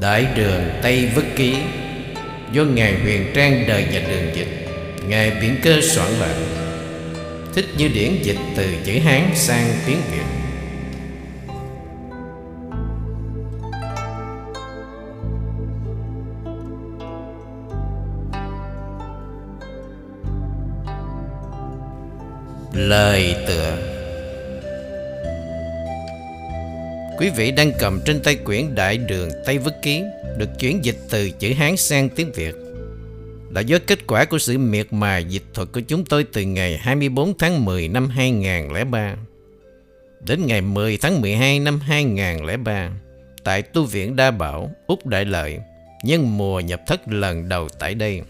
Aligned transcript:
Đại 0.00 0.26
đường 0.36 0.62
Tây 0.82 1.08
Vất 1.14 1.24
Ký, 1.36 1.56
Do 2.52 2.64
Ngài 2.64 2.94
Huyền 3.02 3.32
Trang 3.34 3.64
đời 3.68 3.86
và 3.92 4.00
đường 4.00 4.34
dịch, 4.34 4.68
Ngài 5.08 5.30
Biển 5.30 5.56
Cơ 5.62 5.80
soạn 5.82 6.10
lại, 6.20 6.34
Thích 7.54 7.66
như 7.78 7.88
điển 7.88 8.22
dịch 8.22 8.38
từ 8.56 8.66
chữ 8.84 8.98
Hán 9.04 9.30
sang 9.34 9.72
tiếng 9.86 10.00
Việt 10.12 10.24
Lời 22.72 23.36
tự. 23.48 23.59
Quý 27.20 27.30
vị 27.30 27.50
đang 27.50 27.72
cầm 27.78 28.00
trên 28.04 28.20
tay 28.22 28.36
quyển 28.36 28.74
Đại 28.74 28.98
Đường 28.98 29.30
Tây 29.46 29.58
Vất 29.58 29.82
Ký 29.82 30.02
Được 30.38 30.48
chuyển 30.58 30.84
dịch 30.84 30.96
từ 31.10 31.30
chữ 31.30 31.52
Hán 31.52 31.76
sang 31.76 32.08
tiếng 32.08 32.32
Việt 32.32 32.54
Là 33.50 33.60
do 33.60 33.78
kết 33.86 34.06
quả 34.06 34.24
của 34.24 34.38
sự 34.38 34.58
miệt 34.58 34.92
mài 34.92 35.24
dịch 35.24 35.42
thuật 35.54 35.68
của 35.72 35.80
chúng 35.80 36.04
tôi 36.04 36.24
Từ 36.24 36.42
ngày 36.42 36.78
24 36.78 37.38
tháng 37.38 37.64
10 37.64 37.88
năm 37.88 38.08
2003 38.08 39.16
Đến 40.20 40.46
ngày 40.46 40.60
10 40.60 40.96
tháng 40.96 41.20
12 41.20 41.58
năm 41.58 41.80
2003 41.80 42.90
Tại 43.44 43.62
tu 43.62 43.84
viện 43.84 44.16
Đa 44.16 44.30
Bảo, 44.30 44.70
Úc 44.86 45.06
Đại 45.06 45.24
Lợi 45.24 45.58
Nhân 46.04 46.38
mùa 46.38 46.60
nhập 46.60 46.80
thất 46.86 47.08
lần 47.08 47.48
đầu 47.48 47.68
tại 47.78 47.94
đây 47.94 48.22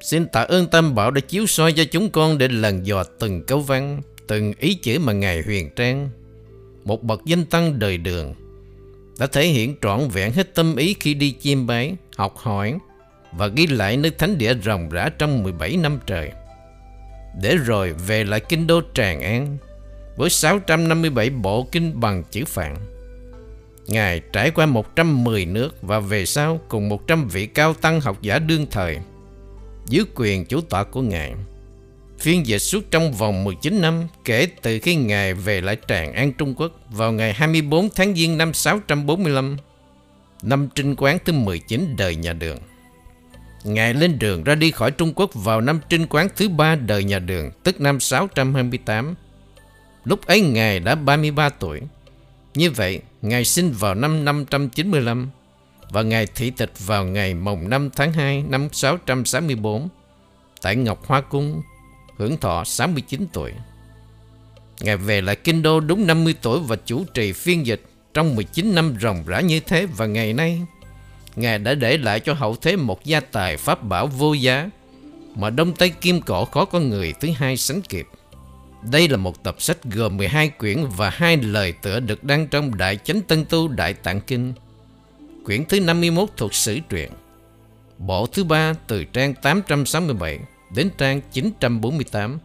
Xin 0.00 0.26
tạ 0.26 0.42
ơn 0.42 0.66
Tam 0.66 0.94
Bảo 0.94 1.10
đã 1.10 1.20
chiếu 1.20 1.46
soi 1.46 1.72
cho 1.72 1.84
chúng 1.84 2.10
con 2.10 2.38
để 2.38 2.48
lần 2.48 2.86
dò 2.86 3.04
từng 3.18 3.44
câu 3.46 3.60
văn, 3.60 4.02
từng 4.26 4.52
ý 4.58 4.74
chữ 4.74 4.98
mà 4.98 5.12
Ngài 5.12 5.42
huyền 5.42 5.70
trang. 5.76 6.10
Một 6.84 7.02
bậc 7.02 7.24
danh 7.24 7.44
tăng 7.44 7.78
đời 7.78 7.98
đường 7.98 8.34
đã 9.18 9.26
thể 9.26 9.46
hiện 9.46 9.74
trọn 9.82 10.08
vẹn 10.08 10.32
hết 10.32 10.54
tâm 10.54 10.76
ý 10.76 10.96
khi 11.00 11.14
đi 11.14 11.36
chiêm 11.40 11.66
bái, 11.66 11.96
học 12.16 12.36
hỏi 12.36 12.78
và 13.32 13.46
ghi 13.46 13.66
lại 13.66 13.96
nơi 13.96 14.10
thánh 14.10 14.38
địa 14.38 14.54
rồng 14.64 14.88
rã 14.88 15.08
trong 15.18 15.42
17 15.42 15.76
năm 15.76 15.98
trời. 16.06 16.32
Để 17.40 17.56
rồi 17.56 17.92
về 17.92 18.24
lại 18.24 18.40
kinh 18.40 18.66
đô 18.66 18.80
Tràng 18.94 19.20
An 19.20 19.58
với 20.16 20.30
657 20.30 21.30
bộ 21.30 21.66
kinh 21.72 22.00
bằng 22.00 22.24
chữ 22.30 22.44
Phạn. 22.44 22.76
Ngài 23.86 24.20
trải 24.32 24.50
qua 24.50 24.66
110 24.66 25.46
nước 25.46 25.82
và 25.82 26.00
về 26.00 26.26
sau 26.26 26.60
cùng 26.68 26.88
100 26.88 27.28
vị 27.28 27.46
cao 27.46 27.74
tăng 27.74 28.00
học 28.00 28.22
giả 28.22 28.38
đương 28.38 28.66
thời 28.70 28.98
dưới 29.86 30.04
quyền 30.14 30.46
chủ 30.46 30.60
tọa 30.60 30.84
của 30.84 31.02
Ngài. 31.02 31.34
Phiên 32.20 32.46
dịch 32.46 32.58
suốt 32.58 32.90
trong 32.90 33.12
vòng 33.12 33.44
19 33.44 33.80
năm 33.80 34.06
kể 34.24 34.48
từ 34.62 34.78
khi 34.82 34.94
Ngài 34.96 35.34
về 35.34 35.60
lại 35.60 35.76
Tràng 35.88 36.12
An 36.12 36.32
Trung 36.32 36.54
Quốc 36.54 36.72
vào 36.90 37.12
ngày 37.12 37.32
24 37.32 37.88
tháng 37.94 38.14
Giêng 38.14 38.38
năm 38.38 38.54
645, 38.54 39.56
năm 40.42 40.68
trinh 40.74 40.94
quán 40.98 41.18
thứ 41.24 41.32
19 41.32 41.96
đời 41.96 42.16
nhà 42.16 42.32
đường. 42.32 42.58
Ngài 43.64 43.94
lên 43.94 44.18
đường 44.18 44.44
ra 44.44 44.54
đi 44.54 44.70
khỏi 44.70 44.90
Trung 44.90 45.12
Quốc 45.16 45.30
vào 45.34 45.60
năm 45.60 45.80
trinh 45.88 46.06
quán 46.06 46.28
thứ 46.36 46.48
ba 46.48 46.74
đời 46.74 47.04
nhà 47.04 47.18
đường, 47.18 47.50
tức 47.62 47.80
năm 47.80 48.00
628. 48.00 49.14
Lúc 50.04 50.26
ấy 50.26 50.40
Ngài 50.40 50.80
đã 50.80 50.94
33 50.94 51.48
tuổi. 51.48 51.80
Như 52.54 52.70
vậy, 52.70 53.00
Ngài 53.22 53.44
sinh 53.44 53.72
vào 53.72 53.94
năm 53.94 54.24
595 54.24 55.30
và 55.90 56.02
Ngài 56.02 56.26
thị 56.26 56.50
tịch 56.50 56.72
vào 56.86 57.04
ngày 57.04 57.34
mồng 57.34 57.68
5 57.68 57.90
tháng 57.96 58.12
2 58.12 58.44
năm 58.48 58.68
664 58.72 59.88
tại 60.62 60.76
Ngọc 60.76 61.06
Hoa 61.06 61.20
Cung, 61.20 61.62
hưởng 62.20 62.36
thọ 62.36 62.64
69 62.64 63.26
tuổi. 63.32 63.52
Ngài 64.80 64.96
về 64.96 65.20
lại 65.20 65.36
Kinh 65.36 65.62
Đô 65.62 65.80
đúng 65.80 66.06
50 66.06 66.34
tuổi 66.42 66.60
và 66.60 66.76
chủ 66.86 67.04
trì 67.14 67.32
phiên 67.32 67.66
dịch 67.66 67.82
trong 68.14 68.36
19 68.36 68.74
năm 68.74 68.94
ròng 69.00 69.24
rã 69.26 69.40
như 69.40 69.60
thế 69.60 69.86
và 69.86 70.06
ngày 70.06 70.32
nay, 70.32 70.60
Ngài 71.36 71.58
đã 71.58 71.74
để 71.74 71.98
lại 71.98 72.20
cho 72.20 72.34
hậu 72.34 72.56
thế 72.56 72.76
một 72.76 73.04
gia 73.04 73.20
tài 73.20 73.56
pháp 73.56 73.82
bảo 73.82 74.06
vô 74.06 74.32
giá, 74.32 74.70
mà 75.36 75.50
Đông 75.50 75.74
Tây 75.74 75.90
Kim 75.90 76.20
Cổ 76.20 76.44
khó 76.44 76.64
có 76.64 76.80
người 76.80 77.14
thứ 77.20 77.28
hai 77.36 77.56
sánh 77.56 77.82
kịp. 77.82 78.06
Đây 78.90 79.08
là 79.08 79.16
một 79.16 79.42
tập 79.42 79.56
sách 79.58 79.84
gồm 79.84 80.16
12 80.16 80.48
quyển 80.48 80.84
và 80.96 81.10
hai 81.10 81.36
lời 81.36 81.72
tựa 81.72 82.00
được 82.00 82.24
đăng 82.24 82.48
trong 82.48 82.76
Đại 82.76 82.96
Chánh 82.96 83.20
Tân 83.20 83.44
Tu 83.44 83.68
Đại 83.68 83.94
Tạng 83.94 84.20
Kinh 84.20 84.52
quyển 85.44 85.64
thứ 85.64 85.80
51 85.80 86.28
thuộc 86.36 86.54
sử 86.54 86.78
truyện. 86.88 87.10
Bộ 87.98 88.26
thứ 88.26 88.44
ba 88.44 88.74
từ 88.86 89.04
trang 89.04 89.34
867 89.34 90.38
đến 90.74 90.90
trang 90.98 91.20
948 91.32 92.38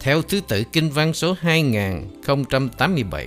theo 0.00 0.22
thứ 0.22 0.40
tự 0.48 0.64
kinh 0.72 0.90
văn 0.90 1.12
số 1.12 1.36
2087. 1.40 3.26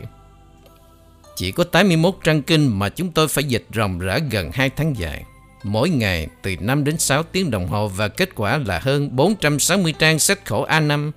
Chỉ 1.36 1.52
có 1.52 1.64
81 1.64 2.16
trang 2.24 2.42
kinh 2.42 2.80
mà 2.80 2.90
chúng 2.90 3.12
tôi 3.12 3.28
phải 3.28 3.44
dịch 3.44 3.66
ròng 3.76 4.00
rã 4.00 4.20
gần 4.32 4.52
2 4.54 4.70
tháng 4.70 4.98
dài. 4.98 5.24
Mỗi 5.64 5.90
ngày 5.90 6.28
từ 6.42 6.56
5 6.60 6.84
đến 6.84 6.98
6 6.98 7.24
tiếng 7.24 7.52
đồng 7.52 7.68
hồ 7.68 7.88
và 7.88 8.08
kết 8.08 8.30
quả 8.36 8.58
là 8.58 8.80
hơn 8.80 9.16
460 9.16 9.94
trang 10.00 10.20
sách 10.20 10.46
khổ 10.46 10.68
A5 10.68 11.12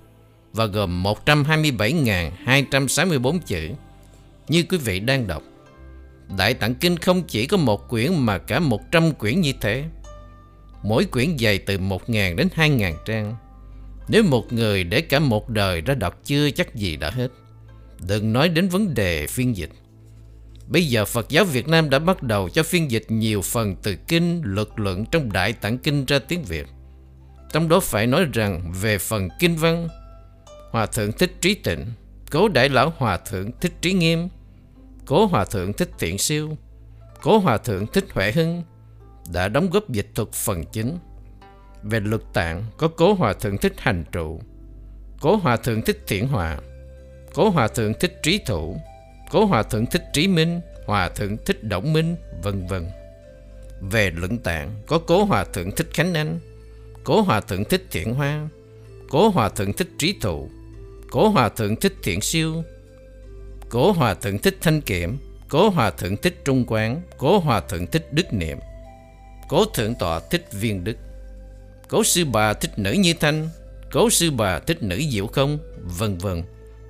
và 0.53 0.67
gồm 0.67 1.03
127.264 1.03 3.39
chữ 3.47 3.71
như 4.49 4.63
quý 4.63 4.79
vị 4.79 5.01
đang 5.01 5.27
đọc. 5.27 5.43
Đại 6.37 6.55
Tạng 6.55 6.75
Kinh 6.75 6.97
không 6.97 7.23
chỉ 7.23 7.47
có 7.47 7.57
một 7.57 7.89
quyển 7.89 8.15
mà 8.15 8.39
cả 8.39 8.61
một 8.61 8.81
trăm 8.91 9.13
quyển 9.13 9.41
như 9.41 9.53
thế. 9.61 9.85
Mỗi 10.83 11.05
quyển 11.05 11.39
dày 11.39 11.59
từ 11.59 11.79
một 11.79 12.11
ngàn 12.11 12.37
đến 12.37 12.49
hai 12.55 12.71
ngàn 12.71 12.97
trang. 13.05 13.37
Nếu 14.09 14.23
một 14.23 14.53
người 14.53 14.85
để 14.85 15.01
cả 15.01 15.19
một 15.19 15.49
đời 15.49 15.81
ra 15.81 15.95
đọc 15.95 16.21
chưa 16.25 16.51
chắc 16.51 16.75
gì 16.75 16.97
đã 16.97 17.11
hết. 17.11 17.29
Đừng 18.07 18.33
nói 18.33 18.49
đến 18.49 18.69
vấn 18.69 18.95
đề 18.95 19.27
phiên 19.27 19.57
dịch. 19.57 19.71
Bây 20.69 20.87
giờ 20.87 21.05
Phật 21.05 21.29
giáo 21.29 21.45
Việt 21.45 21.69
Nam 21.69 21.91
đã 21.91 21.99
bắt 21.99 22.23
đầu 22.23 22.49
cho 22.49 22.63
phiên 22.63 22.91
dịch 22.91 23.05
nhiều 23.09 23.43
phần 23.43 23.77
từ 23.83 23.97
kinh, 24.09 24.43
luật 24.45 24.69
luận 24.77 25.07
trong 25.07 25.33
Đại 25.33 25.53
Tạng 25.53 25.79
Kinh 25.79 26.05
ra 26.05 26.19
tiếng 26.19 26.45
Việt. 26.45 26.67
Trong 27.53 27.69
đó 27.69 27.81
phải 27.81 28.07
nói 28.07 28.27
rằng 28.33 28.73
về 28.81 28.99
phần 28.99 29.29
kinh 29.39 29.57
văn, 29.57 29.89
Hòa 30.71 30.87
Thượng 30.87 31.13
Thích 31.13 31.33
Trí 31.41 31.55
Tịnh, 31.55 31.87
Cố 32.31 32.49
Đại 32.49 32.69
Lão 32.69 32.93
Hòa 32.97 33.17
Thượng 33.17 33.51
Thích 33.61 33.73
Trí 33.81 33.93
Nghiêm, 33.93 34.29
Cố 35.07 35.27
Hòa 35.27 35.45
Thượng 35.45 35.73
Thích 35.73 35.91
Thiện 35.99 36.19
Siêu, 36.19 36.57
Cố 37.23 37.39
Hòa 37.39 37.59
Thượng 37.59 37.87
Thích 37.87 38.05
Huệ 38.15 38.33
Hưng 38.33 38.63
đã 39.33 39.49
đóng 39.49 39.71
góp 39.71 39.91
dịch 39.91 40.11
thuật 40.15 40.33
phần 40.33 40.65
chính. 40.73 40.99
Về 41.83 42.01
luật 42.01 42.23
tạng 42.33 42.65
có 42.77 42.89
Cố 42.89 43.15
Hòa 43.15 43.33
Thượng 43.33 43.59
Thích 43.59 43.75
Hành 43.79 44.05
Trụ, 44.13 44.41
Cố 45.21 45.37
Hòa 45.37 45.57
Thượng 45.57 45.83
Thích 45.83 46.03
Thiện 46.07 46.29
Hòa, 46.29 46.59
Cố 47.35 47.51
Hòa 47.51 47.69
Thượng 47.69 47.95
Thích 47.95 48.23
Trí 48.23 48.39
Thủ, 48.47 48.77
Cố 49.31 49.45
Hòa 49.45 49.63
Thượng 49.63 49.87
Thích 49.87 50.05
Trí 50.13 50.29
Minh, 50.29 50.61
Hòa 50.87 51.09
Thượng 51.09 51.37
Thích 51.37 51.65
Động 51.65 51.93
Minh, 51.93 52.17
vân 52.43 52.67
vân. 52.67 52.87
Về 53.81 54.11
luận 54.11 54.39
tạng 54.39 54.71
có 54.87 54.99
Cố 54.99 55.25
Hòa 55.25 55.45
Thượng 55.45 55.71
Thích 55.71 55.89
Khánh 55.95 56.15
Anh, 56.15 56.39
Cố 57.05 57.21
Hòa 57.21 57.41
Thượng 57.41 57.65
Thích 57.65 57.87
Thiện 57.91 58.15
Hoa, 58.15 58.49
Cố 59.11 59.29
Hòa 59.29 59.49
Thượng 59.49 59.73
Thích 59.73 59.89
Trí 59.99 60.19
Thụ, 60.21 60.49
Cố 61.11 61.29
Hòa 61.29 61.49
Thượng 61.49 61.77
Thích 61.77 61.95
Thiện 62.03 62.21
Siêu, 62.21 62.63
Cố 63.69 63.93
Hòa 63.93 64.15
Thượng 64.15 64.39
Thích 64.39 64.59
Thanh 64.61 64.81
Kiểm, 64.81 65.19
Cố 65.49 65.71
Hòa 65.71 65.91
Thượng 65.91 66.17
Thích 66.17 66.45
Trung 66.45 66.65
Quán, 66.67 67.01
Cố 67.19 67.39
Hòa 67.39 67.61
Thượng 67.61 67.87
Thích 67.87 68.13
Đức 68.13 68.33
Niệm, 68.33 68.59
Cố 69.53 69.65
Thượng 69.65 69.95
Tọa 69.95 70.21
Thích 70.21 70.53
Viên 70.53 70.85
Đức, 70.85 70.97
Cố 71.89 72.05
Sư 72.05 72.25
Bà 72.25 72.53
Thích 72.53 72.79
Nữ 72.79 72.93
Như 72.93 73.15
Thanh, 73.21 73.49
Cố 73.93 74.11
Sư 74.11 74.31
Bà 74.31 74.59
Thích 74.59 74.83
Nữ 74.83 75.03
Diệu 75.11 75.27
Không, 75.27 75.59
vân 75.99 76.19
vân 76.19 76.43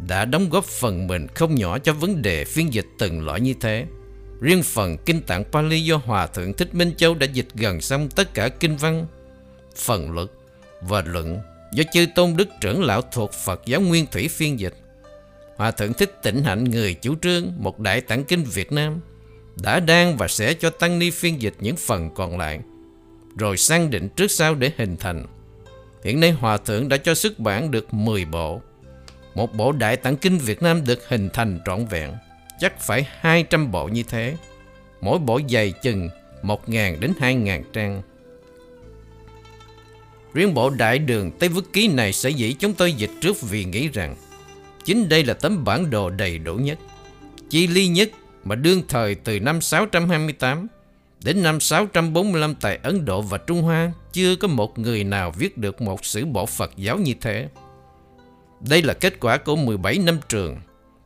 đã 0.09 0.25
đóng 0.25 0.51
góp 0.51 0.65
phần 0.65 1.07
mình 1.07 1.27
không 1.35 1.55
nhỏ 1.55 1.79
cho 1.79 1.93
vấn 1.93 2.23
đề 2.23 2.45
phiên 2.45 2.73
dịch 2.73 2.87
từng 2.99 3.25
loại 3.25 3.41
như 3.41 3.55
thế. 3.61 3.87
Riêng 4.41 4.63
phần 4.63 4.97
Kinh 5.07 5.23
Tạng 5.23 5.45
Pali 5.45 5.85
do 5.85 5.97
Hòa 5.97 6.27
Thượng 6.27 6.53
Thích 6.53 6.75
Minh 6.75 6.95
Châu 6.97 7.15
đã 7.15 7.27
dịch 7.27 7.49
gần 7.55 7.81
xong 7.81 8.09
tất 8.09 8.35
cả 8.35 8.49
kinh 8.49 8.77
văn, 8.77 9.07
phần 9.77 10.11
luật 10.11 10.29
và 10.81 11.03
luận 11.07 11.39
do 11.73 11.85
chư 11.93 12.07
Tôn 12.15 12.37
Đức 12.37 12.49
trưởng 12.61 12.83
lão 12.83 13.03
thuộc 13.03 13.33
Phật 13.33 13.63
giáo 13.67 13.81
Nguyên 13.81 14.07
Thủy 14.07 14.29
phiên 14.29 14.61
dịch. 14.61 14.75
Hòa 15.57 15.71
Thượng 15.71 15.95
Thích 15.95 16.23
Tịnh 16.23 16.43
Hạnh 16.43 16.65
người 16.65 16.95
chủ 16.95 17.15
trương 17.23 17.53
một 17.57 17.81
đại 17.81 18.01
tạng 18.01 18.25
kinh 18.25 18.45
Việt 18.45 18.73
Nam 18.73 19.01
đã 19.57 19.81
đang 19.81 20.17
và 20.17 20.29
sẽ 20.29 20.55
cho 20.55 20.71
Tăng 20.71 20.99
Ni 20.99 21.11
phiên 21.11 21.43
dịch 21.43 21.55
những 21.61 21.77
phần 21.77 22.11
còn 22.15 22.39
lại 22.39 22.61
rồi 23.37 23.57
sang 23.57 23.91
định 23.91 24.09
trước 24.09 24.31
sau 24.31 24.55
để 24.55 24.73
hình 24.77 24.97
thành. 24.97 25.27
Hiện 26.05 26.21
nay 26.21 26.31
Hòa 26.31 26.57
Thượng 26.57 26.89
đã 26.89 26.97
cho 26.97 27.15
xuất 27.15 27.39
bản 27.39 27.71
được 27.71 27.95
10 27.95 28.25
bộ. 28.25 28.61
Một 29.35 29.55
bộ 29.55 29.73
đại 29.73 29.97
tạng 29.97 30.17
kinh 30.17 30.39
Việt 30.39 30.63
Nam 30.63 30.85
được 30.87 31.09
hình 31.09 31.29
thành 31.33 31.61
trọn 31.67 31.87
vẹn 31.87 32.13
chắc 32.61 32.81
phải 32.81 33.07
200 33.21 33.73
bộ 33.73 33.89
như 33.89 34.03
thế. 34.03 34.37
Mỗi 35.01 35.19
bộ 35.19 35.41
dày 35.51 35.73
chừng 35.73 36.09
1.000 36.43 37.01
đến 37.01 37.13
2.000 37.21 37.63
trang. 37.73 38.03
Riêng 40.35 40.55
bộ 40.55 40.71
đại 40.71 40.99
đường 40.99 41.31
Tây 41.31 41.49
Vức 41.49 41.73
Ký 41.73 41.89
này 41.89 42.13
sẽ 42.13 42.31
dĩ 42.31 42.53
chúng 42.53 42.75
tôi 42.75 42.93
dịch 42.93 43.11
trước 43.21 43.43
vì 43.43 43.65
nghĩ 43.65 43.89
rằng 43.89 44.17
Chính 44.85 45.09
đây 45.09 45.25
là 45.25 45.35
tấm 45.35 45.65
bản 45.65 45.91
đồ 45.91 46.11
đầy 46.11 46.39
đủ 46.39 46.55
nhất, 46.55 46.79
chi 47.51 47.67
ly 47.67 47.87
nhất 47.87 48.11
mà 48.45 48.55
đương 48.55 48.83
thời 48.89 49.15
từ 49.15 49.41
năm 49.41 49.61
628 49.61 50.67
đến 51.25 51.43
năm 51.43 51.61
645 51.61 52.55
tại 52.55 52.79
Ấn 52.83 53.05
Độ 53.05 53.23
và 53.23 53.39
Trung 53.39 53.63
Hoa 53.63 53.93
chưa 54.13 54.37
có 54.37 54.49
một 54.49 54.79
người 54.79 55.05
nào 55.05 55.31
viết 55.31 55.59
được 55.59 55.83
một 55.83 56.05
sử 56.05 56.25
bộ 56.25 56.47
Phật 56.47 56.73
giáo 56.77 56.99
như 56.99 57.15
thế. 57.21 57.49
Đây 58.61 58.83
là 58.83 58.95
kết 58.95 59.21
quả 59.21 59.37
của 59.37 59.57
17 59.57 59.99
năm 59.99 60.19
trường 60.29 60.61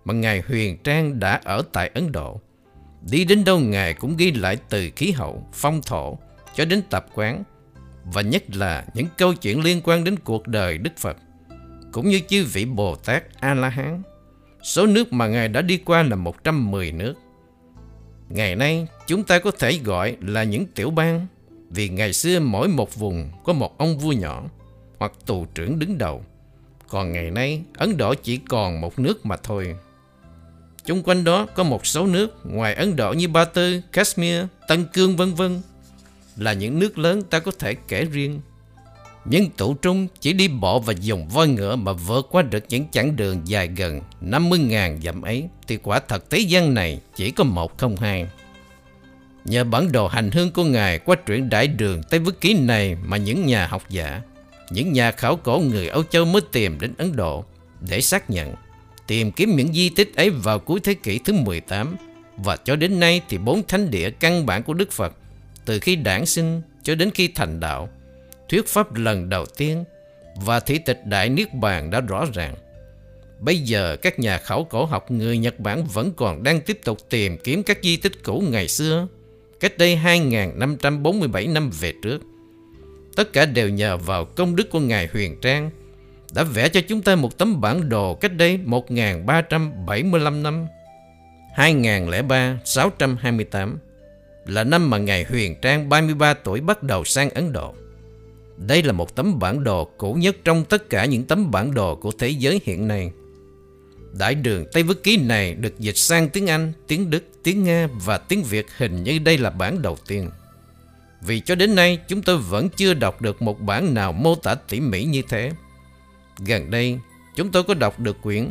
mà 0.05 0.15
Ngài 0.15 0.41
Huyền 0.41 0.79
Trang 0.85 1.21
đã 1.21 1.41
ở 1.45 1.63
tại 1.73 1.91
Ấn 1.95 2.13
Độ. 2.13 2.41
Đi 3.11 3.25
đến 3.25 3.45
đâu 3.45 3.59
Ngài 3.59 3.95
cũng 3.95 4.17
ghi 4.17 4.33
lại 4.33 4.59
từ 4.69 4.91
khí 4.97 5.11
hậu, 5.11 5.47
phong 5.53 5.83
thổ 5.83 6.19
cho 6.55 6.65
đến 6.65 6.83
tập 6.91 7.07
quán 7.15 7.43
và 8.05 8.23
nhất 8.23 8.57
là 8.57 8.85
những 8.95 9.07
câu 9.19 9.35
chuyện 9.35 9.63
liên 9.63 9.81
quan 9.85 10.05
đến 10.05 10.17
cuộc 10.25 10.49
đời 10.49 10.79
Đức 10.79 10.97
Phật 10.97 11.17
cũng 11.93 12.09
như 12.09 12.21
chư 12.29 12.45
vị 12.45 12.65
Bồ 12.65 12.95
Tát 12.95 13.41
A-la-hán. 13.41 14.03
Số 14.63 14.87
nước 14.87 15.13
mà 15.13 15.27
Ngài 15.27 15.49
đã 15.49 15.63
đi 15.63 15.77
qua 15.77 16.03
là 16.03 16.17
110 16.17 16.93
nước. 16.93 17.15
Ngày 18.29 18.57
nay 18.57 18.87
chúng 19.07 19.25
ta 19.25 19.39
có 19.39 19.51
thể 19.51 19.79
gọi 19.85 20.17
là 20.21 20.43
những 20.43 20.67
tiểu 20.67 20.91
bang 20.91 21.27
vì 21.71 21.89
ngày 21.89 22.13
xưa 22.13 22.41
mỗi 22.41 22.69
một 22.69 22.95
vùng 22.95 23.31
có 23.45 23.53
một 23.53 23.79
ông 23.79 23.99
vua 23.99 24.13
nhỏ 24.13 24.45
hoặc 24.99 25.13
tù 25.27 25.47
trưởng 25.55 25.79
đứng 25.79 25.99
đầu. 25.99 26.25
Còn 26.89 27.13
ngày 27.13 27.31
nay 27.31 27.63
Ấn 27.77 27.97
Độ 27.97 28.15
chỉ 28.15 28.37
còn 28.37 28.81
một 28.81 28.99
nước 28.99 29.27
mà 29.27 29.37
thôi. 29.37 29.77
Chung 30.85 31.03
quanh 31.03 31.25
đó 31.25 31.47
có 31.55 31.63
một 31.63 31.87
số 31.87 32.07
nước 32.07 32.47
ngoài 32.47 32.75
Ấn 32.75 32.97
Độ 32.97 33.13
như 33.13 33.29
Ba 33.29 33.45
Tư, 33.45 33.81
Kashmir, 33.93 34.43
Tân 34.69 34.85
Cương 34.93 35.17
vân 35.17 35.35
vân 35.35 35.61
là 36.37 36.53
những 36.53 36.79
nước 36.79 36.99
lớn 36.99 37.23
ta 37.23 37.39
có 37.39 37.53
thể 37.59 37.75
kể 37.75 38.05
riêng. 38.05 38.41
Nhưng 39.29 39.51
tụ 39.51 39.75
trung 39.75 40.07
chỉ 40.21 40.33
đi 40.33 40.49
bộ 40.49 40.81
và 40.81 40.95
dùng 41.01 41.29
voi 41.29 41.49
ngựa 41.49 41.77
mà 41.77 41.93
vượt 41.93 42.27
qua 42.31 42.43
được 42.43 42.65
những 42.69 42.85
chặng 42.91 43.17
đường 43.17 43.41
dài 43.45 43.69
gần 43.77 44.01
50.000 44.23 45.01
dặm 45.01 45.23
ấy 45.23 45.45
thì 45.67 45.77
quả 45.83 46.01
thật 46.01 46.31
thế 46.31 46.39
gian 46.39 46.75
này 46.75 47.01
chỉ 47.17 47.31
có 47.31 47.45
một 47.45 47.79
không 47.79 47.97
hai. 47.97 48.27
Nhờ 49.45 49.65
bản 49.65 49.93
đồ 49.93 50.09
hành 50.09 50.31
hương 50.31 50.51
của 50.51 50.65
Ngài 50.65 50.99
qua 50.99 51.17
truyện 51.27 51.49
đại 51.49 51.67
đường 51.67 52.03
Tây 52.11 52.21
Vức 52.21 52.41
Ký 52.41 52.55
này 52.55 52.97
mà 53.05 53.17
những 53.17 53.47
nhà 53.47 53.67
học 53.67 53.83
giả, 53.89 54.21
những 54.71 54.93
nhà 54.93 55.11
khảo 55.11 55.37
cổ 55.37 55.59
người 55.59 55.89
Âu 55.89 56.03
Châu 56.03 56.25
mới 56.25 56.43
tìm 56.53 56.81
đến 56.81 56.93
Ấn 56.99 57.17
Độ 57.17 57.45
để 57.81 58.01
xác 58.01 58.31
nhận, 58.31 58.55
tìm 59.07 59.33
kiếm 59.33 59.57
những 59.57 59.73
di 59.73 59.89
tích 59.89 60.15
ấy 60.17 60.31
vào 60.31 60.59
cuối 60.59 60.81
thế 60.81 60.95
kỷ 60.95 61.19
thứ 61.19 61.33
18 61.33 61.97
và 62.37 62.57
cho 62.57 62.77
đến 62.77 63.01
nay 63.01 63.21
thì 63.29 63.39
bốn 63.39 63.67
thánh 63.67 63.91
địa 63.91 64.11
căn 64.11 64.47
bản 64.47 64.63
của 64.63 64.75
Đức 64.75 64.93
Phật 64.93 65.13
từ 65.65 65.81
khi 65.81 65.97
đản 65.97 66.27
sinh 66.27 66.63
cho 66.83 66.95
đến 66.95 67.11
khi 67.15 67.29
thành 67.29 67.61
đạo, 67.61 67.89
thuyết 68.49 68.69
pháp 68.69 68.95
lần 68.95 69.29
đầu 69.29 69.47
tiên 69.47 69.85
và 70.37 70.61
thị 70.61 70.79
tịch 70.79 71.01
Đại 71.05 71.29
Niết 71.29 71.55
Bàn 71.55 71.91
đã 71.91 72.01
rõ 72.01 72.25
ràng. 72.35 72.55
Bây 73.41 73.59
giờ 73.59 73.97
các 73.97 74.19
nhà 74.19 74.39
khảo 74.39 74.65
cổ 74.65 74.85
học 74.85 75.11
người 75.11 75.39
Nhật 75.39 75.61
Bản 75.61 75.85
vẫn 75.85 76.13
còn 76.17 76.43
đang 76.43 76.61
tiếp 76.61 76.81
tục 76.85 76.99
tìm 77.09 77.39
kiếm 77.39 77.63
các 77.63 77.79
di 77.83 77.97
tích 77.97 78.25
cũ 78.25 78.43
ngày 78.51 78.69
xưa, 78.69 79.07
cách 79.61 79.79
đây 79.79 80.01
2.547 80.05 81.53
năm 81.53 81.71
về 81.81 81.93
trước. 82.03 82.23
Tất 83.17 83.33
cả 83.33 83.47
đều 83.47 83.69
nhờ 83.69 83.97
vào 83.97 84.25
công 84.25 84.57
đức 84.57 84.71
của 84.71 84.81
Ngài 84.81 85.09
Huyền 85.13 85.41
Trang, 85.41 85.71
đã 86.35 86.43
vẽ 86.43 86.69
cho 86.69 86.81
chúng 86.89 87.03
ta 87.03 87.17
một 87.17 87.39
tấm 87.39 87.61
bản 87.61 87.89
đồ 87.89 88.15
cách 88.15 88.37
đây 88.37 88.59
1.375 88.67 90.43
năm. 90.43 90.67
2003-628 91.57 93.77
là 94.47 94.65
năm 94.65 94.91
mà 94.91 94.99
Ngài 94.99 95.25
Huyền 95.25 95.61
Trang 95.61 95.89
33 95.89 96.35
tuổi 96.35 96.61
bắt 96.61 96.83
đầu 96.83 97.05
sang 97.05 97.31
Ấn 97.31 97.53
Độ. 97.53 97.75
Đây 98.57 98.83
là 98.83 98.93
một 98.93 99.15
tấm 99.15 99.39
bản 99.39 99.65
đồ 99.65 99.85
cũ 99.85 100.15
nhất 100.15 100.37
trong 100.45 100.65
tất 100.65 100.91
cả 100.91 101.05
những 101.05 101.25
tấm 101.25 101.51
bản 101.51 101.75
đồ 101.75 101.95
của 101.95 102.13
thế 102.19 102.29
giới 102.29 102.61
hiện 102.65 102.89
nay. 102.89 103.11
Đại 104.13 104.35
đường 104.35 104.65
Tây 104.73 104.83
Vức 104.83 105.03
Ký 105.03 105.17
này 105.17 105.55
được 105.55 105.79
dịch 105.79 105.97
sang 105.97 106.29
tiếng 106.29 106.47
Anh, 106.51 106.73
tiếng 106.87 107.11
Đức, 107.11 107.25
tiếng 107.43 107.65
Nga 107.65 107.89
và 108.05 108.19
tiếng 108.19 108.43
Việt 108.43 108.67
hình 108.77 109.05
như 109.05 109.19
đây 109.19 109.39
là 109.39 109.51
bản 109.51 109.83
đầu 109.83 109.97
tiên. 110.07 110.31
Vì 111.23 111.41
cho 111.41 111.55
đến 111.55 111.75
nay 111.75 111.99
chúng 112.09 112.23
tôi 112.23 112.39
vẫn 112.39 112.69
chưa 112.69 112.95
đọc 112.95 113.23
được 113.23 113.43
một 113.43 113.61
bản 113.61 113.95
nào 113.95 114.13
mô 114.13 114.35
tả 114.35 114.55
tỉ 114.55 114.81
mỉ 114.81 115.05
như 115.05 115.23
thế. 115.29 115.51
Gần 116.39 116.71
đây 116.71 116.99
chúng 117.37 117.53
tôi 117.53 117.63
có 117.63 117.75
đọc 117.75 118.01
được 118.01 118.17
quyển 118.23 118.51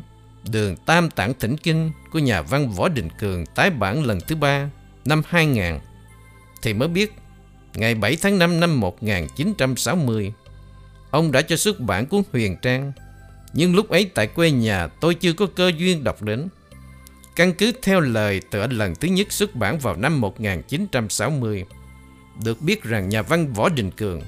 Đường 0.52 0.76
Tam 0.76 1.10
Tạng 1.10 1.34
Thỉnh 1.40 1.58
Kinh 1.58 1.92
của 2.12 2.20
nhà 2.20 2.42
văn 2.42 2.72
Võ 2.72 2.90
Đình 2.90 3.10
Cường 3.20 3.46
tái 3.46 3.70
bản 3.70 4.04
lần 4.04 4.20
thứ 4.28 4.36
ba 4.36 4.70
năm 5.06 5.22
2000 5.28 5.80
thì 6.62 6.74
mới 6.74 6.88
biết 6.88 7.14
ngày 7.76 7.96
7 7.96 8.16
tháng 8.16 8.40
5 8.40 8.60
năm 8.60 8.80
1960 8.80 10.34
ông 11.12 11.32
đã 11.32 11.42
cho 11.42 11.56
xuất 11.56 11.80
bản 11.80 12.06
cuốn 12.06 12.24
Huyền 12.32 12.58
Trang 12.62 12.92
nhưng 13.54 13.76
lúc 13.76 13.90
ấy 13.90 14.12
tại 14.14 14.28
quê 14.28 14.52
nhà 14.52 14.88
tôi 14.88 15.16
chưa 15.16 15.34
có 15.34 15.46
cơ 15.56 15.72
duyên 15.78 16.04
đọc 16.04 16.22
đến. 16.22 16.48
Căn 17.36 17.54
cứ 17.54 17.72
theo 17.82 18.00
lời 18.00 18.42
tựa 18.52 18.68
lần 18.68 18.96
thứ 18.96 19.08
nhất 19.08 19.32
xuất 19.32 19.56
bản 19.56 19.80
vào 19.80 19.96
năm 19.96 20.22
1960 20.22 21.66
được 22.44 22.62
biết 22.62 22.84
rằng 22.84 23.10
nhà 23.10 23.22
văn 23.22 23.54
Võ 23.54 23.70
Đình 23.70 23.92
Cường 23.92 24.22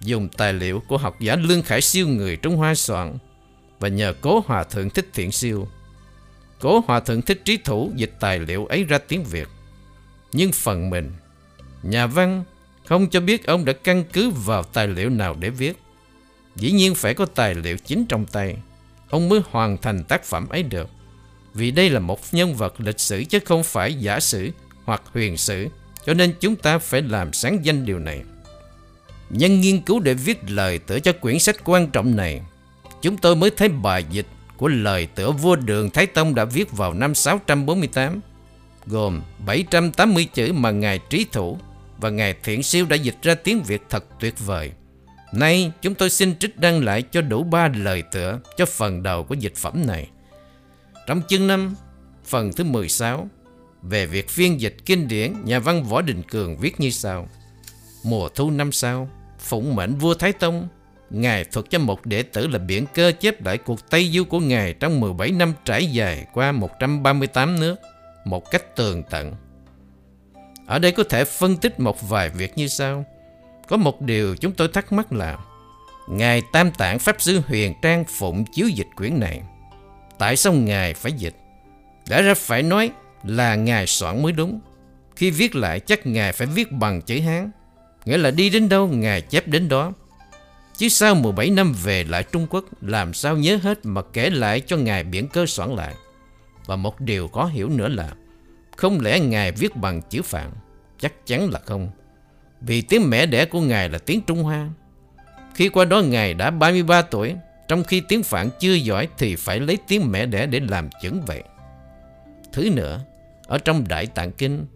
dùng 0.00 0.28
tài 0.28 0.52
liệu 0.52 0.82
của 0.88 0.96
học 0.96 1.20
giả 1.20 1.36
Lương 1.36 1.62
Khải 1.62 1.80
Siêu 1.80 2.08
người 2.08 2.36
Trung 2.36 2.56
Hoa 2.56 2.74
soạn 2.74 3.18
và 3.80 3.88
nhờ 3.88 4.14
cố 4.20 4.42
hòa 4.46 4.64
thượng 4.64 4.90
thích 4.90 5.08
thiện 5.14 5.32
siêu. 5.32 5.68
Cố 6.60 6.84
hòa 6.86 7.00
thượng 7.00 7.22
thích 7.22 7.42
trí 7.44 7.56
thủ 7.56 7.92
dịch 7.96 8.12
tài 8.20 8.38
liệu 8.38 8.66
ấy 8.66 8.84
ra 8.84 8.98
tiếng 8.98 9.24
Việt. 9.24 9.48
Nhưng 10.32 10.52
phần 10.52 10.90
mình, 10.90 11.12
nhà 11.82 12.06
văn 12.06 12.44
không 12.84 13.10
cho 13.10 13.20
biết 13.20 13.46
ông 13.46 13.64
đã 13.64 13.72
căn 13.72 14.04
cứ 14.12 14.30
vào 14.30 14.62
tài 14.62 14.88
liệu 14.88 15.10
nào 15.10 15.36
để 15.40 15.50
viết. 15.50 15.78
Dĩ 16.56 16.70
nhiên 16.70 16.94
phải 16.94 17.14
có 17.14 17.26
tài 17.26 17.54
liệu 17.54 17.76
chính 17.76 18.06
trong 18.06 18.26
tay, 18.26 18.56
ông 19.10 19.28
mới 19.28 19.40
hoàn 19.50 19.76
thành 19.78 20.04
tác 20.04 20.24
phẩm 20.24 20.48
ấy 20.48 20.62
được. 20.62 20.90
Vì 21.54 21.70
đây 21.70 21.90
là 21.90 22.00
một 22.00 22.20
nhân 22.32 22.54
vật 22.54 22.74
lịch 22.78 23.00
sử 23.00 23.24
chứ 23.24 23.38
không 23.44 23.62
phải 23.62 23.94
giả 23.94 24.20
sử 24.20 24.50
hoặc 24.84 25.02
huyền 25.12 25.36
sử, 25.36 25.68
cho 26.06 26.14
nên 26.14 26.34
chúng 26.40 26.56
ta 26.56 26.78
phải 26.78 27.02
làm 27.02 27.32
sáng 27.32 27.64
danh 27.64 27.84
điều 27.84 27.98
này. 27.98 28.22
Nhân 29.30 29.60
nghiên 29.60 29.80
cứu 29.80 30.00
để 30.00 30.14
viết 30.14 30.50
lời 30.50 30.78
tựa 30.78 30.98
cho 30.98 31.12
quyển 31.12 31.38
sách 31.38 31.56
quan 31.64 31.90
trọng 31.90 32.16
này, 32.16 32.40
chúng 33.02 33.16
tôi 33.16 33.36
mới 33.36 33.50
thấy 33.50 33.68
bài 33.68 34.04
dịch 34.10 34.26
của 34.56 34.68
lời 34.68 35.06
tựa 35.06 35.30
vua 35.30 35.56
Đường 35.56 35.90
Thái 35.90 36.06
Tông 36.06 36.34
đã 36.34 36.44
viết 36.44 36.72
vào 36.72 36.94
năm 36.94 37.14
648 37.14 38.20
gồm 38.86 39.22
780 39.46 40.28
chữ 40.34 40.52
mà 40.52 40.70
Ngài 40.70 40.98
Trí 40.98 41.26
Thủ 41.32 41.58
và 42.04 42.10
Ngài 42.10 42.34
Thiện 42.42 42.62
Siêu 42.62 42.86
đã 42.86 42.96
dịch 42.96 43.16
ra 43.22 43.34
tiếng 43.34 43.62
Việt 43.62 43.82
thật 43.90 44.04
tuyệt 44.20 44.34
vời. 44.46 44.72
Nay 45.32 45.72
chúng 45.82 45.94
tôi 45.94 46.10
xin 46.10 46.38
trích 46.38 46.58
đăng 46.58 46.84
lại 46.84 47.02
cho 47.02 47.22
đủ 47.22 47.42
ba 47.42 47.68
lời 47.68 48.02
tựa 48.12 48.40
cho 48.56 48.66
phần 48.66 49.02
đầu 49.02 49.24
của 49.24 49.34
dịch 49.34 49.54
phẩm 49.56 49.86
này. 49.86 50.08
Trong 51.06 51.22
chương 51.28 51.46
5, 51.46 51.74
phần 52.24 52.52
thứ 52.52 52.64
16, 52.64 53.28
về 53.82 54.06
việc 54.06 54.28
phiên 54.28 54.60
dịch 54.60 54.76
kinh 54.86 55.08
điển, 55.08 55.32
nhà 55.44 55.58
văn 55.58 55.84
Võ 55.84 56.02
Đình 56.02 56.22
Cường 56.22 56.56
viết 56.56 56.80
như 56.80 56.90
sau. 56.90 57.28
Mùa 58.04 58.28
thu 58.28 58.50
năm 58.50 58.72
sau, 58.72 59.08
phụng 59.38 59.76
mệnh 59.76 59.94
vua 59.94 60.14
Thái 60.14 60.32
Tông, 60.32 60.68
Ngài 61.10 61.44
thuật 61.44 61.66
cho 61.70 61.78
một 61.78 62.06
đệ 62.06 62.22
tử 62.22 62.46
là 62.46 62.58
biển 62.58 62.86
cơ 62.94 63.12
chép 63.20 63.44
lại 63.44 63.58
cuộc 63.58 63.90
Tây 63.90 64.10
Du 64.10 64.24
của 64.24 64.40
Ngài 64.40 64.72
trong 64.72 65.00
17 65.00 65.30
năm 65.30 65.52
trải 65.64 65.86
dài 65.86 66.26
qua 66.32 66.52
138 66.52 67.60
nước 67.60 67.76
một 68.24 68.50
cách 68.50 68.76
tường 68.76 69.02
tận. 69.10 69.34
Ở 70.66 70.78
đây 70.78 70.92
có 70.92 71.04
thể 71.04 71.24
phân 71.24 71.56
tích 71.56 71.80
một 71.80 72.08
vài 72.08 72.28
việc 72.28 72.58
như 72.58 72.68
sau. 72.68 73.04
Có 73.68 73.76
một 73.76 74.00
điều 74.00 74.36
chúng 74.36 74.52
tôi 74.52 74.68
thắc 74.68 74.92
mắc 74.92 75.12
là, 75.12 75.38
Ngài 76.08 76.42
Tam 76.52 76.70
Tạng 76.70 76.98
Pháp 76.98 77.16
Sư 77.18 77.42
Huyền 77.46 77.74
Trang 77.82 78.04
phụng 78.04 78.44
chiếu 78.44 78.68
dịch 78.68 78.88
quyển 78.96 79.20
này. 79.20 79.42
Tại 80.18 80.36
sao 80.36 80.52
Ngài 80.52 80.94
phải 80.94 81.12
dịch? 81.12 81.34
Đã 82.08 82.20
ra 82.20 82.34
phải 82.34 82.62
nói 82.62 82.90
là 83.22 83.54
Ngài 83.54 83.86
soạn 83.86 84.22
mới 84.22 84.32
đúng. 84.32 84.60
Khi 85.16 85.30
viết 85.30 85.56
lại 85.56 85.80
chắc 85.80 86.06
Ngài 86.06 86.32
phải 86.32 86.46
viết 86.46 86.72
bằng 86.72 87.02
chữ 87.02 87.20
Hán. 87.20 87.50
Nghĩa 88.04 88.16
là 88.16 88.30
đi 88.30 88.50
đến 88.50 88.68
đâu 88.68 88.88
Ngài 88.88 89.20
chép 89.20 89.48
đến 89.48 89.68
đó. 89.68 89.92
Chứ 90.76 90.88
sau 90.88 91.14
17 91.14 91.50
năm 91.50 91.74
về 91.82 92.04
lại 92.04 92.22
Trung 92.22 92.46
Quốc, 92.50 92.64
làm 92.80 93.14
sao 93.14 93.36
nhớ 93.36 93.58
hết 93.62 93.78
mà 93.82 94.02
kể 94.12 94.30
lại 94.30 94.60
cho 94.60 94.76
Ngài 94.76 95.04
biển 95.04 95.28
cơ 95.28 95.46
soạn 95.46 95.74
lại. 95.74 95.94
Và 96.66 96.76
một 96.76 97.00
điều 97.00 97.28
khó 97.28 97.44
hiểu 97.44 97.68
nữa 97.68 97.88
là 97.88 98.12
không 98.76 99.00
lẽ 99.00 99.20
Ngài 99.20 99.52
viết 99.52 99.76
bằng 99.76 100.02
chữ 100.02 100.22
Phạn? 100.22 100.50
Chắc 100.98 101.26
chắn 101.26 101.50
là 101.50 101.60
không. 101.64 101.90
Vì 102.60 102.82
tiếng 102.82 103.10
mẹ 103.10 103.26
đẻ 103.26 103.44
của 103.44 103.60
Ngài 103.60 103.88
là 103.88 103.98
tiếng 103.98 104.20
Trung 104.20 104.42
Hoa. 104.42 104.68
Khi 105.54 105.68
qua 105.68 105.84
đó 105.84 106.00
Ngài 106.00 106.34
đã 106.34 106.50
33 106.50 107.02
tuổi. 107.02 107.34
Trong 107.68 107.84
khi 107.84 108.02
tiếng 108.08 108.22
Phạn 108.22 108.50
chưa 108.60 108.74
giỏi 108.74 109.08
Thì 109.18 109.36
phải 109.36 109.60
lấy 109.60 109.78
tiếng 109.88 110.12
mẹ 110.12 110.26
đẻ 110.26 110.46
để 110.46 110.60
làm 110.60 110.88
chứng 111.02 111.22
vậy. 111.26 111.42
Thứ 112.52 112.70
nữa, 112.70 113.00
Ở 113.46 113.58
trong 113.58 113.84
Đại 113.88 114.06
Tạng 114.06 114.32
Kinh, 114.32 114.66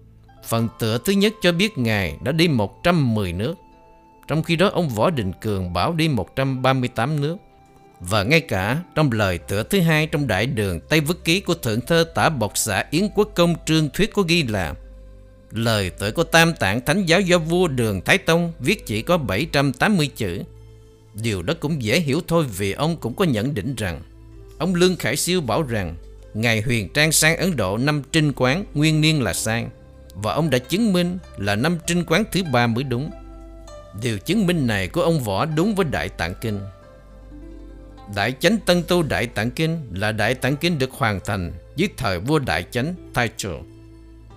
Phần 0.44 0.68
tựa 0.78 0.98
thứ 1.04 1.12
nhất 1.12 1.32
cho 1.42 1.52
biết 1.52 1.78
Ngài 1.78 2.16
đã 2.22 2.32
đi 2.32 2.48
110 2.48 3.32
nước. 3.32 3.54
Trong 4.28 4.42
khi 4.42 4.56
đó, 4.56 4.68
ông 4.68 4.88
Võ 4.88 5.10
Đình 5.10 5.32
Cường 5.32 5.72
bảo 5.72 5.92
đi 5.92 6.08
138 6.08 7.20
nước 7.20 7.36
và 8.00 8.22
ngay 8.22 8.40
cả 8.40 8.82
trong 8.94 9.12
lời 9.12 9.38
tựa 9.38 9.62
thứ 9.62 9.80
hai 9.80 10.06
trong 10.06 10.26
đại 10.26 10.46
đường 10.46 10.80
Tây 10.80 11.00
Vức 11.00 11.24
Ký 11.24 11.40
của 11.40 11.54
Thượng 11.54 11.80
Thơ 11.80 12.04
tả 12.14 12.28
bộc 12.28 12.52
xã 12.54 12.84
Yến 12.90 13.08
Quốc 13.14 13.30
Công 13.34 13.54
Trương 13.66 13.90
Thuyết 13.90 14.12
có 14.12 14.22
ghi 14.22 14.42
là, 14.42 14.74
Lời 15.50 15.90
tựa 15.90 16.10
của 16.10 16.24
Tam 16.24 16.54
Tạng 16.54 16.80
Thánh 16.80 17.06
Giáo 17.06 17.20
do 17.20 17.38
vua 17.38 17.68
Đường 17.68 18.00
Thái 18.00 18.18
Tông 18.18 18.52
viết 18.60 18.86
chỉ 18.86 19.02
có 19.02 19.18
780 19.18 20.10
chữ. 20.16 20.42
Điều 21.14 21.42
đó 21.42 21.54
cũng 21.60 21.82
dễ 21.82 22.00
hiểu 22.00 22.20
thôi 22.28 22.44
vì 22.56 22.72
ông 22.72 22.96
cũng 22.96 23.14
có 23.14 23.24
nhận 23.24 23.54
định 23.54 23.74
rằng, 23.74 24.02
Ông 24.58 24.74
Lương 24.74 24.96
Khải 24.96 25.16
Siêu 25.16 25.40
bảo 25.40 25.62
rằng 25.62 25.94
Ngày 26.34 26.60
huyền 26.60 26.88
trang 26.88 27.12
sang 27.12 27.36
Ấn 27.36 27.56
Độ 27.56 27.78
năm 27.78 28.02
trinh 28.12 28.32
quán 28.36 28.64
nguyên 28.74 29.00
niên 29.00 29.22
là 29.22 29.32
sang, 29.32 29.70
Và 30.14 30.32
ông 30.32 30.50
đã 30.50 30.58
chứng 30.58 30.92
minh 30.92 31.18
là 31.36 31.56
năm 31.56 31.78
trinh 31.86 32.04
quán 32.04 32.24
thứ 32.32 32.42
ba 32.52 32.66
mới 32.66 32.84
đúng 32.84 33.10
Điều 34.02 34.18
chứng 34.18 34.46
minh 34.46 34.66
này 34.66 34.88
của 34.88 35.02
ông 35.02 35.20
Võ 35.20 35.44
đúng 35.44 35.74
với 35.74 35.86
Đại 35.90 36.08
Tạng 36.08 36.34
Kinh 36.40 36.60
Đại 38.14 38.32
Chánh 38.40 38.58
Tân 38.66 38.82
Tu 38.88 39.02
Đại 39.02 39.26
Tạng 39.26 39.50
Kinh 39.50 39.80
là 39.92 40.12
Đại 40.12 40.34
Tạng 40.34 40.56
Kinh 40.56 40.78
được 40.78 40.90
hoàn 40.90 41.20
thành 41.24 41.52
dưới 41.76 41.88
thời 41.96 42.20
vua 42.20 42.38
Đại 42.38 42.64
Chánh 42.70 42.94
Thái 43.14 43.28
Trụ. 43.36 43.52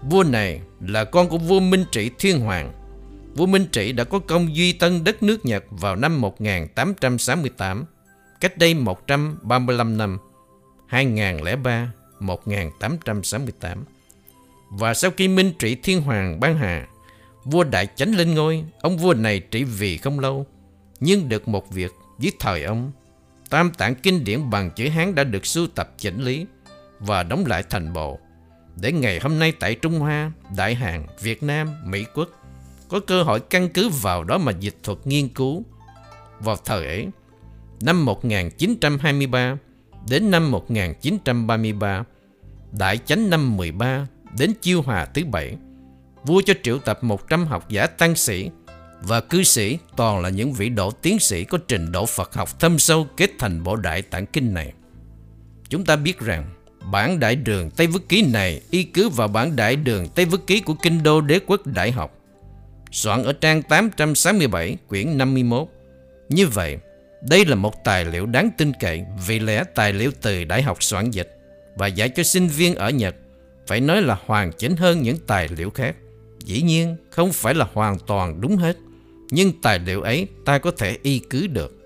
Vua 0.01 0.24
này 0.24 0.62
là 0.82 1.04
con 1.04 1.30
của 1.30 1.38
vua 1.38 1.60
Minh 1.60 1.86
Trị 1.92 2.12
Thiên 2.20 2.40
Hoàng. 2.40 2.74
Vua 3.36 3.46
Minh 3.46 3.66
Trị 3.72 3.92
đã 3.92 4.04
có 4.04 4.20
công 4.20 4.56
duy 4.56 4.74
tân 4.74 5.04
đất 5.04 5.24
nước 5.24 5.46
Nhật 5.46 5.63
vào 5.70 5.96
năm 5.96 6.22
1868, 6.22 7.86
cách 8.40 8.58
đây 8.58 8.74
135 8.74 9.98
năm, 9.98 10.18
2003, 10.88 11.92
1868. 12.20 13.86
Và 14.70 14.94
sau 14.94 15.12
khi 15.18 15.28
Minh 15.28 15.54
Trị 15.60 15.75
Thiên 15.84 16.01
Hoàng 16.01 16.40
ban 16.40 16.58
hà, 16.58 16.88
vua 17.44 17.63
Đại 17.63 17.88
Chánh 17.96 18.16
lên 18.16 18.36
ngôi, 18.36 18.63
ông 18.82 18.98
vua 18.98 19.13
này 19.13 19.40
trị 19.40 19.63
vì 19.63 19.98
không 19.98 20.20
lâu, 20.20 20.46
nhưng 21.00 21.30
được 21.30 21.48
một 21.48 21.72
việc 21.72 21.92
dưới 22.20 22.32
thời 22.40 22.63
ông. 22.63 22.92
Tam 23.51 23.72
tạng 23.72 23.96
kinh 23.96 24.24
điển 24.24 24.50
bằng 24.50 24.72
chữ 24.72 24.89
Hán 24.89 25.15
đã 25.15 25.24
được 25.24 25.46
sưu 25.46 25.67
tập 25.67 25.93
chỉnh 25.98 26.24
lý 26.24 26.46
và 27.00 27.24
đóng 27.24 27.46
lại 27.46 27.63
thành 27.70 27.93
bộ 27.93 28.20
để 28.75 28.91
ngày 28.91 29.20
hôm 29.20 29.39
nay 29.39 29.53
tại 29.60 29.75
Trung 29.75 30.00
Hoa, 30.00 30.31
Đại 30.58 30.75
Hàn, 30.75 31.05
Việt 31.22 31.43
Nam, 31.43 31.70
Mỹ 31.86 32.05
Quốc 32.13 32.29
có 32.88 33.00
cơ 33.00 33.24
hội 33.24 33.39
căn 33.39 33.70
cứ 33.70 33.89
vào 33.89 34.24
đó 34.24 34.38
mà 34.38 34.51
dịch 34.60 34.75
thuật 34.84 34.98
nghiên 35.05 35.27
cứu. 35.27 35.63
Vào 36.39 36.55
thời 36.65 36.86
ấy, 36.86 37.08
năm 37.81 38.05
1923 38.05 39.58
đến 40.10 40.31
năm 40.31 40.51
1933, 40.51 42.03
Đại 42.72 42.98
Chánh 42.98 43.29
năm 43.29 43.58
13 43.58 44.08
đến 44.38 44.53
Chiêu 44.62 44.81
Hòa 44.81 45.05
thứ 45.05 45.25
bảy, 45.25 45.58
vua 46.24 46.41
cho 46.46 46.53
triệu 46.63 46.77
tập 46.77 47.03
100 47.03 47.46
học 47.46 47.70
giả 47.70 47.88
tăng 47.88 48.15
sĩ 48.15 48.50
và 49.01 49.22
cư 49.22 49.43
sĩ 49.43 49.77
toàn 49.96 50.22
là 50.22 50.29
những 50.29 50.53
vị 50.53 50.70
độ 50.70 50.91
tiến 50.91 51.20
sĩ 51.20 51.43
có 51.43 51.58
trình 51.67 51.91
độ 51.91 52.05
Phật 52.05 52.34
học 52.34 52.60
thâm 52.60 52.79
sâu 52.79 53.08
kết 53.17 53.31
thành 53.39 53.63
bộ 53.63 53.75
đại 53.75 54.01
tạng 54.01 54.25
kinh 54.25 54.53
này. 54.53 54.74
Chúng 55.70 55.86
ta 55.86 55.96
biết 55.96 56.20
rằng 56.20 56.50
bản 56.91 57.20
đại 57.20 57.36
đường 57.36 57.72
Tây 57.72 57.88
Vức 57.88 58.10
Ký 58.10 58.22
này 58.22 58.62
y 58.72 58.84
cứ 58.84 59.10
vào 59.10 59.27
bản 59.27 59.55
đại 59.55 59.75
đường 59.75 60.08
Tây 60.15 60.25
Vức 60.25 60.48
Ký 60.48 60.60
của 60.60 60.74
Kinh 60.74 61.03
Đô 61.03 61.22
Đế 61.22 61.39
Quốc 61.48 61.67
Đại 61.67 61.91
học, 61.91 62.17
soạn 62.91 63.24
ở 63.24 63.34
trang 63.34 63.62
867 63.62 64.77
quyển 64.88 65.17
51. 65.17 65.67
Như 66.29 66.48
vậy, 66.48 66.77
đây 67.22 67.46
là 67.46 67.55
một 67.55 67.84
tài 67.84 68.05
liệu 68.05 68.25
đáng 68.25 68.50
tin 68.58 68.72
cậy 68.79 69.05
vì 69.27 69.39
lẽ 69.39 69.63
tài 69.75 69.93
liệu 69.93 70.12
từ 70.22 70.43
Đại 70.43 70.63
học 70.63 70.84
soạn 70.84 71.12
dịch 71.12 71.38
và 71.75 71.88
dạy 71.88 72.10
cho 72.10 72.24
sinh 72.24 72.48
viên 72.48 72.75
ở 72.75 72.89
Nhật 72.89 73.15
phải 73.67 73.79
nói 73.81 74.01
là 74.01 74.17
hoàn 74.25 74.51
chỉnh 74.51 74.75
hơn 74.75 75.01
những 75.01 75.17
tài 75.27 75.50
liệu 75.58 75.70
khác. 75.70 75.96
Dĩ 76.46 76.62
nhiên 76.62 76.96
không 77.10 77.34
phải 77.34 77.53
là 77.53 77.67
hoàn 77.74 78.00
toàn 78.00 78.41
đúng 78.41 78.58
hết, 78.58 78.77
nhưng 79.32 79.62
tài 79.62 79.80
liệu 79.80 80.02
ấy 80.02 80.28
ta 80.46 80.58
có 80.58 80.72
thể 80.72 80.98
y 81.04 81.20
cứ 81.20 81.48
được. 81.48 81.78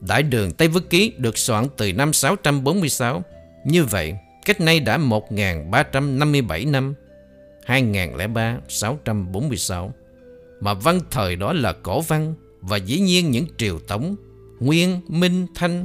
Đại 0.00 0.22
đường 0.22 0.52
Tây 0.52 0.68
Vức 0.68 0.90
Ký 0.90 1.12
được 1.18 1.38
soạn 1.38 1.66
từ 1.76 1.92
năm 1.92 2.12
646. 2.12 3.22
Như 3.64 3.84
vậy, 3.84 4.14
cách 4.44 4.60
nay 4.60 4.80
đã 4.80 4.98
1357 4.98 6.64
năm, 6.64 6.94
2003, 7.64 8.58
646. 8.68 9.94
Mà 10.60 10.74
văn 10.74 11.00
thời 11.10 11.36
đó 11.36 11.52
là 11.52 11.72
cổ 11.72 12.00
văn 12.00 12.34
và 12.60 12.76
dĩ 12.76 13.00
nhiên 13.00 13.30
những 13.30 13.46
triều 13.56 13.78
tống, 13.78 14.16
nguyên, 14.60 15.00
minh, 15.08 15.46
thanh 15.54 15.84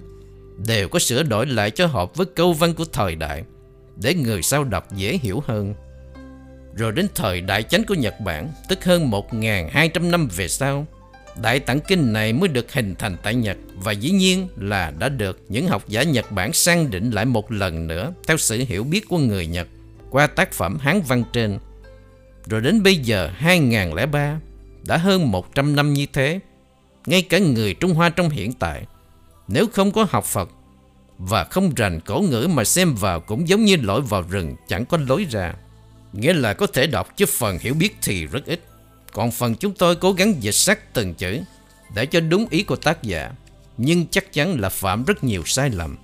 đều 0.68 0.89
có 0.89 1.00
sửa 1.00 1.24
đổi 1.24 1.46
lại 1.46 1.72
cho 1.72 1.88
hợp 1.88 2.15
với 2.15 2.25
câu 2.25 2.54
văn 2.54 2.74
của 2.74 2.86
thời 2.86 3.15
đại 3.15 3.44
để 3.96 4.13
người 4.13 4.42
sau 4.42 4.63
đọc 4.63 4.96
dễ 4.96 5.18
hiểu 5.22 5.44
hơn. 5.46 5.74
Rồi 6.75 6.91
đến 6.91 7.08
thời 7.15 7.41
đại 7.41 7.63
chánh 7.63 7.84
của 7.84 7.94
Nhật 7.94 8.20
Bản, 8.20 8.51
tức 8.70 8.86
hơn 8.86 9.12
1.200 9.12 10.10
năm 10.10 10.27
về 10.36 10.48
sau, 10.48 10.88
Đại 11.41 11.60
Tạng 11.60 11.79
Kinh 11.79 12.13
này 12.13 12.34
mới 12.34 12.50
được 12.50 12.74
hình 12.74 12.96
thành 12.96 13.17
tại 13.24 13.36
Nhật 13.36 13.58
và 13.75 13.91
dĩ 13.91 14.12
nhiên 14.12 14.48
là 14.58 14.91
đã 15.00 15.10
được 15.10 15.39
những 15.50 15.67
học 15.67 15.84
giả 15.88 16.03
Nhật 16.03 16.32
Bản 16.32 16.53
sang 16.53 16.91
định 16.91 17.12
lại 17.12 17.25
một 17.25 17.51
lần 17.51 17.88
nữa 17.88 18.13
theo 18.27 18.38
sự 18.38 18.63
hiểu 18.67 18.84
biết 18.84 19.08
của 19.10 19.17
người 19.17 19.48
Nhật 19.48 19.67
qua 20.10 20.27
tác 20.27 20.51
phẩm 20.51 20.77
Hán 20.79 21.01
văn 21.01 21.24
trên. 21.34 21.60
Rồi 22.46 22.62
đến 22.62 22.84
bây 22.84 22.98
giờ 22.98 23.29
2003, 23.36 24.39
đã 24.88 24.98
hơn 24.98 25.32
100 25.32 25.75
năm 25.75 25.94
như 25.94 26.05
thế, 26.13 26.39
ngay 27.05 27.22
cả 27.22 27.39
người 27.39 27.74
Trung 27.74 27.94
Hoa 27.94 28.10
trong 28.10 28.29
hiện 28.29 28.53
tại, 28.53 28.86
nếu 29.48 29.67
không 29.74 29.91
có 29.91 30.08
học 30.10 30.25
Phật 30.25 30.50
và 31.17 31.44
không 31.44 31.74
rành 31.75 32.00
cổ 32.00 32.22
ngữ 32.22 32.48
mà 32.51 32.63
xem 32.63 32.96
vào 32.96 33.20
cũng 33.20 33.48
giống 33.48 33.65
như 33.65 33.75
lội 33.75 34.01
vào 34.01 34.22
rừng 34.29 34.55
chẳng 34.67 34.86
có 34.86 34.98
lối 35.08 35.25
ra. 35.29 35.53
Nghĩa 36.15 36.34
là 36.34 36.53
có 36.53 36.67
thể 36.67 36.88
đọc 36.88 37.17
chứ 37.17 37.25
phần 37.25 37.57
hiểu 37.60 37.74
biết 37.74 37.95
thì 38.01 38.25
rất 38.25 38.45
ít. 38.45 38.60
Còn 39.13 39.31
phần 39.31 39.55
chúng 39.55 39.74
tôi 39.74 39.95
cố 39.95 40.12
gắng 40.12 40.43
dịch 40.43 40.55
sắc 40.55 40.93
từng 40.93 41.13
chữ 41.13 41.39
để 41.95 42.05
cho 42.05 42.19
đúng 42.19 42.48
ý 42.50 42.63
của 42.63 42.75
tác 42.75 43.03
giả. 43.03 43.31
Nhưng 43.77 44.07
chắc 44.07 44.34
chắn 44.34 44.60
là 44.60 44.69
phạm 44.69 45.03
rất 45.03 45.24
nhiều 45.24 45.43
sai 45.45 45.69
lầm. 45.69 45.98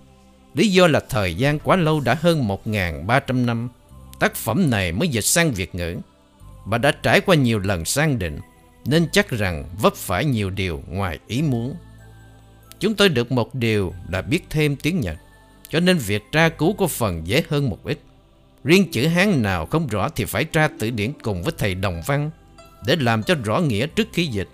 Lý 0.53 0.67
do 0.67 0.87
là 0.87 0.99
thời 1.09 1.35
gian 1.35 1.59
quá 1.59 1.75
lâu 1.75 1.99
đã 1.99 2.17
hơn 2.21 2.47
1.300 2.47 3.45
năm. 3.45 3.69
Tác 4.19 4.35
phẩm 4.35 4.69
này 4.69 4.91
mới 4.91 5.07
dịch 5.07 5.25
sang 5.25 5.51
Việt 5.51 5.75
ngữ 5.75 5.97
và 6.65 6.77
đã 6.77 6.91
trải 6.91 7.21
qua 7.21 7.35
nhiều 7.35 7.59
lần 7.59 7.85
sang 7.85 8.19
định 8.19 8.39
nên 8.85 9.07
chắc 9.11 9.29
rằng 9.29 9.65
vấp 9.81 9.95
phải 9.95 10.25
nhiều 10.25 10.49
điều 10.49 10.83
ngoài 10.87 11.19
ý 11.27 11.41
muốn. 11.41 11.75
Chúng 12.79 12.95
tôi 12.95 13.09
được 13.09 13.31
một 13.31 13.55
điều 13.55 13.93
là 14.09 14.21
biết 14.21 14.39
thêm 14.49 14.75
tiếng 14.75 14.99
Nhật, 14.99 15.17
cho 15.69 15.79
nên 15.79 15.97
việc 15.97 16.23
tra 16.31 16.49
cứu 16.49 16.73
có 16.73 16.87
phần 16.87 17.27
dễ 17.27 17.43
hơn 17.49 17.69
một 17.69 17.79
ít. 17.83 17.99
Riêng 18.63 18.91
chữ 18.91 19.07
Hán 19.07 19.41
nào 19.41 19.65
không 19.65 19.87
rõ 19.87 20.09
thì 20.09 20.25
phải 20.25 20.45
tra 20.45 20.69
từ 20.79 20.89
điển 20.89 21.11
cùng 21.23 21.43
với 21.43 21.53
thầy 21.57 21.75
Đồng 21.75 22.01
Văn 22.05 22.29
để 22.85 22.95
làm 22.95 23.23
cho 23.23 23.35
rõ 23.43 23.59
nghĩa 23.59 23.87
trước 23.87 24.07
khi 24.13 24.27
dịch. 24.27 24.49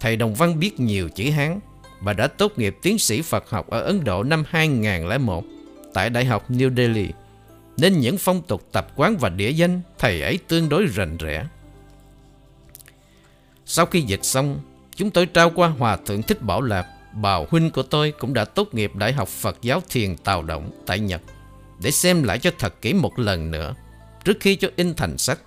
Thầy 0.00 0.16
Đồng 0.16 0.34
Văn 0.34 0.58
biết 0.58 0.80
nhiều 0.80 1.08
chữ 1.08 1.30
Hán 1.30 1.60
và 2.00 2.12
đã 2.12 2.26
tốt 2.26 2.52
nghiệp 2.56 2.76
tiến 2.82 2.98
sĩ 2.98 3.22
Phật 3.22 3.50
học 3.50 3.70
ở 3.70 3.80
Ấn 3.80 4.04
Độ 4.04 4.22
năm 4.22 4.44
2001 4.48 5.44
tại 5.94 6.10
Đại 6.10 6.24
học 6.24 6.50
New 6.50 6.76
Delhi. 6.76 7.08
Nên 7.76 8.00
những 8.00 8.18
phong 8.18 8.42
tục 8.42 8.68
tập 8.72 8.86
quán 8.96 9.16
và 9.16 9.28
địa 9.28 9.50
danh 9.50 9.80
thầy 9.98 10.22
ấy 10.22 10.38
tương 10.48 10.68
đối 10.68 10.86
rành 10.86 11.16
rẽ. 11.16 11.46
Sau 13.66 13.86
khi 13.86 14.00
dịch 14.00 14.24
xong, 14.24 14.60
chúng 14.96 15.10
tôi 15.10 15.26
trao 15.26 15.50
qua 15.50 15.68
Hòa 15.68 15.96
Thượng 15.96 16.22
Thích 16.22 16.42
Bảo 16.42 16.62
Lạc, 16.62 16.86
bào 17.12 17.46
huynh 17.50 17.70
của 17.70 17.82
tôi 17.82 18.12
cũng 18.18 18.34
đã 18.34 18.44
tốt 18.44 18.74
nghiệp 18.74 18.96
Đại 18.96 19.12
học 19.12 19.28
Phật 19.28 19.56
giáo 19.62 19.82
Thiền 19.88 20.16
Tào 20.16 20.42
Động 20.42 20.70
tại 20.86 21.00
Nhật 21.00 21.20
để 21.82 21.90
xem 21.90 22.22
lại 22.22 22.38
cho 22.38 22.50
thật 22.58 22.74
kỹ 22.82 22.92
một 22.92 23.18
lần 23.18 23.50
nữa 23.50 23.74
trước 24.24 24.36
khi 24.40 24.56
cho 24.56 24.68
in 24.76 24.94
thành 24.94 25.18
sách. 25.18 25.38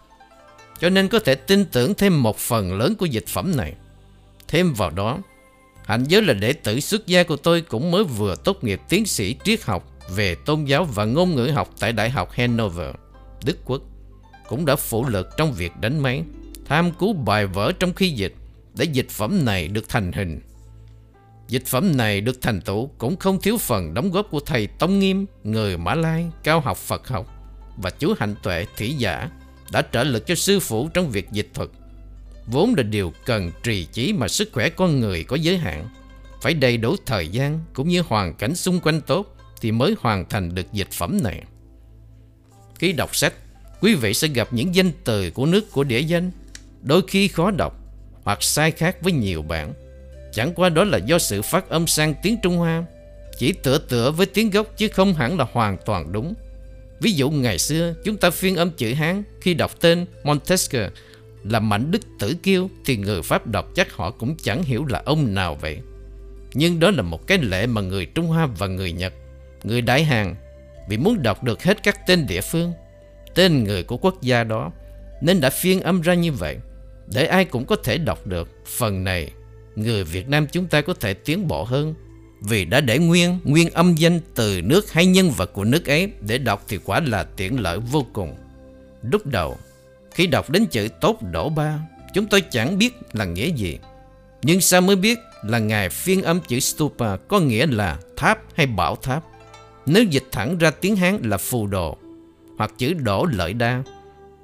Cho 0.79 0.89
nên 0.89 1.07
có 1.07 1.19
thể 1.19 1.35
tin 1.35 1.65
tưởng 1.65 1.93
thêm 1.93 2.23
một 2.23 2.37
phần 2.37 2.77
lớn 2.77 2.95
của 2.95 3.05
dịch 3.05 3.27
phẩm 3.27 3.57
này. 3.57 3.73
Thêm 4.47 4.73
vào 4.73 4.89
đó, 4.89 5.19
hạnh 5.85 6.03
giới 6.07 6.21
là 6.21 6.33
đệ 6.33 6.53
tử 6.53 6.79
xuất 6.79 7.07
gia 7.07 7.23
của 7.23 7.35
tôi 7.35 7.61
cũng 7.61 7.91
mới 7.91 8.03
vừa 8.03 8.35
tốt 8.35 8.63
nghiệp 8.63 8.81
tiến 8.89 9.05
sĩ 9.05 9.35
triết 9.43 9.63
học 9.63 9.97
về 10.09 10.35
tôn 10.35 10.65
giáo 10.65 10.85
và 10.85 11.05
ngôn 11.05 11.35
ngữ 11.35 11.47
học 11.47 11.69
tại 11.79 11.93
Đại 11.93 12.09
học 12.09 12.31
Hanover, 12.31 12.95
Đức 13.45 13.57
Quốc. 13.65 13.81
Cũng 14.47 14.65
đã 14.65 14.75
phụ 14.75 15.05
lực 15.05 15.29
trong 15.37 15.53
việc 15.53 15.71
đánh 15.81 15.99
máy, 15.99 16.23
tham 16.65 16.91
cứu 16.91 17.13
bài 17.13 17.47
vở 17.47 17.71
trong 17.79 17.93
khi 17.93 18.09
dịch 18.09 18.33
để 18.73 18.85
dịch 18.85 19.09
phẩm 19.09 19.45
này 19.45 19.67
được 19.67 19.89
thành 19.89 20.11
hình. 20.11 20.39
Dịch 21.47 21.65
phẩm 21.65 21.97
này 21.97 22.21
được 22.21 22.41
thành 22.41 22.61
tựu 22.61 22.89
cũng 22.97 23.17
không 23.17 23.41
thiếu 23.41 23.57
phần 23.57 23.93
đóng 23.93 24.11
góp 24.11 24.27
của 24.31 24.39
thầy 24.39 24.67
Tông 24.67 24.99
Nghiêm, 24.99 25.25
người 25.43 25.77
Mã 25.77 25.95
Lai, 25.95 26.25
cao 26.43 26.59
học 26.59 26.77
Phật 26.77 27.07
học 27.07 27.27
và 27.77 27.89
chú 27.89 28.13
Hạnh 28.19 28.35
Tuệ 28.43 28.65
Thủy 28.77 28.95
Giả 28.97 29.29
đã 29.71 29.81
trợ 29.91 30.03
lực 30.03 30.27
cho 30.27 30.35
sư 30.35 30.59
phụ 30.59 30.89
trong 30.93 31.09
việc 31.09 31.31
dịch 31.31 31.49
thuật. 31.53 31.69
Vốn 32.47 32.73
là 32.77 32.83
điều 32.83 33.13
cần 33.25 33.51
trì 33.63 33.85
chí 33.85 34.13
mà 34.13 34.27
sức 34.27 34.49
khỏe 34.53 34.69
con 34.69 34.99
người 34.99 35.23
có 35.23 35.35
giới 35.35 35.57
hạn. 35.57 35.87
Phải 36.41 36.53
đầy 36.53 36.77
đủ 36.77 36.95
thời 37.05 37.27
gian 37.27 37.59
cũng 37.73 37.89
như 37.89 38.01
hoàn 38.01 38.33
cảnh 38.33 38.55
xung 38.55 38.79
quanh 38.79 39.01
tốt 39.01 39.35
thì 39.61 39.71
mới 39.71 39.95
hoàn 39.99 40.29
thành 40.29 40.55
được 40.55 40.73
dịch 40.73 40.91
phẩm 40.91 41.19
này. 41.23 41.43
Khi 42.75 42.93
đọc 42.93 43.15
sách, 43.15 43.33
quý 43.81 43.95
vị 43.95 44.13
sẽ 44.13 44.27
gặp 44.27 44.47
những 44.51 44.75
danh 44.75 44.91
từ 45.03 45.31
của 45.31 45.45
nước 45.45 45.71
của 45.71 45.83
địa 45.83 45.99
danh, 45.99 46.31
đôi 46.81 47.01
khi 47.07 47.27
khó 47.27 47.51
đọc 47.51 47.75
hoặc 48.23 48.43
sai 48.43 48.71
khác 48.71 48.97
với 49.01 49.13
nhiều 49.13 49.41
bản. 49.41 49.73
Chẳng 50.37 50.53
qua 50.53 50.69
đó 50.69 50.83
là 50.83 50.97
do 50.97 51.19
sự 51.19 51.41
phát 51.41 51.69
âm 51.69 51.87
sang 51.87 52.13
tiếng 52.23 52.37
Trung 52.43 52.57
Hoa, 52.57 52.83
chỉ 53.37 53.53
tựa 53.53 53.77
tựa 53.77 54.11
với 54.11 54.25
tiếng 54.25 54.49
gốc 54.49 54.67
chứ 54.77 54.87
không 54.87 55.13
hẳn 55.13 55.37
là 55.37 55.45
hoàn 55.51 55.77
toàn 55.85 56.11
đúng. 56.11 56.33
Ví 56.99 57.11
dụ 57.11 57.29
ngày 57.29 57.57
xưa 57.57 57.93
chúng 58.03 58.17
ta 58.17 58.29
phiên 58.29 58.55
âm 58.55 58.71
chữ 58.71 58.93
Hán 58.93 59.23
khi 59.41 59.53
đọc 59.53 59.81
tên 59.81 60.05
Montesquieu 60.23 60.89
là 61.43 61.59
Mạnh 61.59 61.91
Đức 61.91 62.01
Tử 62.19 62.35
Kiêu 62.43 62.69
thì 62.85 62.97
người 62.97 63.21
Pháp 63.21 63.47
đọc 63.47 63.67
chắc 63.75 63.93
họ 63.93 64.11
cũng 64.11 64.35
chẳng 64.43 64.63
hiểu 64.63 64.85
là 64.85 65.01
ông 65.05 65.33
nào 65.33 65.55
vậy. 65.55 65.79
Nhưng 66.53 66.79
đó 66.79 66.91
là 66.91 67.01
một 67.01 67.27
cái 67.27 67.37
lệ 67.37 67.65
mà 67.67 67.81
người 67.81 68.05
Trung 68.05 68.27
Hoa 68.27 68.45
và 68.45 68.67
người 68.67 68.91
Nhật, 68.91 69.13
người 69.63 69.81
Đại 69.81 70.03
Hàn 70.03 70.35
vì 70.89 70.97
muốn 70.97 71.23
đọc 71.23 71.43
được 71.43 71.63
hết 71.63 71.83
các 71.83 72.07
tên 72.07 72.27
địa 72.27 72.41
phương, 72.41 72.73
tên 73.35 73.63
người 73.63 73.83
của 73.83 73.97
quốc 73.97 74.21
gia 74.21 74.43
đó 74.43 74.71
nên 75.21 75.41
đã 75.41 75.49
phiên 75.49 75.81
âm 75.81 76.01
ra 76.01 76.13
như 76.13 76.31
vậy 76.31 76.57
để 77.13 77.25
ai 77.25 77.45
cũng 77.45 77.65
có 77.65 77.75
thể 77.83 77.97
đọc 77.97 78.27
được. 78.27 78.49
Phần 78.65 79.03
này, 79.03 79.31
người 79.77 80.03
Việt 80.03 80.29
Nam 80.29 80.47
chúng 80.51 80.67
ta 80.67 80.81
có 80.81 80.93
thể 80.93 81.13
tiến 81.13 81.47
bộ 81.47 81.63
hơn 81.63 81.93
vì 82.41 82.65
đã 82.65 82.81
để 82.81 82.99
nguyên 82.99 83.39
nguyên 83.43 83.69
âm 83.69 83.95
danh 83.95 84.19
từ 84.35 84.61
nước 84.61 84.91
hay 84.91 85.05
nhân 85.05 85.31
vật 85.31 85.53
của 85.53 85.63
nước 85.63 85.85
ấy 85.85 86.11
để 86.21 86.37
đọc 86.37 86.65
thì 86.67 86.79
quả 86.85 86.99
là 86.99 87.23
tiện 87.23 87.59
lợi 87.59 87.79
vô 87.79 88.05
cùng. 88.13 88.35
Lúc 89.03 89.25
đầu, 89.25 89.57
khi 90.11 90.27
đọc 90.27 90.49
đến 90.49 90.65
chữ 90.65 90.87
tốt 91.01 91.19
đổ 91.31 91.49
ba, 91.49 91.79
chúng 92.13 92.25
tôi 92.25 92.41
chẳng 92.41 92.77
biết 92.77 92.93
là 93.13 93.25
nghĩa 93.25 93.47
gì. 93.47 93.79
Nhưng 94.41 94.61
sao 94.61 94.81
mới 94.81 94.95
biết 94.95 95.19
là 95.43 95.59
Ngài 95.59 95.89
phiên 95.89 96.23
âm 96.23 96.39
chữ 96.47 96.59
stupa 96.59 97.17
có 97.17 97.39
nghĩa 97.39 97.65
là 97.67 97.99
tháp 98.17 98.39
hay 98.55 98.67
bảo 98.67 98.95
tháp. 98.95 99.23
Nếu 99.85 100.03
dịch 100.03 100.25
thẳng 100.31 100.57
ra 100.57 100.71
tiếng 100.71 100.95
Hán 100.95 101.21
là 101.23 101.37
phù 101.37 101.67
đồ, 101.67 101.97
hoặc 102.57 102.71
chữ 102.77 102.93
đổ 102.93 103.25
lợi 103.25 103.53
đa, 103.53 103.83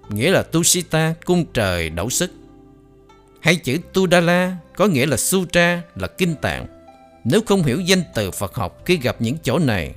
nghĩa 0.09 0.31
là 0.31 0.43
Tusita, 0.43 1.13
cung 1.25 1.45
trời 1.53 1.89
đậu 1.89 2.09
sức. 2.09 2.31
Hay 3.43 3.55
chữ 3.55 3.77
Tudala 3.93 4.57
có 4.75 4.87
nghĩa 4.87 5.05
là 5.05 5.17
Sutra, 5.17 5.81
là 5.95 6.07
kinh 6.07 6.35
tạng. 6.35 6.67
Nếu 7.23 7.41
không 7.45 7.63
hiểu 7.63 7.79
danh 7.79 8.03
từ 8.15 8.31
Phật 8.31 8.55
học 8.55 8.81
khi 8.85 8.97
gặp 8.97 9.15
những 9.19 9.37
chỗ 9.43 9.59
này, 9.59 9.95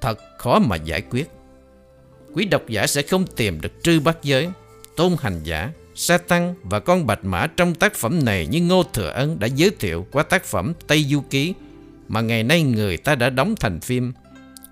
thật 0.00 0.18
khó 0.38 0.58
mà 0.58 0.76
giải 0.76 1.02
quyết. 1.10 1.30
Quý 2.34 2.44
độc 2.44 2.62
giả 2.68 2.86
sẽ 2.86 3.02
không 3.02 3.26
tìm 3.26 3.60
được 3.60 3.72
trư 3.82 4.00
bát 4.00 4.18
giới, 4.22 4.48
tôn 4.96 5.16
hành 5.20 5.40
giả, 5.44 5.70
sa 5.94 6.18
tăng 6.18 6.54
và 6.62 6.80
con 6.80 7.06
bạch 7.06 7.24
mã 7.24 7.46
trong 7.46 7.74
tác 7.74 7.94
phẩm 7.94 8.24
này 8.24 8.46
như 8.46 8.60
Ngô 8.60 8.82
Thừa 8.82 9.10
Ân 9.10 9.38
đã 9.38 9.46
giới 9.46 9.70
thiệu 9.80 10.06
qua 10.12 10.22
tác 10.22 10.44
phẩm 10.44 10.72
Tây 10.86 11.04
Du 11.04 11.20
Ký 11.30 11.54
mà 12.08 12.20
ngày 12.20 12.42
nay 12.42 12.62
người 12.62 12.96
ta 12.96 13.14
đã 13.14 13.30
đóng 13.30 13.54
thành 13.60 13.80
phim. 13.80 14.12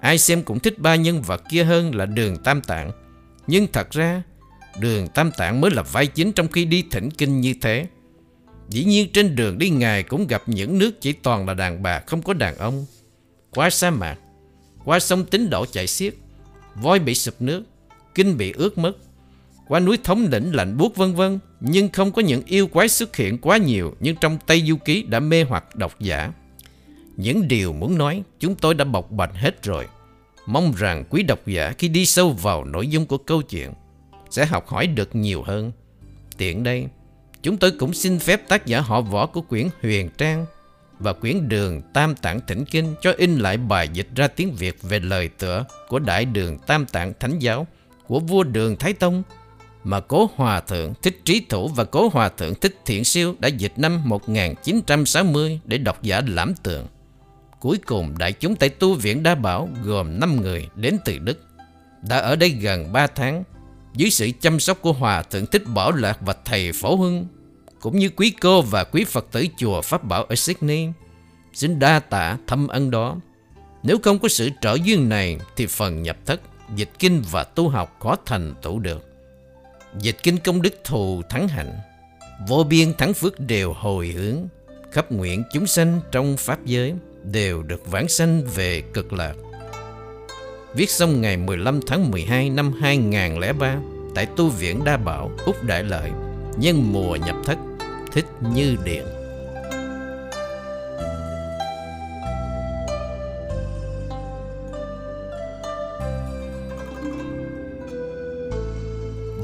Ai 0.01 0.19
xem 0.19 0.43
cũng 0.43 0.59
thích 0.59 0.79
ba 0.79 0.95
nhân 0.95 1.23
vật 1.23 1.43
kia 1.51 1.65
hơn 1.65 1.95
là 1.95 2.07
Đường 2.07 2.37
Tam 2.45 2.61
Tạng. 2.61 2.91
Nhưng 3.47 3.67
thật 3.73 3.91
ra, 3.91 4.23
Đường 4.79 5.09
Tam 5.09 5.31
Tạng 5.31 5.61
mới 5.61 5.71
là 5.71 5.83
vai 5.83 6.07
chính 6.07 6.33
trong 6.33 6.49
khi 6.49 6.65
đi 6.65 6.85
thỉnh 6.91 7.11
kinh 7.11 7.41
như 7.41 7.55
thế. 7.63 7.87
Dĩ 8.69 8.85
nhiên 8.85 9.09
trên 9.13 9.37
đường 9.37 9.59
đi 9.59 9.71
ngài 9.71 10.03
cũng 10.03 10.27
gặp 10.27 10.43
những 10.47 10.79
nước 10.79 11.01
chỉ 11.01 11.13
toàn 11.13 11.47
là 11.47 11.55
đàn 11.55 11.83
bà 11.83 12.01
không 12.01 12.23
có 12.23 12.33
đàn 12.33 12.57
ông. 12.57 12.87
Qua 13.55 13.71
sa 13.71 13.91
mạc, 13.91 14.17
qua 14.85 15.01
sông 15.01 15.25
tín 15.25 15.51
đổ 15.51 15.67
chạy 15.67 15.87
xiết, 15.87 16.15
voi 16.75 16.99
bị 16.99 17.15
sụp 17.15 17.35
nước, 17.41 17.63
kinh 18.15 18.37
bị 18.37 18.53
ướt 18.53 18.79
mất, 18.79 18.93
qua 19.69 19.81
núi 19.81 19.99
thống 20.05 20.27
lĩnh 20.31 20.55
lạnh 20.55 20.77
buốt 20.77 20.97
vân 20.97 21.15
vân, 21.15 21.39
nhưng 21.61 21.89
không 21.89 22.13
có 22.13 22.23
những 22.23 22.43
yêu 22.47 22.67
quái 22.67 22.89
xuất 22.89 23.17
hiện 23.17 23.39
quá 23.39 23.57
nhiều 23.57 23.95
nhưng 24.01 24.17
trong 24.21 24.39
Tây 24.47 24.63
Du 24.67 24.77
Ký 24.77 25.03
đã 25.03 25.21
mê 25.21 25.45
hoặc 25.45 25.77
độc 25.77 26.01
giả. 26.01 26.33
Những 27.17 27.49
điều 27.49 27.73
muốn 27.73 27.99
nói 27.99 28.23
chúng 28.41 28.55
tôi 28.55 28.75
đã 28.75 28.85
bộc 28.85 29.11
bạch 29.13 29.35
hết 29.35 29.63
rồi. 29.63 29.87
Mong 30.47 30.73
rằng 30.77 31.05
quý 31.11 31.23
độc 31.23 31.47
giả 31.47 31.75
khi 31.79 31.89
đi 31.89 32.07
sâu 32.07 32.31
vào 32.31 32.65
nội 32.65 32.89
dung 32.89 33.07
của 33.07 33.19
câu 33.19 33.43
chuyện 33.43 33.73
sẽ 34.31 34.47
học 34.47 34.69
hỏi 34.69 34.87
được 34.87 35.17
nhiều 35.17 35.43
hơn. 35.43 35.73
Tiện 36.37 36.63
đây, 36.63 36.87
chúng 37.47 37.57
tôi 37.57 37.71
cũng 37.71 37.93
xin 37.93 38.19
phép 38.19 38.49
tác 38.49 38.67
giả 38.67 38.81
họ 38.81 39.01
võ 39.01 39.27
của 39.27 39.41
quyển 39.41 39.69
Huyền 39.83 40.11
Trang 40.19 40.47
và 40.99 41.13
quyển 41.13 41.49
Đường 41.49 41.83
Tam 41.83 42.15
Tạng 42.15 42.41
Thỉnh 42.47 42.65
Kinh 42.65 42.95
cho 43.01 43.13
in 43.17 43.39
lại 43.39 43.57
bài 43.57 43.89
dịch 43.93 44.09
ra 44.17 44.29
tiếng 44.29 44.53
Việt 44.53 44.83
về 44.83 45.01
lời 45.01 45.29
tựa 45.29 45.65
của 45.89 45.99
Đại 45.99 46.25
Đường 46.25 46.59
Tam 46.59 46.87
Tạng 46.87 47.13
Thánh 47.21 47.39
Giáo 47.39 47.67
của 48.07 48.21
vua 48.21 48.43
Đường 48.43 48.77
Thái 48.77 48.93
Tông 48.93 49.23
mà 49.85 50.01
Cố 50.01 50.31
Hòa 50.37 50.61
Thượng 50.61 50.95
Thích 51.03 51.21
Trí 51.25 51.47
Thủ 51.49 51.69
và 51.69 51.85
Cố 51.85 52.09
Hòa 52.13 52.29
Thượng 52.29 52.55
Thích 52.55 52.77
Thiện 52.87 53.05
Siêu 53.05 53.35
đã 53.39 53.49
dịch 53.49 53.73
năm 53.77 54.09
1960 54.09 55.61
để 55.65 55.79
độc 55.79 56.03
giả 56.03 56.23
lãm 56.27 56.55
tượng. 56.55 56.87
Cuối 57.61 57.79
cùng, 57.87 58.19
đại 58.19 58.33
chúng 58.33 58.57
tại 58.57 58.69
tu 58.69 58.95
viện 58.95 59.23
Đa 59.23 59.35
Bảo 59.35 59.69
gồm 59.85 60.21
5 60.21 60.41
người 60.41 60.69
đến 60.75 60.99
từ 61.05 61.19
Đức. 61.19 61.41
Đã 62.03 62.19
ở 62.19 62.37
đây 62.37 62.51
gần 62.51 62.93
3 62.93 63.07
tháng 63.07 63.45
dưới 63.95 64.11
sự 64.11 64.31
chăm 64.41 64.61
sóc 64.61 64.79
của 64.81 64.93
Hòa 64.93 65.23
Thượng 65.23 65.47
Thích 65.47 65.63
Bảo 65.75 65.93
Lạc 65.93 66.19
và 66.21 66.35
Thầy 66.45 66.73
Phổ 66.73 66.97
Hưng 66.97 67.27
cũng 67.87 67.99
như 67.99 68.11
quý 68.17 68.31
cô 68.41 68.63
và 68.63 68.85
quý 68.85 69.05
Phật 69.05 69.27
tử 69.33 69.47
chùa 69.57 69.81
Pháp 69.81 70.05
Bảo 70.05 70.25
ở 70.25 70.35
Sydney. 70.35 70.89
Xin 71.53 71.79
đa 71.79 72.01
tạ 72.01 72.37
thâm 72.47 72.69
ân 72.69 72.91
đó. 72.91 73.17
Nếu 73.83 73.99
không 74.03 74.19
có 74.19 74.29
sự 74.29 74.51
trợ 74.61 74.77
duyên 74.85 75.09
này 75.09 75.39
thì 75.57 75.67
phần 75.67 76.03
nhập 76.03 76.17
thất, 76.27 76.41
dịch 76.75 76.91
kinh 76.99 77.23
và 77.31 77.45
tu 77.45 77.69
học 77.69 77.97
khó 78.01 78.17
thành 78.27 78.55
tựu 78.63 78.79
được. 78.79 79.05
Dịch 79.99 80.17
kinh 80.23 80.39
công 80.39 80.63
đức 80.63 80.75
thù 80.85 81.23
thắng 81.29 81.49
hạnh, 81.49 81.73
vô 82.49 82.65
biên 82.65 82.95
thắng 82.95 83.15
phước 83.15 83.41
đều 83.41 83.73
hồi 83.73 84.09
hướng, 84.09 84.49
khắp 84.93 85.13
nguyện 85.13 85.45
chúng 85.53 85.67
sanh 85.67 86.01
trong 86.13 86.37
Pháp 86.37 86.65
giới 86.65 86.95
đều 87.23 87.63
được 87.63 87.91
vãng 87.91 88.09
sanh 88.09 88.43
về 88.55 88.83
cực 88.95 89.13
lạc. 89.13 89.35
Viết 90.75 90.91
xong 90.91 91.21
ngày 91.21 91.37
15 91.37 91.81
tháng 91.87 92.11
12 92.11 92.51
năm 92.51 92.73
2003 92.81 93.77
tại 94.15 94.27
tu 94.37 94.49
viện 94.49 94.85
Đa 94.85 94.97
Bảo, 94.97 95.31
Úc 95.45 95.65
Đại 95.65 95.83
Lợi, 95.83 96.11
nhân 96.57 96.93
mùa 96.93 97.17
nhập 97.17 97.37
thất, 97.45 97.59
thích 98.17 98.27
như 98.41 98.77
điện. 98.85 99.07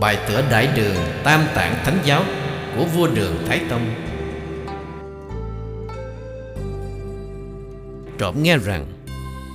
Bài 0.00 0.18
tựa 0.28 0.44
Đại 0.50 0.66
Đường 0.76 0.96
Tam 1.24 1.46
Tạng 1.54 1.84
Thánh 1.84 1.98
Giáo 2.04 2.24
của 2.76 2.84
vua 2.84 3.06
Đường 3.06 3.36
Thái 3.48 3.60
Tông. 3.70 3.94
Trộm 8.18 8.42
nghe 8.42 8.58
rằng, 8.58 8.86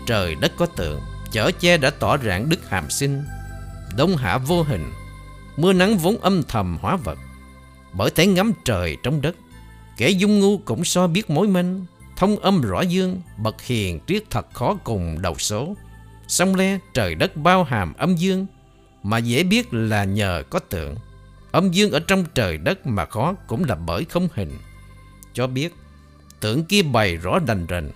trời 0.08 0.36
đất 0.36 0.52
có 0.58 0.66
tượng, 0.66 1.00
Chở 1.32 1.52
che 1.60 1.78
đã 1.78 1.90
tỏ 1.90 2.18
rạng 2.18 2.50
đức 2.50 2.70
hàm 2.70 2.90
sinh. 2.90 3.24
Đông 3.98 4.18
hạ 4.18 4.38
vô 4.38 4.64
hình, 4.64 4.86
Mưa 5.58 5.74
nắng 5.74 5.98
vốn 5.98 6.18
âm 6.18 6.44
thầm 6.44 6.78
hóa 6.82 6.96
vật. 6.96 7.18
Bởi 7.98 8.10
thế 8.12 8.28
ngắm 8.28 8.52
trời 8.66 8.98
trong 9.04 9.22
đất. 9.22 9.36
Kẻ 9.98 10.10
dung 10.10 10.40
ngu 10.40 10.58
cũng 10.58 10.84
so 10.84 11.08
biết 11.08 11.30
mối 11.30 11.48
manh. 11.48 11.86
Thông 12.16 12.36
âm 12.40 12.62
rõ 12.62 12.82
dương, 12.82 13.22
Bậc 13.38 13.62
hiền 13.62 14.00
triết 14.08 14.24
thật 14.30 14.54
khó 14.54 14.78
cùng 14.84 15.22
đầu 15.22 15.36
số. 15.38 15.76
Song 16.28 16.56
le, 16.56 16.80
trời 16.94 17.16
đất 17.16 17.38
bao 17.38 17.64
hàm 17.64 17.94
âm 17.94 18.16
dương, 18.16 18.46
Mà 19.04 19.18
dễ 19.18 19.44
biết 19.44 19.74
là 19.74 20.04
nhờ 20.04 20.44
có 20.50 20.60
tượng. 20.60 20.96
Âm 21.52 21.72
dương 21.72 21.92
ở 21.92 22.00
trong 22.00 22.26
trời 22.34 22.58
đất 22.58 22.88
mà 22.88 23.06
khó 23.06 23.34
Cũng 23.48 23.64
là 23.64 23.76
bởi 23.76 24.06
không 24.06 24.28
hình. 24.34 24.52
Cho 25.34 25.48
biết, 25.48 25.76
tượng 26.40 26.66
kia 26.66 26.82
bày 26.82 27.16
rõ 27.16 27.40
đành 27.40 27.66
rành, 27.66 27.92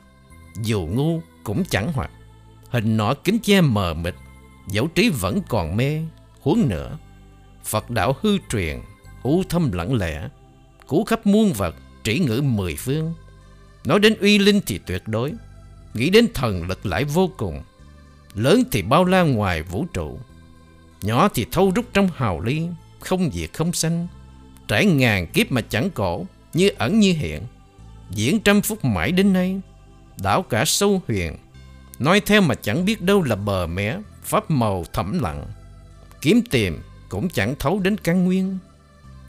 Dù 0.63 0.87
ngu 0.91 1.21
cũng 1.43 1.63
chẳng 1.69 1.91
hoặc 1.93 2.11
Hình 2.69 2.97
nọ 2.97 3.13
kính 3.13 3.39
che 3.39 3.61
mờ 3.61 3.93
mịt, 3.93 4.15
Dẫu 4.67 4.87
trí 4.87 5.09
vẫn 5.09 5.41
còn 5.49 5.77
mê, 5.77 6.01
Huống 6.41 6.69
nữa. 6.69 6.97
Phật 7.63 7.89
đạo 7.89 8.15
hư 8.21 8.37
truyền 8.49 8.79
U 9.23 9.43
thâm 9.49 9.71
lặng 9.71 9.95
lẽ, 9.95 10.29
Cú 10.87 11.03
khắp 11.03 11.25
muôn 11.25 11.53
vật, 11.53 11.75
Trĩ 12.03 12.19
ngữ 12.19 12.41
mười 12.41 12.75
phương. 12.75 13.13
Nói 13.85 13.99
đến 13.99 14.15
uy 14.21 14.39
linh 14.39 14.61
thì 14.65 14.79
tuyệt 14.85 15.07
đối, 15.07 15.33
Nghĩ 15.93 16.09
đến 16.09 16.27
thần 16.33 16.67
lực 16.67 16.85
lại 16.85 17.03
vô 17.03 17.29
cùng. 17.37 17.61
Lớn 18.33 18.63
thì 18.71 18.81
bao 18.81 19.05
la 19.05 19.21
ngoài 19.21 19.61
vũ 19.63 19.85
trụ, 19.93 20.19
Nhỏ 21.01 21.27
thì 21.33 21.45
thâu 21.51 21.71
rút 21.75 21.85
trong 21.93 22.09
hào 22.15 22.41
ly, 22.41 22.67
Không 22.99 23.31
diệt 23.33 23.53
không 23.53 23.73
sanh. 23.73 24.07
Trải 24.67 24.85
ngàn 24.85 25.27
kiếp 25.27 25.51
mà 25.51 25.61
chẳng 25.61 25.89
cổ 25.89 26.25
Như 26.53 26.69
ẩn 26.77 26.99
như 26.99 27.13
hiện. 27.13 27.41
Diễn 28.09 28.39
trăm 28.39 28.61
phút 28.61 28.85
mãi 28.85 29.11
đến 29.11 29.33
nay, 29.33 29.61
Đảo 30.23 30.41
cả 30.41 30.65
sâu 30.65 31.01
huyền. 31.07 31.37
Nói 31.99 32.19
theo 32.19 32.41
mà 32.41 32.55
chẳng 32.55 32.85
biết 32.85 33.01
đâu 33.01 33.23
là 33.23 33.35
bờ 33.35 33.67
mé, 33.67 33.97
Pháp 34.23 34.51
màu 34.51 34.85
thẩm 34.93 35.19
lặng. 35.19 35.45
Kiếm 36.21 36.41
tìm 36.51 36.79
cũng 37.09 37.29
chẳng 37.29 37.55
thấu 37.59 37.79
đến 37.79 37.97
căn 37.97 38.25
nguyên. 38.25 38.57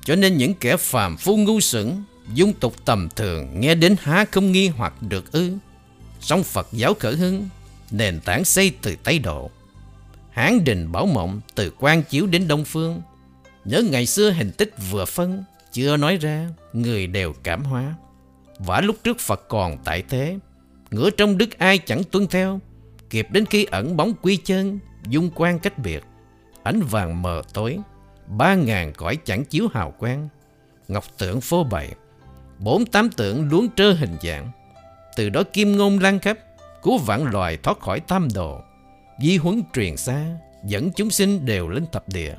Cho 0.04 0.16
nên 0.16 0.36
những 0.36 0.54
kẻ 0.54 0.76
phàm 0.76 1.16
phu 1.16 1.36
ngu 1.36 1.60
xuẩn, 1.60 2.02
Dung 2.34 2.52
tục 2.52 2.74
tầm 2.84 3.08
thường, 3.16 3.60
Nghe 3.60 3.74
đến 3.74 3.96
há 4.00 4.24
không 4.32 4.52
nghi 4.52 4.68
hoặc 4.68 5.02
được 5.02 5.32
ư. 5.32 5.52
Song 6.20 6.42
Phật 6.44 6.68
giáo 6.72 6.94
khởi 6.94 7.16
hưng, 7.16 7.48
Nền 7.90 8.20
tảng 8.20 8.44
xây 8.44 8.72
từ 8.82 8.96
Tây 9.04 9.18
Độ. 9.18 9.50
Hán 10.30 10.64
đình 10.64 10.92
bảo 10.92 11.06
mộng 11.06 11.40
từ 11.54 11.72
quan 11.78 12.02
chiếu 12.02 12.26
đến 12.26 12.48
Đông 12.48 12.64
Phương. 12.64 13.02
Nhớ 13.64 13.82
ngày 13.90 14.06
xưa 14.06 14.30
hình 14.30 14.50
tích 14.50 14.74
vừa 14.90 15.04
phân, 15.04 15.44
Chưa 15.72 15.96
nói 15.96 16.16
ra, 16.16 16.48
Người 16.72 17.06
đều 17.06 17.32
cảm 17.42 17.64
hóa. 17.64 17.94
Vả 18.58 18.80
lúc 18.80 18.96
trước 19.04 19.20
Phật 19.20 19.48
còn 19.48 19.78
tại 19.84 20.02
thế, 20.08 20.38
Ngửa 20.90 21.10
trong 21.10 21.38
đức 21.38 21.58
ai 21.58 21.78
chẳng 21.78 22.04
tuân 22.04 22.26
theo, 22.26 22.60
Kịp 23.10 23.28
đến 23.30 23.46
khi 23.46 23.64
ẩn 23.64 23.96
bóng 23.96 24.14
quy 24.22 24.36
chân, 24.36 24.78
Dung 25.08 25.30
quan 25.34 25.58
cách 25.58 25.78
biệt, 25.78 26.04
Ánh 26.62 26.80
vàng 26.80 27.22
mờ 27.22 27.42
tối. 27.52 27.78
Ba 28.26 28.54
ngàn 28.54 28.92
cõi 28.92 29.18
chẳng 29.24 29.44
chiếu 29.44 29.68
hào 29.74 29.90
quang. 29.90 30.28
Ngọc 30.88 31.04
tượng 31.18 31.40
phô 31.40 31.64
bày, 31.64 31.94
Bốn 32.58 32.86
tám 32.86 33.10
tượng 33.10 33.48
luống 33.48 33.68
trơ 33.76 33.92
hình 33.92 34.16
dạng. 34.22 34.50
Từ 35.16 35.28
đó 35.28 35.42
kim 35.52 35.76
ngôn 35.76 35.98
lan 35.98 36.18
khắp, 36.18 36.38
Cứu 36.82 36.98
vạn 36.98 37.24
loài 37.24 37.56
thoát 37.56 37.80
khỏi 37.80 38.00
tam 38.00 38.28
đồ. 38.34 38.60
Di 39.20 39.36
huấn 39.36 39.62
truyền 39.74 39.96
xa, 39.96 40.24
Dẫn 40.64 40.90
chúng 40.96 41.10
sinh 41.10 41.46
đều 41.46 41.68
lên 41.68 41.86
thập 41.92 42.08
địa. 42.08 42.34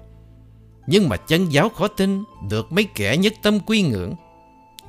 Nhưng 0.88 1.10
mà 1.10 1.18
chân 1.18 1.50
giáo 1.50 1.70
khó 1.70 1.88
tin, 1.88 2.24
Được 2.50 2.72
mấy 2.72 2.88
kẻ 2.96 3.18
nhất 3.18 3.34
tâm 3.44 3.60
quy 3.60 3.82
ngưỡng. 3.82 4.16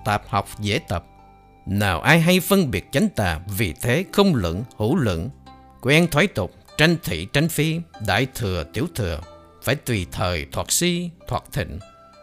Tạp 0.04 0.28
học 0.28 0.48
dễ 0.58 0.78
tập, 0.88 1.04
nào 1.66 2.00
ai 2.00 2.20
hay 2.20 2.40
phân 2.40 2.70
biệt 2.70 2.88
chánh 2.92 3.08
tà, 3.08 3.40
Vì 3.56 3.74
thế 3.82 4.04
không 4.12 4.34
luận, 4.34 4.64
hữu 4.76 4.96
luận. 4.96 5.30
Quen 5.80 6.08
thói 6.10 6.26
tục, 6.26 6.52
tranh 6.78 6.96
thị, 7.04 7.26
tranh 7.32 7.48
phi, 7.48 7.80
Đại 8.06 8.26
thừa, 8.34 8.64
tiểu 8.72 8.86
thừa. 8.94 9.20
Phải 9.64 9.74
tùy 9.74 10.06
thời 10.12 10.46
thoạt 10.52 10.70
si, 10.70 11.10
thoạt 11.28 11.42
thịnh. 11.52 11.78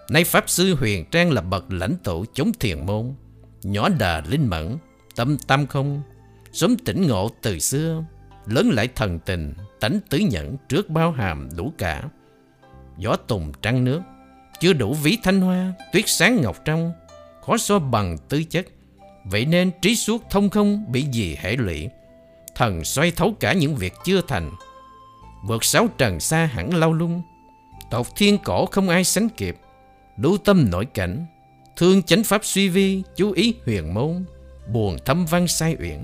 Nay 0.10 0.24
Pháp 0.24 0.50
Sư 0.50 0.76
Huyền 0.76 1.06
Trang 1.12 1.32
là 1.32 1.42
bậc 1.42 1.72
lãnh 1.72 1.96
tụ 2.04 2.26
chống 2.34 2.52
thiền 2.60 2.86
môn. 2.86 3.14
Nhỏ 3.64 3.90
đà 3.90 4.24
linh 4.28 4.48
mẫn, 4.48 4.78
Tâm 5.16 5.38
tam 5.48 5.68
không, 5.68 6.02
Sớm 6.52 6.78
tỉnh 6.78 7.08
ngộ 7.08 7.30
từ 7.42 7.60
xưa, 7.60 8.04
Lớn 8.46 8.70
lại 8.70 8.88
thần 8.96 9.20
tình, 9.20 9.54
Tánh 9.80 10.00
tứ 10.10 10.18
nhẫn 10.18 10.58
trước 10.70 10.90
bao 10.90 11.12
hàm 11.12 11.50
đủ 11.56 11.74
cả. 11.78 12.04
Gió 12.98 13.16
tùng 13.16 13.52
trăng 13.62 13.84
nước, 13.84 14.02
Chưa 14.60 14.74
đủ 14.74 14.94
ví 14.94 15.18
thanh 15.24 15.42
hoa, 15.42 15.74
Tuyết 15.94 16.06
sáng 16.08 16.42
ngọc 16.42 16.58
trong, 16.66 16.92
Khó 17.46 17.58
so 17.58 17.80
bằng 17.80 18.18
tư 18.30 18.44
chất. 18.44 18.68
Vậy 19.26 19.46
nên 19.46 19.72
trí 19.82 19.96
suốt 19.96 20.24
thông 20.30 20.50
không 20.50 20.92
bị 20.92 21.06
gì 21.12 21.38
hệ 21.40 21.56
lụy. 21.56 21.90
Thần 22.56 22.84
xoay 22.84 23.12
thấu 23.12 23.36
cả 23.40 23.54
những 23.54 23.76
việc 23.76 23.94
chưa 24.04 24.22
thành. 24.28 24.52
Vượt 25.48 25.64
sáu 25.64 25.88
trần 25.98 26.20
xa 26.20 26.46
hẳn 26.46 26.74
lao 26.74 26.94
lung 26.94 27.22
Tộc 27.92 28.08
thiên 28.16 28.38
cổ 28.38 28.66
không 28.66 28.90
ai 28.90 29.04
sánh 29.04 29.30
kịp. 29.30 29.58
Đủ 30.18 30.38
tâm 30.38 30.70
nội 30.72 30.86
cảnh, 30.86 31.26
Thương 31.78 32.04
chánh 32.04 32.24
pháp 32.24 32.46
suy 32.46 32.70
vi, 32.70 33.04
Chú 33.16 33.32
ý 33.32 33.56
huyền 33.66 33.94
môn, 33.94 34.24
Buồn 34.74 34.98
thâm 35.06 35.26
văn 35.26 35.48
sai 35.48 35.78
uyển. 35.80 36.00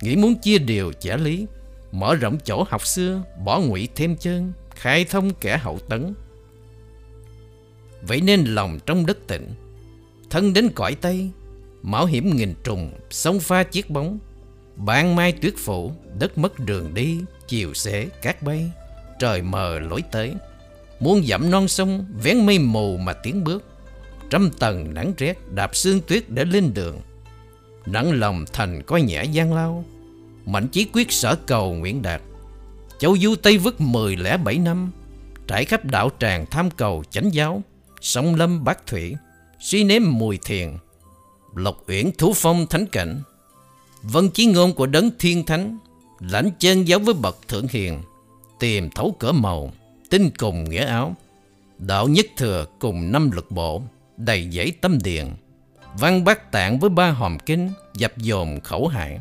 Nghĩ 0.00 0.16
muốn 0.16 0.34
chia 0.34 0.58
điều 0.58 0.92
trả 0.92 1.16
lý, 1.16 1.46
Mở 1.92 2.14
rộng 2.14 2.38
chỗ 2.44 2.64
học 2.68 2.86
xưa, 2.86 3.22
Bỏ 3.44 3.60
ngụy 3.60 3.88
thêm 3.94 4.16
chân, 4.16 4.52
Khai 4.70 5.04
thông 5.04 5.34
kẻ 5.34 5.56
hậu 5.56 5.78
tấn. 5.78 6.14
Vậy 8.02 8.20
nên 8.20 8.44
lòng 8.44 8.78
trong 8.86 9.06
đất 9.06 9.18
tịnh, 9.26 9.48
Thân 10.30 10.52
đến 10.52 10.68
cõi 10.74 10.96
Tây, 11.00 11.30
Mạo 11.82 12.06
hiểm 12.06 12.36
nghìn 12.36 12.54
trùng 12.64 12.92
Sông 13.10 13.40
pha 13.40 13.62
chiếc 13.62 13.90
bóng. 13.90 14.18
Ban 14.76 15.16
mai 15.16 15.32
tuyết 15.32 15.54
phủ, 15.56 15.92
Đất 16.18 16.38
mất 16.38 16.58
đường 16.58 16.94
đi, 16.94 17.20
Chiều 17.48 17.74
xế 17.74 18.08
cát 18.22 18.42
bay, 18.42 18.70
Trời 19.18 19.42
mờ 19.42 19.78
lối 19.78 20.02
tới. 20.12 20.34
Muôn 21.00 21.26
dặm 21.26 21.50
non 21.50 21.68
sông, 21.68 22.06
Vén 22.22 22.46
mây 22.46 22.58
mù 22.58 22.96
mà 22.96 23.12
tiến 23.12 23.44
bước. 23.44 23.64
Trăm 24.30 24.50
tầng 24.58 24.94
nắng 24.94 25.12
rét 25.16 25.38
Đạp 25.54 25.76
xương 25.76 26.00
tuyết 26.00 26.30
để 26.30 26.44
lên 26.44 26.74
đường. 26.74 27.00
Nặng 27.86 28.12
lòng 28.12 28.44
thành 28.52 28.82
coi 28.82 29.02
nhẹ 29.02 29.24
gian 29.24 29.54
lao. 29.54 29.84
Mạnh 30.46 30.68
chí 30.68 30.86
quyết 30.92 31.12
sở 31.12 31.36
cầu 31.46 31.74
Nguyễn 31.74 32.02
Đạt. 32.02 32.22
Châu 32.98 33.18
Du 33.18 33.34
Tây 33.36 33.58
vứt 33.58 33.80
mười 33.80 34.16
lẻ 34.16 34.36
bảy 34.36 34.58
năm. 34.58 34.90
Trải 35.46 35.64
khắp 35.64 35.84
đạo 35.84 36.10
tràng 36.18 36.46
tham 36.50 36.70
cầu 36.70 37.04
chánh 37.10 37.34
giáo. 37.34 37.62
Sông 38.00 38.34
lâm 38.34 38.64
bát 38.64 38.86
thủy. 38.86 39.14
Suy 39.60 39.84
nếm 39.84 40.02
mùi 40.06 40.38
thiền. 40.44 40.76
Lộc 41.54 41.88
uyển 41.88 42.10
thú 42.18 42.32
phong 42.36 42.66
thánh 42.66 42.86
cảnh. 42.86 43.22
Vân 44.02 44.30
chí 44.30 44.46
ngôn 44.46 44.74
của 44.74 44.86
đấng 44.86 45.10
thiên 45.18 45.46
thánh. 45.46 45.78
Lãnh 46.20 46.50
chân 46.58 46.88
giáo 46.88 46.98
với 46.98 47.14
bậc 47.14 47.48
thượng 47.48 47.66
hiền. 47.70 48.02
Tìm 48.58 48.90
thấu 48.90 49.16
cỡ 49.18 49.32
màu. 49.32 49.72
Tinh 50.10 50.30
cùng 50.38 50.64
nghĩa 50.64 50.84
áo 50.84 51.16
Đạo 51.78 52.08
nhất 52.08 52.26
thừa 52.36 52.66
cùng 52.78 53.12
năm 53.12 53.30
lực 53.30 53.50
bộ 53.50 53.82
Đầy 54.16 54.50
dãy 54.52 54.72
tâm 54.80 54.98
điền 55.04 55.26
Văn 55.98 56.24
bát 56.24 56.52
tạng 56.52 56.78
với 56.78 56.90
ba 56.90 57.10
hòm 57.10 57.38
kinh 57.38 57.70
Dập 57.94 58.18
dồn 58.18 58.60
khẩu 58.60 58.86
hại 58.86 59.20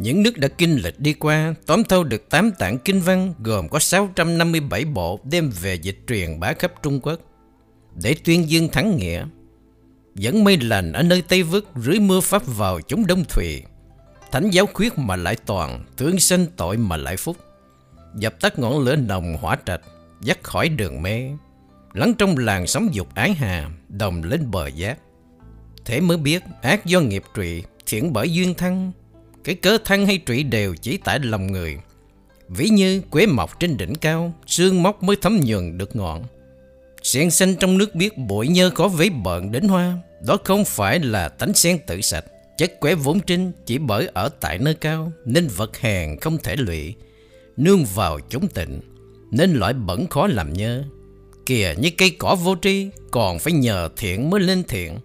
những 0.00 0.22
nước 0.22 0.38
đã 0.38 0.48
kinh 0.48 0.76
lịch 0.76 1.00
đi 1.00 1.12
qua 1.12 1.54
tóm 1.66 1.84
thâu 1.84 2.04
được 2.04 2.28
8 2.28 2.50
tạng 2.50 2.78
kinh 2.78 3.00
văn 3.00 3.34
gồm 3.38 3.68
có 3.68 3.78
657 3.78 4.84
bộ 4.84 5.20
đem 5.24 5.50
về 5.60 5.74
dịch 5.74 5.98
truyền 6.08 6.40
bá 6.40 6.52
khắp 6.52 6.72
Trung 6.82 7.00
Quốc 7.00 7.20
để 8.02 8.16
tuyên 8.24 8.50
dương 8.50 8.68
thắng 8.68 8.96
nghĩa. 8.96 9.24
Dẫn 10.14 10.44
mây 10.44 10.56
lành 10.56 10.92
ở 10.92 11.02
nơi 11.02 11.22
Tây 11.22 11.42
Vức 11.42 11.66
rưới 11.76 12.00
mưa 12.00 12.20
pháp 12.20 12.42
vào 12.46 12.80
chúng 12.80 13.06
đông 13.06 13.24
thủy. 13.24 13.62
Thánh 14.32 14.50
giáo 14.50 14.66
khuyết 14.66 14.98
mà 14.98 15.16
lại 15.16 15.36
toàn, 15.46 15.84
thương 15.96 16.20
sinh 16.20 16.46
tội 16.56 16.76
mà 16.76 16.96
lại 16.96 17.16
phúc. 17.16 17.36
Dập 18.14 18.40
tắt 18.40 18.58
ngọn 18.58 18.78
lửa 18.78 18.96
nồng 18.96 19.36
hỏa 19.36 19.56
trạch, 19.66 19.80
dắt 20.20 20.38
khỏi 20.42 20.68
đường 20.68 21.02
mê. 21.02 21.30
Lắng 21.92 22.14
trong 22.18 22.38
làng 22.38 22.66
sóng 22.66 22.94
dục 22.94 23.14
ái 23.14 23.32
hà, 23.32 23.70
đồng 23.88 24.22
lên 24.22 24.50
bờ 24.50 24.66
giác. 24.66 24.98
Thế 25.84 26.00
mới 26.00 26.16
biết 26.16 26.42
ác 26.62 26.86
do 26.86 27.00
nghiệp 27.00 27.22
trụy, 27.36 27.62
thiện 27.86 28.12
bởi 28.12 28.32
duyên 28.32 28.54
thăng, 28.54 28.92
cái 29.44 29.54
cớ 29.54 29.78
thân 29.84 30.06
hay 30.06 30.20
trụy 30.26 30.42
đều 30.42 30.74
chỉ 30.74 30.96
tại 30.96 31.18
lòng 31.18 31.52
người. 31.52 31.78
Ví 32.48 32.68
như 32.68 33.02
quế 33.10 33.26
mọc 33.26 33.60
trên 33.60 33.76
đỉnh 33.76 33.94
cao 33.94 34.32
Sương 34.46 34.82
móc 34.82 35.02
mới 35.02 35.16
thấm 35.22 35.40
nhường 35.44 35.78
được 35.78 35.96
ngọn. 35.96 36.24
Sen 37.02 37.30
xanh 37.30 37.56
trong 37.56 37.78
nước 37.78 37.94
biết 37.94 38.18
bụi 38.18 38.48
nhơ 38.48 38.70
có 38.70 38.88
vấy 38.88 39.10
bợn 39.10 39.52
đến 39.52 39.68
hoa 39.68 39.98
Đó 40.26 40.36
không 40.44 40.64
phải 40.64 41.00
là 41.00 41.28
tánh 41.28 41.54
sen 41.54 41.78
tự 41.86 42.00
sạch. 42.00 42.24
Chất 42.58 42.80
quế 42.80 42.94
vốn 42.94 43.20
trinh 43.20 43.52
chỉ 43.66 43.78
bởi 43.78 44.08
ở 44.14 44.28
tại 44.40 44.58
nơi 44.58 44.74
cao 44.74 45.12
Nên 45.24 45.48
vật 45.56 45.78
hèn 45.78 46.20
không 46.20 46.38
thể 46.38 46.56
lụy. 46.56 46.94
Nương 47.58 47.84
vào 47.84 48.20
chúng 48.28 48.48
tịnh, 48.48 48.80
Nên 49.30 49.52
loại 49.52 49.72
bẩn 49.72 50.06
khó 50.06 50.26
làm 50.26 50.52
nhơ. 50.52 50.84
Kìa, 51.46 51.74
như 51.78 51.90
cây 51.98 52.10
cỏ 52.18 52.36
vô 52.42 52.56
tri, 52.62 52.90
Còn 53.10 53.38
phải 53.38 53.52
nhờ 53.52 53.88
thiện 53.96 54.30
mới 54.30 54.40
lên 54.40 54.64
thiện. 54.64 54.98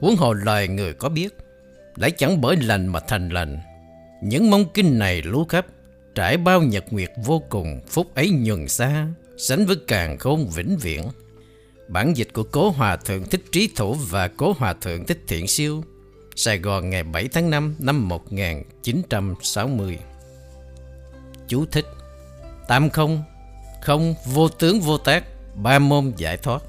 Huống 0.00 0.16
hồ 0.16 0.32
lời 0.32 0.68
người 0.68 0.92
có 0.92 1.08
biết, 1.08 1.36
Lại 1.96 2.10
chẳng 2.10 2.40
bởi 2.40 2.56
lành 2.56 2.86
mà 2.86 3.00
thành 3.00 3.28
lành. 3.28 3.58
Những 4.22 4.50
mong 4.50 4.64
kinh 4.74 4.98
này 4.98 5.22
lú 5.22 5.44
khắp, 5.44 5.66
Trải 6.14 6.36
bao 6.36 6.62
nhật 6.62 6.84
nguyệt 6.90 7.10
vô 7.24 7.42
cùng, 7.50 7.80
Phúc 7.88 8.14
ấy 8.14 8.30
nhuần 8.30 8.68
xa, 8.68 9.08
Sánh 9.36 9.66
với 9.66 9.76
càng 9.86 10.18
khôn 10.18 10.48
vĩnh 10.48 10.76
viễn. 10.76 11.02
Bản 11.88 12.16
dịch 12.16 12.28
của 12.32 12.42
Cố 12.42 12.70
Hòa 12.70 12.96
Thượng 12.96 13.24
Thích 13.24 13.44
Trí 13.52 13.68
Thủ 13.76 13.94
Và 13.94 14.28
Cố 14.28 14.54
Hòa 14.58 14.72
Thượng 14.72 15.04
Thích 15.04 15.22
Thiện 15.28 15.46
Siêu, 15.46 15.84
Sài 16.36 16.58
Gòn 16.58 16.90
ngày 16.90 17.02
7 17.02 17.28
tháng 17.28 17.50
5 17.50 17.74
năm 17.78 18.08
1960 18.08 19.98
Chú 21.54 21.66
thích. 21.70 21.86
Tam 22.68 22.90
không 22.90 23.22
Không 23.82 24.14
vô 24.26 24.48
tướng 24.48 24.80
vô 24.80 24.98
tác 24.98 25.24
Ba 25.54 25.78
môn 25.78 26.12
giải 26.16 26.36
thoát. 26.36 26.62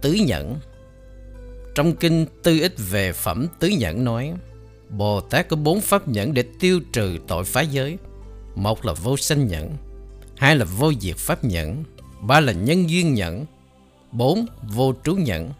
Tứ 0.00 0.12
nhẫn. 0.12 0.56
Trong 1.74 1.96
kinh 1.96 2.26
tư 2.42 2.60
ích 2.60 2.74
về 2.90 3.12
phẩm 3.12 3.46
tứ 3.58 3.68
nhẫn 3.68 4.04
nói, 4.04 4.32
Bồ 4.88 5.20
Tát 5.20 5.48
có 5.48 5.56
bốn 5.56 5.80
pháp 5.80 6.08
nhẫn 6.08 6.34
để 6.34 6.44
tiêu 6.60 6.80
trừ 6.92 7.18
tội 7.28 7.44
phá 7.44 7.60
giới. 7.60 7.98
Một 8.54 8.84
là 8.84 8.92
vô 8.92 9.16
sanh 9.16 9.46
nhẫn, 9.46 9.70
Hai 10.36 10.56
là 10.56 10.64
vô 10.64 10.92
diệt 11.00 11.16
pháp 11.16 11.44
nhẫn, 11.44 11.84
Ba 12.20 12.40
là 12.40 12.52
nhân 12.52 12.90
duyên 12.90 13.14
nhẫn, 13.14 13.46
Bốn 14.12 14.46
vô 14.62 14.94
trú 15.04 15.14
nhẫn. 15.14 15.50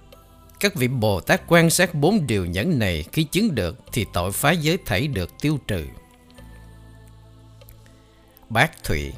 Các 0.61 0.75
vị 0.75 0.89
Bồ 0.89 1.21
Tát 1.21 1.43
quan 1.49 1.71
sát 1.71 1.95
bốn 1.95 2.27
điều 2.27 2.47
nhẫn 2.47 2.79
này 2.79 3.05
Khi 3.13 3.25
chứng 3.25 3.55
được 3.55 3.79
thì 3.93 4.07
tội 4.13 4.33
phá 4.33 4.53
giới 4.53 4.79
thảy 4.87 5.07
được 5.07 5.31
tiêu 5.41 5.59
trừ. 5.67 5.85
Bát 8.49 8.85
Thụy. 8.85 9.13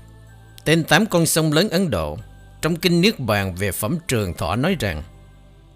Tên 0.64 0.84
tám 0.84 1.06
con 1.06 1.26
sông 1.26 1.52
lớn 1.52 1.70
Ấn 1.70 1.90
Độ 1.90 2.18
Trong 2.62 2.76
kinh 2.76 3.00
Niết 3.00 3.20
Bàn 3.20 3.54
về 3.54 3.72
phẩm 3.72 3.98
trường 4.08 4.34
thọ 4.34 4.56
nói 4.56 4.76
rằng 4.80 5.02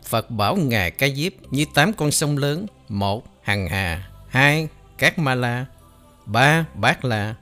Phật 0.04 0.30
bảo 0.30 0.56
Ngài 0.56 0.90
Ca 0.90 1.08
Diếp 1.08 1.32
như 1.50 1.64
tám 1.74 1.92
con 1.92 2.10
sông 2.10 2.38
lớn 2.38 2.66
Một, 2.88 3.24
Hằng 3.42 3.68
Hà 3.68 4.08
hai 4.28 4.68
Cát 4.98 5.18
Ma 5.18 5.34
La 5.34 5.66
ba 6.26 6.64
Bát 6.74 7.04
La 7.04 7.34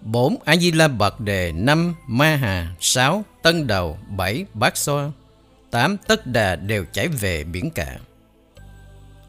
bốn 0.00 0.36
A 0.44 0.56
Di 0.56 0.72
La 0.72 0.88
Bật 0.88 1.20
Đề 1.20 1.52
năm 1.52 1.94
Ma 2.06 2.36
Hà 2.36 2.74
sáu 2.80 3.24
Tân 3.42 3.66
Đầu 3.66 3.98
bảy 4.08 4.44
Bát 4.54 4.76
Xoa 4.76 5.10
tám 5.74 5.96
Tất 5.96 6.26
Đà 6.26 6.56
đều 6.56 6.84
chảy 6.92 7.08
về 7.08 7.44
biển 7.44 7.70
cả. 7.70 7.98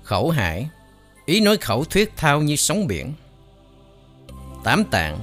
Khẩu 0.03 0.29
hải. 0.29 0.69
Ý 1.25 1.39
nói 1.39 1.57
khẩu 1.57 1.83
thuyết 1.83 2.17
thao 2.17 2.41
như 2.41 2.55
sóng 2.55 2.87
biển. 2.87 3.13
Tám 4.63 4.83
tạng. 4.83 5.19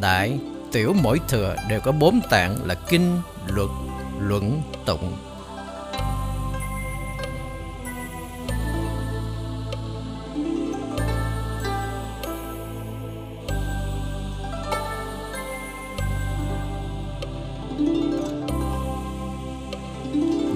Đại, 0.00 0.38
tiểu 0.72 0.94
mỗi 1.02 1.20
thừa 1.28 1.56
đều 1.68 1.80
có 1.80 1.92
bốn 1.92 2.20
tạng 2.30 2.56
là 2.64 2.74
kinh, 2.74 3.20
luật, 3.46 3.68
luận, 4.18 4.62
tụng. 4.84 5.16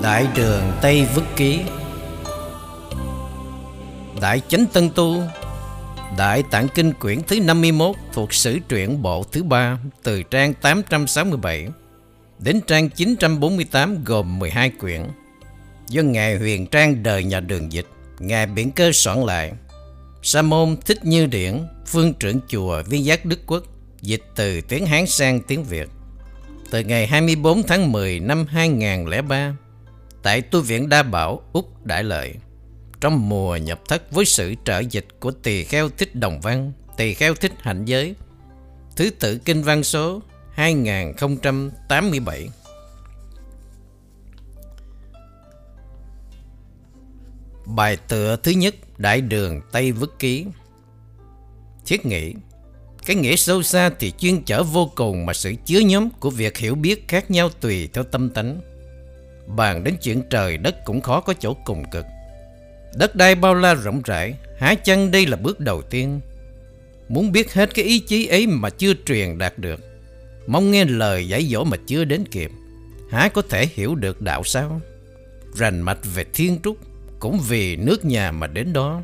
Đại 0.02 0.26
đường 0.34 0.72
Tây 0.80 1.06
Vức 1.14 1.24
Ký. 1.36 1.60
Đại 4.20 4.40
Chánh 4.48 4.66
Tân 4.72 4.90
Tu. 4.90 5.22
Đại 6.16 6.42
Tạng 6.50 6.68
Kinh 6.68 6.92
quyển 6.92 7.22
thứ 7.22 7.40
51 7.40 7.96
thuộc 8.12 8.34
Sử 8.34 8.58
truyện 8.68 9.02
bộ 9.02 9.24
thứ 9.32 9.42
3 9.42 9.78
từ 10.02 10.22
trang 10.22 10.54
867 10.54 11.68
đến 12.38 12.60
trang 12.66 12.90
948 12.90 14.04
gồm 14.04 14.38
12 14.38 14.70
quyển 14.70 15.02
do 15.88 16.02
Ngài 16.02 16.36
Huyền 16.36 16.66
Trang 16.66 17.02
đời 17.02 17.24
nhà 17.24 17.40
đường 17.40 17.72
dịch, 17.72 17.86
Ngài 18.18 18.46
Biển 18.46 18.70
Cơ 18.70 18.92
soạn 18.92 19.24
lại. 19.24 19.52
Sa 20.22 20.42
môn 20.42 20.76
Thích 20.86 21.04
Như 21.04 21.26
Điển, 21.26 21.66
phương 21.86 22.14
trưởng 22.14 22.40
chùa 22.48 22.82
Viên 22.86 23.04
Giác 23.04 23.24
Đức 23.24 23.38
Quốc, 23.46 23.62
dịch 24.00 24.22
từ 24.36 24.60
tiếng 24.60 24.86
Hán 24.86 25.06
sang 25.06 25.40
tiếng 25.40 25.64
Việt. 25.64 25.88
Từ 26.70 26.80
ngày 26.80 27.06
24 27.06 27.62
tháng 27.62 27.92
10 27.92 28.20
năm 28.20 28.46
2003 28.46 29.56
tại 30.22 30.40
tu 30.40 30.60
viện 30.60 30.88
Đa 30.88 31.02
Bảo, 31.02 31.42
Úc 31.52 31.86
Đại 31.86 32.04
Lợi. 32.04 32.34
Trong 33.00 33.28
mùa 33.28 33.56
nhập 33.56 33.80
thất 33.88 34.12
với 34.12 34.24
sự 34.24 34.54
trợ 34.64 34.78
dịch 34.78 35.06
của 35.20 35.30
tỳ 35.30 35.64
kheo 35.64 35.88
thích 35.88 36.14
đồng 36.14 36.40
văn, 36.40 36.72
tỳ 36.96 37.14
kheo 37.14 37.34
thích 37.34 37.52
hạnh 37.58 37.84
giới, 37.84 38.14
thứ 38.96 39.10
tự 39.10 39.38
kinh 39.38 39.62
văn 39.62 39.84
số 39.84 40.22
2087. 40.50 42.48
Bài 47.66 47.96
tựa 48.08 48.36
thứ 48.36 48.50
nhất 48.50 48.74
Đại 48.98 49.20
đường 49.20 49.60
Tây 49.72 49.92
Vức 49.92 50.18
Ký. 50.18 50.46
Thiết 51.86 52.06
nghĩ 52.06 52.34
Cái 53.06 53.16
nghĩa 53.16 53.36
sâu 53.36 53.62
xa 53.62 53.90
thì 53.98 54.12
chuyên 54.18 54.42
trở 54.44 54.62
vô 54.62 54.90
cùng 54.94 55.26
Mà 55.26 55.32
sự 55.32 55.54
chứa 55.66 55.78
nhóm 55.78 56.10
của 56.10 56.30
việc 56.30 56.58
hiểu 56.58 56.74
biết 56.74 57.08
khác 57.08 57.30
nhau 57.30 57.48
tùy 57.60 57.88
theo 57.92 58.04
tâm 58.04 58.30
tánh. 58.30 58.60
Bàn 59.46 59.84
đến 59.84 59.96
chuyện 60.02 60.22
trời 60.30 60.56
đất 60.56 60.84
cũng 60.84 61.00
khó 61.00 61.20
có 61.20 61.34
chỗ 61.40 61.54
cùng 61.64 61.84
cực. 61.90 62.06
Đất 62.94 63.16
đai 63.16 63.34
bao 63.34 63.54
la 63.54 63.74
rộng 63.74 64.02
rãi, 64.04 64.34
Há 64.58 64.74
chăng 64.74 65.10
đây 65.10 65.26
là 65.26 65.36
bước 65.36 65.60
đầu 65.60 65.82
tiên? 65.82 66.20
Muốn 67.08 67.32
biết 67.32 67.52
hết 67.52 67.74
cái 67.74 67.84
ý 67.84 67.98
chí 67.98 68.26
ấy 68.26 68.46
mà 68.46 68.70
chưa 68.70 68.92
truyền 69.06 69.38
đạt 69.38 69.58
được, 69.58 69.80
Mong 70.46 70.70
nghe 70.70 70.84
lời 70.84 71.28
giải 71.28 71.44
dỗ 71.44 71.64
mà 71.64 71.76
chưa 71.86 72.04
đến 72.04 72.24
kịp, 72.30 72.50
Há 73.10 73.28
có 73.28 73.42
thể 73.42 73.68
hiểu 73.74 73.94
được 73.94 74.22
đạo 74.22 74.44
sao? 74.44 74.80
Rành 75.54 75.80
mạch 75.80 75.98
về 76.14 76.24
thiên 76.34 76.58
trúc 76.64 76.76
Cũng 77.20 77.40
vì 77.48 77.76
nước 77.76 78.04
nhà 78.04 78.32
mà 78.32 78.46
đến 78.46 78.72
đó. 78.72 79.02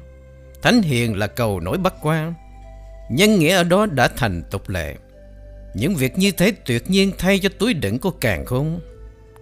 Thánh 0.62 0.82
hiền 0.82 1.18
là 1.18 1.26
cầu 1.26 1.60
nổi 1.60 1.78
bắt 1.78 1.94
qua, 2.02 2.34
Nhân 3.10 3.38
nghĩa 3.38 3.54
ở 3.56 3.64
đó 3.64 3.86
đã 3.86 4.08
thành 4.08 4.42
tục 4.50 4.68
lệ. 4.68 4.96
Những 5.74 5.94
việc 5.94 6.18
như 6.18 6.30
thế 6.30 6.52
tuyệt 6.66 6.90
nhiên 6.90 7.12
thay 7.18 7.38
cho 7.38 7.48
túi 7.58 7.74
đựng 7.74 7.98
của 7.98 8.10
càng 8.10 8.44
khôn. 8.44 8.80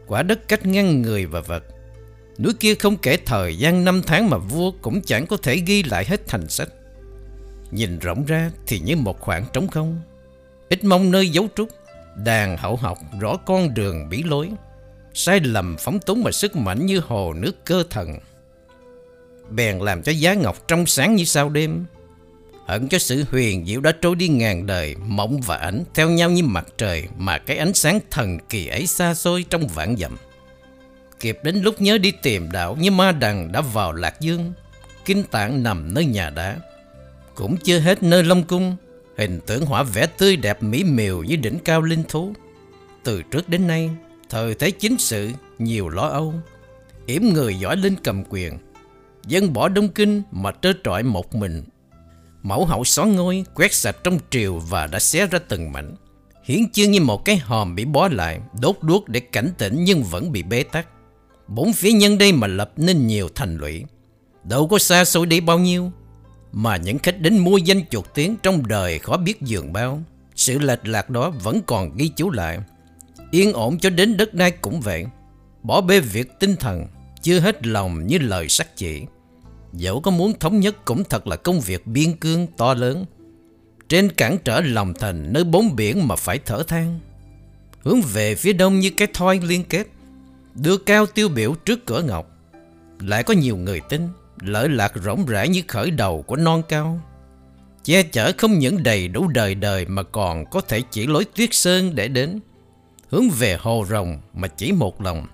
Quả 0.06 0.22
đất 0.22 0.48
cách 0.48 0.66
ngăn 0.66 1.02
người 1.02 1.26
và 1.26 1.40
vật 1.40 1.64
Núi 2.38 2.52
kia 2.60 2.74
không 2.74 2.96
kể 2.96 3.16
thời 3.26 3.56
gian 3.56 3.84
năm 3.84 4.02
tháng 4.06 4.30
mà 4.30 4.38
vua 4.38 4.72
cũng 4.82 5.02
chẳng 5.02 5.26
có 5.26 5.36
thể 5.36 5.56
ghi 5.66 5.82
lại 5.82 6.04
hết 6.04 6.26
thành 6.26 6.48
sách. 6.48 6.68
Nhìn 7.70 7.98
rộng 7.98 8.24
ra 8.24 8.50
thì 8.66 8.78
như 8.78 8.96
một 8.96 9.20
khoảng 9.20 9.46
trống 9.52 9.68
không. 9.68 10.00
Ít 10.68 10.84
mong 10.84 11.10
nơi 11.10 11.28
dấu 11.28 11.48
trúc, 11.56 11.68
Đàn 12.16 12.56
hậu 12.56 12.76
học 12.76 12.98
rõ 13.20 13.36
con 13.36 13.74
đường 13.74 14.08
bí 14.08 14.22
lối, 14.22 14.50
Sai 15.14 15.40
lầm 15.40 15.76
phóng 15.78 16.00
túng 16.00 16.22
mà 16.22 16.30
sức 16.30 16.56
mạnh 16.56 16.86
như 16.86 17.00
hồ 17.00 17.32
nước 17.32 17.64
cơ 17.64 17.84
thần. 17.90 18.18
Bèn 19.50 19.78
làm 19.78 20.02
cho 20.02 20.12
giá 20.12 20.34
ngọc 20.34 20.68
trong 20.68 20.86
sáng 20.86 21.14
như 21.14 21.24
sao 21.24 21.48
đêm, 21.48 21.84
Hận 22.66 22.88
cho 22.88 22.98
sự 22.98 23.24
huyền 23.30 23.66
diệu 23.66 23.80
đã 23.80 23.92
trôi 24.00 24.14
đi 24.16 24.28
ngàn 24.28 24.66
đời, 24.66 24.96
Mộng 25.06 25.40
và 25.40 25.56
ảnh 25.56 25.84
theo 25.94 26.10
nhau 26.10 26.30
như 26.30 26.42
mặt 26.44 26.66
trời 26.78 27.08
Mà 27.16 27.38
cái 27.38 27.56
ánh 27.56 27.74
sáng 27.74 27.98
thần 28.10 28.38
kỳ 28.48 28.66
ấy 28.66 28.86
xa 28.86 29.14
xôi 29.14 29.44
trong 29.50 29.66
vạn 29.68 29.96
dặm. 29.96 30.16
Kịp 31.24 31.38
đến 31.42 31.60
lúc 31.62 31.80
nhớ 31.80 31.98
đi 31.98 32.10
tìm 32.10 32.52
đạo 32.52 32.76
Như 32.80 32.90
ma 32.90 33.12
đằng 33.12 33.52
đã 33.52 33.60
vào 33.60 33.92
Lạc 33.92 34.20
Dương, 34.20 34.52
Kinh 35.04 35.24
tạng 35.24 35.62
nằm 35.62 35.94
nơi 35.94 36.04
nhà 36.04 36.30
đá. 36.30 36.56
Cũng 37.34 37.56
chưa 37.56 37.78
hết 37.78 38.02
nơi 38.02 38.24
Long 38.24 38.42
Cung, 38.42 38.76
Hình 39.16 39.40
tượng 39.46 39.66
hỏa 39.66 39.82
vẽ 39.82 40.06
tươi 40.06 40.36
đẹp 40.36 40.62
mỹ 40.62 40.84
miều 40.84 41.22
như 41.22 41.36
đỉnh 41.36 41.58
cao 41.58 41.82
linh 41.82 42.02
thú. 42.08 42.32
Từ 43.04 43.22
trước 43.22 43.48
đến 43.48 43.66
nay, 43.66 43.90
Thời 44.30 44.54
thế 44.54 44.70
chính 44.70 44.98
sự, 44.98 45.30
nhiều 45.58 45.88
lo 45.88 46.02
âu. 46.02 46.34
Yểm 47.06 47.22
người 47.32 47.54
giỏi 47.54 47.76
lên 47.76 47.94
cầm 48.04 48.24
quyền, 48.28 48.58
Dân 49.26 49.52
bỏ 49.52 49.68
Đông 49.68 49.88
Kinh 49.88 50.22
mà 50.30 50.52
trơ 50.62 50.72
trọi 50.84 51.02
một 51.02 51.34
mình. 51.34 51.64
Mẫu 52.42 52.64
hậu 52.64 52.84
xóa 52.84 53.06
ngôi, 53.06 53.44
quét 53.54 53.74
sạch 53.74 53.96
trong 54.04 54.18
triều 54.30 54.58
và 54.58 54.86
đã 54.86 54.98
xé 54.98 55.26
ra 55.26 55.38
từng 55.48 55.72
mảnh. 55.72 55.94
Hiến 56.44 56.70
chương 56.70 56.90
như 56.90 57.00
một 57.00 57.24
cái 57.24 57.36
hòm 57.36 57.74
bị 57.74 57.84
bó 57.84 58.08
lại, 58.08 58.40
Đốt 58.60 58.76
đuốc 58.82 59.08
để 59.08 59.20
cảnh 59.20 59.50
tỉnh 59.58 59.84
nhưng 59.84 60.02
vẫn 60.02 60.32
bị 60.32 60.42
bế 60.42 60.62
tắc. 60.62 60.86
Bốn 61.48 61.72
phía 61.72 61.92
nhân 61.92 62.18
đây 62.18 62.32
mà 62.32 62.46
lập 62.46 62.72
nên 62.76 63.06
nhiều 63.06 63.28
thành 63.34 63.56
lũy. 63.56 63.84
Đâu 64.44 64.68
có 64.68 64.78
xa 64.78 65.04
xôi 65.04 65.26
đi 65.26 65.40
bao 65.40 65.58
nhiêu, 65.58 65.92
Mà 66.52 66.76
những 66.76 66.98
khách 66.98 67.20
đến 67.20 67.38
mua 67.38 67.56
danh 67.56 67.86
chuột 67.86 68.04
tiếng 68.14 68.36
trong 68.42 68.66
đời 68.66 68.98
khó 68.98 69.16
biết 69.16 69.42
dường 69.42 69.72
bao. 69.72 70.02
Sự 70.36 70.58
lệch 70.58 70.86
lạc 70.86 71.10
đó 71.10 71.30
vẫn 71.30 71.60
còn 71.66 71.96
ghi 71.96 72.08
chú 72.08 72.30
lại. 72.30 72.58
Yên 73.30 73.52
ổn 73.52 73.78
cho 73.78 73.90
đến 73.90 74.16
đất 74.16 74.34
đai 74.34 74.50
cũng 74.50 74.80
vậy. 74.80 75.06
Bỏ 75.62 75.80
bê 75.80 76.00
việc 76.00 76.40
tinh 76.40 76.56
thần, 76.56 76.86
Chưa 77.24 77.40
hết 77.40 77.66
lòng 77.66 78.06
như 78.06 78.18
lời 78.18 78.48
sắc 78.48 78.76
chỉ. 78.76 79.02
Dẫu 79.72 80.00
có 80.00 80.10
muốn 80.10 80.38
thống 80.38 80.60
nhất 80.60 80.84
cũng 80.84 81.04
thật 81.04 81.26
là 81.26 81.36
công 81.36 81.60
việc 81.60 81.86
biên 81.86 82.16
cương 82.16 82.46
to 82.46 82.74
lớn. 82.74 83.04
Trên 83.88 84.12
cản 84.12 84.38
trở 84.44 84.60
lòng 84.60 84.94
thành 84.94 85.32
nơi 85.32 85.44
bốn 85.44 85.76
biển 85.76 86.08
mà 86.08 86.16
phải 86.16 86.38
thở 86.46 86.62
than. 86.62 87.00
Hướng 87.82 88.00
về 88.00 88.34
phía 88.34 88.52
đông 88.52 88.80
như 88.80 88.90
cái 88.90 89.08
thoi 89.14 89.40
liên 89.42 89.64
kết. 89.64 89.86
Đưa 90.54 90.76
cao 90.76 91.06
tiêu 91.06 91.28
biểu 91.28 91.54
trước 91.54 91.86
cửa 91.86 92.02
ngọc. 92.02 92.30
Lại 93.00 93.22
có 93.22 93.34
nhiều 93.34 93.56
người 93.56 93.80
tin, 93.80 94.08
lợi 94.40 94.68
lạc 94.68 94.92
rỗng 95.04 95.26
rãi 95.26 95.48
như 95.48 95.62
khởi 95.68 95.90
đầu 95.90 96.22
của 96.22 96.36
non 96.36 96.62
cao. 96.68 97.00
Che 97.84 98.02
chở 98.02 98.32
không 98.38 98.58
những 98.58 98.82
đầy 98.82 99.08
đủ 99.08 99.28
đời 99.28 99.54
đời 99.54 99.86
Mà 99.86 100.02
còn 100.02 100.44
có 100.50 100.60
thể 100.60 100.82
chỉ 100.90 101.06
lối 101.06 101.24
tuyết 101.24 101.54
sơn 101.54 101.94
để 101.94 102.08
đến. 102.08 102.40
Hướng 103.08 103.30
về 103.30 103.56
hồ 103.60 103.84
rồng 103.88 104.20
mà 104.34 104.48
chỉ 104.48 104.72
một 104.72 105.00
lòng. 105.00 105.26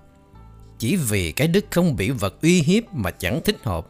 Chỉ 0.79 0.95
vì 0.95 1.31
cái 1.31 1.47
đức 1.47 1.65
không 1.71 1.95
bị 1.95 2.09
vật 2.09 2.41
uy 2.41 2.61
hiếp 2.61 2.93
mà 2.93 3.11
chẳng 3.11 3.41
thích 3.45 3.57
hợp. 3.63 3.87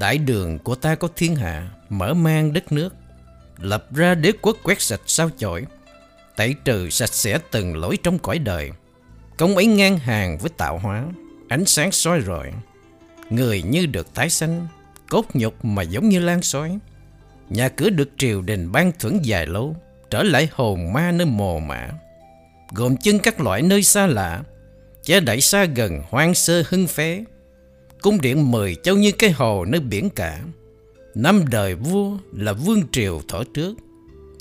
Đại 0.00 0.18
đường 0.18 0.58
của 0.58 0.74
ta 0.74 0.94
có 0.94 1.08
thiên 1.16 1.36
hạ, 1.36 1.70
Mở 1.88 2.14
mang 2.14 2.52
đất 2.52 2.72
nước. 2.72 2.94
Lập 3.58 3.94
ra 3.94 4.14
đế 4.14 4.32
quốc 4.42 4.56
quét 4.62 4.80
sạch 4.80 5.00
sao 5.06 5.30
chổi. 5.38 5.66
Tẩy 6.36 6.54
trừ 6.64 6.90
sạch 6.90 7.14
sẽ 7.14 7.38
từng 7.50 7.76
lỗi 7.76 7.98
trong 8.02 8.18
cõi 8.18 8.38
đời. 8.38 8.70
Công 9.40 9.56
ấy 9.56 9.66
ngang 9.66 9.98
hàng 9.98 10.38
với 10.38 10.50
tạo 10.56 10.78
hóa, 10.78 11.04
Ánh 11.48 11.64
sáng 11.64 11.92
soi 11.92 12.20
rọi. 12.20 12.52
Người 13.30 13.62
như 13.62 13.86
được 13.86 14.14
tái 14.14 14.30
sanh, 14.30 14.68
Cốt 15.08 15.26
nhục 15.34 15.64
mà 15.64 15.82
giống 15.82 16.08
như 16.08 16.18
lan 16.18 16.42
sói 16.42 16.78
Nhà 17.48 17.68
cửa 17.68 17.90
được 17.90 18.08
triều 18.18 18.42
đình 18.42 18.72
ban 18.72 18.92
thưởng 18.98 19.24
dài 19.24 19.46
lâu, 19.46 19.76
Trở 20.10 20.22
lại 20.22 20.48
hồn 20.52 20.92
ma 20.92 21.12
nơi 21.12 21.26
mồ 21.26 21.58
mã 21.58 21.88
Gồm 22.70 22.96
chân 22.96 23.18
các 23.18 23.40
loại 23.40 23.62
nơi 23.62 23.82
xa 23.82 24.06
lạ, 24.06 24.42
Che 25.02 25.20
đẩy 25.20 25.40
xa 25.40 25.64
gần 25.64 26.02
hoang 26.08 26.34
sơ 26.34 26.62
hưng 26.68 26.86
phế. 26.86 27.24
Cung 28.00 28.20
điện 28.20 28.50
mười 28.50 28.74
châu 28.74 28.96
như 28.96 29.12
cái 29.12 29.30
hồ 29.30 29.64
nơi 29.64 29.80
biển 29.80 30.10
cả. 30.10 30.40
Năm 31.14 31.44
đời 31.50 31.74
vua 31.74 32.16
là 32.32 32.52
vương 32.52 32.82
triều 32.92 33.22
thở 33.28 33.44
trước 33.54 33.74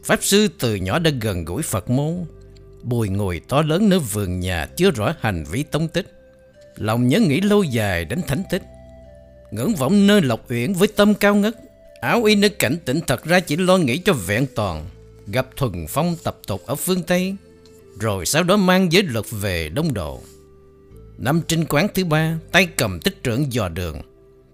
Pháp 0.03 0.23
sư 0.23 0.47
từ 0.59 0.75
nhỏ 0.75 0.99
đã 0.99 1.11
gần 1.21 1.45
gũi 1.45 1.61
Phật 1.61 1.89
môn. 1.89 2.25
Bùi 2.83 3.09
ngồi 3.09 3.41
to 3.47 3.61
lớn 3.61 3.89
nơi 3.89 3.99
vườn 3.99 4.39
nhà 4.39 4.65
chưa 4.75 4.91
rõ 4.91 5.13
hành 5.19 5.43
vi 5.51 5.63
tông 5.63 5.87
tích. 5.87 6.13
Lòng 6.75 7.07
nhớ 7.07 7.19
nghĩ 7.19 7.41
lâu 7.41 7.63
dài 7.63 8.05
đến 8.05 8.21
thánh 8.27 8.43
tích. 8.49 8.63
Ngưỡng 9.51 9.75
vọng 9.75 10.07
nơi 10.07 10.21
lộc 10.21 10.51
uyển 10.51 10.73
với 10.73 10.87
tâm 10.87 11.13
cao 11.13 11.35
ngất. 11.35 11.55
Áo 12.01 12.23
y 12.23 12.35
nơi 12.35 12.49
cảnh 12.49 12.77
tỉnh 12.85 12.99
thật 13.07 13.23
ra 13.23 13.39
chỉ 13.39 13.55
lo 13.55 13.77
nghĩ 13.77 13.97
cho 13.97 14.13
vẹn 14.13 14.45
toàn. 14.55 14.85
Gặp 15.27 15.47
thuần 15.55 15.85
phong 15.89 16.15
tập 16.23 16.37
tục 16.47 16.61
ở 16.65 16.75
phương 16.75 17.03
Tây, 17.03 17.35
Rồi 17.99 18.25
sau 18.25 18.43
đó 18.43 18.57
mang 18.57 18.91
giới 18.91 19.03
luật 19.03 19.25
về 19.31 19.69
Đông 19.69 19.93
Độ. 19.93 20.21
Năm 21.17 21.41
trinh 21.47 21.65
quán 21.69 21.87
thứ 21.93 22.05
ba, 22.05 22.37
Tay 22.51 22.65
cầm 22.65 22.99
tích 22.99 23.23
trưởng 23.23 23.53
dò 23.53 23.69
đường, 23.69 24.01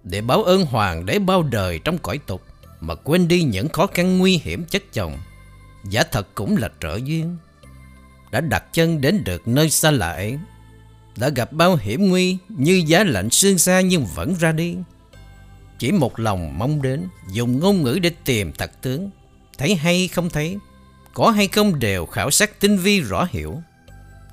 Để 0.04 0.20
báo 0.20 0.42
ơn 0.42 0.64
hoàng 0.64 1.06
đế 1.06 1.18
bao 1.18 1.42
đời 1.42 1.80
trong 1.84 1.98
cõi 1.98 2.18
tục, 2.26 2.42
Mà 2.80 2.94
quên 2.94 3.28
đi 3.28 3.42
những 3.42 3.68
khó 3.68 3.86
khăn 3.86 4.18
nguy 4.18 4.40
hiểm 4.44 4.64
chất 4.64 4.82
chồng. 4.92 5.18
Giả 5.90 6.02
thật 6.12 6.26
cũng 6.34 6.56
là 6.56 6.70
trợ 6.80 6.98
duyên. 7.04 7.36
Đã 8.30 8.40
đặt 8.40 8.64
chân 8.72 9.00
đến 9.00 9.24
được 9.24 9.48
nơi 9.48 9.70
xa 9.70 9.90
lạ. 9.90 10.12
Ấy 10.12 10.38
Đã 11.16 11.28
gặp 11.28 11.52
bao 11.52 11.76
hiểm 11.76 12.08
nguy 12.08 12.38
Như 12.48 12.82
giá 12.86 13.04
lạnh 13.04 13.30
xương 13.30 13.58
xa 13.58 13.80
nhưng 13.80 14.06
vẫn 14.14 14.34
ra 14.40 14.52
đi. 14.52 14.76
Chỉ 15.78 15.92
một 15.92 16.20
lòng 16.20 16.58
mong 16.58 16.82
đến 16.82 17.08
Dùng 17.30 17.60
ngôn 17.60 17.82
ngữ 17.82 17.98
để 18.02 18.10
tìm 18.24 18.52
thật 18.52 18.70
tướng. 18.82 19.10
Thấy 19.58 19.74
hay 19.74 20.08
không 20.08 20.30
thấy 20.30 20.58
Có 21.14 21.30
hay 21.30 21.48
không 21.48 21.78
đều 21.78 22.06
khảo 22.06 22.30
sát 22.30 22.60
tinh 22.60 22.78
vi 22.78 23.00
rõ 23.00 23.28
hiểu. 23.30 23.62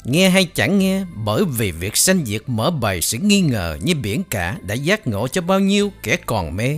Nghe 0.03 0.29
hay 0.29 0.45
chẳng 0.45 0.79
nghe 0.79 1.05
bởi 1.15 1.43
vì 1.45 1.71
việc 1.71 1.97
sanh 1.97 2.25
diệt 2.25 2.41
mở 2.47 2.71
bày 2.71 3.01
sự 3.01 3.17
nghi 3.17 3.41
ngờ 3.41 3.77
như 3.81 3.95
biển 3.95 4.23
cả 4.29 4.57
đã 4.61 4.75
giác 4.75 5.07
ngộ 5.07 5.27
cho 5.27 5.41
bao 5.41 5.59
nhiêu 5.59 5.91
kẻ 6.03 6.17
còn 6.25 6.55
mê. 6.55 6.77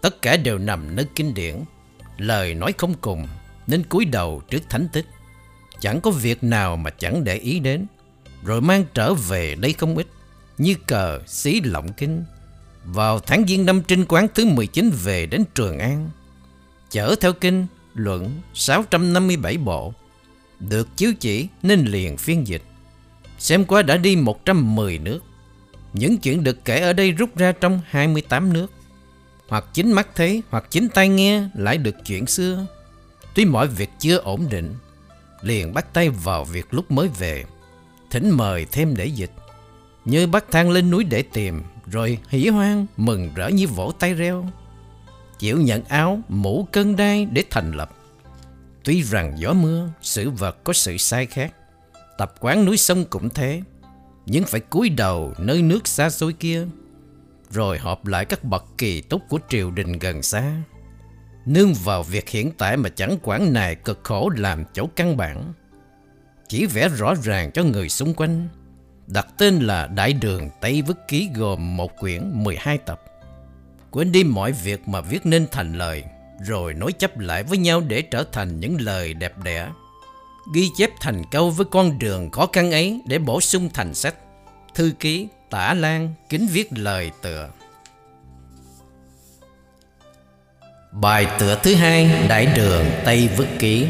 Tất 0.00 0.22
cả 0.22 0.36
đều 0.36 0.58
nằm 0.58 0.96
nơi 0.96 1.06
kinh 1.14 1.34
điển, 1.34 1.56
lời 2.18 2.54
nói 2.54 2.72
không 2.78 2.94
cùng 3.00 3.28
nên 3.66 3.82
cúi 3.82 4.04
đầu 4.04 4.42
trước 4.50 4.62
thánh 4.68 4.88
tích. 4.92 5.06
Chẳng 5.80 6.00
có 6.00 6.10
việc 6.10 6.44
nào 6.44 6.76
mà 6.76 6.90
chẳng 6.90 7.24
để 7.24 7.36
ý 7.36 7.58
đến, 7.58 7.86
rồi 8.44 8.60
mang 8.60 8.84
trở 8.94 9.14
về 9.14 9.54
đây 9.54 9.72
không 9.72 9.96
ít, 9.96 10.06
như 10.58 10.74
cờ, 10.86 11.20
xí 11.26 11.60
lộng 11.60 11.92
kinh. 11.92 12.24
Vào 12.84 13.20
tháng 13.20 13.46
giêng 13.46 13.66
năm 13.66 13.82
trinh 13.82 14.04
quán 14.08 14.26
thứ 14.34 14.46
19 14.46 14.90
về 15.04 15.26
đến 15.26 15.44
Trường 15.54 15.78
An, 15.78 16.10
chở 16.90 17.14
theo 17.20 17.32
kinh 17.32 17.66
luận 17.94 18.40
657 18.54 19.56
bộ, 19.58 19.92
được 20.60 20.88
chiếu 20.96 21.12
chỉ 21.20 21.48
nên 21.62 21.84
liền 21.84 22.16
phiên 22.16 22.46
dịch. 22.46 22.62
Xem 23.38 23.64
qua 23.64 23.82
đã 23.82 23.96
đi 23.96 24.16
110 24.16 24.98
nước. 24.98 25.20
Những 25.92 26.18
chuyện 26.18 26.44
được 26.44 26.64
kể 26.64 26.80
ở 26.80 26.92
đây 26.92 27.12
rút 27.12 27.36
ra 27.36 27.52
trong 27.52 27.80
28 27.88 28.52
nước. 28.52 28.72
Hoặc 29.48 29.64
chính 29.72 29.92
mắt 29.92 30.08
thấy 30.14 30.42
Hoặc 30.50 30.64
chính 30.70 30.88
tai 30.88 31.08
nghe 31.08 31.42
lại 31.54 31.78
được 31.78 31.94
chuyện 32.04 32.26
xưa. 32.26 32.66
Tuy 33.34 33.44
mọi 33.44 33.66
việc 33.66 33.90
chưa 33.98 34.16
ổn 34.16 34.46
định 34.50 34.74
Liền 35.42 35.74
bắt 35.74 35.94
tay 35.94 36.10
vào 36.10 36.44
việc 36.44 36.66
lúc 36.70 36.90
mới 36.90 37.08
về 37.08 37.44
Thỉnh 38.10 38.30
mời 38.30 38.66
thêm 38.72 38.96
để 38.96 39.06
dịch 39.06 39.32
Như 40.04 40.26
bắt 40.26 40.44
thang 40.50 40.70
lên 40.70 40.90
núi 40.90 41.04
để 41.04 41.22
tìm 41.22 41.62
Rồi 41.86 42.18
hỉ 42.28 42.48
hoang 42.48 42.86
mừng 42.96 43.30
rỡ 43.34 43.48
như 43.48 43.66
vỗ 43.66 43.92
tay 43.98 44.14
reo 44.14 44.46
Chịu 45.38 45.60
nhận 45.60 45.84
áo 45.84 46.20
mũ 46.28 46.68
cân 46.72 46.96
đai 46.96 47.24
để 47.24 47.44
thành 47.50 47.72
lập 47.72 47.90
Tuy 48.88 49.02
rằng 49.02 49.34
gió 49.38 49.52
mưa, 49.52 49.88
sự 50.02 50.30
vật 50.30 50.64
có 50.64 50.72
sự 50.72 50.96
sai 50.96 51.26
khác. 51.26 51.54
Tập 52.18 52.34
quán 52.40 52.64
núi 52.64 52.76
sông 52.76 53.04
cũng 53.10 53.30
thế. 53.30 53.62
Nhưng 54.26 54.44
phải 54.44 54.60
cúi 54.60 54.88
đầu 54.88 55.34
nơi 55.38 55.62
nước 55.62 55.88
xa 55.88 56.10
xôi 56.10 56.32
kia. 56.32 56.66
Rồi 57.50 57.78
họp 57.78 58.06
lại 58.06 58.24
các 58.24 58.44
bậc 58.44 58.64
kỳ 58.78 59.00
túc 59.00 59.22
của 59.28 59.38
triều 59.48 59.70
đình 59.70 59.92
gần 59.92 60.22
xa. 60.22 60.52
Nương 61.48 61.74
vào 61.74 62.02
việc 62.02 62.28
hiện 62.28 62.50
tại 62.58 62.76
mà 62.76 62.88
chẳng 62.88 63.16
quản 63.22 63.52
nài 63.52 63.74
cực 63.74 64.00
khổ 64.02 64.30
làm 64.36 64.64
chỗ 64.74 64.88
căn 64.96 65.16
bản. 65.16 65.52
Chỉ 66.48 66.66
vẽ 66.66 66.88
rõ 66.88 67.14
ràng 67.22 67.50
cho 67.52 67.62
người 67.62 67.88
xung 67.88 68.14
quanh. 68.14 68.48
Đặt 69.06 69.26
tên 69.38 69.58
là 69.58 69.86
Đại 69.86 70.12
đường 70.12 70.50
Tây 70.60 70.82
Vức 70.82 71.08
Ký 71.08 71.28
gồm 71.34 71.76
một 71.76 71.98
quyển 71.98 72.44
12 72.44 72.78
tập. 72.78 73.02
Quên 73.90 74.12
đi 74.12 74.24
mọi 74.24 74.52
việc 74.52 74.88
mà 74.88 75.00
viết 75.00 75.26
nên 75.26 75.46
thành 75.52 75.72
lời, 75.72 76.04
rồi 76.46 76.74
nối 76.74 76.92
chấp 76.92 77.18
lại 77.18 77.42
với 77.42 77.58
nhau 77.58 77.80
để 77.80 78.02
trở 78.02 78.24
thành 78.32 78.60
những 78.60 78.80
lời 78.80 79.14
đẹp 79.14 79.32
đẽ. 79.44 79.68
Ghi 80.54 80.68
chép 80.76 80.90
thành 81.00 81.22
câu 81.30 81.50
với 81.50 81.66
con 81.70 81.98
đường 81.98 82.30
khó 82.30 82.46
khăn 82.52 82.70
ấy 82.70 83.00
Để 83.06 83.18
bổ 83.18 83.40
sung 83.40 83.70
thành 83.74 83.94
sách, 83.94 84.14
Thư 84.74 84.92
ký, 85.00 85.28
Tả 85.50 85.74
Lan, 85.74 86.14
kính 86.28 86.46
viết 86.46 86.68
lời 86.72 87.10
tựa 87.22 87.50
Bài 90.92 91.26
tựa 91.38 91.60
thứ 91.62 91.74
hai, 91.74 92.26
Đại 92.28 92.46
đường, 92.56 92.84
Tây 93.04 93.28
Vức 93.36 93.46
Ký. 93.58 93.86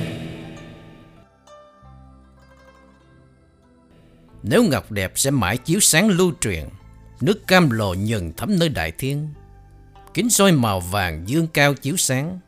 Nếu 4.42 4.64
ngọc 4.64 4.92
đẹp 4.92 5.12
sẽ 5.14 5.30
mãi 5.30 5.56
chiếu 5.56 5.80
sáng 5.80 6.08
lưu 6.08 6.32
truyền, 6.40 6.64
Nước 7.20 7.46
cam 7.46 7.70
lồ 7.70 7.94
nhần 7.94 8.32
thấm 8.37 8.58
nơi 8.58 8.68
đại 8.68 8.92
thiên. 8.98 9.28
Kính 10.14 10.30
soi 10.30 10.52
màu 10.52 10.80
vàng 10.80 11.28
dương 11.28 11.46
cao 11.46 11.74
chiếu 11.74 11.96
sáng. 11.96 12.38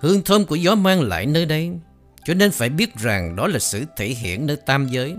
Hương 0.00 0.22
thơm 0.22 0.44
của 0.44 0.56
gió 0.56 0.74
mang 0.74 1.00
lại 1.00 1.26
nơi 1.26 1.46
đây, 1.46 1.70
Cho 2.24 2.34
nên 2.34 2.50
phải 2.50 2.68
biết 2.68 2.96
rằng 2.96 3.36
đó 3.36 3.46
là 3.46 3.58
sự 3.58 3.84
thể 3.96 4.06
hiện 4.06 4.46
nơi 4.46 4.56
tam 4.56 4.86
giới. 4.86 5.16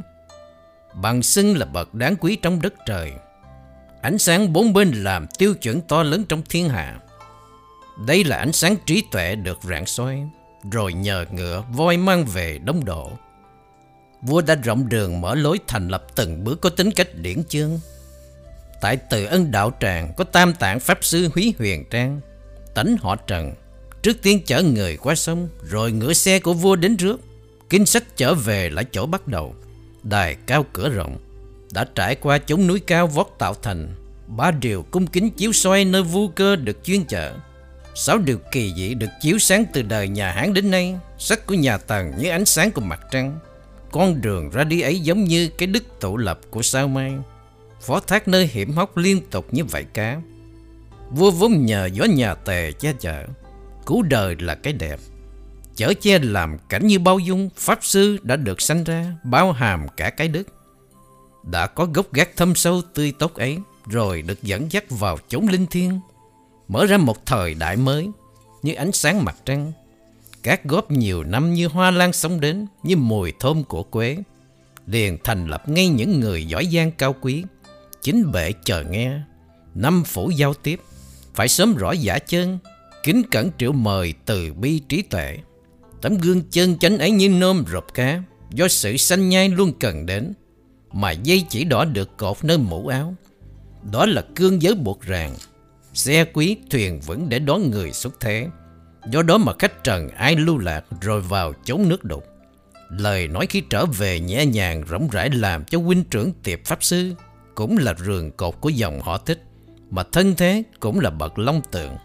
Bằng 0.94 1.24
xưng 1.24 1.58
là 1.58 1.66
bậc 1.66 1.94
đáng 1.94 2.16
quý 2.16 2.36
trong 2.36 2.62
đất 2.62 2.74
trời, 2.86 3.14
Ánh 4.02 4.18
sáng 4.18 4.54
bốn 4.54 4.74
bên 4.74 4.92
làm 4.92 5.28
tiêu 5.38 5.54
chuẩn 5.54 5.82
to 5.82 6.04
lớn 6.04 6.26
trong 6.30 6.42
thiên 6.50 6.70
hạ. 6.70 7.00
Đây 8.06 8.24
là 8.24 8.38
ánh 8.38 8.52
sáng 8.52 8.76
trí 8.86 9.04
tuệ 9.12 9.36
được 9.36 9.60
rạng 9.64 9.86
soi, 9.86 10.20
Rồi 10.72 10.94
nhờ 10.94 11.26
ngựa 11.32 11.64
voi 11.72 11.98
mang 11.98 12.26
về 12.26 12.58
đông 12.58 12.86
độ 12.86 13.12
Vua 14.22 14.42
đã 14.42 14.56
rộng 14.56 14.90
đường 14.90 15.22
mở 15.22 15.36
lối 15.36 15.60
thành 15.68 15.88
lập 15.88 16.06
từng 16.16 16.44
bước 16.44 16.62
có 16.62 16.70
tính 16.70 16.92
cách 16.92 17.08
điển 17.16 17.44
chương. 17.44 17.80
Tại 18.82 18.98
từ 19.10 19.26
ân 19.26 19.52
đạo 19.52 19.72
tràng 19.80 20.14
có 20.18 20.24
tam 20.24 20.54
tạng 20.54 20.80
pháp 20.80 20.98
sư 21.02 21.30
Húy 21.34 21.54
Huyền 21.58 21.86
Trang, 21.90 22.22
Tánh 22.74 22.96
họ 23.02 23.16
Trần. 23.16 23.54
Trước 24.02 24.22
tiên 24.22 24.42
chở 24.46 24.62
người 24.62 24.98
qua 24.98 25.16
sông, 25.16 25.50
Rồi 25.64 25.92
ngựa 25.92 26.14
xe 26.14 26.40
của 26.40 26.54
vua 26.54 26.76
đến 26.76 26.98
trước 26.98 27.22
Kinh 27.70 27.86
sách 27.86 28.04
trở 28.16 28.34
về 28.34 28.70
lại 28.70 28.86
chỗ 28.92 29.06
bắt 29.06 29.28
đầu. 29.28 29.56
Đài 30.04 30.36
cao 30.36 30.66
cửa 30.74 30.90
rộng, 30.90 31.18
Đã 31.72 31.86
trải 31.96 32.16
qua 32.16 32.38
chốn 32.38 32.68
núi 32.68 32.80
cao 32.80 33.08
vót 33.08 33.28
tạo 33.38 33.54
thành. 33.54 33.96
Ba 34.28 34.52
điều 34.52 34.86
cung 34.92 35.08
kính 35.08 35.30
chiếu 35.30 35.54
soi 35.54 35.86
nơi 35.86 36.04
vu 36.04 36.28
cơ 36.28 36.56
được 36.56 36.84
chuyên 36.84 37.06
chở. 37.06 37.34
Sáu 37.96 38.18
điều 38.18 38.38
kỳ 38.52 38.74
dị 38.74 38.94
được 38.94 39.10
chiếu 39.22 39.40
sáng 39.40 39.66
từ 39.74 39.82
đời 39.82 40.08
nhà 40.08 40.32
Hán 40.32 40.54
đến 40.54 40.72
nay. 40.72 40.96
Sắc 41.18 41.46
của 41.46 41.54
nhà 41.54 41.78
Tần 41.78 42.12
như 42.18 42.30
ánh 42.30 42.46
sáng 42.46 42.72
của 42.72 42.82
mặt 42.82 43.00
trăng. 43.12 43.40
Con 43.92 44.22
đường 44.22 44.50
ra 44.50 44.64
đi 44.64 44.82
ấy 44.82 45.00
giống 45.00 45.24
như 45.24 45.48
cái 45.48 45.68
đức 45.68 45.84
tụ 46.00 46.18
lập 46.18 46.40
của 46.50 46.62
sao 46.62 46.88
mai. 46.88 47.14
Phó 47.82 48.00
thác 48.00 48.28
nơi 48.28 48.48
hiểm 48.48 48.72
hóc 48.72 48.98
liên 48.98 49.22
tục 49.32 49.48
như 49.52 49.64
vậy 49.66 49.86
cá. 49.94 50.22
Vua 51.12 51.32
vốn 51.32 51.66
nhờ 51.66 51.90
gió 51.94 52.06
nhà 52.06 52.34
tề 52.34 52.72
che 52.72 52.94
chở. 53.00 53.26
Cứu 53.86 54.02
đời 54.02 54.36
là 54.40 54.56
cái 54.56 54.74
đẹp. 54.74 55.00
Chở 55.76 55.94
che 56.02 56.20
làm 56.20 56.58
cảnh 56.70 56.88
như 56.88 57.00
bao 57.00 57.20
dung, 57.20 57.50
Pháp 57.56 57.80
sư 57.82 58.18
đã 58.24 58.36
được 58.36 58.62
sanh 58.62 58.84
ra, 58.84 59.06
Bao 59.24 59.52
hàm 59.52 59.88
cả 59.98 60.10
cái 60.10 60.28
đức 60.28 60.48
Đã 61.44 61.68
có 61.68 61.86
gốc 61.86 62.14
gác 62.14 62.38
thâm 62.38 62.56
sâu 62.56 62.82
tươi 62.94 63.14
tốt 63.20 63.36
ấy, 63.36 63.58
Rồi 63.86 64.22
được 64.22 64.44
dẫn 64.44 64.72
dắt 64.72 64.84
vào 64.90 65.18
chốn 65.28 65.48
linh 65.48 65.66
thiêng. 65.68 66.00
Mở 66.70 66.86
ra 66.86 66.98
một 66.98 67.26
thời 67.26 67.54
đại 67.54 67.78
mới 67.78 68.10
Như 68.64 68.74
ánh 68.74 68.92
sáng 68.92 69.26
mặt 69.26 69.38
trăng. 69.46 69.72
Các 70.44 70.66
góp 70.66 70.92
nhiều 70.92 71.24
năm 71.24 71.54
như 71.54 71.68
hoa 71.68 71.92
lan 71.92 72.14
sống 72.14 72.40
đến, 72.40 72.68
Như 72.84 72.98
mùi 72.98 73.34
thơm 73.40 73.64
của 73.64 73.84
quế, 73.84 74.18
Liền 74.88 75.18
thành 75.24 75.48
lập 75.48 75.70
ngay 75.70 75.88
những 75.88 76.20
người 76.20 76.46
giỏi 76.46 76.68
giang 76.74 76.92
cao 76.92 77.16
quý, 77.22 77.44
Chính 78.02 78.32
bệ 78.32 78.54
chờ 78.64 78.84
nghe. 78.84 79.20
Năm 79.76 80.04
phủ 80.04 80.30
giao 80.30 80.54
tiếp, 80.54 80.82
Phải 81.34 81.48
sớm 81.48 81.76
rõ 81.76 81.92
giả 81.92 82.20
chân, 82.20 82.60
Kính 83.04 83.22
cẩn 83.32 83.50
triệu 83.58 83.72
mời 83.72 84.14
từ 84.26 84.54
bi 84.54 84.80
trí 84.80 85.02
tuệ. 85.02 85.38
Tấm 86.02 86.18
gương 86.18 86.42
chân 86.52 86.78
chánh 86.78 86.98
ấy 86.98 87.12
như 87.12 87.30
nôm 87.30 87.64
rộp 87.68 87.94
cá, 87.94 88.24
Do 88.52 88.68
sự 88.68 88.98
sanh 88.98 89.30
nhai 89.30 89.50
luôn 89.50 89.74
cần 89.80 90.06
đến, 90.06 90.34
Mà 90.92 91.12
dây 91.12 91.46
chỉ 91.50 91.64
đỏ 91.64 91.86
được 91.86 92.18
cột 92.18 92.44
nơi 92.44 92.58
mũ 92.58 92.88
áo. 92.88 93.16
Đó 93.92 94.06
là 94.06 94.22
cương 94.36 94.62
giới 94.62 94.76
buộc 94.76 95.02
ràng 95.02 95.36
Xe 96.00 96.26
quý 96.34 96.58
thuyền 96.70 97.00
vững 97.00 97.30
để 97.30 97.40
đón 97.40 97.72
người 97.72 97.92
xuất 97.92 98.20
thế. 98.20 98.48
Do 99.10 99.22
đó 99.22 99.38
mà 99.38 99.54
khách 99.60 99.84
trần 99.84 100.10
ai 100.10 100.36
lưu 100.36 100.58
lạc 100.58 100.86
Rồi 101.02 101.22
vào 101.22 101.54
chống 101.66 101.90
nước 101.90 102.04
đục. 102.04 102.26
Lời 102.90 103.28
nói 103.28 103.48
khi 103.50 103.62
trở 103.70 103.86
về 103.86 104.20
nhẹ 104.20 104.46
nhàng 104.46 104.84
rỗng 104.90 105.08
rãi 105.12 105.30
Làm 105.30 105.64
cho 105.64 105.80
huynh 105.80 106.04
trưởng 106.04 106.32
tiệp 106.44 106.60
pháp 106.66 106.84
sư 106.84 107.14
Cũng 107.56 107.78
là 107.78 107.94
rường 108.06 108.32
cột 108.32 108.62
của 108.62 108.70
dòng 108.70 109.02
họ 109.02 109.18
thích, 109.18 109.44
Mà 109.90 110.04
thân 110.12 110.36
thế 110.36 110.64
cũng 110.80 111.00
là 111.00 111.10
bậc 111.10 111.40
long 111.40 111.62
tượng. 111.72 111.96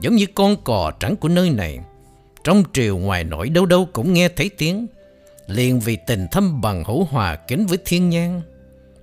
Giống 0.00 0.14
như 0.14 0.26
con 0.34 0.56
cò 0.64 0.92
trắng 1.00 1.16
của 1.16 1.28
nơi 1.28 1.50
này, 1.50 1.78
Trong 2.44 2.62
triều 2.72 2.98
ngoài 2.98 3.24
nội 3.24 3.48
đâu 3.48 3.66
đâu 3.66 3.88
cũng 3.92 4.12
nghe 4.12 4.28
thấy 4.28 4.50
tiếng, 4.58 4.86
Liền 5.46 5.80
vì 5.80 5.98
tình 6.06 6.26
thâm 6.32 6.60
bằng 6.60 6.84
hữu 6.84 7.04
hòa 7.04 7.36
kính 7.36 7.66
với 7.66 7.78
thiên 7.84 8.10
nhang. 8.10 8.42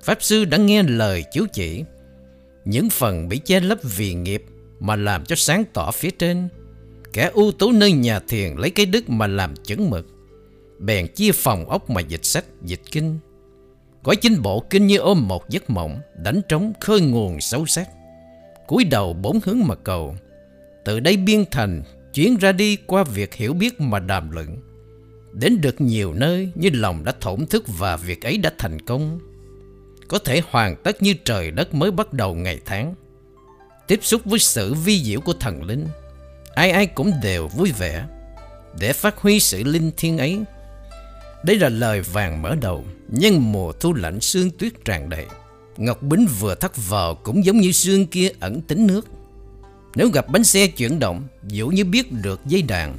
Pháp 0.04 0.18
sư 0.24 0.46
đã 0.46 0.58
nghe 0.58 0.84
lời 0.84 1.24
chiếu 1.32 1.46
chỉ 1.54 1.84
những 2.66 2.90
phần 2.90 3.30
bị 3.30 3.38
che 3.38 3.60
lấp 3.60 3.80
vì 3.84 4.14
nghiệp 4.14 4.46
Mà 4.80 4.96
làm 4.96 5.26
cho 5.26 5.36
sáng 5.36 5.64
tỏ 5.74 5.92
phía 5.92 6.10
trên. 6.12 6.50
Kẻ 7.14 7.30
ưu 7.34 7.52
tú 7.52 7.72
nơi 7.72 7.92
nhà 7.92 8.20
thiền 8.20 8.56
lấy 8.56 8.70
cái 8.70 8.86
đức 8.86 9.10
mà 9.10 9.28
làm 9.28 9.56
chứng 9.56 9.90
mực 9.90 10.08
Bèn 10.80 11.08
chia 11.08 11.32
phòng 11.32 11.70
ốc 11.70 11.90
mà 11.90 12.02
dịch 12.02 12.26
sách, 12.26 12.46
dịch 12.66 12.82
kinh. 12.92 13.20
Gói 14.04 14.16
chính 14.16 14.42
bộ 14.42 14.60
kinh 14.70 14.88
như 14.88 14.98
ôm 14.98 15.28
một 15.28 15.50
giấc 15.50 15.70
mộng 15.70 16.00
Đánh 16.24 16.42
trống 16.50 16.74
khơi 16.80 17.02
nguồn 17.02 17.42
sâu 17.42 17.66
sắc. 17.66 17.90
Cúi 18.68 18.84
đầu 18.84 19.14
bốn 19.14 19.40
hướng 19.46 19.60
mà 19.64 19.76
cầu 19.76 20.16
từ 20.86 21.00
đây 21.00 21.18
biên 21.18 21.44
thành 21.52 21.84
Chuyến 22.14 22.38
ra 22.38 22.52
đi 22.52 22.76
qua 22.76 23.04
việc 23.04 23.34
hiểu 23.34 23.54
biết 23.54 23.82
mà 23.82 24.00
đàm 24.00 24.32
luận. 24.32 24.58
Đến 25.34 25.62
được 25.62 25.82
nhiều 25.82 26.14
nơi 26.14 26.52
như 26.56 26.70
lòng 26.74 27.04
đã 27.04 27.14
thổn 27.20 27.46
thức 27.46 27.64
và 27.68 27.98
việc 27.98 28.22
ấy 28.22 28.38
đã 28.38 28.52
thành 28.58 28.82
công. 28.82 29.20
Có 30.12 30.20
thể 30.20 30.42
hoàn 30.50 30.76
tất 30.76 31.02
như 31.02 31.14
trời 31.26 31.52
đất 31.52 31.74
mới 31.74 31.92
bắt 31.92 32.14
đầu 32.14 32.36
ngày 32.36 32.60
tháng. 32.66 32.96
Tiếp 33.88 34.00
xúc 34.02 34.22
với 34.26 34.40
sự 34.40 34.74
vi 34.74 35.04
diệu 35.04 35.22
của 35.22 35.34
thần 35.34 35.64
linh, 35.64 35.88
Ai 36.56 36.72
ai 36.72 36.86
cũng 36.88 37.12
đều 37.24 37.48
vui 37.48 37.72
vẻ 37.72 38.06
Để 38.80 38.94
phát 38.94 39.18
huy 39.18 39.40
sự 39.40 39.64
linh 39.64 39.92
thiêng 39.98 40.18
ấy. 40.18 40.40
Đây 41.44 41.56
là 41.56 41.70
lời 41.70 42.02
vàng 42.02 42.42
mở 42.42 42.56
đầu, 42.62 42.86
nhưng 43.08 43.52
mùa 43.52 43.72
thu 43.72 43.94
lạnh 43.94 44.20
sương 44.20 44.50
tuyết 44.50 44.74
tràn 44.86 45.10
đầy. 45.10 45.26
Ngọc 45.78 46.02
Bính 46.02 46.28
vừa 46.40 46.56
thắt 46.56 46.72
vào 46.90 47.16
cũng 47.16 47.46
giống 47.46 47.58
như 47.58 47.72
sương 47.72 48.08
kia 48.08 48.30
ẩn 48.40 48.62
tính 48.62 48.88
nước. 48.88 49.08
Nếu 49.96 50.10
gặp 50.10 50.28
bánh 50.28 50.44
xe 50.44 50.68
chuyển 50.68 51.00
động 51.00 51.24
dẫu 51.48 51.72
như 51.72 51.86
biết 51.86 52.12
được 52.12 52.46
dây 52.46 52.62
đàn, 52.62 52.98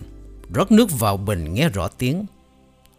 Rót 0.54 0.72
nước 0.72 0.90
vào 0.98 1.16
bình 1.16 1.54
nghe 1.54 1.68
rõ 1.68 1.88
tiếng. 1.88 2.26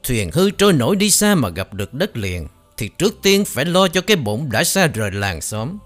Thuyền 0.04 0.30
hư 0.34 0.52
trôi 0.52 0.74
nổi 0.74 0.96
đi 0.96 1.10
xa 1.10 1.36
mà 1.36 1.50
gặp 1.50 1.74
được 1.74 1.94
đất 1.94 2.18
liền. 2.18 2.48
Thì 2.78 2.88
trước 2.88 3.20
tiên 3.22 3.46
phải 3.46 3.66
lo 3.66 3.88
cho 3.88 4.02
cái 4.02 4.18
bụng 4.18 4.52
đã 4.52 4.64
xa 4.64 4.88
rời 4.88 5.12
làng 5.12 5.42
xóm. 5.42 5.78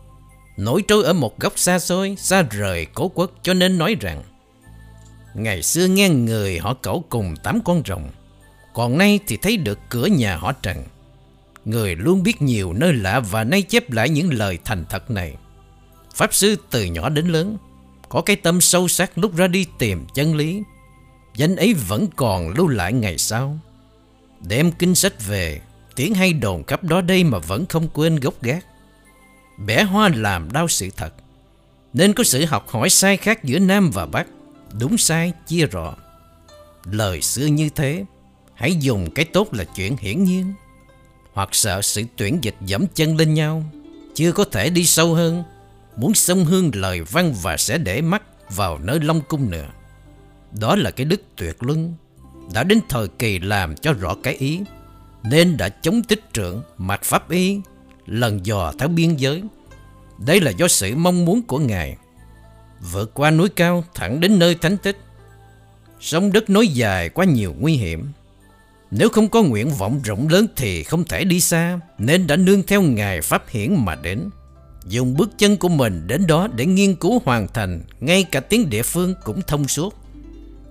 Nổi 0.57 0.83
trôi 0.87 1.03
ở 1.03 1.13
một 1.13 1.39
góc 1.39 1.53
xa 1.59 1.79
xôi, 1.79 2.15
Xa 2.19 2.41
rời 2.41 2.85
cố 2.93 3.11
quốc, 3.15 3.31
cho 3.41 3.53
nên 3.53 3.77
nói 3.77 3.95
rằng, 3.99 4.23
Ngày 5.33 5.63
xưa 5.63 5.87
nghe 5.87 6.09
người 6.09 6.59
họ 6.59 6.73
cẩu 6.73 7.03
cùng 7.09 7.35
tám 7.43 7.59
con 7.65 7.81
rồng, 7.85 8.09
Còn 8.73 8.97
nay 8.97 9.19
thì 9.27 9.37
thấy 9.37 9.57
được 9.57 9.79
cửa 9.89 10.05
nhà 10.05 10.37
họ 10.37 10.51
Trần. 10.51 10.83
Người 11.65 11.95
luôn 11.95 12.23
biết 12.23 12.41
nhiều 12.41 12.73
nơi 12.73 12.93
lạ 12.93 13.19
Và 13.19 13.43
nay 13.43 13.61
chép 13.61 13.91
lại 13.91 14.09
những 14.09 14.33
lời 14.33 14.59
thành 14.65 14.85
thật 14.89 15.11
này. 15.11 15.35
Pháp 16.15 16.33
sư 16.33 16.55
từ 16.69 16.83
nhỏ 16.83 17.09
đến 17.09 17.27
lớn, 17.27 17.57
có 18.09 18.21
cái 18.21 18.35
tâm 18.35 18.61
sâu 18.61 18.87
sắc 18.87 19.17
lúc 19.17 19.35
ra 19.35 19.47
đi 19.47 19.65
tìm 19.79 20.05
chân 20.13 20.35
lý. 20.35 20.61
Danh 21.35 21.55
ấy 21.55 21.73
vẫn 21.73 22.07
còn 22.15 22.49
lưu 22.49 22.67
lại 22.67 22.93
ngày 22.93 23.17
sau. 23.17 23.59
Đem 24.41 24.71
kinh 24.71 24.95
sách 24.95 25.27
về 25.27 25.61
Tiếng 25.97 26.15
hay 26.15 26.33
đồn 26.33 26.63
khắp 26.63 26.83
đó 26.83 27.01
đây 27.01 27.23
mà 27.23 27.37
vẫn 27.37 27.65
không 27.65 27.87
quên 27.93 28.15
gốc 28.15 28.33
gác. 28.41 28.65
Bẻ 29.65 29.83
hoa 29.83 30.09
làm 30.15 30.51
đau 30.51 30.67
sự 30.67 30.89
thật 30.97 31.13
Nên 31.93 32.13
có 32.13 32.23
sự 32.23 32.45
học 32.45 32.69
hỏi 32.69 32.89
sai 32.89 33.17
khác 33.17 33.43
giữa 33.43 33.59
Nam 33.59 33.91
và 33.91 34.05
Bắc. 34.05 34.27
Đúng 34.79 34.97
sai 34.97 35.31
chia 35.47 35.65
rõ 35.65 35.95
Lời 36.91 37.21
xưa 37.21 37.45
như 37.45 37.69
thế 37.69 38.05
Hãy 38.53 38.75
dùng 38.75 39.11
cái 39.11 39.25
tốt 39.25 39.53
là 39.53 39.63
chuyện 39.63 39.97
hiển 39.99 40.23
nhiên. 40.23 40.53
Hoặc 41.33 41.49
sợ 41.51 41.81
sự 41.81 42.03
tuyển 42.15 42.39
dịch 42.41 42.55
dẫm 42.61 42.85
chân 42.95 43.17
lên 43.17 43.33
nhau 43.33 43.63
Chưa 44.15 44.31
có 44.31 44.43
thể 44.51 44.69
đi 44.69 44.85
sâu 44.85 45.13
hơn. 45.13 45.43
Muốn 45.95 46.13
xông 46.13 46.45
hương 46.45 46.71
lời 46.73 47.01
văn 47.01 47.33
và 47.41 47.57
sẽ 47.57 47.77
để 47.77 48.01
mắt 48.01 48.23
vào 48.49 48.77
nơi 48.77 48.99
Long 48.99 49.21
Cung 49.21 49.51
nữa. 49.51 49.67
Đó 50.59 50.75
là 50.75 50.91
cái 50.91 51.05
đức 51.05 51.21
tuyệt 51.35 51.63
luân, 51.63 51.93
đã 52.53 52.63
đến 52.63 52.79
thời 52.89 53.07
kỳ 53.07 53.39
làm 53.39 53.75
cho 53.75 53.93
rõ 53.93 54.15
cái 54.23 54.33
ý, 54.33 54.61
nên 55.29 55.57
đã 55.57 55.69
chống 55.69 56.03
tích 56.03 56.33
trưởng, 56.33 56.61
mặc 56.77 57.03
pháp 57.03 57.29
y, 57.29 57.59
lần 58.05 58.45
dò 58.45 58.73
theo 58.79 58.87
biên 58.87 59.15
giới. 59.15 59.43
Đây 60.25 60.41
là 60.41 60.51
do 60.51 60.67
sự 60.67 60.95
mong 60.95 61.25
muốn 61.25 61.41
của 61.41 61.59
Ngài. 61.59 61.97
Vượt 62.91 63.13
qua 63.13 63.31
núi 63.31 63.49
cao 63.49 63.83
thẳng 63.95 64.19
đến 64.19 64.39
nơi 64.39 64.55
thánh 64.55 64.77
tích. 64.77 64.97
Sông 65.99 66.31
đất 66.31 66.49
nối 66.49 66.67
dài 66.67 67.09
qua 67.09 67.25
nhiều 67.25 67.55
nguy 67.59 67.73
hiểm. 67.73 68.07
Nếu 68.91 69.09
không 69.09 69.29
có 69.29 69.41
nguyện 69.43 69.69
vọng 69.69 70.01
rộng 70.03 70.27
lớn 70.27 70.47
thì 70.55 70.83
không 70.83 71.03
thể 71.03 71.23
đi 71.23 71.41
xa, 71.41 71.79
nên 71.97 72.27
đã 72.27 72.35
nương 72.35 72.63
theo 72.63 72.81
Ngài 72.81 73.21
Pháp 73.21 73.49
Hiển 73.49 73.75
mà 73.85 73.95
đến 73.95 74.29
dùng 74.89 75.17
bước 75.17 75.29
chân 75.37 75.57
của 75.57 75.69
mình 75.69 76.07
đến 76.07 76.27
đó 76.27 76.47
để 76.55 76.65
nghiên 76.65 76.95
cứu 76.95 77.21
hoàn 77.25 77.47
thành, 77.47 77.81
ngay 77.99 78.23
cả 78.23 78.39
tiếng 78.39 78.69
địa 78.69 78.83
phương 78.83 79.15
cũng 79.23 79.41
thông 79.47 79.67
suốt 79.67 79.95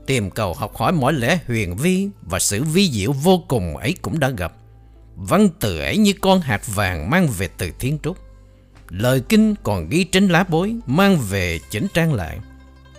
tìm 0.06 0.30
cầu 0.30 0.54
học 0.54 0.76
hỏi 0.76 0.92
mọi 0.92 1.12
lẽ 1.12 1.38
huyền 1.46 1.76
vi 1.76 2.08
và 2.22 2.38
sự 2.38 2.62
vi 2.62 2.90
diệu 2.90 3.12
vô 3.12 3.42
cùng 3.48 3.76
ấy 3.76 3.94
cũng 4.02 4.18
đã 4.18 4.28
gặp. 4.28 4.52
Văn 5.16 5.48
từ 5.60 5.78
ấy 5.78 5.96
như 5.96 6.12
con 6.20 6.40
hạt 6.40 6.62
vàng 6.66 7.10
mang 7.10 7.28
về 7.28 7.48
từ 7.58 7.70
thiên 7.78 7.98
trúc. 8.02 8.16
Lời 8.88 9.22
kinh 9.28 9.54
còn 9.62 9.88
ghi 9.88 10.04
trên 10.04 10.28
lá 10.28 10.44
bối 10.48 10.76
mang 10.86 11.18
về 11.18 11.58
chỉnh 11.70 11.86
trang 11.94 12.14
lại. 12.14 12.38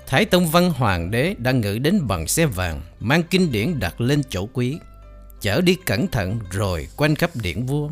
Thái 0.08 0.26
Tông 0.26 0.48
Văn 0.48 0.72
Hoàng 0.72 1.12
đế 1.12 1.36
đã 1.38 1.52
ngự 1.52 1.78
đến 1.78 2.08
bằng 2.08 2.28
xe 2.28 2.46
vàng, 2.46 2.82
mang 3.00 3.24
kinh 3.24 3.52
điển 3.52 3.80
đặt 3.80 4.02
lên 4.02 4.22
chỗ 4.30 4.46
quý, 4.54 4.78
chở 5.42 5.62
đi 5.62 5.76
cẩn 5.86 6.08
thận 6.08 6.40
rồi 6.52 6.88
quanh 6.98 7.16
khắp 7.16 7.30
điện 7.34 7.66
vua. 7.66 7.90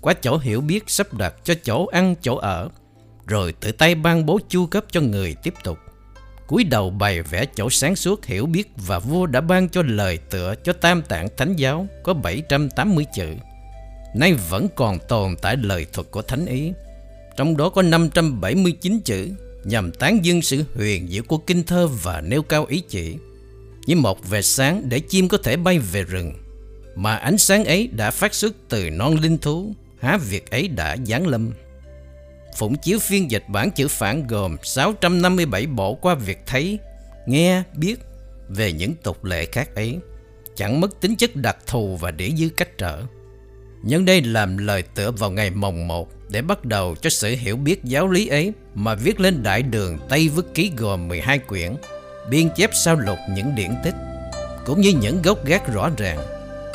Qua 0.00 0.14
chỗ 0.14 0.38
hiểu 0.38 0.60
biết 0.60 0.84
sắp 0.86 1.14
đặt 1.14 1.34
cho 1.44 1.54
chỗ 1.62 1.86
ăn 1.86 2.14
chỗ 2.22 2.36
ở, 2.36 2.68
rồi 3.26 3.52
tự 3.52 3.72
tay 3.72 3.94
ban 3.94 4.26
bố 4.26 4.38
chu 4.48 4.66
cấp 4.66 4.84
cho 4.90 5.00
người 5.00 5.34
tiếp 5.42 5.54
tục 5.64 5.78
cúi 6.48 6.64
đầu 6.64 6.90
bày 6.90 7.22
vẽ 7.22 7.46
chỗ 7.56 7.70
sáng 7.70 7.96
suốt 7.96 8.24
hiểu 8.24 8.46
biết 8.46 8.70
và 8.76 8.98
vua 8.98 9.26
đã 9.26 9.40
ban 9.40 9.68
cho 9.68 9.82
lời 9.82 10.18
tựa 10.30 10.54
cho 10.64 10.72
tam 10.72 11.02
tạng 11.02 11.28
thánh 11.36 11.56
giáo 11.56 11.86
có 12.02 12.14
780 12.14 13.06
chữ. 13.14 13.26
Nay 14.14 14.34
vẫn 14.50 14.68
còn 14.76 14.98
tồn 15.08 15.36
tại 15.42 15.56
lời 15.56 15.86
thuật 15.92 16.10
của 16.10 16.22
thánh 16.22 16.46
ý. 16.46 16.72
Trong 17.36 17.56
đó 17.56 17.68
có 17.68 17.82
579 17.82 19.00
chữ 19.04 19.28
nhằm 19.64 19.92
tán 19.92 20.24
dương 20.24 20.42
sự 20.42 20.64
huyền 20.74 21.08
diệu 21.08 21.22
của 21.22 21.38
kinh 21.38 21.64
thơ 21.64 21.86
và 21.86 22.20
nêu 22.20 22.42
cao 22.42 22.66
ý 22.68 22.82
chỉ. 22.88 23.16
Như 23.86 23.96
một 23.96 24.28
vệt 24.28 24.44
sáng 24.44 24.88
để 24.88 25.00
chim 25.00 25.28
có 25.28 25.38
thể 25.38 25.56
bay 25.56 25.78
về 25.78 26.02
rừng. 26.02 26.32
Mà 26.94 27.16
ánh 27.16 27.38
sáng 27.38 27.64
ấy 27.64 27.88
đã 27.92 28.10
phát 28.10 28.34
xuất 28.34 28.54
từ 28.68 28.90
non 28.90 29.16
linh 29.22 29.38
thú, 29.38 29.72
há 30.00 30.16
việc 30.16 30.50
ấy 30.50 30.68
đã 30.68 30.96
giáng 31.06 31.26
lâm. 31.26 31.50
Phụng 32.58 32.76
chiếu 32.76 32.98
phiên 32.98 33.30
dịch 33.30 33.44
bản 33.48 33.70
chữ 33.70 33.88
phản 33.88 34.26
gồm 34.26 34.56
657 34.62 35.66
bộ 35.66 35.94
qua 35.94 36.14
việc 36.14 36.38
thấy, 36.46 36.78
nghe, 37.26 37.62
biết 37.76 37.96
về 38.48 38.72
những 38.72 38.94
tục 38.94 39.24
lệ 39.24 39.46
khác 39.46 39.74
ấy, 39.74 39.98
chẳng 40.56 40.80
mất 40.80 41.00
tính 41.00 41.16
chất 41.16 41.36
đặc 41.36 41.56
thù 41.66 41.96
và 41.96 42.10
để 42.10 42.30
dư 42.36 42.48
cách 42.48 42.78
trở. 42.78 43.02
Nhân 43.82 44.04
đây 44.04 44.22
làm 44.22 44.58
lời 44.58 44.82
tựa 44.82 45.10
vào 45.10 45.30
ngày 45.30 45.50
mồng 45.50 45.88
1 45.88 46.08
để 46.30 46.42
bắt 46.42 46.64
đầu 46.64 46.96
cho 47.02 47.10
sự 47.10 47.36
hiểu 47.38 47.56
biết 47.56 47.84
giáo 47.84 48.08
lý 48.08 48.26
ấy 48.26 48.52
mà 48.74 48.94
viết 48.94 49.20
lên 49.20 49.42
đại 49.42 49.62
đường 49.62 49.98
Tây 50.08 50.28
Vức 50.28 50.54
Ký 50.54 50.72
gồm 50.76 51.08
12 51.08 51.38
quyển, 51.38 51.74
biên 52.30 52.48
chép 52.56 52.70
sao 52.72 52.96
lục 52.96 53.18
những 53.30 53.54
điển 53.54 53.70
tích, 53.84 53.94
cũng 54.66 54.80
như 54.80 54.92
những 55.00 55.22
gốc 55.22 55.44
gác 55.44 55.72
rõ 55.72 55.90
ràng. 55.96 56.18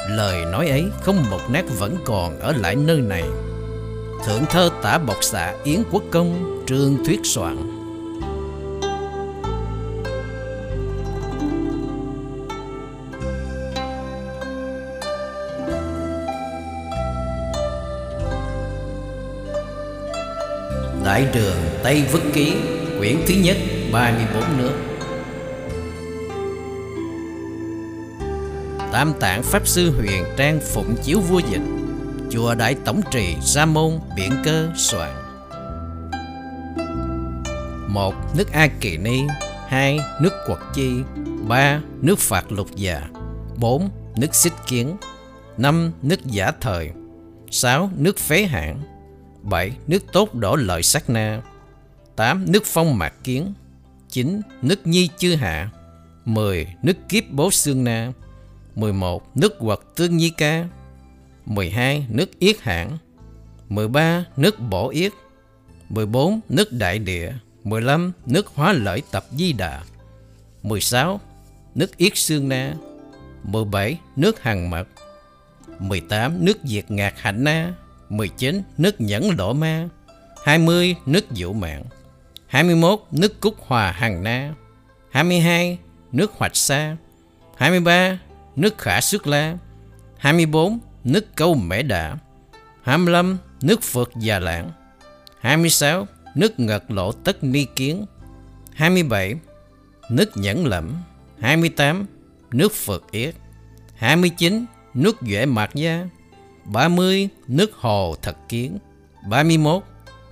Lời 0.10 0.46
nói 0.52 0.70
ấy 0.70 0.84
không 1.02 1.30
một 1.30 1.42
nét 1.52 1.64
vẫn 1.78 1.98
còn 2.06 2.40
ở 2.40 2.52
lại 2.52 2.76
nơi 2.76 3.02
này. 3.02 3.24
Thượng 4.26 4.46
thơ 4.46 4.70
tả 4.82 4.98
bọc 4.98 5.24
xạ 5.24 5.54
Yến 5.64 5.84
Quốc 5.92 6.04
Công, 6.12 6.64
Trương 6.68 7.06
Thuyết 7.06 7.20
Soạn. 7.24 7.58
Đại 21.06 21.28
đường 21.34 21.58
Tây 21.84 22.04
Vức 22.12 22.22
Ký, 22.34 22.54
Quyển 23.00 23.18
thứ 23.28 23.34
nhất 23.34 23.58
34 23.92 24.44
nước. 24.58 24.74
Tam 28.92 29.14
tạng 29.20 29.44
Pháp 29.44 29.68
Sư 29.68 29.92
Huyền 29.92 30.24
Trang 30.38 30.60
Phụng 30.74 30.96
Chiếu 31.04 31.20
Vua 31.20 31.40
Dịch. 31.40 31.83
Chùa 32.34 32.56
Đại 32.56 32.76
Tổng 32.86 33.02
Trì 33.12 33.36
Sa 33.42 33.66
Môn 33.66 34.00
Biện 34.16 34.32
Cơ 34.44 34.70
soạn. 34.76 35.14
Một, 37.88 38.14
Nước 38.38 38.52
A 38.52 38.68
Kỳ 38.80 38.98
Ni. 38.98 39.22
Hai, 39.68 40.00
Nước 40.22 40.34
Quật 40.48 40.60
Chi. 40.74 40.92
Ba, 41.48 41.82
Nước 42.02 42.20
Phạt 42.20 42.52
Lục 42.52 42.76
Già. 42.76 43.10
Bốn, 43.58 43.90
Nước 44.16 44.36
Xích 44.36 44.54
Kiến. 44.68 44.98
Năm, 45.58 45.92
Nước 46.02 46.26
Giả 46.26 46.52
Thời. 46.62 46.92
Sáu, 47.52 47.90
Nước 47.98 48.18
Phế 48.18 48.44
Hạng. 48.46 48.82
Bảy, 49.42 49.72
Nước 49.88 50.04
Tốt 50.14 50.36
Đổ 50.36 50.56
Lợi 50.56 50.84
sát 50.84 51.10
Na. 51.10 51.42
Tám, 52.16 52.52
Nước 52.52 52.64
Phong 52.66 52.98
Mạc 52.98 53.14
Kiến. 53.24 53.54
Chín, 54.10 54.42
Nước 54.62 54.88
Nhi 54.88 55.10
Chư 55.18 55.36
Hạ. 55.36 55.70
Mười, 56.26 56.68
Nước 56.84 56.98
Kiếp 57.10 57.24
Bố 57.32 57.52
Xương 57.52 57.84
Na. 57.84 58.12
Mười 58.76 58.94
một, 58.94 59.38
Nước 59.38 59.60
Quật 59.60 59.80
Tương 59.96 60.18
Nhi 60.18 60.30
Ca. 60.30 60.66
12. 61.46 62.06
Nước 62.10 62.40
Yết 62.40 62.62
Hãn 62.62 62.98
13. 63.70 64.26
Nước 64.38 64.60
Bổ 64.60 64.90
Yết 64.90 65.12
14. 65.90 66.40
Nước 66.50 66.72
Đại 66.72 67.00
Địa 67.00 67.34
15. 67.64 68.12
Nước 68.26 68.48
Hóa 68.48 68.74
Lợi 68.74 69.02
Tập 69.12 69.26
Di 69.32 69.54
Đà 69.54 69.82
16. 70.64 71.22
Nước 71.76 71.98
Yết 71.98 72.18
Sương 72.18 72.50
Na 72.50 72.74
17. 73.44 74.00
Nước 74.16 74.44
Hằng 74.44 74.70
Mật 74.70 74.88
18. 75.80 76.46
Nước 76.46 76.58
Diệt 76.64 76.92
Ngạc 76.92 77.14
Hạnh 77.20 77.44
Na 77.44 77.74
19. 78.10 78.62
Nước 78.78 79.02
Nhẫn 79.02 79.38
Lộ 79.38 79.54
Ma 79.54 79.88
20. 80.44 80.96
Nước 81.06 81.32
Dụ 81.32 81.54
Mạng 81.54 81.84
21. 82.48 83.00
Nước 83.12 83.40
Cúc 83.40 83.56
Hòa 83.60 83.92
Hằng 83.92 84.24
Na 84.24 84.54
22. 85.10 85.78
Nước 86.12 86.32
Hoạch 86.32 86.56
Sa 86.56 86.98
23. 87.58 88.20
Nước 88.56 88.78
Khả 88.78 89.02
Sức 89.02 89.28
La 89.28 89.58
24 90.18 90.80
nước 91.04 91.36
câu 91.36 91.56
mẻ 91.56 91.84
đà 91.84 92.18
25. 92.82 93.38
Nước 93.62 93.82
Phật 93.82 94.10
Già 94.16 94.40
lãng 94.40 94.72
26. 95.40 96.08
Nước 96.36 96.60
Ngật 96.60 96.92
Lộ 96.92 97.12
Tất 97.12 97.44
Ni 97.44 97.66
Kiến 97.76 98.06
27. 98.74 99.36
Nước 100.10 100.38
Nhẫn 100.38 100.66
lẫm 100.66 100.96
28. 101.40 102.06
Nước 102.52 102.72
Phật 102.72 103.12
Yết 103.12 103.36
29. 103.96 104.66
Nước 104.94 105.18
Duệ 105.22 105.46
Mạc 105.46 105.76
Gia 105.76 106.08
30. 106.66 107.30
Nước 107.48 107.76
Hồ 107.76 108.16
Thật 108.22 108.36
Kiến 108.50 108.78
31. 109.30 109.84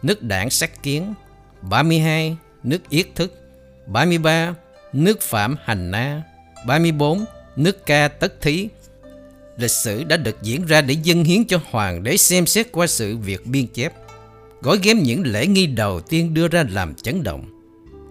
Nước 0.02 0.24
Đảng 0.24 0.50
Sắc 0.50 0.84
Kiến 0.84 1.14
32. 1.62 2.38
Nước 2.64 2.90
Yết 2.90 3.08
Thức 3.16 3.52
33. 3.88 4.56
Nước 4.94 5.22
Phạm 5.22 5.56
Hành 5.64 5.92
Na 5.92 6.24
34. 6.68 7.26
Nước 7.56 7.86
Ca 7.86 8.08
Tất 8.08 8.42
Thí 8.42 8.70
lịch 9.58 9.72
sử 9.72 10.04
đã 10.04 10.18
được 10.18 10.38
diễn 10.42 10.66
ra 10.66 10.82
để 10.82 10.96
dâng 11.04 11.24
hiến 11.24 11.46
cho 11.46 11.60
hoàng 11.70 12.04
đế 12.04 12.18
xem 12.18 12.46
xét 12.46 12.72
qua 12.72 12.88
sự 12.88 13.18
việc 13.18 13.46
biên 13.46 13.68
chép. 13.68 13.94
Gói 14.62 14.80
ghém 14.84 15.04
những 15.04 15.22
lễ 15.26 15.48
nghi 15.48 15.66
đầu 15.68 16.02
tiên 16.02 16.34
đưa 16.34 16.48
ra 16.48 16.66
làm 16.70 16.96
chấn 16.96 17.24
động. 17.24 17.46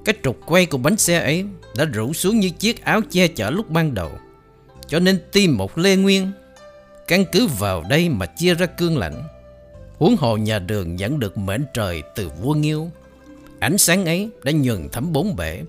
Cái 0.04 0.14
trục 0.22 0.40
quay 0.46 0.66
của 0.66 0.78
bánh 0.78 0.96
xe 0.96 1.18
ấy 1.18 1.44
đã 1.76 1.84
rủ 1.84 2.12
xuống 2.12 2.40
như 2.40 2.50
chiếc 2.50 2.84
áo 2.84 3.00
che 3.10 3.28
chở 3.28 3.50
lúc 3.50 3.70
ban 3.70 3.94
đầu. 3.94 4.10
Cho 4.88 4.98
nên 4.98 5.20
tim 5.32 5.56
một 5.56 5.78
Lê 5.78 5.96
Nguyên 5.96 6.32
căn 7.10 7.24
cứ 7.32 7.46
vào 7.46 7.84
đây 7.88 8.08
mà 8.08 8.26
chia 8.26 8.54
ra 8.54 8.66
cương 8.66 8.98
lãnh. 8.98 9.22
Huống 9.98 10.16
hồ 10.16 10.36
nhà 10.36 10.58
đường 10.58 10.96
nhận 10.96 11.18
được 11.18 11.38
mệnh 11.38 11.64
trời 11.74 12.02
từ 12.14 12.30
vua 12.42 12.54
Nghiêu. 12.54 12.90
Ánh 13.58 13.78
sáng 13.78 14.04
ấy 14.04 14.28
đã 14.44 14.52
nhường 14.52 14.88
thấm 14.88 15.12
bốn 15.12 15.36
bể. 15.36 15.62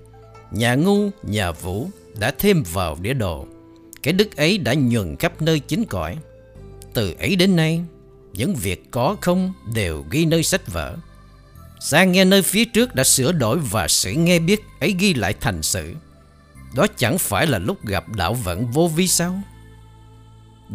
Nhà 0.51 0.75
ngu, 0.75 1.09
nhà 1.23 1.51
vũ 1.51 1.87
đã 2.19 2.31
thêm 2.39 2.63
vào 2.73 2.97
đĩa 3.01 3.13
đồ. 3.13 3.45
Cái 4.03 4.13
đức 4.13 4.37
ấy 4.37 4.57
đã 4.57 4.73
nhường 4.73 5.17
khắp 5.17 5.41
nơi 5.41 5.59
chính 5.59 5.85
cõi. 5.85 6.17
Từ 6.93 7.15
ấy 7.19 7.35
đến 7.35 7.55
nay, 7.55 7.83
Những 8.33 8.55
việc 8.55 8.91
có 8.91 9.15
không 9.21 9.53
đều 9.73 10.05
ghi 10.11 10.25
nơi 10.25 10.43
sách 10.43 10.67
vở. 10.67 10.97
Sang 11.79 12.11
nghe 12.11 12.25
nơi 12.25 12.41
phía 12.41 12.65
trước 12.65 12.95
đã 12.95 13.03
sửa 13.03 13.31
đổi 13.31 13.57
Và 13.59 13.87
sự 13.87 14.11
nghe 14.11 14.39
biết 14.39 14.61
ấy 14.79 14.95
ghi 14.99 15.13
lại 15.13 15.33
thành 15.41 15.61
sự. 15.63 15.95
Đó 16.75 16.87
chẳng 16.97 17.17
phải 17.17 17.47
là 17.47 17.59
lúc 17.59 17.85
gặp 17.85 18.15
đạo 18.15 18.33
vận 18.33 18.71
vô 18.71 18.87
vi 18.87 19.07
sao? 19.07 19.41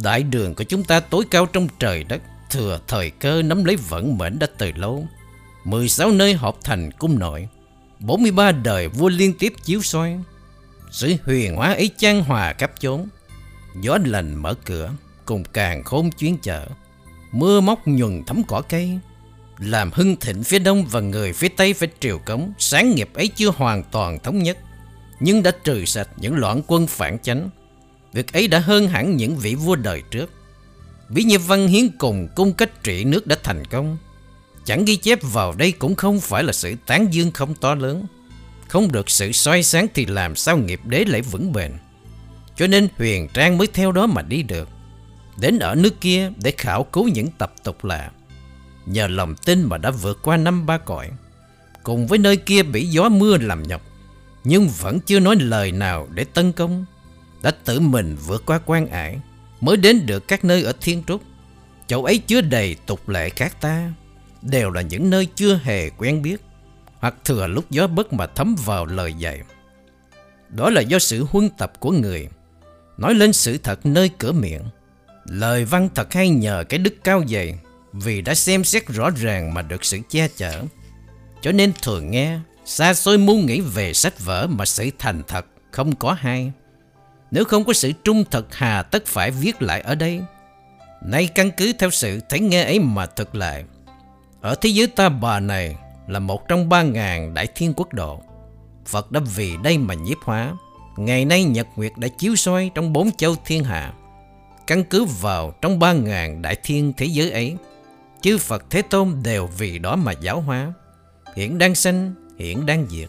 Đại 0.03 0.23
đường 0.23 0.55
của 0.55 0.65
chúng 0.65 0.85
ta 0.85 1.01
tối 1.01 1.25
cao 1.31 1.47
trong 1.47 1.69
trời 1.79 2.05
đất, 2.05 2.23
Thừa 2.51 2.81
thời 2.89 3.11
cơ 3.11 3.43
nắm 3.43 3.65
lấy 3.65 3.77
vận 3.77 4.19
mệnh 4.19 4.39
đã 4.39 4.47
từ 4.59 4.73
lâu. 4.77 5.07
16 5.65 6.11
nơi 6.11 6.35
họp 6.35 6.65
thành 6.65 6.91
cung 6.99 7.19
nội 7.19 7.49
43 8.01 8.53
đời 8.53 8.89
vua 8.89 9.09
liên 9.09 9.35
tiếp 9.39 9.53
chiếu 9.65 9.83
soi. 9.83 10.19
Sự 10.91 11.15
huyền 11.25 11.57
hóa 11.57 11.73
ấy 11.73 11.91
chan 11.97 12.21
hòa 12.21 12.53
khắp 12.53 12.73
chốn. 12.81 13.09
Gió 13.81 13.99
lành 14.05 14.35
mở 14.35 14.55
cửa, 14.65 14.91
Cùng 15.25 15.45
càng 15.45 15.85
khôn 15.85 16.11
chuyến 16.11 16.39
chợ 16.39 16.67
Mưa 17.33 17.61
móc 17.61 17.87
nhuần 17.89 18.23
thấm 18.27 18.43
cỏ 18.49 18.63
cây, 18.69 18.99
Làm 19.59 19.91
hưng 19.93 20.17
thịnh 20.17 20.45
phía 20.45 20.59
đông 20.59 20.87
Và 20.87 21.01
người 21.01 21.33
phía 21.33 21.49
tây 21.49 21.75
phải 21.75 21.89
triều 22.01 22.19
cống. 22.19 22.53
Sáng 22.59 22.95
nghiệp 22.95 23.11
ấy 23.15 23.29
chưa 23.29 23.51
hoàn 23.51 23.83
toàn 23.83 24.19
thống 24.19 24.43
nhất, 24.43 24.59
Nhưng 25.21 25.43
đã 25.43 25.51
trừ 25.65 25.85
sạch 25.85 26.09
những 26.17 26.37
loạn 26.37 26.63
quân 26.67 26.87
phản 26.87 27.19
chánh. 27.19 27.51
Việc 28.13 28.33
ấy 28.33 28.49
đã 28.49 28.59
hơn 28.59 28.89
hẳn 28.89 29.17
những 29.17 29.37
vị 29.37 29.55
vua 29.55 29.77
đời 29.77 30.03
trước. 30.11 30.31
Bí 31.09 31.25
như 31.25 31.39
văn 31.39 31.69
hiến 31.69 31.89
cùng 31.99 32.29
cung 32.37 32.53
cách 32.53 32.83
trị 32.83 33.05
nước 33.05 33.27
đã 33.27 33.37
thành 33.43 33.65
công. 33.65 33.99
Chẳng 34.65 34.85
ghi 34.85 34.97
chép 34.97 35.19
vào 35.23 35.53
đây 35.53 35.73
cũng 35.73 35.95
không 35.95 36.21
phải 36.21 36.43
là 36.43 36.53
sự 36.53 36.75
tán 36.87 37.07
dương 37.11 37.31
không 37.31 37.55
to 37.55 37.75
lớn. 37.75 38.07
Không 38.69 38.93
được 38.93 39.11
sự 39.11 39.33
soi 39.33 39.63
sáng 39.63 39.87
thì 39.95 40.07
làm 40.07 40.37
sao 40.37 40.57
nghiệp 40.57 40.81
đế 40.85 41.05
lại 41.05 41.23
vững 41.23 41.53
bền? 41.53 41.73
Cho 42.57 42.67
nên 42.67 42.89
Huyền 42.99 43.29
Trang 43.35 43.59
mới 43.59 43.67
theo 43.67 43.93
đó 43.93 44.07
mà 44.07 44.23
đi 44.23 44.43
được 44.43 44.69
Đến 45.41 45.59
ở 45.59 45.75
nước 45.75 46.01
kia 46.01 46.33
để 46.43 46.53
khảo 46.57 46.85
cứu 46.85 47.09
những 47.09 47.29
tập 47.39 47.55
tục 47.65 47.85
lạ 47.85 48.11
Nhờ 48.87 49.07
lòng 49.07 49.35
tin 49.35 49.63
mà 49.63 49.79
đã 49.79 49.91
vượt 49.91 50.19
qua 50.23 50.37
năm 50.37 50.67
ba 50.67 50.79
cõi 50.79 51.11
Cùng 51.83 52.07
với 52.07 52.19
nơi 52.19 52.37
kia 52.37 52.63
bị 52.63 52.87
gió 52.87 53.09
mưa 53.09 53.39
làm 53.39 53.63
nhọc 53.63 53.83
nhưng 54.49 54.69
vẫn 54.69 55.01
chưa 55.01 55.21
nói 55.21 55.37
lời 55.37 55.73
nào 55.73 56.09
để 56.15 56.25
tấn 56.25 56.53
công. 56.53 56.85
Đã 57.43 57.51
tự 57.65 57.81
mình 57.81 58.17
vượt 58.27 58.47
qua 58.47 58.61
quan 58.67 58.87
ải, 58.87 59.21
mới 59.61 59.77
đến 59.77 60.07
được 60.07 60.29
các 60.29 60.45
nơi 60.45 60.63
ở 60.63 60.73
Thiên 60.81 61.03
Trúc. 61.05 61.23
Chỗ 61.87 62.03
ấy 62.03 62.19
chứa 62.19 62.41
đầy 62.41 62.77
tục 62.87 63.09
lệ 63.09 63.29
khác 63.29 63.61
ta, 63.61 63.93
đều 64.43 64.71
là 64.71 64.81
những 64.81 65.11
nơi 65.11 65.29
chưa 65.35 65.61
hề 65.63 65.91
quen 65.91 66.23
biết, 66.23 66.41
hoặc 66.99 67.15
thừa 67.25 67.47
lúc 67.47 67.71
gió 67.71 67.87
bất 67.87 68.13
mà 68.13 68.27
thấm 68.27 68.57
vào 68.65 68.87
lời 68.87 69.15
dạy. 69.15 69.41
Đó 70.49 70.71
là 70.71 70.81
do 70.81 70.99
sự 70.99 71.27
huân 71.31 71.51
tập 71.51 71.73
của 71.81 71.91
người, 71.91 72.29
nói 72.99 73.15
lên 73.15 73.33
sự 73.33 73.59
thật 73.59 73.87
nơi 73.87 74.11
cửa 74.19 74.33
miệng. 74.33 74.63
Lời 75.25 75.65
văn 75.65 75.89
thật 75.95 76.13
hay 76.13 76.29
nhờ 76.29 76.65
cái 76.69 76.79
đức 76.79 76.95
cao 77.05 77.23
dày, 77.29 77.59
vì 77.93 78.21
đã 78.23 78.35
xem 78.35 78.65
xét 78.65 78.89
rõ 78.89 79.11
ràng 79.11 79.55
mà 79.55 79.63
được 79.63 79.85
sự 79.85 79.99
che 80.09 80.29
chở. 80.37 80.63
Cho 81.43 81.53
nên 81.53 81.73
thường 81.83 82.11
nghe, 82.11 82.39
xa 82.65 82.95
xôi 82.95 83.19
muốn 83.19 83.47
nghĩ 83.47 83.61
về 83.61 83.93
sách 83.93 84.21
vở 84.25 84.47
mà 84.47 84.65
sự 84.65 84.91
thành 84.99 85.23
thật 85.29 85.47
không 85.71 85.97
có 85.97 86.13
hay. 86.13 86.53
Nếu 87.31 87.45
không 87.45 87.65
có 87.65 87.73
sự 87.73 87.93
trung 88.05 88.25
thực 88.31 88.55
hà 88.55 88.83
tất 88.83 89.07
phải 89.07 89.31
viết 89.31 89.63
lại 89.63 89.81
ở 89.81 89.95
đây. 89.95 90.21
Nay 91.03 91.29
căn 91.35 91.51
cứ 91.57 91.73
theo 91.73 91.91
sự 91.91 92.21
thấy 92.29 92.41
nghe 92.41 92.65
ấy 92.65 92.79
mà 92.79 93.07
thực 93.07 93.35
lại. 93.35 93.65
Ở 94.41 94.55
thế 94.55 94.71
giới 94.71 94.87
ta 94.87 95.09
bà 95.09 95.41
này 95.41 95.77
là 96.07 96.19
một 96.19 96.49
trong 96.49 96.69
ba 96.69 96.83
ngàn 96.83 97.35
đại 97.35 97.47
thiên 97.55 97.73
quốc 97.77 97.93
độ. 97.93 98.23
Phật 98.87 99.13
đã 99.13 99.21
vì 99.37 99.57
đây 99.63 99.79
mà 99.79 99.95
nhiếp 99.95 100.19
hóa. 100.23 100.53
Ngày 100.97 101.25
nay 101.25 101.45
Nhật 101.45 101.67
Nguyệt 101.77 101.93
đã 101.97 102.09
chiếu 102.09 102.37
soi 102.37 102.71
trong 102.75 102.93
bốn 102.93 103.13
châu 103.13 103.37
thiên 103.45 103.65
hạ. 103.65 103.93
Căn 104.67 104.85
cứ 104.85 105.05
vào 105.05 105.53
trong 105.63 105.79
ba 105.79 105.93
ngàn 105.93 106.43
đại 106.43 106.57
thiên 106.63 106.93
thế 106.97 107.07
giới 107.07 107.31
ấy, 107.31 107.57
chư 108.21 108.39
Phật 108.39 108.65
Thế 108.71 108.83
Tôn 108.83 109.15
đều 109.23 109.49
vì 109.59 109.79
đó 109.79 109.97
mà 109.97 110.13
giáo 110.13 110.41
hóa. 110.41 110.73
Hiện 111.37 111.59
đang 111.59 111.75
sanh, 111.75 112.15
hiện 112.39 112.67
đang 112.67 112.87
diệt. 112.91 113.09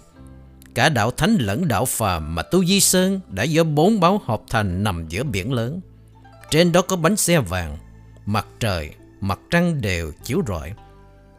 Cả 0.75 0.89
đạo 0.89 1.11
thánh 1.11 1.35
lẫn 1.39 1.67
đạo 1.67 1.85
phàm 1.85 2.35
mà 2.35 2.41
Tu 2.41 2.65
Di 2.65 2.79
Sơn 2.79 3.19
đã 3.29 3.43
do 3.43 3.63
bốn 3.63 3.99
báo 3.99 4.21
hợp 4.25 4.41
thành 4.49 4.83
nằm 4.83 5.07
giữa 5.07 5.23
biển 5.23 5.53
lớn. 5.53 5.81
Trên 6.51 6.71
đó 6.71 6.81
có 6.81 6.95
bánh 6.95 7.15
xe 7.15 7.39
vàng, 7.39 7.77
mặt 8.25 8.47
trời, 8.59 8.89
mặt 9.21 9.39
trăng 9.49 9.81
đều 9.81 10.11
chiếu 10.23 10.41
rọi. 10.47 10.73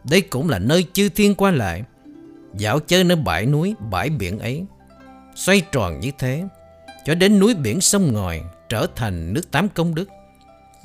Đây 0.03 0.21
cũng 0.21 0.49
là 0.49 0.59
nơi 0.59 0.85
chư 0.93 1.09
thiên 1.09 1.35
qua 1.35 1.51
lại, 1.51 1.83
dạo 2.55 2.79
chơi 2.79 3.03
nơi 3.03 3.17
bãi 3.17 3.45
núi, 3.45 3.75
bãi 3.91 4.09
biển 4.09 4.39
ấy. 4.39 4.65
Xoay 5.39 5.61
tròn 5.71 5.99
như 5.99 6.11
thế, 6.19 6.43
cho 7.05 7.15
đến 7.15 7.39
núi 7.39 7.53
biển 7.53 7.81
sông 7.81 8.13
ngòi 8.13 8.41
trở 8.69 8.87
thành 8.95 9.33
nước 9.33 9.51
tám 9.51 9.69
công 9.69 9.95
đức. 9.95 10.09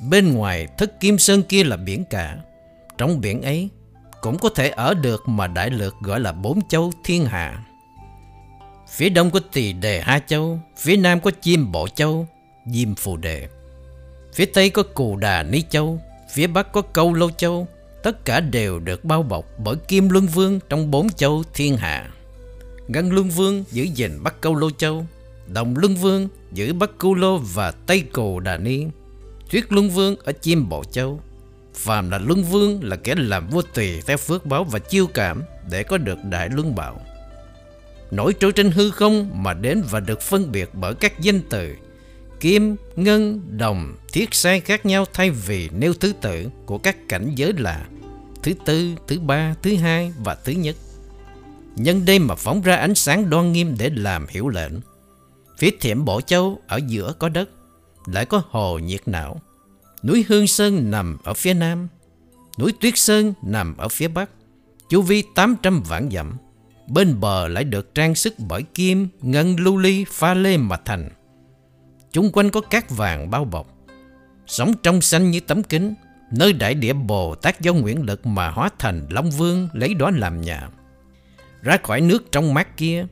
Bên 0.09 0.33
ngoài 0.33 0.67
thất 0.77 0.99
kim 0.99 1.17
sơn 1.17 1.43
kia 1.43 1.63
là 1.63 1.77
biển 1.77 2.03
cả. 2.09 2.37
Trong 2.97 3.21
biển 3.21 3.41
ấy 3.41 3.69
cũng 4.21 4.37
có 4.37 4.49
thể 4.49 4.69
ở 4.69 4.93
được 4.93 5.23
mà 5.27 5.47
đại 5.47 5.69
lược 5.69 5.95
gọi 6.01 6.19
là 6.19 6.31
bốn 6.31 6.67
châu 6.67 6.91
thiên 7.03 7.25
hạ. 7.25 7.65
Phía 8.89 9.09
đông 9.09 9.31
có 9.31 9.39
tỳ 9.51 9.73
đề 9.73 10.01
Hai 10.01 10.21
Châu, 10.27 10.59
phía 10.77 10.97
nam 10.97 11.19
có 11.19 11.31
chim 11.41 11.71
Bộ 11.71 11.87
Châu, 11.87 12.27
Diêm 12.65 12.95
Phù 12.95 13.17
Đề. 13.17 13.47
Phía 14.33 14.45
tây 14.45 14.69
có 14.69 14.83
Cù 14.83 15.15
Đà 15.15 15.43
Ni 15.43 15.61
Châu, 15.69 15.99
phía 16.29 16.47
bắc 16.47 16.71
có 16.71 16.81
Câu 16.81 17.13
Lô 17.13 17.29
Châu. 17.31 17.67
Tất 18.03 18.25
cả 18.25 18.39
đều 18.39 18.79
được 18.79 19.05
bao 19.05 19.23
bọc 19.23 19.45
bởi 19.57 19.75
Kim 19.75 20.09
Luân 20.09 20.25
Vương 20.25 20.59
trong 20.69 20.91
bốn 20.91 21.09
châu 21.09 21.43
thiên 21.53 21.77
hạ. 21.77 22.09
Ngân 22.87 23.11
Luân 23.11 23.29
Vương 23.29 23.63
giữ 23.71 23.83
gìn 23.83 24.19
Bắc 24.23 24.41
Câu 24.41 24.55
Lô 24.55 24.71
Châu, 24.71 25.05
Đồng 25.53 25.77
Luân 25.77 25.95
Vương 25.95 26.27
giữ 26.51 26.73
Bắc 26.73 26.97
câu 26.97 27.15
Lô 27.15 27.37
và 27.37 27.71
Tây 27.71 28.03
cồ 28.11 28.39
Đà 28.39 28.57
Ni, 28.57 28.85
Tuyết 29.51 29.73
Luân 29.73 29.89
Vương 29.89 30.15
ở 30.15 30.31
Chim 30.31 30.69
Bộ 30.69 30.83
Châu. 30.83 31.21
Phàm 31.73 32.09
là 32.09 32.17
Luân 32.17 32.43
Vương 32.43 32.83
là 32.83 32.95
kẻ 32.95 33.15
làm 33.17 33.47
vua 33.47 33.61
tùy 33.73 34.01
theo 34.05 34.17
phước 34.17 34.45
báo 34.45 34.63
và 34.63 34.79
chiêu 34.79 35.07
cảm 35.07 35.43
để 35.69 35.83
có 35.83 35.97
được 35.97 36.17
đại 36.29 36.49
luân 36.49 36.75
bảo 36.75 37.01
nổi 38.11 38.33
trôi 38.33 38.51
trên 38.51 38.71
hư 38.71 38.91
không 38.91 39.29
mà 39.43 39.53
đến 39.53 39.83
và 39.89 39.99
được 39.99 40.21
phân 40.21 40.51
biệt 40.51 40.69
bởi 40.73 40.93
các 40.93 41.19
danh 41.19 41.41
từ 41.49 41.75
kim, 42.39 42.75
ngân, 42.95 43.41
đồng, 43.57 43.95
thiết 44.11 44.33
sai 44.33 44.59
khác 44.59 44.85
nhau 44.85 45.05
thay 45.13 45.29
vì 45.29 45.69
nêu 45.77 45.93
thứ 45.93 46.13
tự 46.21 46.49
của 46.65 46.77
các 46.77 46.97
cảnh 47.09 47.31
giới 47.35 47.53
là 47.53 47.85
thứ 48.43 48.53
tư, 48.65 48.95
thứ 49.07 49.19
ba, 49.19 49.55
thứ 49.61 49.75
hai 49.75 50.13
và 50.23 50.35
thứ 50.35 50.51
nhất. 50.51 50.75
Nhân 51.75 52.05
đêm 52.05 52.27
mà 52.27 52.35
phóng 52.35 52.61
ra 52.61 52.75
ánh 52.75 52.95
sáng 52.95 53.29
đoan 53.29 53.51
nghiêm 53.51 53.75
để 53.79 53.89
làm 53.95 54.25
hiểu 54.29 54.49
lệnh. 54.49 54.73
Phía 55.57 55.69
thiểm 55.81 56.05
Bộ 56.05 56.21
Châu 56.21 56.61
ở 56.67 56.79
giữa 56.87 57.13
có 57.19 57.29
đất, 57.29 57.49
lại 58.05 58.25
có 58.25 58.41
hồ 58.49 58.79
nhiệt 58.79 59.01
não. 59.05 59.41
Núi 60.03 60.25
Hương 60.27 60.47
Sơn 60.47 60.91
nằm 60.91 61.17
ở 61.23 61.33
phía 61.33 61.53
nam, 61.53 61.87
núi 62.59 62.73
Tuyết 62.81 62.97
Sơn 62.97 63.33
nằm 63.43 63.77
ở 63.77 63.87
phía 63.87 64.07
bắc, 64.07 64.29
chu 64.89 65.01
vi 65.01 65.23
800 65.35 65.83
vạn 65.83 66.09
dặm 66.11 66.37
bên 66.87 67.19
bờ 67.19 67.47
lại 67.47 67.63
được 67.63 67.95
trang 67.95 68.15
sức 68.15 68.33
bởi 68.37 68.63
kim, 68.63 69.07
ngân 69.21 69.55
lưu 69.59 69.77
ly 69.77 70.05
pha 70.09 70.33
lê 70.33 70.57
mà 70.57 70.77
thành. 70.85 71.09
Chung 72.11 72.31
quanh 72.31 72.49
có 72.49 72.61
cát 72.61 72.89
vàng 72.89 73.29
bao 73.29 73.45
bọc, 73.45 73.67
sống 74.47 74.73
trong 74.83 75.01
xanh 75.01 75.31
như 75.31 75.39
tấm 75.39 75.63
kính, 75.63 75.93
nơi 76.31 76.53
đại 76.53 76.73
địa 76.73 76.93
Bồ 76.93 77.35
Tát 77.35 77.61
do 77.61 77.73
nguyện 77.73 78.01
lực 78.01 78.25
mà 78.25 78.49
hóa 78.49 78.69
thành 78.79 79.07
Long 79.09 79.31
Vương 79.31 79.69
lấy 79.73 79.93
đó 79.93 80.11
làm 80.11 80.41
nhà. 80.41 80.69
Ra 81.65 81.77
khỏi 81.83 82.01
nước 82.01 82.31
trong 82.31 82.53
mát 82.53 82.77
kia, 82.77 83.05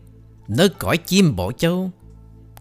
nơi 0.48 0.70
cõi 0.70 0.98
chim 0.98 1.36
bổ 1.36 1.52
châu, 1.52 1.92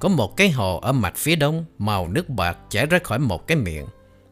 có 0.00 0.08
một 0.08 0.36
cái 0.36 0.50
hồ 0.50 0.78
ở 0.78 0.92
mặt 0.92 1.12
phía 1.16 1.36
đông, 1.36 1.64
màu 1.78 2.08
nước 2.08 2.28
bạc 2.28 2.58
chảy 2.70 2.86
ra 2.86 2.98
khỏi 3.04 3.18
một 3.18 3.46
cái 3.46 3.56
miệng, 3.56 3.86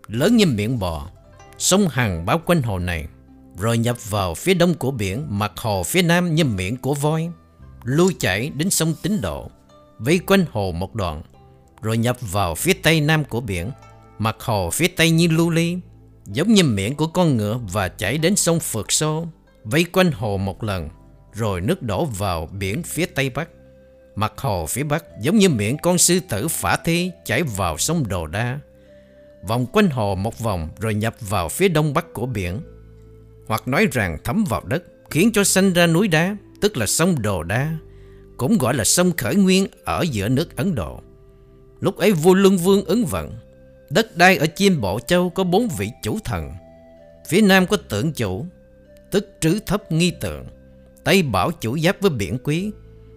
lớn 0.07 0.37
như 0.37 0.47
miệng 0.47 0.79
bò. 0.79 1.11
Sông 1.59 1.89
Hằng 1.89 2.27
bao 2.27 2.41
quanh 2.47 2.63
hồ 2.63 2.79
này 2.79 3.07
rồi 3.59 3.79
nhập 3.79 4.11
vào 4.11 4.35
phía 4.35 4.55
đông 4.55 4.75
của 4.75 4.91
biển, 4.91 5.27
mặt 5.29 5.53
hồ 5.57 5.83
phía 5.83 6.03
nam 6.03 6.35
như 6.35 6.45
miệng 6.45 6.77
của 6.77 6.95
voi, 6.95 7.29
lưu 7.85 8.13
chảy 8.19 8.51
đến 8.51 8.71
sông 8.71 8.95
Tín 9.03 9.21
Độ, 9.21 9.51
vây 9.99 10.19
quanh 10.19 10.45
hồ 10.53 10.73
một 10.73 10.95
đoạn, 10.95 11.23
rồi 11.83 11.99
nhập 11.99 12.17
vào 12.21 12.55
phía 12.55 12.73
tây 12.73 13.01
nam 13.01 13.25
của 13.25 13.41
biển, 13.41 13.71
mặt 14.19 14.37
hồ 14.41 14.71
phía 14.73 14.89
tây 14.89 15.11
như 15.11 15.29
lưu 15.29 15.51
ly, 15.51 15.79
giống 16.27 16.53
như 16.53 16.65
miệng 16.65 16.97
của 16.97 17.07
con 17.07 17.37
ngựa 17.37 17.59
và 17.73 17.89
chảy 17.89 18.19
đến 18.19 18.37
sông 18.37 18.61
Phượt 18.61 18.93
Xô, 18.93 19.27
vây 19.65 19.85
quanh 19.85 20.13
hồ 20.13 20.37
một 20.37 20.65
lần, 20.65 20.89
rồi 21.33 21.61
nước 21.61 21.83
đổ 21.83 22.05
vào 22.05 22.47
biển 22.47 22.83
phía 22.83 23.07
tây 23.07 23.31
bắc. 23.31 23.49
Mặt 24.14 24.33
hồ 24.37 24.66
phía 24.66 24.83
bắc 24.83 25.05
giống 25.20 25.39
như 25.39 25.49
miệng 25.49 25.76
con 25.83 25.99
sư 25.99 26.20
tử 26.28 26.49
phả 26.49 26.76
thi 26.85 27.11
chảy 27.24 27.43
vào 27.43 27.78
sông 27.78 28.09
Đồ 28.09 28.26
Đa, 28.26 28.59
vòng 29.49 29.66
quanh 29.66 29.91
hồ 29.91 30.14
một 30.14 30.39
vòng 30.39 30.68
rồi 30.78 30.95
nhập 30.95 31.14
vào 31.20 31.49
phía 31.49 31.68
đông 31.68 31.95
bắc 31.95 32.12
của 32.12 32.26
biển, 32.26 32.61
hoặc 33.47 33.68
nói 33.68 33.87
rằng 33.93 34.18
thấm 34.24 34.45
vào 34.49 34.62
đất, 34.66 34.83
khiến 35.11 35.33
cho 35.33 35.45
sanh 35.45 35.72
ra 35.72 35.87
núi 35.87 36.09
đá, 36.09 36.37
tức 36.61 36.76
là 36.76 36.87
sông 36.87 37.22
Đồ 37.22 37.43
Đa, 37.43 37.72
cũng 38.37 38.59
gọi 38.59 38.74
là 38.74 38.85
sông 38.85 39.12
Khởi 39.16 39.37
Nguyên 39.37 39.66
ở 39.85 40.05
giữa 40.11 40.28
nước 40.28 40.57
Ấn 40.57 40.74
Độ. 40.74 41.01
Lúc 41.81 41.97
ấy 41.97 42.12
vua 42.12 42.35
Luân 42.35 42.57
Vương 42.57 42.85
ứng 42.85 43.07
vận, 43.07 43.33
đất 43.91 44.16
đai 44.16 44.37
ở 44.37 44.47
Chiêm 44.47 44.81
Bộ 44.81 45.01
Châu 45.01 45.31
có 45.31 45.45
bốn 45.45 45.68
vị 45.78 45.91
chủ 46.03 46.18
thần. 46.24 46.53
Phía 47.28 47.41
nam 47.41 47.66
có 47.66 47.76
tượng 47.76 48.12
chủ, 48.12 48.47
tức 49.11 49.28
trứ 49.41 49.59
thấp 49.66 49.93
nghi 49.93 50.11
tượng, 50.11 50.47
Tây 51.05 51.23
Bảo 51.23 51.51
chủ 51.51 51.79
giáp 51.79 52.01
với 52.01 52.11
biển 52.11 52.39
quý, 52.45 52.71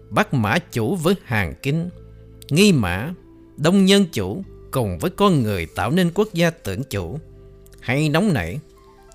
Bắc 0.09 0.33
Mã 0.33 0.57
chủ 0.71 0.95
với 0.95 1.15
hàng 1.23 1.53
kinh, 1.61 1.89
nghi 2.49 2.71
mã, 2.71 3.13
đông 3.57 3.85
nhân 3.85 4.05
chủ 4.11 4.43
cùng 4.71 4.97
với 4.97 5.11
con 5.11 5.43
người 5.43 5.67
tạo 5.75 5.91
nên 5.91 6.11
quốc 6.13 6.27
gia 6.33 6.49
tưởng 6.49 6.83
chủ. 6.83 7.19
Hay 7.79 8.09
nóng 8.09 8.33
nảy, 8.33 8.59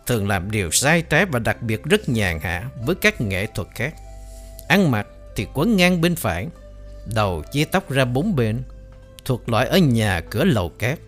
thường 0.07 0.29
làm 0.29 0.51
điều 0.51 0.71
sai 0.71 1.03
trái 1.03 1.27
và 1.27 1.39
đặc 1.39 1.63
biệt 1.63 1.85
rất 1.85 2.09
nhàn 2.09 2.41
hạ 2.41 2.69
với 2.87 2.95
các 2.95 3.21
nghệ 3.21 3.47
thuật 3.47 3.69
khác. 3.75 3.95
Ăn 4.69 4.91
mặc 4.91 5.07
thì 5.37 5.47
quấn 5.55 5.77
ngang 5.77 6.01
bên 6.01 6.17
phải, 6.17 6.49
đầu 7.15 7.43
chia 7.53 7.65
tóc 7.65 7.91
ra 7.91 8.05
bốn 8.05 8.37
bên, 8.37 8.63
thuộc 9.25 9.49
loại 9.49 9.67
ở 9.67 9.79
nhà 9.79 10.21
cửa 10.31 10.45
lầu 10.45 10.69
cát. 10.69 10.99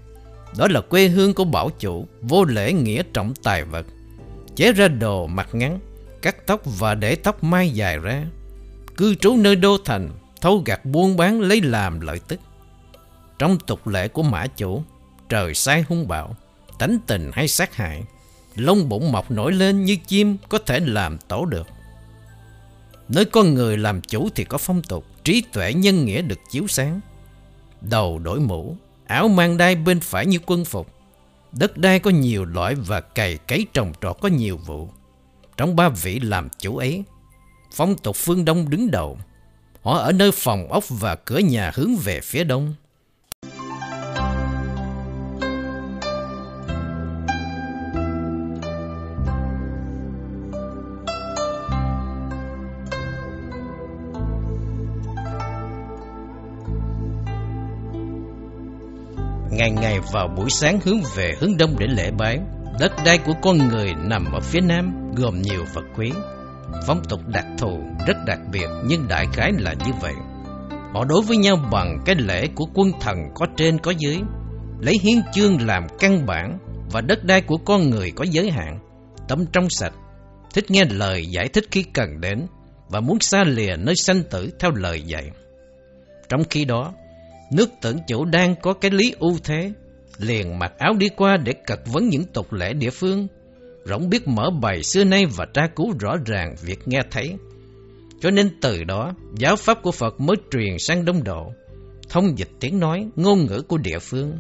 Đó 0.59 0.69
là 0.71 0.81
quê 0.81 1.09
hương 1.09 1.35
của 1.35 1.45
bảo 1.45 1.71
chủ, 1.79 2.07
vô 2.21 2.45
lễ 2.45 2.73
nghĩa 2.73 3.03
trọng 3.13 3.35
tài 3.43 3.65
vật. 3.65 3.87
Chế 4.57 4.73
ra 4.73 4.89
đồ 4.89 5.27
mặt 5.27 5.49
ngắn, 5.53 5.79
cắt 6.23 6.47
tóc 6.47 6.61
và 6.65 6.95
để 6.95 7.15
tóc 7.15 7.45
mai 7.45 7.71
dài 7.71 7.99
ra. 7.99 8.25
Cư 8.97 9.15
trú 9.15 9.37
nơi 9.37 9.57
đô 9.57 9.77
thành, 9.85 10.11
thâu 10.41 10.63
gặt 10.67 10.85
buôn 10.85 11.17
bán 11.17 11.41
lấy 11.41 11.61
làm 11.61 12.01
lợi 12.01 12.21
tức. 12.29 12.41
Trong 13.39 13.59
tục 13.59 13.87
lệ 13.87 14.09
của 14.09 14.23
mã 14.23 14.47
chủ, 14.47 14.83
trời 15.29 15.55
sai 15.55 15.85
hung 15.89 16.09
bạo, 16.09 16.37
tánh 16.79 16.99
tình 17.07 17.31
hay 17.35 17.49
sát 17.49 17.75
hại, 17.75 18.03
lông 18.57 18.89
bụng 18.89 19.13
mọc 19.13 19.31
nổi 19.31 19.53
lên 19.53 19.85
như 19.85 19.97
chim 20.07 20.37
có 20.49 20.59
thể 20.59 20.81
làm 20.81 21.19
tổ 21.19 21.45
được. 21.45 21.67
Nơi 23.09 23.25
con 23.25 23.55
người 23.55 23.77
làm 23.77 24.01
chủ 24.01 24.29
thì 24.35 24.45
có 24.45 24.59
phong 24.59 24.83
tục, 24.83 25.07
trí 25.25 25.43
tuệ 25.53 25.75
nhân 25.75 26.05
nghĩa 26.05 26.23
được 26.23 26.39
chiếu 26.51 26.67
sáng. 26.69 27.01
Đầu 27.81 28.19
đổi 28.19 28.41
mũ, 28.41 28.77
áo 29.07 29.29
mang 29.29 29.57
đai 29.57 29.75
bên 29.75 30.01
phải 30.01 30.27
như 30.27 30.39
quân 30.47 30.65
phục. 30.65 30.89
Đất 31.53 31.77
đai 31.77 31.99
có 31.99 32.11
nhiều 32.11 32.45
loại 32.45 32.75
và 32.75 33.01
cày 33.01 33.37
cấy 33.37 33.67
trồng 33.73 33.93
trọt 34.01 34.17
có 34.21 34.29
nhiều 34.29 34.57
vụ. 34.57 34.89
Trong 35.61 35.77
ba 35.77 35.89
vị 35.89 36.21
làm 36.21 36.49
chủ 36.59 36.77
ấy. 36.77 37.05
Phong 37.73 37.97
tục 37.99 38.17
phương 38.17 38.45
Đông 38.45 38.71
đứng 38.71 38.91
đầu. 38.91 39.19
Họ 39.83 39.99
ở 39.99 40.13
nơi 40.13 40.31
phòng 40.33 40.73
ốc 40.73 40.85
và 40.89 41.15
cửa 41.15 41.39
nhà 41.39 41.71
hướng 41.75 41.97
về 41.97 42.21
phía 42.21 42.45
đông. 42.45 42.75
Ngày 59.51 59.71
ngày 59.71 60.01
vào 60.13 60.29
buổi 60.29 60.51
sáng 60.51 60.81
hướng 60.85 61.01
về 61.17 61.35
hướng 61.41 61.57
đông 61.57 61.77
để 61.79 61.87
lễ 61.87 62.11
bái. 62.11 62.39
Đất 62.81 62.93
đai 63.05 63.19
của 63.19 63.35
con 63.43 63.69
người 63.69 63.95
nằm 63.95 64.33
ở 64.33 64.41
phía 64.41 64.61
nam, 64.61 65.13
Gồm 65.17 65.43
nhiều 65.43 65.65
vật 65.75 65.85
quý. 65.97 66.13
Phong 66.87 67.03
tục 67.09 67.21
đặc 67.27 67.47
thù 67.59 67.81
rất 68.07 68.17
đặc 68.27 68.39
biệt, 68.53 68.67
Nhưng 68.87 69.09
đại 69.09 69.27
khái 69.33 69.53
là 69.59 69.75
như 69.87 69.93
vậy. 70.01 70.15
Họ 70.93 71.05
đối 71.05 71.23
với 71.23 71.37
nhau 71.37 71.57
bằng 71.73 71.99
cái 72.07 72.17
lễ 72.19 72.47
của 72.55 72.67
quân 72.75 72.89
thần 73.01 73.17
có 73.35 73.47
trên 73.57 73.79
có 73.79 73.91
dưới. 73.91 74.19
Lấy 74.81 74.95
hiến 75.03 75.17
chương 75.33 75.67
làm 75.67 75.87
căn 75.99 76.27
bản, 76.27 76.59
Và 76.93 77.01
đất 77.01 77.25
đai 77.25 77.41
của 77.41 77.57
con 77.57 77.91
người 77.91 78.11
có 78.11 78.25
giới 78.31 78.51
hạn. 78.51 78.79
Tâm 79.29 79.45
trong 79.53 79.71
sạch, 79.71 79.93
Thích 80.55 80.71
nghe 80.71 80.85
lời 80.85 81.27
giải 81.27 81.49
thích 81.49 81.65
khi 81.71 81.83
cần 81.83 82.21
đến, 82.21 82.47
Và 82.89 83.01
muốn 83.01 83.21
xa 83.21 83.45
lìa 83.45 83.77
nơi 83.79 83.95
sanh 83.97 84.23
tử 84.31 84.51
theo 84.59 84.71
lời 84.71 85.03
dạy. 85.03 85.31
Trong 86.29 86.45
khi 86.51 86.65
đó, 86.65 86.93
Nước 87.53 87.71
tưởng 87.83 87.97
chủ 88.07 88.25
đang 88.25 88.55
có 88.63 88.73
cái 88.73 88.91
lý 88.91 89.15
ưu 89.19 89.39
thế 89.45 89.73
Liền 90.21 90.59
mặc 90.59 90.73
áo 90.79 90.95
đi 90.99 91.09
qua 91.17 91.37
để 91.37 91.53
cật 91.67 91.81
vấn 91.87 92.09
những 92.09 92.25
tục 92.25 92.53
lệ 92.53 92.73
địa 92.73 92.91
phương. 92.91 93.27
Rỗng 93.85 94.11
biết 94.11 94.29
mở 94.29 94.51
bài 94.63 94.83
xưa 94.83 95.05
nay 95.05 95.27
và 95.37 95.47
tra 95.55 95.67
cứu 95.77 95.93
rõ 96.01 96.17
ràng 96.27 96.55
việc 96.63 96.79
nghe 96.89 97.01
thấy. 97.11 97.35
Cho 98.21 98.31
nên 98.31 98.61
từ 98.61 98.85
đó 98.85 99.13
giáo 99.39 99.57
pháp 99.57 99.83
của 99.83 99.93
Phật 99.93 100.21
mới 100.21 100.37
truyền 100.51 100.79
sang 100.79 101.05
Đông 101.05 101.25
Độ. 101.25 101.53
Thông 102.09 102.39
dịch 102.39 102.51
tiếng 102.61 102.81
nói, 102.81 103.07
ngôn 103.17 103.47
ngữ 103.47 103.63
của 103.63 103.79
địa 103.79 103.99
phương. 103.99 104.39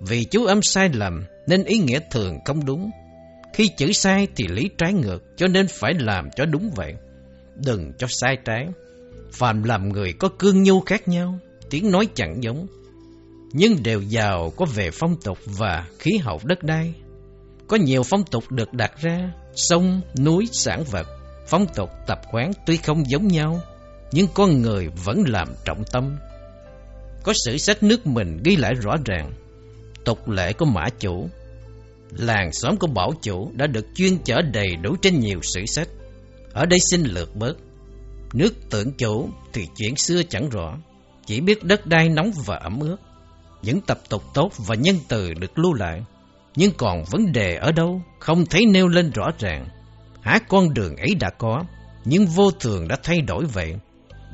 Vì 0.00 0.24
chú 0.24 0.44
âm 0.44 0.62
sai 0.62 0.88
lầm 0.92 1.24
nên 1.46 1.64
ý 1.64 1.78
nghĩa 1.78 1.98
thường 2.10 2.38
không 2.44 2.64
đúng. 2.64 2.90
Khi 3.54 3.68
chữ 3.76 3.92
sai 3.92 4.28
thì 4.36 4.44
lý 4.48 4.70
trái 4.78 4.92
ngược 4.92 5.22
cho 5.36 5.46
nên 5.46 5.66
phải 5.68 5.94
làm 5.94 6.28
cho 6.36 6.44
đúng 6.44 6.70
vậy. 6.76 6.94
Đừng 7.54 7.92
cho 7.98 8.06
sai 8.10 8.36
trái. 8.44 8.66
Phàm 9.32 9.62
làm 9.62 9.88
người 9.88 10.12
có 10.12 10.28
cương 10.38 10.62
nhu 10.62 10.80
khác 10.80 11.08
nhau 11.08 11.38
tiếng 11.70 11.90
nói 11.90 12.08
chẳng 12.14 12.42
giống, 12.42 12.66
nhưng 13.56 13.82
đều 13.82 14.00
giàu 14.00 14.52
có 14.56 14.66
về 14.74 14.90
phong 14.90 15.16
tục 15.24 15.38
và 15.46 15.86
khí 15.98 16.10
hậu 16.22 16.40
đất 16.44 16.62
đai. 16.62 16.94
Có 17.68 17.76
nhiều 17.76 18.02
phong 18.02 18.24
tục 18.24 18.44
được 18.50 18.72
đặt 18.72 18.92
ra, 19.00 19.32
sông, 19.54 20.00
núi, 20.18 20.48
sản 20.52 20.84
vật, 20.90 21.06
phong 21.46 21.66
tục 21.74 21.90
tập 22.06 22.20
quán 22.32 22.52
tuy 22.66 22.76
không 22.76 23.10
giống 23.10 23.28
nhau, 23.28 23.60
nhưng 24.12 24.26
con 24.34 24.62
người 24.62 24.88
vẫn 25.04 25.24
làm 25.26 25.48
trọng 25.64 25.84
tâm. 25.92 26.16
Có 27.22 27.32
sử 27.44 27.58
sách 27.58 27.82
nước 27.82 28.06
mình 28.06 28.40
ghi 28.44 28.56
lại 28.56 28.74
rõ 28.74 28.96
ràng, 29.04 29.32
tục 30.04 30.28
lệ 30.28 30.52
của 30.52 30.64
mã 30.64 30.84
chủ, 30.98 31.28
làng 32.10 32.52
xóm 32.52 32.76
của 32.76 32.86
bảo 32.86 33.12
chủ 33.22 33.50
đã 33.54 33.66
được 33.66 33.86
chuyên 33.94 34.18
chở 34.18 34.42
đầy 34.52 34.76
đủ 34.82 34.96
trên 35.02 35.20
nhiều 35.20 35.40
sử 35.42 35.66
sách. 35.66 35.88
Ở 36.52 36.66
đây 36.66 36.78
xin 36.90 37.02
lược 37.02 37.36
bớt. 37.36 37.56
Nước 38.32 38.54
tưởng 38.70 38.92
chủ 38.92 39.28
thì 39.52 39.66
chuyện 39.76 39.96
xưa 39.96 40.22
chẳng 40.22 40.48
rõ, 40.48 40.78
chỉ 41.26 41.40
biết 41.40 41.64
đất 41.64 41.86
đai 41.86 42.08
nóng 42.08 42.32
và 42.46 42.56
ẩm 42.56 42.80
ướt. 42.80 42.96
Những 43.64 43.80
tập 43.80 43.98
tục 44.08 44.22
tốt 44.34 44.50
và 44.66 44.74
nhân 44.74 44.96
từ 45.08 45.34
được 45.34 45.58
lưu 45.58 45.74
lại, 45.74 46.04
nhưng 46.56 46.72
còn 46.76 47.04
vấn 47.10 47.32
đề 47.32 47.56
ở 47.56 47.72
đâu 47.72 48.02
không 48.18 48.46
thấy 48.46 48.66
nêu 48.66 48.88
lên 48.88 49.10
rõ 49.10 49.30
ràng. 49.38 49.66
Há 50.20 50.38
con 50.48 50.74
đường 50.74 50.96
ấy 50.96 51.14
đã 51.20 51.30
có, 51.38 51.64
nhưng 52.04 52.26
vô 52.26 52.50
thường 52.50 52.88
đã 52.88 52.96
thay 53.02 53.20
đổi 53.20 53.44
vậy. 53.44 53.76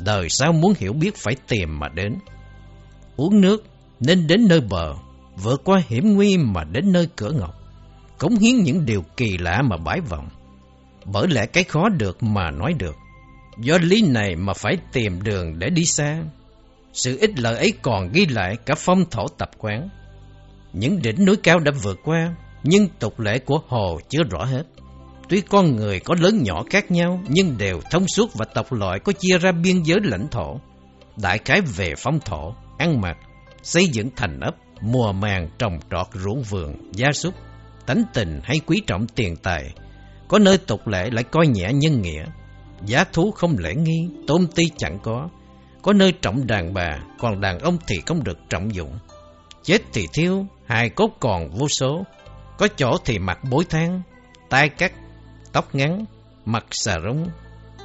Đời 0.04 0.26
sao 0.30 0.52
muốn 0.52 0.72
hiểu 0.78 0.92
biết 0.92 1.16
phải 1.16 1.36
tìm 1.48 1.78
mà 1.78 1.88
đến. 1.88 2.14
Uống 3.16 3.40
nước 3.40 3.64
nên 4.00 4.26
đến 4.26 4.48
nơi 4.48 4.60
bờ, 4.60 4.94
vượt 5.36 5.60
qua 5.64 5.82
hiểm 5.88 6.14
nguy 6.14 6.36
mà 6.36 6.64
đến 6.64 6.92
nơi 6.92 7.08
cửa 7.16 7.32
ngọc. 7.32 7.54
Cống 8.18 8.36
hiến 8.36 8.56
những 8.56 8.86
điều 8.86 9.04
kỳ 9.16 9.38
lạ 9.38 9.62
mà 9.62 9.76
bái 9.76 10.00
vọng. 10.00 10.28
Bởi 11.04 11.28
lẽ 11.28 11.46
cái 11.46 11.64
khó 11.64 11.88
được 11.88 12.22
mà 12.22 12.50
nói 12.50 12.72
được. 12.78 12.96
Do 13.60 13.78
lý 13.82 14.02
này 14.02 14.36
mà 14.36 14.52
phải 14.52 14.76
tìm 14.92 15.22
đường 15.22 15.58
để 15.58 15.70
đi 15.70 15.84
xa. 15.84 16.22
Sự 16.92 17.18
ích 17.20 17.38
lợi 17.38 17.56
ấy 17.56 17.72
còn 17.82 18.12
ghi 18.12 18.26
lại 18.26 18.56
cả 18.66 18.74
phong 18.78 19.10
thổ 19.10 19.28
tập 19.28 19.50
quán. 19.58 19.88
Những 20.72 21.02
đỉnh 21.02 21.24
núi 21.24 21.36
cao 21.36 21.58
đã 21.58 21.72
vượt 21.82 21.98
qua, 22.04 22.34
nhưng 22.62 22.88
tục 22.98 23.20
lệ 23.20 23.38
của 23.38 23.60
Hồ 23.68 24.00
chưa 24.08 24.22
rõ 24.30 24.44
hết. 24.44 24.62
Tuy 25.28 25.40
con 25.40 25.76
người 25.76 26.00
có 26.00 26.14
lớn 26.20 26.42
nhỏ 26.42 26.64
khác 26.70 26.90
nhau, 26.90 27.20
nhưng 27.28 27.58
đều 27.58 27.80
thông 27.90 28.08
suốt 28.08 28.34
và 28.34 28.44
tộc 28.54 28.72
loại 28.72 28.98
có 28.98 29.12
chia 29.12 29.38
ra 29.38 29.52
biên 29.52 29.82
giới 29.82 29.98
lãnh 30.02 30.28
thổ. 30.28 30.60
Đại 31.16 31.38
khái 31.38 31.60
về 31.60 31.94
phong 31.98 32.20
thổ, 32.20 32.54
ăn 32.78 33.00
mặc, 33.00 33.16
xây 33.62 33.86
dựng 33.86 34.10
thành 34.16 34.40
ấp, 34.40 34.54
mùa 34.80 35.12
màng 35.12 35.48
trồng 35.58 35.78
trọt 35.90 36.06
ruộng 36.14 36.42
vườn, 36.42 36.76
gia 36.92 37.12
súc, 37.12 37.34
tánh 37.86 38.02
tình 38.14 38.40
hay 38.44 38.60
quý 38.66 38.82
trọng 38.86 39.06
tiền 39.06 39.36
tài. 39.36 39.74
Có 40.28 40.38
nơi 40.38 40.58
tục 40.58 40.86
lệ 40.86 41.10
lại 41.10 41.24
coi 41.24 41.46
nhẹ 41.46 41.72
nhân 41.72 42.02
nghĩa, 42.02 42.24
giá 42.86 43.04
thú 43.04 43.30
không 43.30 43.56
lễ 43.58 43.74
nghi, 43.74 44.08
tôn 44.26 44.46
ti 44.54 44.64
chẳng 44.76 44.98
có, 45.02 45.28
có 45.82 45.92
nơi 45.92 46.12
trọng 46.12 46.46
đàn 46.46 46.74
bà, 46.74 46.88
còn 47.18 47.40
đàn 47.40 47.58
ông 47.58 47.78
thì 47.86 48.00
không 48.06 48.24
được 48.24 48.38
trọng 48.48 48.74
dụng. 48.74 48.98
Chết 49.62 49.82
thì 49.92 50.06
thiếu, 50.12 50.46
hài 50.66 50.90
cốt 50.90 51.10
còn 51.20 51.50
vô 51.50 51.68
số. 51.68 52.04
Có 52.58 52.68
chỗ 52.76 52.96
thì 53.04 53.18
mặc 53.18 53.38
bối 53.50 53.64
thang, 53.70 54.02
tai 54.50 54.68
cắt, 54.68 54.92
tóc 55.52 55.74
ngắn, 55.74 56.04
mặt 56.44 56.64
xà 56.70 56.96
rống, 57.04 57.28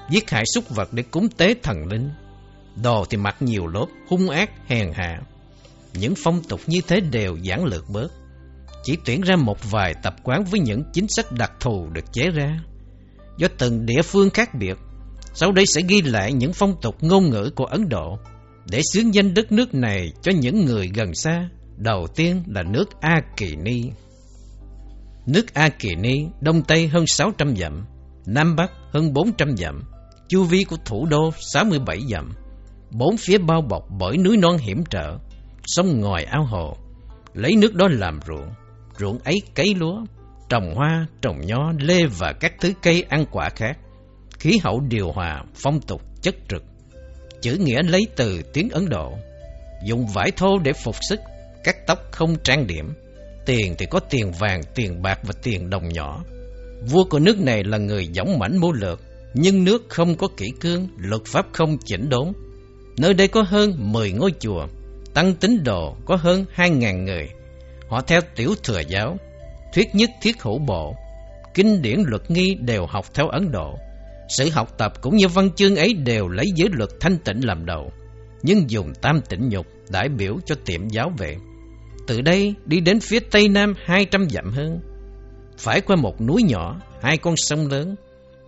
giết 0.09 0.29
hại 0.31 0.43
súc 0.53 0.69
vật 0.69 0.93
để 0.93 1.03
cúng 1.03 1.29
tế 1.29 1.53
thần 1.63 1.77
linh. 1.91 2.11
Đồ 2.83 3.05
thì 3.09 3.17
mặc 3.17 3.35
nhiều 3.39 3.67
lớp, 3.67 3.85
hung 4.07 4.29
ác, 4.29 4.51
hèn 4.67 4.91
hạ. 4.93 5.19
Những 5.93 6.13
phong 6.23 6.43
tục 6.43 6.59
như 6.67 6.81
thế 6.87 6.99
đều 6.99 7.37
giản 7.41 7.65
lược 7.65 7.89
bớt. 7.89 8.11
Chỉ 8.83 8.97
tuyển 9.05 9.21
ra 9.21 9.35
một 9.35 9.71
vài 9.71 9.93
tập 10.03 10.15
quán 10.23 10.43
với 10.43 10.59
những 10.59 10.83
chính 10.93 11.07
sách 11.07 11.31
đặc 11.31 11.51
thù 11.59 11.89
được 11.93 12.13
chế 12.13 12.29
ra. 12.29 12.59
Do 13.37 13.47
từng 13.57 13.85
địa 13.85 14.01
phương 14.01 14.29
khác 14.29 14.55
biệt, 14.55 14.77
sau 15.35 15.51
đây 15.51 15.65
sẽ 15.65 15.81
ghi 15.87 16.01
lại 16.01 16.33
những 16.33 16.53
phong 16.53 16.81
tục 16.81 16.95
ngôn 17.01 17.29
ngữ 17.29 17.49
của 17.55 17.65
Ấn 17.65 17.89
Độ 17.89 18.19
để 18.69 18.81
xướng 18.93 19.13
danh 19.13 19.33
đất 19.33 19.51
nước 19.51 19.73
này 19.73 20.11
cho 20.21 20.31
những 20.31 20.65
người 20.65 20.91
gần 20.93 21.15
xa. 21.15 21.49
Đầu 21.77 22.07
tiên 22.15 22.43
là 22.47 22.63
nước 22.63 23.01
A 23.01 23.21
Kỳ 23.37 23.55
Ni. 23.55 23.83
Nước 25.25 25.53
A 25.53 25.69
Kỳ 25.69 25.95
Ni 25.95 26.13
đông 26.41 26.61
tây 26.61 26.87
hơn 26.87 27.07
600 27.07 27.55
dặm, 27.55 27.85
nam 28.25 28.55
bắc 28.55 28.71
hơn 28.93 29.13
400 29.13 29.57
dặm, 29.57 29.83
chu 30.27 30.43
vi 30.43 30.63
của 30.63 30.77
thủ 30.85 31.05
đô 31.05 31.31
67 31.53 32.01
dặm. 32.11 32.31
Bốn 32.91 33.17
phía 33.17 33.37
bao 33.37 33.61
bọc 33.61 33.83
bởi 33.99 34.17
núi 34.17 34.37
non 34.37 34.57
hiểm 34.57 34.83
trở, 34.89 35.17
sông 35.65 36.01
ngòi 36.01 36.23
ao 36.23 36.45
hồ, 36.45 36.77
lấy 37.33 37.55
nước 37.55 37.75
đó 37.75 37.87
làm 37.91 38.19
ruộng, 38.27 38.49
ruộng 38.99 39.19
ấy 39.19 39.41
cấy 39.55 39.75
lúa, 39.75 40.01
trồng 40.49 40.75
hoa, 40.75 41.07
trồng 41.21 41.41
nho, 41.45 41.71
lê 41.79 42.05
và 42.05 42.33
các 42.39 42.53
thứ 42.59 42.73
cây 42.81 43.05
ăn 43.09 43.25
quả 43.31 43.49
khác 43.49 43.77
khí 44.45 44.59
hậu 44.63 44.79
điều 44.79 45.11
hòa, 45.11 45.43
phong 45.55 45.81
tục 45.81 46.01
chất 46.21 46.35
trực. 46.49 46.63
Chữ 47.41 47.57
nghĩa 47.59 47.83
lấy 47.83 48.07
từ 48.15 48.41
tiếng 48.53 48.69
Ấn 48.69 48.89
Độ, 48.89 49.13
dùng 49.85 50.07
vải 50.07 50.31
thô 50.31 50.57
để 50.63 50.73
phục 50.73 50.95
sức, 51.09 51.19
cắt 51.63 51.75
tóc 51.87 51.99
không 52.11 52.35
trang 52.43 52.67
điểm. 52.67 52.93
Tiền 53.45 53.75
thì 53.77 53.85
có 53.85 53.99
tiền 53.99 54.31
vàng, 54.39 54.61
tiền 54.75 55.01
bạc 55.01 55.19
và 55.23 55.33
tiền 55.43 55.69
đồng 55.69 55.89
nhỏ. 55.89 56.23
Vua 56.89 57.03
của 57.03 57.19
nước 57.19 57.39
này 57.39 57.63
là 57.63 57.77
người 57.77 58.09
dõng 58.13 58.39
mãnh 58.39 58.59
mưu 58.59 58.71
lược, 58.71 59.01
nhưng 59.33 59.63
nước 59.63 59.85
không 59.89 60.15
có 60.15 60.27
kỹ 60.37 60.45
cương, 60.61 60.87
luật 60.97 61.21
pháp 61.25 61.45
không 61.53 61.77
chỉnh 61.85 62.09
đốn. 62.09 62.33
Nơi 62.97 63.13
đây 63.13 63.27
có 63.27 63.41
hơn 63.41 63.73
10 63.77 64.11
ngôi 64.11 64.33
chùa, 64.39 64.67
tăng 65.13 65.33
tín 65.35 65.63
đồ 65.63 65.95
có 66.05 66.15
hơn 66.15 66.45
2.000 66.55 67.03
người. 67.03 67.29
Họ 67.89 68.01
theo 68.01 68.21
tiểu 68.35 68.53
thừa 68.63 68.79
giáo, 68.87 69.17
thuyết 69.73 69.95
nhất 69.95 70.09
thiết 70.21 70.41
hữu 70.41 70.59
bộ, 70.59 70.95
kinh 71.53 71.81
điển 71.81 71.99
luật 72.05 72.31
nghi 72.31 72.55
đều 72.59 72.85
học 72.85 73.05
theo 73.13 73.27
Ấn 73.27 73.51
Độ. 73.51 73.77
Sự 74.29 74.49
học 74.49 74.77
tập 74.77 74.93
cũng 75.01 75.15
như 75.15 75.27
văn 75.27 75.49
chương 75.55 75.75
ấy 75.75 75.93
đều 75.93 76.27
lấy 76.27 76.45
giới 76.55 76.69
luật 76.71 76.89
thanh 76.99 77.17
tịnh 77.17 77.45
làm 77.45 77.65
đầu, 77.65 77.91
nhưng 78.43 78.69
dùng 78.69 78.93
tam 79.01 79.21
tịnh 79.29 79.49
nhục 79.49 79.65
đại 79.89 80.09
biểu 80.09 80.37
cho 80.45 80.55
tiệm 80.65 80.89
giáo 80.89 81.11
vệ. 81.17 81.37
Từ 82.07 82.21
đây 82.21 82.53
đi 82.65 82.79
đến 82.79 82.99
phía 82.99 83.19
tây 83.19 83.47
nam 83.47 83.73
200 83.85 84.29
dặm 84.29 84.51
hơn, 84.51 84.79
phải 85.57 85.81
qua 85.81 85.95
một 85.95 86.21
núi 86.21 86.43
nhỏ, 86.43 86.81
hai 87.01 87.17
con 87.17 87.35
sông 87.37 87.67
lớn. 87.67 87.95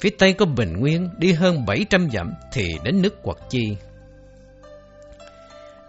Phía 0.02 0.10
tây 0.10 0.34
có 0.34 0.46
Bình 0.46 0.74
Nguyên, 0.80 1.10
đi 1.18 1.32
hơn 1.34 1.66
700 1.66 2.10
dặm 2.12 2.34
thì 2.54 2.76
đến 2.84 3.02
nước 3.02 3.24
Quật 3.24 3.38
Chi. 3.50 3.78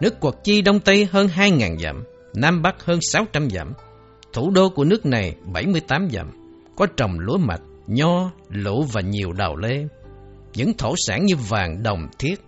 Nước 0.00 0.20
Quật 0.20 0.34
Chi 0.44 0.62
đông 0.62 0.80
tây 0.80 1.08
hơn 1.12 1.26
2.000 1.26 1.78
dặm, 1.78 2.04
nam 2.34 2.62
bắc 2.62 2.84
hơn 2.84 2.98
600 3.02 3.50
dặm. 3.50 3.72
Thủ 4.32 4.50
đô 4.50 4.68
của 4.68 4.84
nước 4.84 5.06
này 5.06 5.34
78 5.52 6.08
dặm, 6.10 6.30
có 6.76 6.86
trồng 6.96 7.18
lúa 7.18 7.36
mạch, 7.36 7.60
nho, 7.88 8.30
lũ 8.48 8.86
và 8.92 9.00
nhiều 9.00 9.32
đào 9.32 9.56
lê. 9.56 9.86
Những 10.54 10.72
thổ 10.78 10.94
sản 11.06 11.24
như 11.24 11.36
vàng, 11.36 11.82
đồng, 11.82 12.08
thiết, 12.18 12.40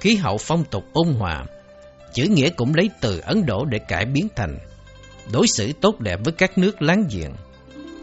khí 0.00 0.16
hậu 0.16 0.38
phong 0.38 0.64
tục 0.64 0.84
ôn 0.92 1.08
hòa. 1.08 1.44
Chữ 2.14 2.26
nghĩa 2.30 2.50
cũng 2.50 2.74
lấy 2.74 2.90
từ 3.00 3.18
Ấn 3.18 3.46
Độ 3.46 3.64
để 3.64 3.78
cải 3.78 4.04
biến 4.04 4.28
thành 4.36 4.58
đối 5.32 5.46
xử 5.46 5.72
tốt 5.72 6.00
đẹp 6.00 6.20
với 6.24 6.32
các 6.32 6.58
nước 6.58 6.82
láng 6.82 7.04
giềng. 7.10 7.32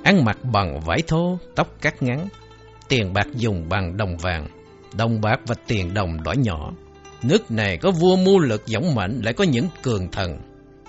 Ăn 0.03 0.25
mặc 0.25 0.37
bằng 0.51 0.79
vải 0.79 1.01
thô, 1.07 1.37
tóc 1.55 1.75
cắt 1.81 2.03
ngắn, 2.03 2.27
tiền 2.87 3.13
bạc 3.13 3.27
dùng 3.35 3.69
bằng 3.69 3.97
đồng 3.97 4.17
vàng, 4.17 4.47
đồng 4.97 5.21
bạc 5.21 5.39
và 5.47 5.55
tiền 5.67 5.93
đồng 5.93 6.23
đỏ 6.23 6.31
nhỏ. 6.31 6.71
Nước 7.23 7.51
này 7.51 7.77
có 7.77 7.91
vua 7.91 8.15
mưu 8.15 8.39
lực 8.39 8.63
dũng 8.65 8.95
mạnh 8.95 9.21
lại 9.23 9.33
có 9.33 9.43
những 9.43 9.67
cường 9.81 10.11
thần. 10.11 10.39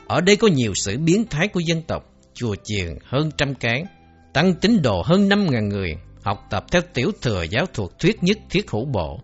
Ở 0.07 0.21
đây 0.21 0.37
có 0.37 0.49
nhiều 0.49 0.73
sự 0.75 0.99
biến 0.99 1.25
thái 1.31 1.49
của 1.49 1.61
dân 1.61 1.83
tộc, 1.83 2.05
chùa 2.35 2.55
chiền 2.65 2.89
hơn 3.05 3.31
trăm 3.39 3.55
cái, 3.55 3.85
tăng 4.33 4.55
tín 4.55 4.83
đồ 4.83 5.03
hơn 5.07 5.29
5.000 5.29 5.69
người, 5.69 5.97
học 6.23 6.47
tập 6.51 6.65
theo 6.73 6.83
tiểu 6.95 7.11
thừa 7.23 7.43
giáo 7.51 7.67
thuộc 7.75 7.99
thuyết 7.99 8.23
nhất 8.23 8.39
thiết 8.51 8.71
hữu 8.71 8.85
bộ. 8.85 9.21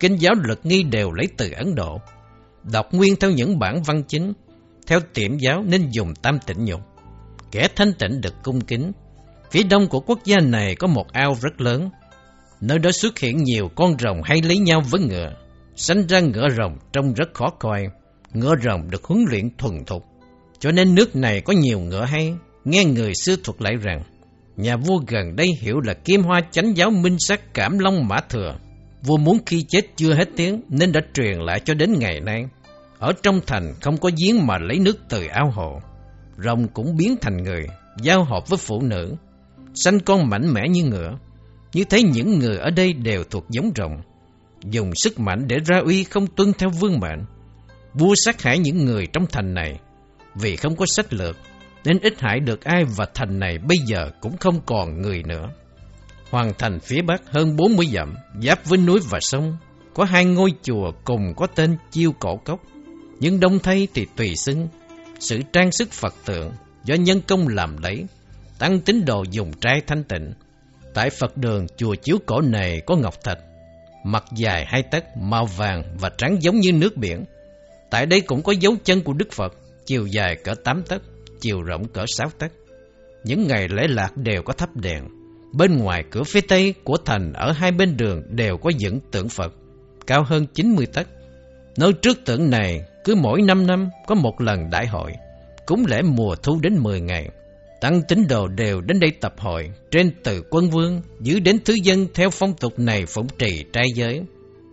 Kinh 0.00 0.16
giáo 0.16 0.34
lực 0.44 0.60
nghi 0.62 0.82
đều 0.82 1.12
lấy 1.12 1.26
từ 1.36 1.50
Ấn 1.50 1.74
Độ. 1.74 2.00
Đọc 2.72 2.94
nguyên 2.94 3.16
theo 3.16 3.30
những 3.30 3.58
bản 3.58 3.82
văn 3.82 4.02
chính, 4.08 4.32
theo 4.86 5.00
tiệm 5.14 5.38
giáo 5.38 5.62
nên 5.66 5.90
dùng 5.90 6.14
tam 6.22 6.38
tịnh 6.46 6.64
nhục. 6.64 6.80
Kẻ 7.50 7.68
thanh 7.76 7.92
tịnh 7.92 8.20
được 8.20 8.34
cung 8.42 8.60
kính. 8.60 8.92
Phía 9.50 9.62
đông 9.62 9.88
của 9.88 10.00
quốc 10.00 10.18
gia 10.24 10.36
này 10.40 10.74
có 10.74 10.86
một 10.86 11.12
ao 11.12 11.36
rất 11.42 11.60
lớn. 11.60 11.90
Nơi 12.60 12.78
đó 12.78 12.90
xuất 12.92 13.18
hiện 13.18 13.44
nhiều 13.44 13.70
con 13.74 13.98
rồng 13.98 14.22
hay 14.24 14.42
lấy 14.42 14.58
nhau 14.58 14.82
với 14.90 15.00
ngựa. 15.00 15.32
Sanh 15.76 16.06
ra 16.06 16.20
ngựa 16.20 16.48
rồng 16.48 16.78
trông 16.92 17.14
rất 17.14 17.34
khó 17.34 17.50
coi. 17.50 17.88
Ngựa 18.32 18.54
rồng 18.64 18.90
được 18.90 19.04
huấn 19.04 19.24
luyện 19.30 19.56
thuần 19.58 19.84
thục. 19.84 20.04
Cho 20.58 20.72
nên 20.72 20.94
nước 20.94 21.16
này 21.16 21.40
có 21.40 21.52
nhiều 21.52 21.80
ngựa 21.80 22.04
hay. 22.04 22.34
Nghe 22.64 22.84
người 22.84 23.12
xưa 23.22 23.36
thuật 23.44 23.62
lại 23.62 23.74
rằng, 23.82 24.02
nhà 24.58 24.76
vua 24.76 25.00
gần 25.06 25.36
đây 25.36 25.48
hiểu 25.60 25.80
là 25.80 25.94
kim 25.94 26.22
hoa 26.22 26.40
chánh 26.50 26.76
giáo 26.76 26.90
minh 26.90 27.16
sát 27.18 27.54
cảm 27.54 27.78
long 27.78 28.08
mã 28.08 28.20
thừa. 28.28 28.58
Vua 29.02 29.16
muốn 29.16 29.38
khi 29.46 29.64
chết 29.68 29.80
chưa 29.96 30.14
hết 30.14 30.28
tiếng 30.36 30.62
nên 30.68 30.92
đã 30.92 31.00
truyền 31.14 31.38
lại 31.38 31.60
cho 31.60 31.74
đến 31.74 31.98
ngày 31.98 32.20
nay. 32.20 32.44
Ở 32.98 33.12
trong 33.22 33.40
thành 33.46 33.74
không 33.80 33.96
có 33.96 34.10
giếng 34.16 34.46
mà 34.46 34.58
lấy 34.58 34.78
nước 34.78 34.98
từ 35.08 35.26
ao 35.26 35.50
hồ. 35.50 35.80
Rồng 36.38 36.68
cũng 36.68 36.96
biến 36.96 37.16
thành 37.20 37.42
người, 37.42 37.66
giao 38.02 38.24
hợp 38.24 38.48
với 38.48 38.58
phụ 38.58 38.82
nữ. 38.82 39.14
Sanh 39.74 40.00
con 40.00 40.28
mạnh 40.30 40.54
mẽ 40.54 40.68
như 40.68 40.84
ngựa. 40.84 41.18
Như 41.72 41.84
thế 41.84 42.02
những 42.02 42.38
người 42.38 42.56
ở 42.56 42.70
đây 42.70 42.92
đều 42.92 43.24
thuộc 43.30 43.44
giống 43.48 43.70
rồng. 43.76 44.00
Dùng 44.64 44.90
sức 44.94 45.20
mạnh 45.20 45.44
để 45.46 45.56
ra 45.66 45.78
uy 45.78 46.04
không 46.04 46.26
tuân 46.26 46.52
theo 46.52 46.70
vương 46.70 47.00
mệnh. 47.00 47.24
Vua 47.94 48.14
sát 48.14 48.42
hại 48.42 48.58
những 48.58 48.84
người 48.84 49.06
trong 49.12 49.26
thành 49.26 49.54
này. 49.54 49.80
Vì 50.34 50.56
không 50.56 50.76
có 50.76 50.86
sách 50.88 51.12
lược, 51.12 51.36
nên 51.84 51.98
ít 51.98 52.20
hại 52.20 52.40
được 52.40 52.64
ai 52.64 52.84
và 52.96 53.06
thành 53.14 53.38
này 53.38 53.58
bây 53.58 53.78
giờ 53.86 54.10
cũng 54.20 54.36
không 54.36 54.60
còn 54.66 55.02
người 55.02 55.22
nữa. 55.22 55.48
Hoàng 56.30 56.52
thành 56.58 56.80
phía 56.80 57.02
bắc 57.02 57.22
hơn 57.30 57.56
40 57.56 57.86
dặm, 57.86 58.14
giáp 58.42 58.64
với 58.64 58.78
núi 58.78 59.00
và 59.10 59.18
sông, 59.20 59.56
có 59.94 60.04
hai 60.04 60.24
ngôi 60.24 60.52
chùa 60.62 60.92
cùng 61.04 61.34
có 61.36 61.46
tên 61.46 61.76
Chiêu 61.90 62.12
Cổ 62.20 62.36
Cốc, 62.36 62.60
nhưng 63.20 63.40
đông 63.40 63.58
thay 63.58 63.88
thì 63.94 64.06
tùy 64.16 64.36
xưng, 64.36 64.68
sự 65.20 65.40
trang 65.52 65.72
sức 65.72 65.92
Phật 65.92 66.14
tượng 66.24 66.52
do 66.84 66.94
nhân 66.94 67.20
công 67.20 67.48
làm 67.48 67.78
đấy, 67.78 68.04
tăng 68.58 68.80
tín 68.80 69.04
đồ 69.04 69.24
dùng 69.30 69.52
trai 69.60 69.80
thanh 69.86 70.04
tịnh. 70.04 70.32
Tại 70.94 71.10
Phật 71.10 71.36
đường 71.36 71.66
chùa 71.76 71.94
Chiếu 71.94 72.16
Cổ 72.26 72.40
này 72.40 72.80
có 72.86 72.96
ngọc 72.96 73.14
thạch, 73.24 73.38
mặt 74.04 74.24
dài 74.36 74.64
hai 74.68 74.82
tấc, 74.82 75.04
màu 75.16 75.44
vàng 75.44 75.82
và 76.00 76.10
trắng 76.18 76.36
giống 76.40 76.60
như 76.60 76.72
nước 76.72 76.96
biển. 76.96 77.24
Tại 77.90 78.06
đây 78.06 78.20
cũng 78.20 78.42
có 78.42 78.52
dấu 78.52 78.76
chân 78.84 79.02
của 79.02 79.12
Đức 79.12 79.32
Phật, 79.32 79.54
chiều 79.86 80.06
dài 80.06 80.36
cỡ 80.44 80.54
tám 80.64 80.82
tấc, 80.82 81.02
chiều 81.40 81.62
rộng 81.62 81.88
cỡ 81.88 82.04
sáu 82.16 82.30
tấc. 82.38 82.52
Những 83.24 83.46
ngày 83.46 83.68
lễ 83.68 83.86
lạc 83.88 84.16
đều 84.16 84.42
có 84.42 84.52
thắp 84.52 84.76
đèn. 84.76 85.04
Bên 85.52 85.76
ngoài 85.76 86.04
cửa 86.10 86.22
phía 86.22 86.40
tây 86.40 86.74
của 86.84 86.96
thành 87.04 87.32
ở 87.32 87.52
hai 87.52 87.72
bên 87.72 87.96
đường 87.96 88.22
đều 88.28 88.56
có 88.56 88.70
dựng 88.78 89.00
tượng 89.10 89.28
Phật, 89.28 89.54
cao 90.06 90.22
hơn 90.22 90.46
90 90.54 90.86
tấc. 90.86 91.08
Nơi 91.76 91.92
trước 91.92 92.24
tượng 92.24 92.50
này, 92.50 92.80
cứ 93.04 93.14
mỗi 93.14 93.42
năm 93.42 93.66
năm 93.66 93.88
có 94.06 94.14
một 94.14 94.40
lần 94.40 94.70
đại 94.70 94.86
hội, 94.86 95.12
cúng 95.66 95.84
lễ 95.88 96.02
mùa 96.02 96.34
thu 96.42 96.58
đến 96.62 96.78
10 96.78 97.00
ngày. 97.00 97.28
Tăng 97.80 98.02
tín 98.08 98.28
đồ 98.28 98.48
đều 98.48 98.80
đến 98.80 99.00
đây 99.00 99.10
tập 99.20 99.34
hội, 99.38 99.70
trên 99.90 100.10
từ 100.22 100.42
quân 100.50 100.70
vương, 100.70 101.02
giữ 101.20 101.40
đến 101.40 101.58
thứ 101.64 101.74
dân 101.82 102.06
theo 102.14 102.30
phong 102.30 102.54
tục 102.54 102.78
này 102.78 103.06
phụng 103.06 103.28
trì 103.38 103.64
trai 103.72 103.84
giới. 103.94 104.22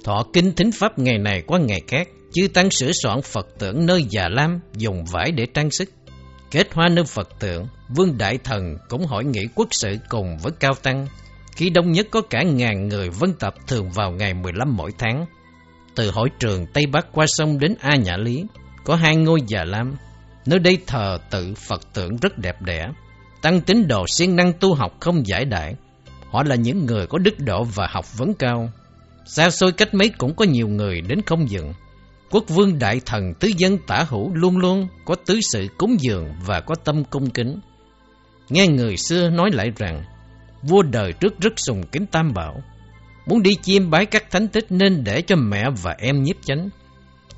Thọ 0.04 0.26
kinh 0.34 0.52
thính 0.52 0.72
pháp 0.72 1.00
ngày 1.00 1.18
này 1.18 1.42
qua 1.48 1.60
ngày 1.60 1.82
khác, 1.88 2.08
chư 2.34 2.48
tăng 2.48 2.70
sửa 2.70 2.92
soạn 2.92 3.22
Phật 3.22 3.48
tượng 3.60 3.86
nơi 3.86 4.06
già 4.10 4.30
lam, 4.30 4.60
dùng 4.74 5.06
vải 5.12 5.32
để 5.32 5.46
trang 5.54 5.72
sức. 5.72 5.90
Kết 6.52 6.74
hoa 6.74 6.90
nơi 6.90 7.06
Phật 7.06 7.30
tượng, 7.40 7.68
Vương 7.90 8.18
Đại 8.18 8.38
Thần 8.38 8.78
cũng 8.90 9.06
hỏi 9.06 9.26
nghị 9.26 9.48
quốc 9.56 9.68
sự 9.72 9.98
cùng 10.10 10.38
với 10.38 10.52
Cao 10.60 10.74
Tăng. 10.74 11.08
Khi 11.56 11.70
đông 11.70 11.92
nhất 11.92 12.08
có 12.12 12.22
cả 12.22 12.44
ngàn 12.44 12.88
người 12.88 13.10
vân 13.10 13.34
tập 13.34 13.54
thường 13.68 13.90
vào 13.90 14.12
ngày 14.12 14.34
15 14.34 14.76
mỗi 14.78 14.92
tháng. 14.98 15.26
Từ 15.96 16.12
hội 16.12 16.30
trường 16.40 16.66
Tây 16.74 16.86
Bắc 16.86 17.08
qua 17.12 17.26
sông 17.28 17.60
đến 17.60 17.76
A 17.80 17.96
Nhã 17.96 18.18
Lý, 18.18 18.44
có 18.84 18.96
hai 18.96 19.16
ngôi 19.16 19.40
già 19.48 19.64
lam. 19.64 19.96
Nơi 20.46 20.60
đây 20.60 20.78
thờ 20.88 21.18
tự 21.30 21.54
Phật 21.68 21.94
tượng 21.94 22.18
rất 22.18 22.38
đẹp 22.38 22.62
đẽ. 22.62 22.88
Tăng 23.42 23.62
tín 23.62 23.88
đồ 23.88 24.06
siêng 24.08 24.36
năng 24.36 24.54
tu 24.54 24.74
học 24.74 24.92
không 25.00 25.28
giải 25.28 25.46
đại. 25.46 25.76
Họ 26.32 26.44
là 26.44 26.56
những 26.56 26.86
người 26.86 27.08
có 27.08 27.18
đức 27.18 27.40
độ 27.40 27.64
và 27.64 27.88
học 27.92 28.18
vấn 28.18 28.34
cao. 28.34 28.70
Xa 29.26 29.50
xôi 29.50 29.72
cách 29.72 29.94
mấy 29.94 30.10
cũng 30.10 30.36
có 30.36 30.46
nhiều 30.46 30.68
người 30.68 31.02
đến 31.02 31.22
không 31.26 31.50
dừng. 31.50 31.74
Quốc 32.36 32.50
vương 32.50 32.80
đại 32.80 33.02
thần 33.06 33.34
tứ 33.40 33.52
dân 33.58 33.78
tả 33.88 34.06
hữu 34.10 34.34
luôn 34.34 34.58
luôn 34.58 34.88
có 35.06 35.16
tứ 35.26 35.40
sự 35.42 35.68
cúng 35.78 35.98
dường 36.00 36.26
và 36.46 36.60
có 36.60 36.76
tâm 36.76 37.04
cung 37.04 37.30
kính. 37.30 37.60
Nghe 38.50 38.68
người 38.68 38.98
xưa 38.98 39.30
nói 39.30 39.50
lại 39.54 39.72
rằng, 39.78 40.04
vua 40.64 40.82
đời 40.82 41.14
trước 41.14 41.40
rất 41.40 41.54
sùng 41.58 41.84
kính 41.92 42.06
tam 42.06 42.34
bảo. 42.34 42.64
Muốn 43.26 43.44
đi 43.44 43.56
chiêm 43.56 43.90
bái 43.90 44.06
các 44.06 44.32
thánh 44.32 44.48
tích 44.48 44.66
nên 44.70 45.04
để 45.04 45.22
cho 45.22 45.36
mẹ 45.36 45.64
và 45.84 45.96
em 45.98 46.24
nhiếp 46.24 46.36
chánh. 46.46 46.70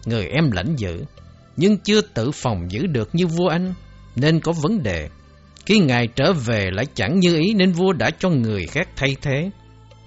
Người 0.05 0.25
em 0.25 0.51
lãnh 0.51 0.75
giữ, 0.75 1.03
nhưng 1.57 1.77
chưa 1.77 2.01
tự 2.01 2.31
phòng 2.31 2.71
giữ 2.71 2.87
được 2.87 3.09
như 3.13 3.27
vua 3.27 3.47
anh, 3.47 3.73
nên 4.15 4.39
có 4.39 4.51
vấn 4.51 4.83
đề. 4.83 5.09
Khi 5.65 5.79
ngài 5.79 6.07
trở 6.07 6.33
về 6.33 6.69
lại 6.71 6.85
chẳng 6.93 7.19
như 7.19 7.35
ý 7.35 7.53
nên 7.53 7.71
vua 7.71 7.93
đã 7.93 8.09
cho 8.19 8.29
người 8.29 8.67
khác 8.67 8.89
thay 8.95 9.15
thế. 9.21 9.49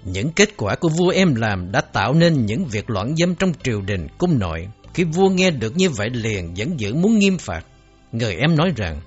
Những 0.04 0.32
kết 0.32 0.56
quả 0.56 0.74
của 0.74 0.88
vua 0.88 1.08
em 1.08 1.34
làm 1.34 1.72
đã 1.72 1.80
tạo 1.80 2.14
nên 2.14 2.46
những 2.46 2.64
việc 2.64 2.90
loạn 2.90 3.16
dâm 3.16 3.34
trong 3.34 3.52
triều 3.62 3.80
đình 3.80 4.06
cung 4.18 4.38
nội. 4.38 4.68
Khi 4.94 5.04
vua 5.04 5.28
nghe 5.28 5.50
được 5.50 5.76
như 5.76 5.90
vậy 5.90 6.10
liền 6.10 6.54
vẫn 6.56 6.80
giữ 6.80 6.94
muốn 6.94 7.18
nghiêm 7.18 7.38
phạt. 7.38 7.64
Người 8.12 8.34
em 8.34 8.56
nói 8.56 8.72
rằng, 8.76 9.00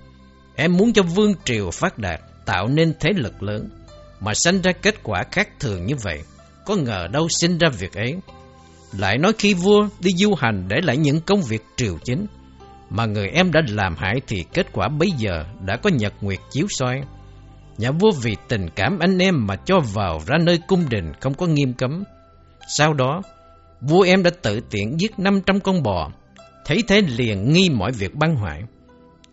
em 0.55 0.77
muốn 0.77 0.93
cho 0.93 1.03
vương 1.03 1.34
triều 1.45 1.71
phát 1.71 1.97
đạt, 1.97 2.21
tạo 2.45 2.67
nên 2.67 2.93
thế 2.99 3.09
lực 3.15 3.43
lớn, 3.43 3.69
mà 4.19 4.34
sanh 4.34 4.61
ra 4.61 4.71
kết 4.71 5.03
quả 5.03 5.23
khác 5.31 5.49
thường 5.59 5.86
như 5.86 5.95
vậy. 5.95 6.23
Có 6.65 6.75
ngờ 6.75 7.07
đâu 7.11 7.27
sinh 7.29 7.57
ra 7.57 7.69
việc 7.69 7.93
ấy. 7.93 8.15
Lại 8.97 9.17
nói 9.17 9.34
khi 9.38 9.53
vua 9.53 9.88
đi 9.99 10.11
du 10.17 10.34
hành 10.36 10.65
để 10.67 10.77
lại 10.84 10.97
những 10.97 11.21
công 11.21 11.41
việc 11.41 11.61
triều 11.77 11.97
chính, 12.05 12.25
mà 12.89 13.05
người 13.05 13.27
em 13.27 13.51
đã 13.51 13.61
làm 13.67 13.95
hại 13.97 14.21
thì 14.27 14.45
kết 14.53 14.67
quả 14.73 14.88
bây 14.88 15.11
giờ 15.17 15.45
đã 15.65 15.77
có 15.77 15.89
nhật 15.89 16.13
nguyệt 16.21 16.39
chiếu 16.51 16.67
soi. 16.69 17.01
Nhà 17.77 17.91
vua 17.91 18.11
vì 18.21 18.36
tình 18.47 18.69
cảm 18.75 18.99
anh 18.99 19.17
em 19.17 19.47
mà 19.47 19.55
cho 19.55 19.79
vào 19.93 20.21
ra 20.27 20.38
nơi 20.41 20.59
cung 20.67 20.89
đình 20.89 21.13
không 21.19 21.34
có 21.34 21.45
nghiêm 21.45 21.73
cấm. 21.73 22.03
Sau 22.67 22.93
đó, 22.93 23.21
vua 23.88 24.01
em 24.01 24.23
đã 24.23 24.31
tự 24.41 24.59
tiện 24.69 24.99
giết 24.99 25.19
500 25.19 25.59
con 25.59 25.84
bò, 25.84 26.11
thấy 26.65 26.84
thế 26.88 27.01
liền 27.01 27.53
nghi 27.53 27.69
mọi 27.69 27.91
việc 27.91 28.15
băng 28.15 28.36
hoại. 28.36 28.61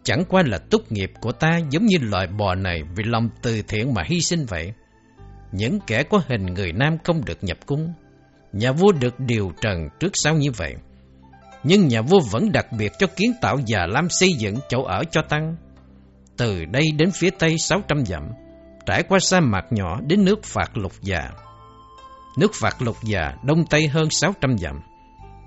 Chẳng 0.03 0.25
qua 0.29 0.43
là 0.47 0.59
tốt 0.59 0.83
nghiệp 0.91 1.13
của 1.21 1.33
ta 1.33 1.61
giống 1.71 1.87
như 1.87 1.97
loại 2.01 2.27
bò 2.27 2.55
này 2.55 2.83
vì 2.97 3.05
lòng 3.05 3.29
từ 3.43 3.63
thiện 3.69 3.95
mà 3.95 4.03
hy 4.07 4.21
sinh 4.21 4.47
vậy. 4.49 4.73
Những 5.53 5.79
kẻ 5.87 6.03
có 6.03 6.23
hình 6.29 6.47
người 6.47 6.73
nam 6.73 6.97
không 7.05 7.25
được 7.25 7.45
nhập 7.45 7.59
cung. 7.67 7.93
Nhà 8.53 8.73
vua 8.73 8.93
được 8.93 9.21
điều 9.21 9.53
trần 9.63 9.89
trước 10.01 10.11
sau 10.15 10.35
như 10.35 10.51
vậy. 10.57 10.75
Nhưng 11.65 11.89
nhà 11.89 12.03
vua 12.03 12.21
vẫn 12.31 12.53
đặc 12.53 12.67
biệt 12.79 12.93
cho 12.99 13.07
kiến 13.07 13.33
tạo 13.41 13.59
già 13.67 13.87
lam 13.87 14.09
xây 14.11 14.33
dựng 14.33 14.57
chỗ 14.69 14.83
ở 14.83 15.05
cho 15.11 15.23
tăng. 15.29 15.57
Từ 16.37 16.65
đây 16.65 16.85
đến 16.97 17.11
phía 17.11 17.31
tây 17.31 17.59
600 17.59 18.05
dặm, 18.07 18.23
trải 18.87 19.03
qua 19.03 19.19
sa 19.19 19.41
mạc 19.41 19.65
nhỏ 19.71 20.01
đến 20.07 20.25
nước 20.25 20.45
Phạt 20.45 20.79
Lục 20.79 20.93
Già. 21.03 21.31
Nước 22.37 22.53
Phạt 22.55 22.83
Lục 22.83 22.97
Già 23.03 23.35
đông 23.43 23.65
tây 23.71 23.87
hơn 23.87 24.11
600 24.11 24.59
dặm, 24.59 24.81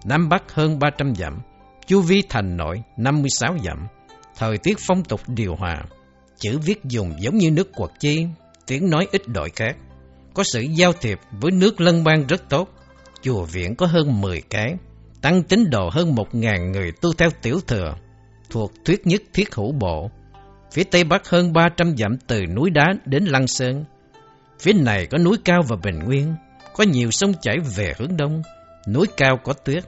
nam 0.06 0.30
bắc 0.30 0.54
hơn 0.54 0.80
300 0.80 1.16
dặm, 1.16 1.40
chu 1.88 2.02
vi 2.02 2.22
thành 2.30 2.58
nội 2.58 2.84
56 2.98 3.58
dặm. 3.64 3.88
Thời 4.38 4.58
tiết 4.58 4.78
phong 4.88 5.04
tục 5.04 5.22
điều 5.28 5.56
hòa, 5.56 5.84
chữ 6.40 6.60
viết 6.60 6.84
dùng 6.84 7.14
giống 7.20 7.38
như 7.38 7.52
nước 7.52 7.72
quật 7.76 7.92
chi, 8.00 8.26
tiếng 8.68 8.90
nói 8.90 9.08
ít 9.12 9.28
đổi 9.28 9.50
khác. 9.56 9.76
Có 10.34 10.44
sự 10.44 10.62
giao 10.62 10.94
thiệp 10.94 11.20
với 11.32 11.52
nước 11.52 11.82
lân 11.82 12.04
bang 12.04 12.28
rất 12.28 12.50
tốt. 12.50 12.70
Chùa 13.22 13.44
viện 13.44 13.76
có 13.76 13.86
hơn 13.86 14.22
10 14.22 14.42
cái, 14.50 14.76
tăng 15.22 15.44
tín 15.44 15.70
đồ 15.70 15.90
hơn 15.94 16.16
1.000 16.16 16.72
người 16.72 16.92
tu 17.02 17.14
theo 17.14 17.30
tiểu 17.42 17.60
thừa, 17.68 17.96
thuộc 18.50 18.72
thuyết 18.86 19.08
nhất 19.08 19.22
thiết 19.34 19.56
hữu 19.56 19.72
bộ, 19.72 20.10
Phía 20.74 20.84
tây 20.84 21.04
bắc 21.04 21.30
hơn 21.30 21.54
300 21.54 21.98
dặm 21.98 22.18
từ 22.28 22.46
núi 22.46 22.70
đá 22.70 22.86
đến 23.06 23.26
Lăng 23.26 23.48
Sơn. 23.48 23.86
Phía 24.60 24.74
này 24.74 25.06
có 25.06 25.18
núi 25.18 25.38
cao 25.46 25.62
và 25.68 25.76
bình 25.84 26.00
nguyên, 26.00 26.36
có 26.76 26.84
nhiều 26.84 27.12
sông 27.12 27.34
chảy 27.42 27.60
về 27.76 27.94
hướng 27.98 28.18
đông, 28.18 28.42
núi 28.88 29.08
cao 29.18 29.40
có 29.44 29.54
tuyết. 29.54 29.84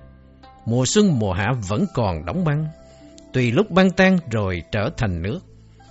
Mùa 0.65 0.85
xuân 0.85 1.19
mùa 1.19 1.33
hạ 1.33 1.47
vẫn 1.67 1.85
còn 1.93 2.25
đóng 2.25 2.43
băng, 2.45 2.67
tùy 3.33 3.51
lúc 3.51 3.71
băng 3.71 3.91
tan 3.91 4.17
rồi 4.31 4.63
trở 4.71 4.89
thành 4.97 5.21
nước. 5.21 5.39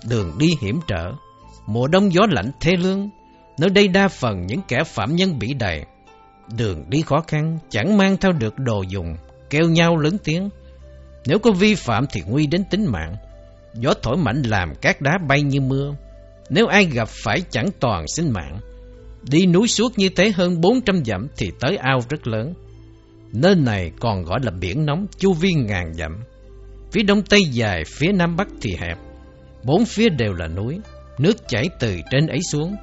Đường 0.09 0.31
đi 0.39 0.47
hiểm 0.61 0.79
trở, 0.87 1.11
mùa 1.65 1.87
đông 1.87 2.13
gió 2.13 2.21
lạnh 2.29 2.51
thê 2.61 2.71
lương, 2.79 3.09
nơi 3.59 3.69
đây 3.69 3.87
đa 3.87 4.07
phần 4.07 4.47
những 4.47 4.61
kẻ 4.67 4.83
phạm 4.83 5.15
nhân 5.15 5.39
bị 5.39 5.53
đầy. 5.53 5.85
Đường 6.57 6.89
đi 6.89 7.01
khó 7.01 7.23
khăn, 7.27 7.59
chẳng 7.69 7.97
mang 7.97 8.17
theo 8.17 8.31
được 8.31 8.59
đồ 8.59 8.81
dùng, 8.81 9.15
kêu 9.49 9.69
nhau 9.69 9.97
lớn 9.97 10.17
tiếng. 10.23 10.49
Nếu 11.25 11.39
có 11.39 11.51
vi 11.51 11.75
phạm 11.75 12.05
thì 12.11 12.21
nguy 12.27 12.47
đến 12.47 12.63
tính 12.69 12.85
mạng. 12.91 13.15
Gió 13.73 13.93
thổi 14.01 14.17
mạnh 14.17 14.41
làm 14.41 14.73
các 14.81 15.01
đá 15.01 15.11
bay 15.27 15.41
như 15.41 15.61
mưa. 15.61 15.95
Nếu 16.49 16.67
ai 16.67 16.85
gặp 16.85 17.09
phải 17.09 17.41
chẳng 17.49 17.69
toàn 17.79 18.07
sinh 18.07 18.31
mạng. 18.31 18.59
Đi 19.29 19.45
núi 19.45 19.67
suốt 19.67 19.99
như 19.99 20.09
thế 20.09 20.31
hơn 20.31 20.61
400 20.61 21.05
dặm 21.05 21.27
thì 21.37 21.51
tới 21.59 21.77
ao 21.77 21.99
rất 22.09 22.27
lớn. 22.27 22.53
Nơi 23.33 23.55
này 23.55 23.91
còn 23.99 24.23
gọi 24.23 24.39
là 24.43 24.51
biển 24.51 24.85
nóng 24.85 25.05
chu 25.17 25.33
vi 25.33 25.53
ngàn 25.53 25.93
dặm. 25.93 26.19
Phía 26.91 27.03
đông 27.03 27.21
tây 27.21 27.41
dài, 27.51 27.83
phía 27.87 28.11
nam 28.11 28.35
bắc 28.35 28.47
thì 28.61 28.75
hẹp. 28.79 28.97
Bốn 29.63 29.85
phía 29.85 30.09
đều 30.09 30.33
là 30.33 30.47
núi, 30.47 30.79
nước 31.17 31.47
chảy 31.47 31.69
từ 31.79 31.97
trên 32.11 32.27
ấy 32.27 32.39
xuống. 32.51 32.75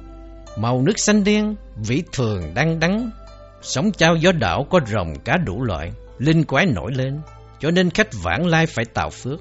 Màu 0.57 0.81
nước 0.81 0.99
xanh 0.99 1.23
đen, 1.23 1.55
vị 1.87 2.03
thường 2.11 2.41
đang 2.55 2.79
đắng. 2.79 3.09
Sóng 3.61 3.91
trao 3.91 4.15
gió 4.15 4.31
đảo 4.31 4.67
có 4.69 4.79
rồng 4.87 5.13
cá 5.25 5.37
đủ 5.37 5.63
loại, 5.63 5.91
linh 6.17 6.43
quái 6.43 6.65
nổi 6.65 6.91
lên, 6.95 7.19
cho 7.59 7.71
nên 7.71 7.89
khách 7.89 8.09
vãng 8.23 8.45
lai 8.45 8.65
phải 8.65 8.85
tạo 8.85 9.09
phước. 9.09 9.39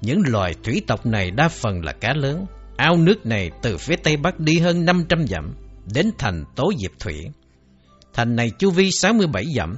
Những 0.00 0.22
loài 0.26 0.54
thủy 0.64 0.82
tộc 0.86 1.06
này 1.06 1.30
đa 1.30 1.48
phần 1.48 1.84
là 1.84 1.92
cá 1.92 2.14
lớn. 2.14 2.46
Ao 2.76 2.96
nước 2.96 3.26
này 3.26 3.50
từ 3.62 3.78
phía 3.78 3.96
tây 3.96 4.16
bắc 4.16 4.40
đi 4.40 4.58
hơn 4.58 4.84
500 4.84 5.26
dặm, 5.26 5.54
đến 5.94 6.10
thành 6.18 6.44
Tố 6.56 6.72
Diệp 6.78 6.90
Thủy. 7.00 7.26
Thành 8.14 8.36
này 8.36 8.50
chu 8.58 8.70
vi 8.70 8.90
67 8.90 9.44
dặm. 9.56 9.76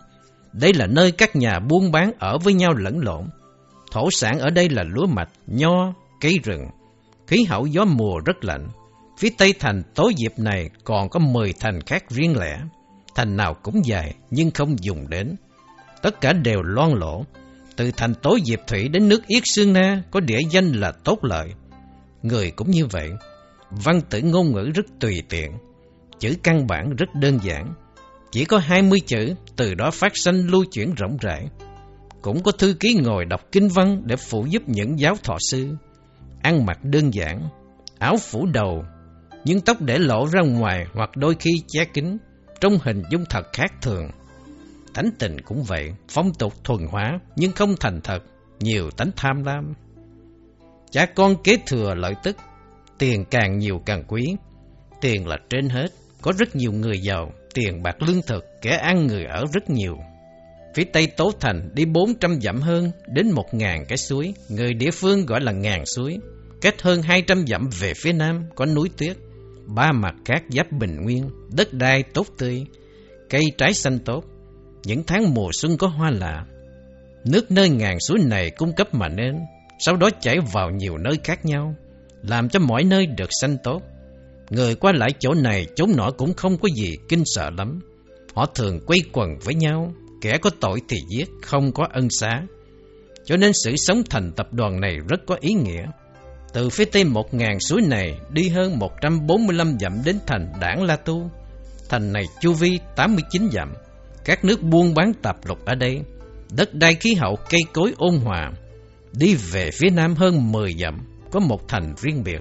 Đây 0.52 0.74
là 0.74 0.86
nơi 0.86 1.12
các 1.12 1.36
nhà 1.36 1.58
buôn 1.58 1.92
bán 1.92 2.12
ở 2.18 2.38
với 2.38 2.54
nhau 2.54 2.74
lẫn 2.74 2.98
lộn. 2.98 3.24
Thổ 3.90 4.10
sản 4.10 4.38
ở 4.38 4.50
đây 4.50 4.68
là 4.68 4.82
lúa 4.82 5.06
mạch, 5.06 5.30
nho, 5.46 5.94
cây 6.20 6.38
rừng. 6.44 6.64
Khí 7.26 7.44
hậu 7.48 7.66
gió 7.66 7.84
mùa 7.84 8.18
rất 8.26 8.44
lạnh. 8.44 8.68
Phía 9.18 9.30
tây 9.38 9.54
thành 9.58 9.82
Tố 9.94 10.10
Diệp 10.16 10.38
này 10.38 10.70
còn 10.84 11.08
có 11.08 11.20
10 11.20 11.52
thành 11.60 11.80
khác 11.80 12.10
riêng 12.10 12.38
lẻ. 12.38 12.60
Thành 13.14 13.36
nào 13.36 13.54
cũng 13.62 13.84
dài 13.84 14.14
nhưng 14.30 14.50
không 14.50 14.76
dùng 14.84 15.08
đến. 15.08 15.36
Tất 16.02 16.20
cả 16.20 16.32
đều 16.32 16.62
loan 16.62 16.92
lỗ. 16.92 17.24
Từ 17.76 17.90
thành 17.96 18.14
Tố 18.14 18.38
Diệp 18.44 18.60
Thủy 18.66 18.88
đến 18.88 19.08
nước 19.08 19.26
Yết 19.26 19.42
Sương 19.46 19.72
Na 19.72 20.02
có 20.10 20.20
địa 20.20 20.40
danh 20.50 20.72
là 20.72 20.92
tốt 21.04 21.18
lợi. 21.22 21.48
Người 22.22 22.50
cũng 22.50 22.70
như 22.70 22.86
vậy. 22.86 23.10
Văn 23.70 24.00
tử 24.10 24.20
ngôn 24.20 24.52
ngữ 24.52 24.70
rất 24.74 24.86
tùy 25.00 25.22
tiện. 25.28 25.52
Chữ 26.18 26.34
căn 26.42 26.66
bản 26.66 26.96
rất 26.96 27.14
đơn 27.14 27.38
giản. 27.42 27.74
Chỉ 28.30 28.44
có 28.44 28.58
20 28.58 29.00
chữ, 29.06 29.34
từ 29.56 29.74
đó 29.74 29.90
phát 29.90 30.12
sanh 30.14 30.50
lưu 30.50 30.64
chuyển 30.72 30.94
rộng 30.94 31.16
rãi. 31.20 31.46
Cũng 32.22 32.42
có 32.42 32.52
thư 32.52 32.74
ký 32.80 32.94
ngồi 33.02 33.24
đọc 33.24 33.40
kinh 33.52 33.68
văn 33.68 34.02
để 34.04 34.16
phụ 34.16 34.46
giúp 34.48 34.62
những 34.66 34.98
giáo 34.98 35.16
thọ 35.24 35.36
sư. 35.50 35.76
Ăn 36.42 36.66
mặc 36.66 36.78
đơn 36.82 37.14
giản, 37.14 37.48
áo 37.98 38.16
phủ 38.16 38.46
đầu, 38.46 38.84
nhưng 39.44 39.60
tóc 39.60 39.76
để 39.80 39.98
lộ 39.98 40.26
ra 40.26 40.40
ngoài 40.40 40.86
hoặc 40.92 41.10
đôi 41.16 41.36
khi 41.40 41.50
che 41.68 41.84
kín, 41.84 42.18
trong 42.60 42.78
hình 42.82 43.02
dung 43.10 43.24
thật 43.30 43.46
khác 43.52 43.72
thường. 43.82 44.10
Thánh 44.94 45.10
tình 45.18 45.36
cũng 45.44 45.62
vậy, 45.62 45.94
phong 46.08 46.34
tục 46.34 46.52
thuần 46.64 46.86
hóa 46.90 47.18
nhưng 47.36 47.52
không 47.52 47.74
thành 47.80 48.00
thật, 48.04 48.18
nhiều 48.60 48.90
tánh 48.90 49.10
tham 49.16 49.42
lam. 49.44 49.72
Cha 50.90 51.06
con 51.06 51.42
kế 51.42 51.56
thừa 51.66 51.94
lợi 51.94 52.14
tức, 52.22 52.36
tiền 52.98 53.24
càng 53.30 53.58
nhiều 53.58 53.82
càng 53.86 54.04
quý, 54.08 54.22
tiền 55.00 55.26
là 55.26 55.36
trên 55.50 55.68
hết, 55.68 55.88
có 56.24 56.32
rất 56.38 56.56
nhiều 56.56 56.72
người 56.72 56.98
giàu, 56.98 57.32
tiền 57.54 57.82
bạc 57.82 58.02
lương 58.02 58.22
thực, 58.22 58.44
kẻ 58.62 58.70
ăn 58.70 59.06
người 59.06 59.24
ở 59.24 59.44
rất 59.52 59.70
nhiều. 59.70 59.96
Phía 60.74 60.84
tây 60.84 61.06
Tố 61.06 61.32
Thành 61.40 61.70
đi 61.74 61.84
400 61.84 62.40
dặm 62.40 62.60
hơn 62.60 62.90
đến 63.06 63.30
1.000 63.32 63.84
cái 63.88 63.98
suối, 63.98 64.34
người 64.48 64.74
địa 64.74 64.90
phương 64.90 65.26
gọi 65.26 65.40
là 65.40 65.52
ngàn 65.52 65.86
suối. 65.86 66.18
Cách 66.60 66.82
hơn 66.82 67.02
200 67.02 67.46
dặm 67.46 67.68
về 67.80 67.92
phía 67.94 68.12
nam 68.12 68.44
có 68.54 68.66
núi 68.66 68.90
tuyết, 68.98 69.16
ba 69.66 69.92
mặt 69.92 70.14
cát 70.24 70.42
giáp 70.50 70.72
bình 70.72 70.96
nguyên, 71.02 71.30
đất 71.56 71.72
đai 71.72 72.02
tốt 72.02 72.26
tươi, 72.38 72.66
cây 73.30 73.42
trái 73.58 73.74
xanh 73.74 73.98
tốt. 73.98 74.24
Những 74.84 75.02
tháng 75.06 75.34
mùa 75.34 75.50
xuân 75.52 75.76
có 75.78 75.86
hoa 75.86 76.10
lạ. 76.10 76.46
Nước 77.24 77.50
nơi 77.50 77.68
ngàn 77.68 78.00
suối 78.00 78.18
này 78.18 78.50
cung 78.50 78.72
cấp 78.72 78.94
mà 78.94 79.08
nên, 79.08 79.34
sau 79.78 79.96
đó 79.96 80.10
chảy 80.20 80.36
vào 80.52 80.70
nhiều 80.70 80.98
nơi 80.98 81.18
khác 81.24 81.44
nhau, 81.44 81.74
làm 82.22 82.48
cho 82.48 82.60
mỗi 82.60 82.84
nơi 82.84 83.06
được 83.06 83.30
xanh 83.40 83.56
tốt. 83.64 83.82
Người 84.50 84.74
qua 84.74 84.92
lại 84.92 85.10
chỗ 85.20 85.34
này 85.34 85.66
chỗ 85.76 85.86
nọ 85.96 86.10
cũng 86.10 86.34
không 86.34 86.58
có 86.58 86.68
gì 86.76 86.96
kinh 87.08 87.22
sợ 87.24 87.50
lắm. 87.58 87.80
Họ 88.34 88.46
thường 88.46 88.80
quay 88.86 88.98
quần 89.12 89.38
với 89.44 89.54
nhau, 89.54 89.92
kẻ 90.20 90.38
có 90.38 90.50
tội 90.60 90.80
thì 90.88 90.96
giết, 91.08 91.28
không 91.42 91.72
có 91.72 91.86
ân 91.92 92.08
xá. 92.10 92.42
Cho 93.24 93.36
nên 93.36 93.52
sự 93.64 93.76
sống 93.76 94.02
thành 94.10 94.32
tập 94.32 94.52
đoàn 94.52 94.80
này 94.80 94.96
rất 95.08 95.20
có 95.26 95.36
ý 95.40 95.52
nghĩa. 95.54 95.84
Từ 96.52 96.70
phía 96.70 96.84
tây 96.84 97.04
một 97.04 97.34
ngàn 97.34 97.60
suối 97.60 97.82
này 97.82 98.18
đi 98.30 98.48
hơn 98.48 98.78
145 98.78 99.78
dặm 99.80 99.92
đến 100.04 100.18
thành 100.26 100.52
Đảng 100.60 100.82
La 100.82 100.96
Tu. 100.96 101.30
Thành 101.88 102.12
này 102.12 102.24
chu 102.40 102.52
vi 102.52 102.78
89 102.96 103.48
dặm. 103.52 103.74
Các 104.24 104.44
nước 104.44 104.62
buôn 104.62 104.94
bán 104.94 105.12
tạp 105.22 105.36
lục 105.46 105.58
ở 105.64 105.74
đây. 105.74 106.00
Đất 106.56 106.74
đai 106.74 106.94
khí 106.94 107.14
hậu 107.14 107.36
cây 107.50 107.60
cối 107.72 107.94
ôn 107.98 108.14
hòa. 108.16 108.52
Đi 109.12 109.34
về 109.34 109.70
phía 109.70 109.90
nam 109.90 110.14
hơn 110.14 110.52
10 110.52 110.74
dặm, 110.74 110.98
có 111.30 111.40
một 111.40 111.68
thành 111.68 111.94
riêng 112.02 112.24
biệt. 112.24 112.40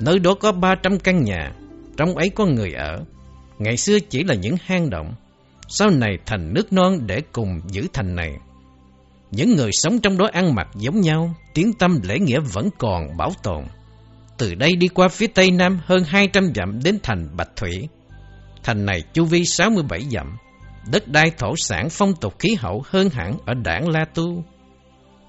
Nơi 0.00 0.18
đó 0.18 0.34
có 0.34 0.52
300 0.52 0.98
căn 0.98 1.24
nhà, 1.24 1.52
trong 1.96 2.16
ấy 2.16 2.28
có 2.28 2.46
người 2.46 2.72
ở. 2.72 3.04
Ngày 3.58 3.76
xưa 3.76 3.98
chỉ 3.98 4.24
là 4.24 4.34
những 4.34 4.56
hang 4.64 4.90
động, 4.90 5.14
sau 5.68 5.90
này 5.90 6.18
thành 6.26 6.54
nước 6.54 6.72
non 6.72 7.06
để 7.06 7.20
cùng 7.32 7.60
giữ 7.68 7.86
thành 7.92 8.14
này. 8.14 8.32
Những 9.30 9.56
người 9.56 9.70
sống 9.72 9.98
trong 10.00 10.18
đó 10.18 10.28
ăn 10.32 10.54
mặc 10.54 10.68
giống 10.74 11.00
nhau, 11.00 11.34
tiếng 11.54 11.72
tâm 11.72 12.00
lễ 12.02 12.18
nghĩa 12.18 12.40
vẫn 12.40 12.68
còn 12.78 13.16
bảo 13.16 13.32
tồn. 13.42 13.64
Từ 14.38 14.54
đây 14.54 14.76
đi 14.76 14.88
qua 14.88 15.08
phía 15.08 15.26
tây 15.26 15.50
nam 15.50 15.80
hơn 15.84 16.04
200 16.06 16.52
dặm 16.54 16.78
đến 16.84 16.98
thành 17.02 17.36
Bạch 17.36 17.56
Thủy. 17.56 17.88
Thành 18.62 18.86
này 18.86 19.02
chu 19.12 19.24
vi 19.24 19.44
67 19.44 20.00
dặm, 20.10 20.36
đất 20.90 21.08
đai 21.08 21.30
thổ 21.38 21.54
sản 21.56 21.88
phong 21.90 22.14
tục 22.20 22.34
khí 22.38 22.48
hậu 22.58 22.82
hơn 22.86 23.10
hẳn 23.10 23.38
ở 23.46 23.54
đảng 23.64 23.88
La 23.88 24.04
Tu. 24.14 24.44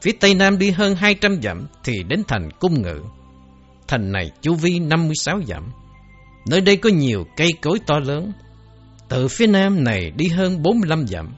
Phía 0.01 0.11
tây 0.19 0.35
nam 0.35 0.57
đi 0.57 0.71
hơn 0.71 0.95
200 0.95 1.41
dặm 1.41 1.67
thì 1.83 1.93
đến 2.07 2.23
thành 2.27 2.49
Cung 2.59 2.81
Ngự. 2.81 3.01
Thành 3.87 4.11
này 4.11 4.31
chu 4.41 4.53
vi 4.53 4.79
56 4.79 5.41
dặm. 5.47 5.71
Nơi 6.49 6.61
đây 6.61 6.77
có 6.77 6.89
nhiều 6.89 7.25
cây 7.37 7.53
cối 7.61 7.79
to 7.87 7.99
lớn. 7.99 8.31
Từ 9.09 9.27
phía 9.27 9.47
nam 9.47 9.83
này 9.83 10.11
đi 10.15 10.27
hơn 10.27 10.63
45 10.63 11.07
dặm, 11.07 11.35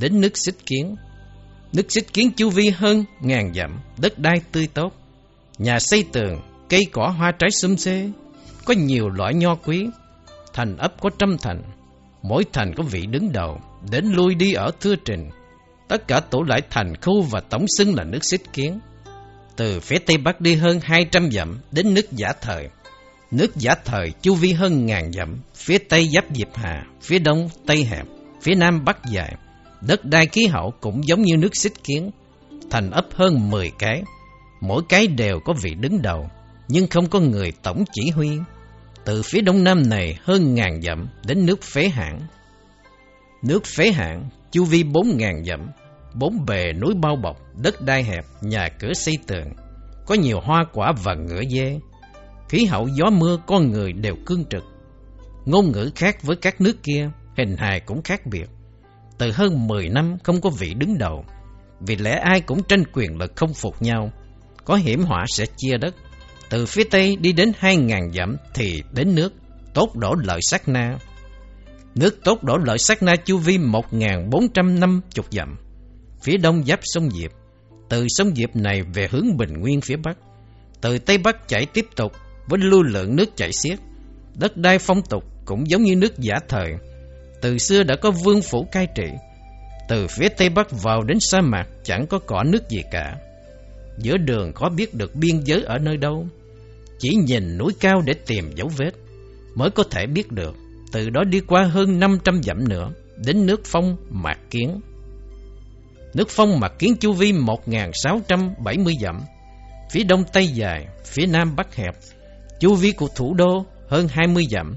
đến 0.00 0.20
nước 0.20 0.32
xích 0.34 0.56
kiến. 0.66 0.96
Nước 1.72 1.86
xích 1.88 2.12
kiến 2.12 2.30
chu 2.36 2.50
vi 2.50 2.70
hơn 2.70 3.04
ngàn 3.20 3.54
dặm, 3.54 3.80
đất 3.98 4.18
đai 4.18 4.40
tươi 4.52 4.68
tốt. 4.74 4.92
Nhà 5.58 5.78
xây 5.78 6.04
tường, 6.12 6.40
cây 6.68 6.80
cỏ 6.92 7.14
hoa 7.18 7.32
trái 7.38 7.50
xum 7.50 7.76
xê, 7.76 8.10
có 8.64 8.74
nhiều 8.74 9.08
loại 9.08 9.34
nho 9.34 9.54
quý. 9.54 9.86
Thành 10.52 10.76
ấp 10.76 11.00
có 11.00 11.10
trăm 11.18 11.36
thành, 11.42 11.62
mỗi 12.22 12.44
thành 12.52 12.74
có 12.76 12.82
vị 12.82 13.06
đứng 13.06 13.32
đầu, 13.32 13.60
đến 13.90 14.04
lui 14.04 14.34
đi 14.34 14.52
ở 14.52 14.70
thưa 14.80 14.94
trình. 14.96 15.30
Tất 15.88 16.08
cả 16.08 16.20
tổ 16.20 16.42
lại 16.42 16.62
thành 16.70 16.94
khu 17.02 17.22
và 17.22 17.40
tổng 17.40 17.64
xưng 17.78 17.94
là 17.94 18.04
nước 18.04 18.18
xích 18.22 18.52
kiến. 18.52 18.78
Từ 19.56 19.80
phía 19.80 19.98
tây 19.98 20.18
bắc 20.18 20.40
đi 20.40 20.54
hơn 20.54 20.80
200 20.82 21.30
dặm 21.30 21.58
đến 21.72 21.94
nước 21.94 22.12
giả 22.12 22.32
thời. 22.40 22.68
Nước 23.30 23.56
giả 23.56 23.74
thời 23.84 24.12
chu 24.22 24.34
vi 24.34 24.52
hơn 24.52 24.86
ngàn 24.86 25.12
dặm, 25.12 25.38
phía 25.54 25.78
tây 25.78 26.08
giáp 26.14 26.24
Diệp 26.34 26.48
Hà, 26.54 26.86
phía 27.02 27.18
đông 27.18 27.48
tây 27.66 27.84
hẹp, 27.84 28.06
phía 28.42 28.54
nam 28.54 28.84
bắc 28.84 28.98
dài. 29.10 29.34
Đất 29.80 30.04
đai 30.04 30.26
khí 30.26 30.46
hậu 30.46 30.72
cũng 30.80 31.08
giống 31.08 31.22
như 31.22 31.36
nước 31.36 31.56
xích 31.56 31.84
kiến, 31.84 32.10
thành 32.70 32.90
ấp 32.90 33.06
hơn 33.14 33.50
10 33.50 33.70
cái. 33.78 34.02
Mỗi 34.60 34.82
cái 34.88 35.06
đều 35.06 35.40
có 35.44 35.52
vị 35.62 35.74
đứng 35.74 36.02
đầu, 36.02 36.30
nhưng 36.68 36.86
không 36.86 37.08
có 37.08 37.20
người 37.20 37.52
tổng 37.62 37.84
chỉ 37.92 38.10
huy. 38.10 38.30
Từ 39.04 39.22
phía 39.22 39.40
đông 39.40 39.64
nam 39.64 39.88
này 39.88 40.18
hơn 40.22 40.54
ngàn 40.54 40.82
dặm 40.82 41.08
đến 41.26 41.46
nước 41.46 41.62
phế 41.62 41.88
hãng. 41.88 42.20
Nước 43.42 43.66
phế 43.76 43.92
hãng 43.92 44.28
chu 44.52 44.64
vi 44.64 44.82
bốn 44.82 45.16
ngàn 45.16 45.44
dặm, 45.44 45.68
bốn 46.14 46.46
bề 46.46 46.72
núi 46.72 46.94
bao 46.94 47.16
bọc, 47.16 47.36
đất 47.56 47.80
đai 47.80 48.04
hẹp, 48.04 48.24
nhà 48.40 48.68
cửa 48.78 48.92
xây 48.94 49.18
tường, 49.26 49.48
có 50.06 50.14
nhiều 50.14 50.40
hoa 50.40 50.64
quả 50.72 50.92
và 51.02 51.14
ngựa 51.14 51.42
dê. 51.50 51.78
Khí 52.48 52.64
hậu 52.64 52.88
gió 52.88 53.10
mưa 53.10 53.38
con 53.46 53.70
người 53.70 53.92
đều 53.92 54.14
cương 54.26 54.44
trực. 54.44 54.64
Ngôn 55.44 55.72
ngữ 55.72 55.90
khác 55.94 56.22
với 56.22 56.36
các 56.36 56.60
nước 56.60 56.82
kia, 56.82 57.10
hình 57.36 57.56
hài 57.56 57.80
cũng 57.80 58.02
khác 58.02 58.26
biệt. 58.26 58.48
Từ 59.18 59.30
hơn 59.30 59.66
10 59.68 59.88
năm 59.88 60.16
không 60.22 60.40
có 60.40 60.50
vị 60.50 60.74
đứng 60.74 60.98
đầu, 60.98 61.24
vì 61.80 61.96
lẽ 61.96 62.18
ai 62.18 62.40
cũng 62.40 62.62
tranh 62.62 62.84
quyền 62.92 63.16
lực 63.18 63.32
không 63.36 63.54
phục 63.54 63.82
nhau. 63.82 64.12
Có 64.64 64.74
hiểm 64.74 65.02
họa 65.02 65.24
sẽ 65.28 65.44
chia 65.56 65.76
đất. 65.76 65.94
Từ 66.50 66.66
phía 66.66 66.84
Tây 66.84 67.16
đi 67.16 67.32
đến 67.32 67.52
2.000 67.60 68.10
dặm 68.12 68.36
thì 68.54 68.82
đến 68.92 69.14
nước, 69.14 69.32
tốt 69.74 69.96
đổ 69.96 70.14
lợi 70.14 70.38
sắc 70.42 70.68
na. 70.68 70.98
Nước 71.94 72.18
tốt 72.24 72.42
đổ 72.42 72.56
lợi 72.56 72.78
sắc 72.78 73.02
na 73.02 73.16
chu 73.16 73.38
vi 73.38 73.58
1.450 73.58 75.00
dặm. 75.30 75.56
Phía 76.22 76.36
đông 76.36 76.64
giáp 76.64 76.80
sông 76.82 77.10
Diệp, 77.10 77.30
từ 77.88 78.06
sông 78.08 78.34
Diệp 78.34 78.56
này 78.56 78.82
về 78.82 79.08
hướng 79.10 79.36
Bình 79.36 79.52
Nguyên 79.52 79.80
phía 79.80 79.96
Bắc. 79.96 80.18
Từ 80.80 80.98
Tây 80.98 81.18
Bắc 81.18 81.48
chảy 81.48 81.66
tiếp 81.66 81.86
tục 81.96 82.12
với 82.48 82.60
lưu 82.62 82.82
lượng 82.82 83.16
nước 83.16 83.36
chảy 83.36 83.52
xiết. 83.52 83.78
Đất 84.34 84.56
đai 84.56 84.78
phong 84.78 85.02
tục 85.02 85.24
cũng 85.44 85.70
giống 85.70 85.82
như 85.82 85.96
nước 85.96 86.18
giả 86.18 86.34
thời. 86.48 86.72
Từ 87.42 87.58
xưa 87.58 87.82
đã 87.82 87.96
có 87.96 88.10
vương 88.10 88.42
phủ 88.42 88.66
cai 88.72 88.86
trị. 88.94 89.06
Từ 89.88 90.06
phía 90.06 90.28
Tây 90.28 90.48
Bắc 90.48 90.82
vào 90.82 91.02
đến 91.02 91.18
sa 91.20 91.40
mạc 91.40 91.64
chẳng 91.84 92.06
có 92.06 92.18
cỏ 92.18 92.42
nước 92.46 92.68
gì 92.68 92.82
cả. 92.90 93.16
Giữa 93.98 94.16
đường 94.16 94.52
khó 94.52 94.68
biết 94.68 94.94
được 94.94 95.14
biên 95.14 95.40
giới 95.44 95.62
ở 95.62 95.78
nơi 95.78 95.96
đâu. 95.96 96.26
Chỉ 96.98 97.14
nhìn 97.26 97.58
núi 97.58 97.72
cao 97.80 98.02
để 98.06 98.12
tìm 98.26 98.50
dấu 98.56 98.70
vết 98.76 98.90
mới 99.54 99.70
có 99.70 99.84
thể 99.90 100.06
biết 100.06 100.32
được. 100.32 100.56
Từ 100.92 101.10
đó 101.10 101.24
đi 101.24 101.40
qua 101.40 101.64
hơn 101.64 102.00
500 102.00 102.42
dặm 102.42 102.68
nữa 102.68 102.92
đến 103.24 103.46
nước 103.46 103.60
phong 103.64 103.96
Mạc 104.10 104.38
Kiến. 104.50 104.80
Nước 106.14 106.28
phong 106.28 106.60
mặt 106.60 106.72
Kiến 106.78 106.96
chu 107.00 107.12
vi 107.12 107.32
1.670 107.32 108.98
dặm. 109.00 109.20
Phía 109.90 110.04
đông 110.04 110.24
tây 110.32 110.46
dài, 110.46 110.86
phía 111.04 111.26
nam 111.26 111.56
bắc 111.56 111.74
hẹp. 111.74 111.94
Chu 112.60 112.74
vi 112.74 112.92
của 112.92 113.08
thủ 113.16 113.34
đô 113.34 113.64
hơn 113.88 114.08
20 114.08 114.44
dặm. 114.50 114.76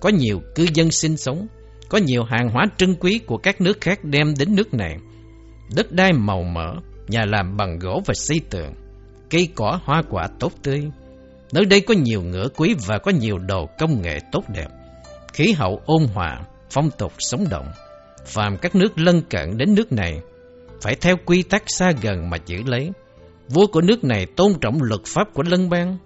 Có 0.00 0.08
nhiều 0.08 0.40
cư 0.54 0.66
dân 0.74 0.90
sinh 0.90 1.16
sống. 1.16 1.46
Có 1.88 1.98
nhiều 1.98 2.24
hàng 2.24 2.48
hóa 2.48 2.66
trân 2.76 2.94
quý 2.94 3.20
của 3.26 3.36
các 3.36 3.60
nước 3.60 3.80
khác 3.80 4.04
đem 4.04 4.34
đến 4.38 4.56
nước 4.56 4.74
này. 4.74 4.96
Đất 5.76 5.92
đai 5.92 6.12
màu 6.12 6.42
mỡ, 6.42 6.74
nhà 7.08 7.24
làm 7.26 7.56
bằng 7.56 7.78
gỗ 7.78 8.02
và 8.06 8.14
xây 8.14 8.40
tường. 8.50 8.74
Cây 9.30 9.48
cỏ 9.54 9.80
hoa 9.84 10.02
quả 10.10 10.28
tốt 10.40 10.52
tươi. 10.62 10.82
Nơi 11.52 11.64
đây 11.64 11.80
có 11.80 11.94
nhiều 11.94 12.22
ngựa 12.22 12.48
quý 12.56 12.74
và 12.86 12.98
có 12.98 13.10
nhiều 13.10 13.38
đồ 13.38 13.68
công 13.78 14.02
nghệ 14.02 14.18
tốt 14.32 14.44
đẹp. 14.48 14.68
Khí 15.32 15.52
hậu 15.52 15.80
ôn 15.86 16.02
hòa, 16.14 16.40
phong 16.70 16.90
tục 16.98 17.12
sống 17.18 17.44
động. 17.50 17.66
Phàm 18.26 18.56
các 18.56 18.74
nước 18.74 18.98
lân 18.98 19.22
cận 19.22 19.56
đến 19.56 19.74
nước 19.74 19.92
này, 19.92 20.20
phải 20.82 20.94
theo 20.94 21.16
quy 21.26 21.42
tắc 21.42 21.62
xa 21.66 21.92
gần 22.02 22.30
mà 22.30 22.36
giữ 22.46 22.56
lấy. 22.66 22.90
Vua 23.48 23.66
của 23.66 23.80
nước 23.80 24.04
này 24.04 24.26
tôn 24.26 24.52
trọng 24.60 24.82
luật 24.82 25.00
pháp 25.04 25.34
của 25.34 25.42
lân 25.42 25.70
bang, 25.70 25.98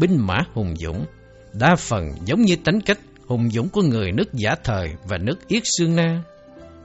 binh 0.00 0.26
mã 0.26 0.38
hùng 0.54 0.74
dũng, 0.76 1.04
đa 1.52 1.76
phần 1.76 2.10
giống 2.24 2.42
như 2.42 2.56
tính 2.56 2.80
cách 2.80 2.98
hùng 3.26 3.50
dũng 3.50 3.68
của 3.68 3.82
người 3.82 4.12
nước 4.12 4.32
giả 4.32 4.54
thời 4.64 4.90
và 5.08 5.18
nước 5.18 5.48
Yết 5.48 5.62
Sương 5.64 5.96
Na. 5.96 6.22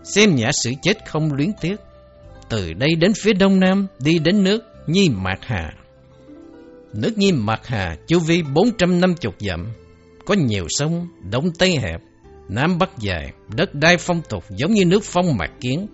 Xem 0.04 0.36
nhã 0.36 0.50
sự 0.64 0.72
chết 0.82 0.98
không 1.08 1.34
luyến 1.34 1.52
tiếc, 1.62 1.76
từ 2.50 2.74
đây 2.74 2.96
đến 2.96 3.12
phía 3.22 3.34
đông 3.34 3.60
nam 3.60 3.88
đi 4.00 4.20
đến 4.20 4.44
nước 4.44 4.64
Nhi 4.88 5.10
Mạc 5.10 5.40
Hà. 5.42 5.74
Nước 6.94 7.18
Nhi 7.18 7.32
Mạc 7.32 7.68
Hà 7.68 7.96
chu 8.08 8.20
vi 8.20 8.42
450 8.54 9.34
dặm, 9.40 9.68
có 10.26 10.34
nhiều 10.34 10.66
sông, 10.70 11.08
đông 11.32 11.52
tây 11.60 11.78
hẹp, 11.78 12.02
nam 12.50 12.78
bắc 12.78 12.98
dài, 12.98 13.34
đất 13.56 13.76
đai 13.76 13.98
phong 13.98 14.22
tục 14.30 14.44
giống 14.50 14.74
như 14.74 14.86
nước 14.86 15.04
phong 15.04 15.38
mạc 15.38 15.52
kiến, 15.62 15.88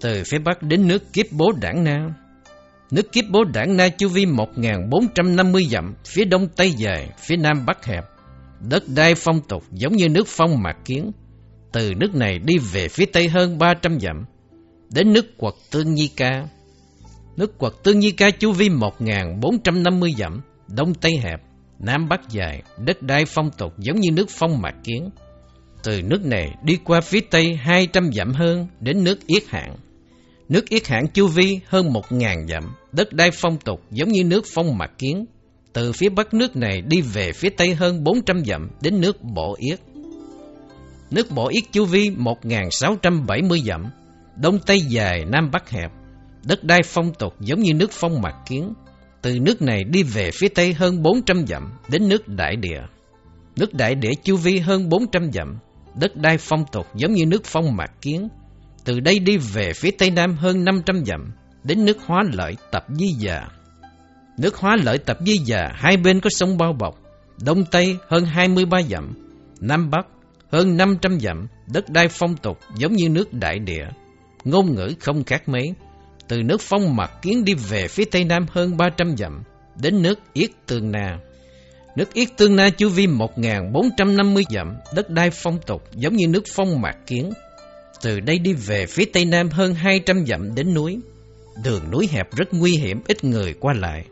từ 0.00 0.22
phía 0.26 0.38
bắc 0.38 0.62
đến 0.62 0.88
nước 0.88 1.12
Kiếp 1.12 1.26
Bố 1.32 1.52
Đảng 1.60 1.84
Na 1.84 2.08
Nước 2.90 3.12
Kiếp 3.12 3.24
Bố 3.30 3.44
Đảng 3.44 3.76
Na 3.76 3.88
chu 3.88 4.08
vi 4.08 4.26
1450 4.26 5.64
dặm, 5.70 5.94
phía 6.06 6.24
đông 6.24 6.48
tây 6.56 6.70
dài, 6.70 7.10
phía 7.18 7.36
nam 7.36 7.66
bắc 7.66 7.84
hẹp, 7.84 8.04
đất 8.60 8.82
đai 8.94 9.14
phong 9.14 9.40
tục 9.40 9.64
giống 9.72 9.96
như 9.96 10.08
nước 10.08 10.26
phong 10.26 10.62
mạc 10.62 10.76
kiến. 10.84 11.12
Từ 11.72 11.94
nước 11.94 12.14
này 12.14 12.38
đi 12.38 12.54
về 12.72 12.88
phía 12.88 13.06
tây 13.06 13.28
hơn 13.28 13.58
300 13.58 14.00
dặm, 14.00 14.24
đến 14.90 15.12
nước 15.12 15.38
quật 15.38 15.54
Tương 15.70 15.94
Nhi 15.94 16.08
Ca. 16.16 16.48
Nước 17.36 17.58
quật 17.58 17.72
Tương 17.84 17.98
Nhi 17.98 18.10
Ca 18.10 18.30
chu 18.30 18.52
vi 18.52 18.68
1450 18.68 20.14
dặm, 20.18 20.40
đông 20.68 20.94
tây 20.94 21.12
hẹp, 21.22 21.40
nam 21.78 22.08
bắc 22.08 22.20
dài, 22.30 22.62
đất 22.78 23.02
đai 23.02 23.24
phong 23.24 23.50
tục 23.58 23.72
giống 23.78 24.00
như 24.00 24.10
nước 24.10 24.26
phong 24.30 24.62
mạc 24.62 24.74
kiến. 24.84 25.10
Từ 25.82 26.02
nước 26.02 26.24
này 26.24 26.54
đi 26.62 26.78
qua 26.84 27.00
phía 27.00 27.20
tây 27.30 27.56
200 27.56 28.12
dặm 28.12 28.32
hơn 28.32 28.66
đến 28.80 29.04
nước 29.04 29.26
Yết 29.26 29.42
Hạng. 29.48 29.76
Nước 30.48 30.68
Yết 30.68 30.86
Hạng 30.86 31.08
chu 31.08 31.28
vi 31.28 31.60
hơn 31.66 31.92
một 31.92 32.12
ngàn 32.12 32.46
dặm, 32.48 32.64
đất 32.92 33.12
đai 33.12 33.30
phong 33.30 33.58
tục 33.58 33.80
giống 33.90 34.08
như 34.08 34.24
nước 34.24 34.44
phong 34.54 34.78
mạc 34.78 34.90
kiến. 34.98 35.24
Từ 35.72 35.92
phía 35.92 36.08
bắc 36.08 36.34
nước 36.34 36.56
này 36.56 36.80
đi 36.80 37.00
về 37.00 37.32
phía 37.32 37.50
tây 37.50 37.74
hơn 37.74 38.04
400 38.04 38.44
dặm 38.44 38.70
đến 38.82 39.00
nước 39.00 39.22
Bộ 39.22 39.56
Yết. 39.58 39.80
Nước 41.10 41.30
Bộ 41.30 41.48
Yết 41.48 41.64
chu 41.72 41.84
vi 41.84 42.10
1.670 42.10 43.62
dặm, 43.64 43.90
đông 44.36 44.58
tây 44.66 44.80
dài, 44.80 45.24
nam 45.24 45.50
bắc 45.52 45.70
hẹp, 45.70 45.92
đất 46.44 46.64
đai 46.64 46.80
phong 46.84 47.14
tục 47.14 47.34
giống 47.40 47.60
như 47.60 47.74
nước 47.74 47.90
phong 47.92 48.22
mạc 48.22 48.34
kiến. 48.48 48.72
Từ 49.22 49.38
nước 49.40 49.62
này 49.62 49.84
đi 49.84 50.02
về 50.02 50.30
phía 50.34 50.48
tây 50.48 50.72
hơn 50.72 51.02
400 51.02 51.46
dặm 51.46 51.72
đến 51.88 52.08
nước 52.08 52.28
Đại 52.28 52.56
Địa. 52.56 52.80
Nước 53.56 53.74
Đại 53.74 53.94
Địa 53.94 54.12
chu 54.24 54.36
vi 54.36 54.58
hơn 54.58 54.88
400 54.88 55.32
dặm, 55.32 55.58
đất 55.94 56.16
đai 56.16 56.38
phong 56.38 56.64
tục 56.72 56.86
giống 56.94 57.12
như 57.12 57.26
nước 57.26 57.44
phong 57.44 57.76
mạc 57.76 57.90
kiến. 58.00 58.28
Từ 58.86 59.00
đây 59.00 59.18
đi 59.18 59.36
về 59.36 59.72
phía 59.72 59.90
tây 59.90 60.10
nam 60.10 60.36
hơn 60.36 60.64
500 60.64 61.04
dặm, 61.04 61.32
đến 61.64 61.84
nước 61.84 61.98
hóa 62.06 62.24
lợi 62.32 62.56
tập 62.70 62.86
di 62.88 63.06
già. 63.18 63.48
Nước 64.38 64.56
hóa 64.56 64.76
lợi 64.82 64.98
tập 64.98 65.18
di 65.26 65.38
già 65.44 65.70
hai 65.74 65.96
bên 65.96 66.20
có 66.20 66.30
sông 66.30 66.58
bao 66.58 66.72
bọc, 66.72 66.98
đông 67.44 67.64
tây 67.64 67.96
hơn 68.08 68.24
23 68.24 68.82
dặm, 68.82 69.14
nam 69.60 69.90
bắc 69.90 70.06
hơn 70.52 70.76
500 70.76 71.20
dặm, 71.20 71.46
đất 71.72 71.90
đai 71.90 72.08
phong 72.08 72.36
tục 72.36 72.58
giống 72.78 72.92
như 72.92 73.08
nước 73.08 73.32
đại 73.32 73.58
địa. 73.58 73.86
Ngôn 74.44 74.74
ngữ 74.74 74.94
không 75.00 75.24
khác 75.24 75.48
mấy, 75.48 75.64
từ 76.28 76.42
nước 76.42 76.60
phong 76.60 76.96
mạc 76.96 77.22
kiến 77.22 77.44
đi 77.44 77.54
về 77.54 77.88
phía 77.88 78.04
tây 78.04 78.24
nam 78.24 78.46
hơn 78.50 78.76
300 78.76 79.16
dặm, 79.16 79.42
đến 79.82 80.02
nước 80.02 80.18
Yết 80.32 80.50
Tương 80.66 80.92
Na. 80.92 81.18
Nước 81.96 82.14
Yết 82.14 82.28
Tương 82.36 82.56
Na 82.56 82.70
chu 82.70 82.88
vi 82.88 83.06
1.450 83.06 84.42
dặm, 84.50 84.76
đất 84.94 85.10
đai 85.10 85.30
phong 85.30 85.58
tục 85.66 85.82
giống 85.94 86.16
như 86.16 86.28
nước 86.28 86.44
phong 86.54 86.80
mạc 86.80 86.96
kiến. 87.06 87.32
Từ 88.02 88.20
đây 88.20 88.38
đi 88.38 88.52
về 88.52 88.86
phía 88.86 89.04
tây 89.04 89.24
nam 89.24 89.48
hơn 89.48 89.74
200 89.74 90.26
dặm 90.26 90.54
đến 90.54 90.74
núi. 90.74 91.00
Đường 91.64 91.90
núi 91.90 92.08
hẹp 92.12 92.36
rất 92.36 92.54
nguy 92.54 92.76
hiểm, 92.76 93.00
ít 93.08 93.24
người 93.24 93.54
qua 93.60 93.74
lại. 93.74 94.04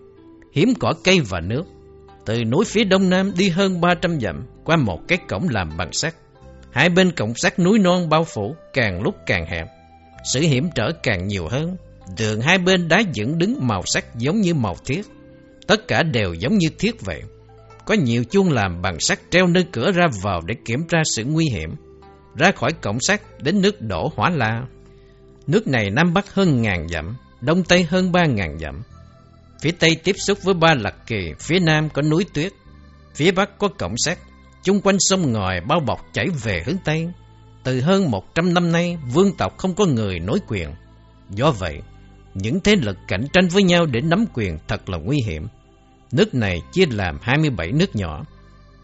Hiếm 0.53 0.75
cỏ 0.81 0.95
cây 1.05 1.21
và 1.21 1.41
nước. 1.41 1.65
Từ 2.25 2.45
núi 2.45 2.65
phía 2.65 2.85
đông 2.85 3.11
nam 3.11 3.33
đi 3.37 3.49
hơn 3.49 3.81
300 3.81 4.21
dặm, 4.21 4.47
qua 4.65 4.77
một 4.77 5.01
cái 5.09 5.19
cổng 5.29 5.49
làm 5.49 5.77
bằng 5.77 5.93
sắt. 5.93 6.15
Hai 6.73 6.89
bên 6.89 7.13
cổng 7.13 7.35
sắt 7.35 7.59
núi 7.59 7.79
non 7.79 8.09
bao 8.09 8.25
phủ, 8.25 8.55
càng 8.73 9.03
lúc 9.03 9.15
càng 9.27 9.47
hẹp. 9.47 9.67
Sự 10.33 10.41
hiểm 10.41 10.69
trở 10.75 10.93
càng 11.03 11.27
nhiều 11.27 11.49
hơn. 11.49 11.77
Đường 12.19 12.41
hai 12.41 12.59
bên 12.59 12.89
đá 12.89 13.03
dựng 13.13 13.39
đứng 13.39 13.67
màu 13.67 13.83
sắc 13.87 14.05
giống 14.19 14.41
như 14.41 14.55
màu 14.55 14.77
thiết. 14.85 15.03
Tất 15.67 15.89
cả 15.89 16.03
đều 16.03 16.35
giống 16.35 16.59
như 16.59 16.69
thiết 16.79 17.01
vậy. 17.01 17.23
Có 17.85 17.95
nhiều 17.95 18.25
chuông 18.25 18.53
làm 18.53 18.83
bằng 18.83 19.01
sắt 19.01 19.19
treo 19.31 19.47
nơi 19.47 19.65
cửa 19.73 19.93
ra 19.93 20.07
vào 20.23 20.41
để 20.47 20.55
kiểm 20.65 20.85
tra 20.89 20.99
sự 21.17 21.25
nguy 21.25 21.45
hiểm. 21.53 21.71
Ra 22.37 22.51
khỏi 22.53 22.73
cổng 22.73 23.01
sắt 23.01 23.21
đến 23.43 23.63
nước 23.63 23.81
đổ 23.81 24.13
hỏa 24.17 24.31
la. 24.31 24.63
Nước 25.47 25.67
này 25.67 25.91
Nam 25.91 26.15
Bắc 26.15 26.35
hơn 26.35 26.63
ngàn 26.63 26.89
dặm, 26.89 27.17
Đông 27.41 27.65
Tây 27.65 27.83
hơn 27.83 28.13
ba 28.13 28.27
ngàn 28.27 28.59
dặm. 28.59 28.83
Phía 29.61 29.71
Tây 29.71 29.97
tiếp 30.05 30.17
xúc 30.19 30.39
với 30.43 30.55
ba 30.55 30.75
lạc 30.75 30.95
kỳ, 31.07 31.33
phía 31.41 31.59
Nam 31.59 31.89
có 31.91 32.03
núi 32.03 32.27
tuyết, 32.35 32.53
phía 33.15 33.31
Bắc 33.31 33.59
có 33.59 33.69
cổng 33.69 33.95
sắt. 33.99 34.19
Chung 34.63 34.81
quanh 34.81 34.97
sông 34.99 35.33
ngòi 35.33 35.61
bao 35.61 35.81
bọc 35.81 36.01
chảy 36.13 36.27
về 36.43 36.63
hướng 36.67 36.77
Tây. 36.85 37.09
Từ 37.65 37.81
hơn 37.81 38.11
một 38.11 38.35
trăm 38.35 38.55
năm 38.55 38.73
nay, 38.73 38.99
vương 39.13 39.37
tộc 39.37 39.59
không 39.59 39.75
có 39.75 39.87
người 39.87 40.19
nối 40.19 40.39
quyền. 40.49 40.71
Do 41.31 41.51
vậy, 41.51 41.81
những 42.35 42.61
thế 42.61 42.77
lực 42.77 42.97
cạnh 43.09 43.27
tranh 43.33 43.49
với 43.49 43.63
nhau 43.63 43.87
để 43.87 44.01
nắm 44.01 44.25
quyền 44.35 44.59
thật 44.69 44.89
là 44.89 44.99
nguy 44.99 45.19
hiểm. 45.27 45.47
Nước 46.13 46.35
này 46.35 46.63
chia 46.73 46.87
làm 46.87 47.19
27 47.23 47.73
nước 47.73 47.97
nhỏ, 47.97 48.25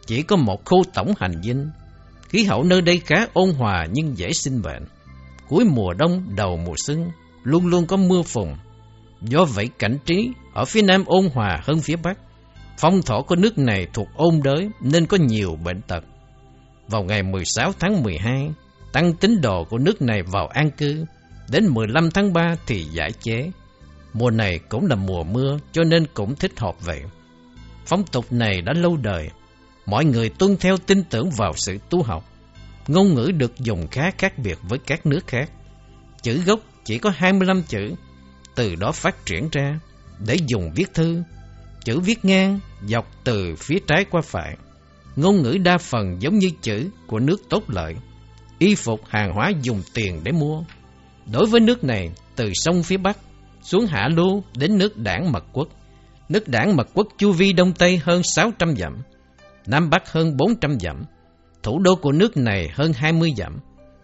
chỉ 0.06 0.22
có 0.22 0.36
một 0.36 0.64
khu 0.64 0.82
tổng 0.94 1.12
hành 1.18 1.42
dinh. 1.42 1.70
Khí 2.30 2.44
hậu 2.44 2.64
nơi 2.64 2.80
đây 2.80 2.98
khá 2.98 3.26
ôn 3.32 3.50
hòa 3.50 3.86
nhưng 3.92 4.18
dễ 4.18 4.32
sinh 4.32 4.62
bệnh. 4.62 4.84
Cuối 5.48 5.64
mùa 5.64 5.94
đông, 5.94 6.36
đầu 6.36 6.56
mùa 6.56 6.74
xuân, 6.76 7.10
luôn 7.42 7.66
luôn 7.66 7.86
có 7.86 7.96
mưa 7.96 8.22
phùn. 8.22 8.48
Do 9.20 9.44
vậy 9.44 9.68
cảnh 9.78 9.98
trí 10.04 10.30
ở 10.54 10.64
phía 10.64 10.82
nam 10.82 11.04
ôn 11.06 11.28
hòa 11.34 11.60
hơn 11.62 11.80
phía 11.80 11.96
bắc. 11.96 12.18
Phong 12.78 13.02
thổ 13.02 13.22
của 13.22 13.36
nước 13.36 13.58
này 13.58 13.86
thuộc 13.92 14.08
ôn 14.14 14.40
đới 14.44 14.68
nên 14.80 15.06
có 15.06 15.16
nhiều 15.16 15.56
bệnh 15.64 15.82
tật. 15.82 16.04
Vào 16.88 17.02
ngày 17.02 17.22
16 17.22 17.72
tháng 17.78 18.02
12, 18.02 18.50
tăng 18.92 19.14
tín 19.14 19.40
đồ 19.40 19.64
của 19.64 19.78
nước 19.78 20.02
này 20.02 20.22
vào 20.22 20.46
an 20.46 20.70
cư. 20.70 21.04
Đến 21.50 21.66
15 21.66 22.10
tháng 22.10 22.32
3 22.32 22.54
thì 22.66 22.84
giải 22.84 23.12
chế. 23.12 23.50
Mùa 24.12 24.30
này 24.30 24.58
cũng 24.68 24.86
là 24.86 24.96
mùa 24.96 25.24
mưa 25.24 25.58
cho 25.72 25.84
nên 25.84 26.06
cũng 26.14 26.34
thích 26.34 26.60
hợp 26.60 26.74
vậy. 26.80 27.02
Phong 27.86 28.04
tục 28.04 28.32
này 28.32 28.60
đã 28.60 28.72
lâu 28.72 28.96
đời. 28.96 29.30
Mọi 29.90 30.04
người 30.04 30.28
tuân 30.28 30.56
theo 30.56 30.76
tin 30.76 31.04
tưởng 31.04 31.30
vào 31.30 31.52
sự 31.56 31.78
tu 31.90 32.02
học. 32.02 32.24
Ngôn 32.88 33.14
ngữ 33.14 33.30
được 33.36 33.58
dùng 33.58 33.86
khá 33.90 34.10
khác 34.18 34.38
biệt 34.38 34.58
với 34.62 34.78
các 34.86 35.06
nước 35.06 35.26
khác. 35.26 35.50
Chữ 36.22 36.42
gốc 36.46 36.60
chỉ 36.84 36.98
có 36.98 37.10
25 37.16 37.62
chữ, 37.62 37.94
từ 38.54 38.74
đó 38.74 38.92
phát 38.92 39.26
triển 39.26 39.48
ra 39.52 39.80
để 40.26 40.36
dùng 40.46 40.70
viết 40.74 40.94
thư. 40.94 41.22
Chữ 41.84 42.00
viết 42.00 42.24
ngang, 42.24 42.60
dọc 42.86 43.10
từ 43.24 43.54
phía 43.58 43.78
trái 43.86 44.04
qua 44.10 44.20
phải. 44.24 44.56
Ngôn 45.16 45.42
ngữ 45.42 45.58
đa 45.64 45.78
phần 45.78 46.22
giống 46.22 46.38
như 46.38 46.50
chữ 46.62 46.90
của 47.06 47.18
nước 47.18 47.42
tốt 47.48 47.64
lợi. 47.68 47.94
Y 48.58 48.74
phục 48.74 49.00
hàng 49.06 49.32
hóa 49.32 49.52
dùng 49.62 49.82
tiền 49.94 50.20
để 50.24 50.32
mua. 50.32 50.62
Đối 51.32 51.46
với 51.46 51.60
nước 51.60 51.84
này, 51.84 52.10
từ 52.36 52.50
sông 52.54 52.82
phía 52.82 52.96
Bắc 52.96 53.18
xuống 53.62 53.86
Hạ 53.86 54.08
Lưu 54.16 54.44
đến 54.56 54.78
nước 54.78 54.96
đảng 54.96 55.32
Mật 55.32 55.44
Quốc. 55.52 55.68
Nước 56.28 56.48
đảng 56.48 56.76
Mật 56.76 56.88
Quốc 56.94 57.08
chu 57.18 57.32
vi 57.32 57.52
đông 57.52 57.72
tây 57.72 58.00
hơn 58.04 58.22
600 58.22 58.76
dặm, 58.76 58.96
Nam 59.70 59.90
Bắc 59.90 60.12
hơn 60.12 60.36
400 60.36 60.80
dặm. 60.80 61.04
Thủ 61.62 61.78
đô 61.78 61.94
của 61.94 62.12
nước 62.12 62.36
này 62.36 62.68
hơn 62.74 62.92
20 62.92 63.30
dặm, 63.36 63.58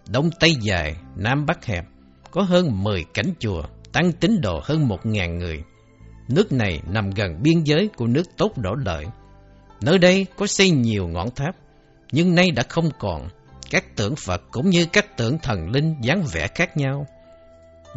đông 0.08 0.30
tây 0.40 0.50
dài, 0.60 0.96
Nam 1.16 1.46
Bắc 1.46 1.64
hẹp, 1.64 1.84
có 2.30 2.42
hơn 2.42 2.84
10 2.84 3.04
cảnh 3.14 3.32
chùa, 3.38 3.62
tăng 3.92 4.12
tín 4.12 4.40
đồ 4.40 4.60
hơn 4.64 4.88
1.000 4.88 5.38
người. 5.38 5.62
Nước 6.28 6.52
này 6.52 6.80
nằm 6.90 7.10
gần 7.10 7.42
biên 7.42 7.64
giới 7.64 7.88
của 7.96 8.06
nước 8.06 8.22
tốt 8.36 8.58
đổ 8.58 8.74
lợi. 8.74 9.06
Nơi 9.80 9.98
đây 9.98 10.26
có 10.36 10.46
xây 10.46 10.70
nhiều 10.70 11.08
ngọn 11.08 11.30
tháp, 11.34 11.56
nhưng 12.12 12.34
nay 12.34 12.50
đã 12.50 12.62
không 12.68 12.90
còn. 12.98 13.28
Các 13.70 13.96
tượng 13.96 14.16
Phật 14.16 14.42
cũng 14.50 14.70
như 14.70 14.86
các 14.92 15.16
tượng 15.16 15.38
thần 15.38 15.70
linh 15.70 15.94
dáng 16.02 16.24
vẻ 16.32 16.48
khác 16.54 16.76
nhau. 16.76 17.06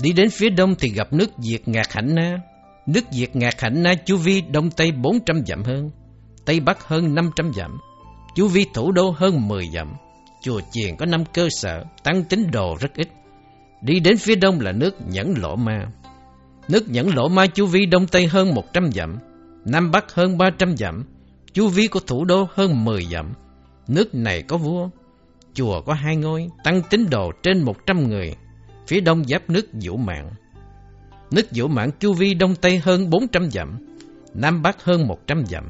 Đi 0.01 0.13
đến 0.13 0.29
phía 0.29 0.49
đông 0.49 0.75
thì 0.79 0.89
gặp 0.89 1.13
nước 1.13 1.29
Diệt 1.37 1.67
Ngạc 1.67 1.93
Hạnh 1.93 2.15
Na. 2.15 2.37
Nước 2.85 3.03
Diệt 3.11 3.35
Ngạc 3.35 3.61
Hạnh 3.61 3.83
Na 3.83 3.93
chu 4.05 4.17
vi 4.17 4.41
đông 4.41 4.71
tây 4.71 4.91
400 4.91 5.45
dặm 5.45 5.63
hơn, 5.63 5.91
tây 6.45 6.59
bắc 6.59 6.87
hơn 6.87 7.15
500 7.15 7.53
dặm, 7.53 7.77
chu 8.35 8.47
vi 8.47 8.65
thủ 8.73 8.91
đô 8.91 9.13
hơn 9.17 9.47
10 9.47 9.69
dặm. 9.73 9.93
Chùa 10.41 10.61
chiền 10.71 10.95
có 10.95 11.05
năm 11.05 11.23
cơ 11.33 11.47
sở, 11.51 11.83
tăng 12.03 12.23
tín 12.23 12.51
đồ 12.51 12.77
rất 12.79 12.95
ít. 12.95 13.07
Đi 13.81 13.99
đến 13.99 14.17
phía 14.17 14.35
đông 14.35 14.59
là 14.61 14.71
nước 14.71 14.95
Nhẫn 15.07 15.33
Lỗ 15.37 15.55
Ma. 15.55 15.87
Nước 16.67 16.89
Nhẫn 16.89 17.15
Lỗ 17.15 17.27
Ma 17.27 17.47
chu 17.47 17.65
vi 17.65 17.85
đông 17.85 18.07
tây 18.07 18.27
hơn 18.27 18.55
100 18.55 18.91
dặm, 18.91 19.17
nam 19.65 19.91
bắc 19.91 20.13
hơn 20.13 20.37
300 20.37 20.77
dặm, 20.77 21.03
chu 21.53 21.67
vi 21.67 21.87
của 21.87 21.99
thủ 21.99 22.25
đô 22.25 22.47
hơn 22.53 22.85
10 22.85 23.05
dặm. 23.05 23.33
Nước 23.87 24.15
này 24.15 24.41
có 24.41 24.57
vua, 24.57 24.89
chùa 25.53 25.81
có 25.81 25.93
hai 25.93 26.15
ngôi, 26.15 26.47
tăng 26.63 26.81
tín 26.89 27.09
đồ 27.09 27.31
trên 27.43 27.63
100 27.63 28.09
người. 28.09 28.35
Phía 28.87 29.01
đông 29.01 29.23
giáp 29.27 29.49
nước 29.49 29.65
Vũ 29.73 29.97
Mạng. 29.97 30.31
Nước 31.31 31.45
Vũ 31.55 31.67
Mạng 31.67 31.89
chu 31.99 32.13
vi 32.13 32.33
đông 32.33 32.55
tây 32.55 32.77
hơn 32.77 33.09
400 33.09 33.51
dặm, 33.51 33.77
nam 34.33 34.61
bắc 34.61 34.83
hơn 34.83 35.07
100 35.07 35.45
dặm. 35.45 35.63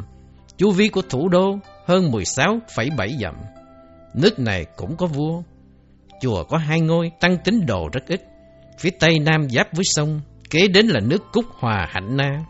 Chu 0.59 0.71
vi 0.71 0.89
của 0.89 1.01
thủ 1.01 1.29
đô 1.29 1.59
hơn 1.85 2.11
16,7 2.11 3.17
dặm. 3.19 3.35
Nước 4.13 4.39
này 4.39 4.65
cũng 4.75 4.97
có 4.97 5.05
vua. 5.07 5.41
Chùa 6.21 6.43
có 6.43 6.57
hai 6.57 6.81
ngôi, 6.81 7.11
tăng 7.19 7.37
tín 7.37 7.65
đồ 7.65 7.89
rất 7.93 8.07
ít. 8.07 8.21
Phía 8.79 8.89
tây 8.99 9.19
nam 9.19 9.49
giáp 9.49 9.73
với 9.73 9.83
sông, 9.85 10.21
kế 10.49 10.67
đến 10.67 10.87
là 10.87 10.99
nước 10.99 11.23
Cúc 11.31 11.45
Hòa 11.59 11.87
Hạnh 11.89 12.17
Na. 12.17 12.45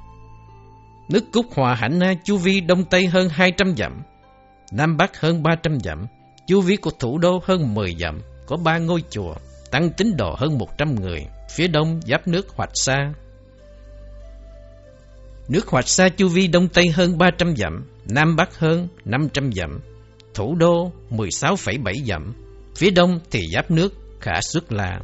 Nước 1.09 1.23
Cúc 1.33 1.45
Hòa 1.55 1.75
Hạnh 1.75 1.99
Na 1.99 2.13
chu 2.23 2.37
vi 2.37 2.61
đông 2.61 2.83
tây 2.83 3.07
hơn 3.07 3.29
200 3.29 3.75
dặm, 3.77 4.01
nam 4.71 4.97
bắc 4.97 5.19
hơn 5.19 5.43
300 5.43 5.79
dặm, 5.79 6.05
chu 6.47 6.61
vi 6.61 6.75
của 6.75 6.91
thủ 6.99 7.17
đô 7.17 7.41
hơn 7.43 7.73
10 7.73 7.95
dặm, 7.99 8.21
có 8.45 8.57
ba 8.57 8.77
ngôi 8.77 9.03
chùa, 9.09 9.35
tăng 9.71 9.89
tín 9.89 10.17
đồ 10.17 10.35
hơn 10.37 10.57
100 10.57 10.95
người, 10.95 11.25
phía 11.49 11.67
đông 11.67 12.01
giáp 12.07 12.27
nước 12.27 12.49
Hoạch 12.49 12.71
Sa. 12.73 13.13
Nước 15.47 15.67
Hoạch 15.67 15.87
Sa 15.87 16.09
chu 16.09 16.27
vi 16.27 16.47
đông 16.47 16.67
tây 16.67 16.87
hơn 16.87 17.17
300 17.17 17.55
dặm, 17.55 17.85
nam 18.09 18.35
bắc 18.35 18.59
hơn 18.59 18.87
500 19.05 19.51
dặm, 19.53 19.79
thủ 20.33 20.55
đô 20.55 20.91
16,7 21.11 22.05
dặm, 22.05 22.33
phía 22.75 22.89
đông 22.89 23.19
thì 23.31 23.39
giáp 23.53 23.71
nước 23.71 23.93
Khả 24.19 24.41
Xuất 24.41 24.71
La. 24.71 24.99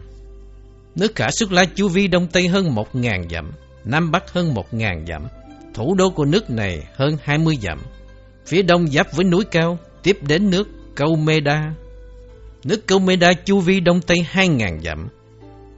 Nước 0.96 1.16
Khả 1.16 1.32
Xuất 1.32 1.52
La 1.52 1.66
chu 1.66 1.88
vi 1.88 2.08
đông 2.08 2.28
tây 2.28 2.48
hơn 2.48 2.76
1.000 2.76 3.30
dặm, 3.30 3.52
nam 3.86 4.12
bắc 4.12 4.32
hơn 4.32 4.54
1.000 4.54 5.06
dặm, 5.06 5.28
thủ 5.74 5.96
đô 5.96 6.10
của 6.10 6.26
nước 6.26 6.50
này 6.50 6.84
hơn 6.96 7.18
20 7.24 7.56
dặm. 7.62 7.80
Phía 8.48 8.62
đông 8.62 8.88
giáp 8.88 9.14
với 9.14 9.26
núi 9.26 9.46
cao, 9.52 9.78
tiếp 10.04 10.18
đến 10.22 10.50
nước 10.50 10.68
Câu 10.96 11.16
Mê 11.16 11.40
Đa. 11.40 11.74
Nước 12.64 12.88
Câu 12.88 13.00
Mê 13.00 13.16
Đa 13.16 13.34
chu 13.46 13.60
vi 13.60 13.80
đông 13.80 14.02
tây 14.02 14.18
2.000 14.34 14.80
dặm, 14.80 15.08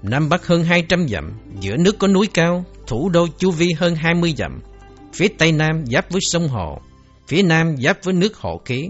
nam 0.04 0.30
bắc 0.30 0.48
hơn 0.48 0.64
200 0.64 1.08
dặm, 1.08 1.32
giữa 1.60 1.78
nước 1.78 2.00
có 2.00 2.08
núi 2.08 2.28
cao, 2.34 2.66
thủ 2.88 3.10
đô 3.10 3.28
chu 3.38 3.52
vi 3.52 3.68
hơn 3.78 3.96
20 3.96 4.34
dặm. 4.38 4.62
Phía 5.14 5.28
tây 5.28 5.52
nam 5.52 5.86
giáp 5.86 6.12
với 6.12 6.22
sông 6.32 6.48
Hồ, 6.48 6.82
phía 7.28 7.44
nam 7.44 7.76
giáp 7.78 7.98
với 8.04 8.14
nước 8.14 8.38
Hộ 8.38 8.62
Khí. 8.66 8.90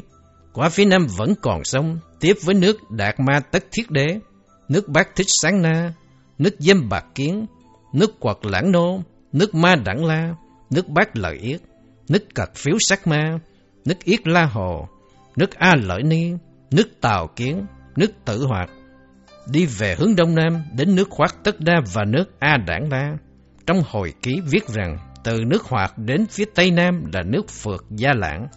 quả 0.54 0.70
phía 0.70 0.86
nam 0.86 1.08
vẫn 1.18 1.34
còn 1.42 1.64
sông, 1.64 2.00
tiếp 2.20 2.34
với 2.44 2.56
nước 2.56 2.92
Đạt 2.92 3.16
Ma 3.20 3.40
Tất 3.40 3.66
Thiết 3.72 3.92
Đế, 3.92 4.06
nước 4.70 4.90
Bát 4.90 5.08
Thích 5.16 5.28
Sáng 5.42 5.62
Na, 5.62 5.94
nước 6.38 6.56
Dâm 6.60 6.90
Bạc 6.90 7.06
Kiến, 7.16 7.46
nước 7.94 8.20
Quật 8.20 8.38
Lãng 8.42 8.72
Nô, 8.72 9.02
nước 9.34 9.56
Ma 9.56 9.76
Đẳng 9.76 10.06
La, 10.06 10.36
nước 10.70 10.88
Bát 10.90 11.18
Lợi 11.18 11.38
Yết, 11.38 11.62
nước 12.10 12.36
Cật 12.36 12.56
Phiếu 12.56 12.76
Sắc 12.80 13.08
Ma, 13.08 13.40
nước 13.86 14.04
Yết 14.04 14.28
La 14.28 14.46
Hồ, 14.46 14.88
nước 15.36 15.56
A 15.56 15.76
Lợi 15.76 16.04
Ni, 16.04 16.32
nước 16.72 16.88
Tào 17.02 17.28
Kiến, 17.36 17.66
nước 17.96 18.12
Tử 18.26 18.46
Hoạt. 18.46 18.70
Đi 19.52 19.66
về 19.66 19.96
hướng 20.00 20.16
Đông 20.16 20.36
Nam 20.36 20.64
đến 20.78 20.96
nước 20.96 21.10
Khoát 21.10 21.32
Tất 21.44 21.60
Đa 21.60 21.82
và 21.94 22.06
nước 22.06 22.40
A 22.40 22.58
Đảng 22.68 22.92
La. 22.92 23.18
Trong 23.66 23.84
hồi 23.88 24.14
ký 24.22 24.42
viết 24.52 24.68
rằng 24.68 24.98
từ 25.28 25.46
nước 25.46 25.64
Hoạt 25.64 25.98
đến 25.98 26.26
phía 26.30 26.46
Tây 26.56 26.72
Nam 26.72 27.06
là 27.14 27.24
nước 27.24 27.50
Phượt 27.50 27.86
Gia 27.90 28.14
Lãng. 28.14 28.48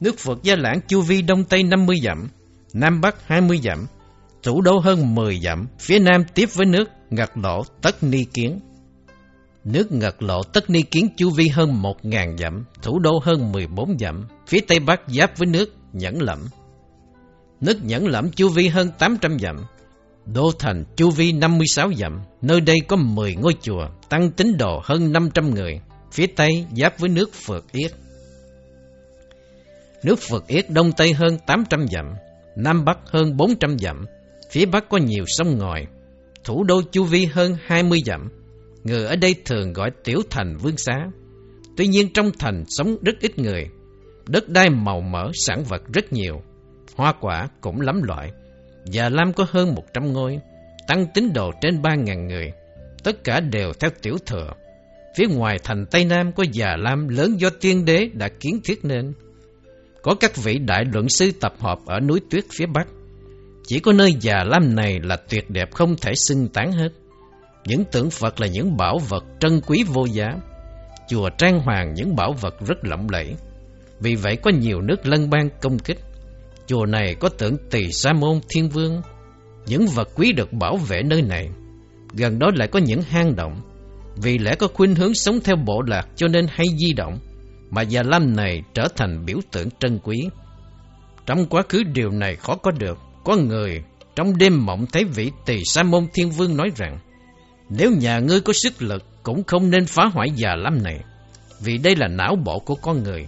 Nước 0.00 0.14
Phượt 0.18 0.38
Gia 0.42 0.56
Lãng 0.56 0.80
chu 0.88 1.02
vi 1.02 1.22
Đông 1.22 1.44
Tây 1.44 1.62
50 1.62 1.96
dặm, 2.04 2.28
Nam 2.72 3.00
Bắc 3.00 3.26
20 3.26 3.60
dặm, 3.64 3.86
thủ 4.42 4.60
đô 4.60 4.78
hơn 4.78 5.14
10 5.14 5.40
dặm, 5.40 5.66
phía 5.78 5.98
Nam 5.98 6.24
tiếp 6.34 6.48
với 6.54 6.66
nước 6.66 6.84
Ngật 7.10 7.30
Lộ 7.34 7.62
Tất 7.82 8.02
Ni 8.02 8.24
Kiến. 8.24 8.60
Nước 9.64 9.92
Ngật 9.92 10.22
Lộ 10.22 10.42
Tất 10.42 10.70
Ni 10.70 10.82
Kiến 10.82 11.08
chu 11.16 11.30
vi 11.30 11.48
hơn 11.48 11.82
1.000 11.82 12.36
dặm, 12.36 12.64
thủ 12.82 12.98
đô 12.98 13.18
hơn 13.24 13.52
14 13.52 13.98
dặm, 13.98 14.26
phía 14.46 14.60
Tây 14.60 14.80
Bắc 14.80 15.00
giáp 15.06 15.38
với 15.38 15.46
nước 15.46 15.74
Nhẫn 15.92 16.22
Lẫm. 16.22 16.38
Nước 17.60 17.84
Nhẫn 17.84 18.06
Lẫm 18.06 18.30
chu 18.30 18.48
vi 18.48 18.68
hơn 18.68 18.90
800 18.98 19.38
dặm, 19.38 19.56
Đô 20.34 20.52
thành 20.58 20.84
chu 20.96 21.10
vi 21.10 21.32
56 21.32 21.92
dặm, 21.92 22.20
nơi 22.42 22.60
đây 22.60 22.76
có 22.88 22.96
10 22.96 23.34
ngôi 23.34 23.54
chùa, 23.62 23.88
tăng 24.08 24.30
tín 24.30 24.56
đồ 24.58 24.80
hơn 24.84 25.12
500 25.12 25.54
người, 25.54 25.80
phía 26.12 26.26
Tây 26.26 26.66
giáp 26.76 26.98
với 26.98 27.08
nước 27.08 27.30
Phượt 27.32 27.64
Yết. 27.72 27.92
Nước 30.04 30.18
Phượt 30.28 30.46
Yết 30.46 30.70
đông 30.70 30.92
Tây 30.92 31.12
hơn 31.12 31.38
800 31.46 31.86
dặm, 31.88 32.14
Nam 32.56 32.84
Bắc 32.84 32.98
hơn 33.04 33.36
400 33.36 33.78
dặm, 33.78 34.04
phía 34.50 34.66
Bắc 34.66 34.88
có 34.88 34.98
nhiều 34.98 35.24
sông 35.26 35.58
ngòi, 35.58 35.86
thủ 36.44 36.64
đô 36.64 36.82
chu 36.82 37.04
vi 37.04 37.24
hơn 37.24 37.56
20 37.66 37.98
dặm. 38.06 38.28
Người 38.84 39.06
ở 39.06 39.16
đây 39.16 39.34
thường 39.44 39.72
gọi 39.72 39.90
tiểu 40.04 40.22
thành 40.30 40.56
vương 40.56 40.76
xá. 40.76 41.06
Tuy 41.76 41.86
nhiên 41.86 42.12
trong 42.12 42.30
thành 42.38 42.64
sống 42.68 42.96
rất 43.02 43.20
ít 43.20 43.38
người, 43.38 43.66
đất 44.28 44.48
đai 44.48 44.70
màu 44.70 45.00
mỡ 45.00 45.30
sản 45.46 45.64
vật 45.64 45.82
rất 45.94 46.12
nhiều, 46.12 46.42
hoa 46.96 47.12
quả 47.20 47.48
cũng 47.60 47.80
lắm 47.80 48.02
loại. 48.02 48.30
Già 48.84 49.08
Lam 49.08 49.32
có 49.32 49.46
hơn 49.50 49.74
100 49.74 50.12
ngôi, 50.12 50.40
tăng 50.86 51.06
tín 51.14 51.32
đồ 51.32 51.52
trên 51.60 51.82
3.000 51.82 52.26
người, 52.26 52.52
tất 53.02 53.24
cả 53.24 53.40
đều 53.40 53.72
theo 53.80 53.90
tiểu 54.02 54.16
thừa. 54.26 54.52
Phía 55.16 55.26
ngoài 55.26 55.58
thành 55.64 55.86
Tây 55.90 56.04
Nam 56.04 56.32
có 56.32 56.44
Già 56.52 56.76
Lam 56.76 57.08
lớn 57.08 57.40
do 57.40 57.50
tiên 57.60 57.84
đế 57.84 58.10
đã 58.12 58.28
kiến 58.40 58.60
thiết 58.64 58.84
nên. 58.84 59.12
Có 60.02 60.14
các 60.14 60.36
vị 60.36 60.58
đại 60.58 60.84
luận 60.92 61.08
sư 61.08 61.30
tập 61.40 61.54
họp 61.58 61.86
ở 61.86 62.00
núi 62.00 62.20
tuyết 62.30 62.44
phía 62.58 62.66
Bắc. 62.66 62.88
Chỉ 63.66 63.80
có 63.80 63.92
nơi 63.92 64.16
Già 64.20 64.44
Lam 64.44 64.74
này 64.74 65.00
là 65.02 65.16
tuyệt 65.16 65.50
đẹp 65.50 65.74
không 65.74 65.96
thể 65.96 66.12
xưng 66.14 66.48
tán 66.48 66.72
hết. 66.72 66.88
Những 67.66 67.84
tượng 67.84 68.10
Phật 68.10 68.40
là 68.40 68.46
những 68.46 68.76
bảo 68.76 68.98
vật 68.98 69.24
trân 69.40 69.60
quý 69.66 69.84
vô 69.86 70.04
giá. 70.04 70.28
Chùa 71.08 71.30
trang 71.38 71.60
hoàng 71.60 71.94
những 71.94 72.16
bảo 72.16 72.32
vật 72.32 72.54
rất 72.66 72.78
lộng 72.82 73.06
lẫy. 73.10 73.34
Vì 74.00 74.14
vậy 74.14 74.36
có 74.36 74.50
nhiều 74.50 74.80
nước 74.80 75.06
lân 75.06 75.30
bang 75.30 75.48
công 75.60 75.78
kích. 75.78 75.98
Chùa 76.70 76.86
này 76.86 77.14
có 77.14 77.28
tượng 77.28 77.56
tỳ 77.70 77.92
sa 77.92 78.12
môn 78.12 78.40
thiên 78.48 78.68
vương. 78.68 79.02
Những 79.66 79.86
vật 79.86 80.08
quý 80.14 80.32
được 80.32 80.52
bảo 80.52 80.76
vệ 80.76 81.02
nơi 81.02 81.22
này. 81.22 81.48
Gần 82.12 82.38
đó 82.38 82.50
lại 82.54 82.68
có 82.68 82.78
những 82.78 83.02
hang 83.02 83.36
động. 83.36 83.60
Vì 84.16 84.38
lẽ 84.38 84.54
có 84.54 84.68
khuynh 84.74 84.94
hướng 84.94 85.14
sống 85.14 85.40
theo 85.44 85.56
bộ 85.56 85.82
lạc 85.82 86.08
cho 86.16 86.28
nên 86.28 86.46
hay 86.50 86.66
di 86.80 86.92
động. 86.92 87.18
Mà 87.70 87.82
Già 87.82 88.02
Lam 88.02 88.36
này 88.36 88.62
trở 88.74 88.88
thành 88.96 89.24
biểu 89.26 89.36
tượng 89.52 89.68
trân 89.80 89.98
quý. 90.02 90.28
Trong 91.26 91.46
quá 91.46 91.62
khứ 91.68 91.82
điều 91.82 92.10
này 92.10 92.36
khó 92.36 92.54
có 92.54 92.70
được. 92.70 92.98
Có 93.24 93.36
người 93.36 93.82
trong 94.16 94.38
đêm 94.38 94.66
mộng 94.66 94.86
thấy 94.92 95.04
vị 95.04 95.30
tỳ 95.46 95.64
sa 95.64 95.82
môn 95.82 96.06
thiên 96.14 96.30
vương 96.30 96.56
nói 96.56 96.68
rằng, 96.76 96.98
Nếu 97.70 97.90
nhà 97.90 98.18
ngươi 98.18 98.40
có 98.40 98.52
sức 98.62 98.82
lực, 98.82 99.04
cũng 99.22 99.44
không 99.44 99.70
nên 99.70 99.86
phá 99.86 100.04
hoại 100.12 100.28
Già 100.36 100.54
Lam 100.56 100.82
này. 100.82 101.00
Vì 101.60 101.78
đây 101.78 101.96
là 101.96 102.08
não 102.08 102.36
bộ 102.36 102.58
của 102.58 102.74
con 102.74 103.02
người. 103.02 103.26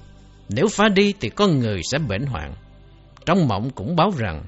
Nếu 0.48 0.69
phá 0.69 0.89
đi 0.89 1.14
thì 1.20 1.28
con 1.28 1.59
người 1.59 1.81
sẽ 1.82 1.98
bệnh 1.98 2.27
hoạn. 2.27 2.55
Trong 3.27 3.49
mộng 3.49 3.70
cũng 3.70 3.97
báo 3.97 4.11
rằng 4.19 4.44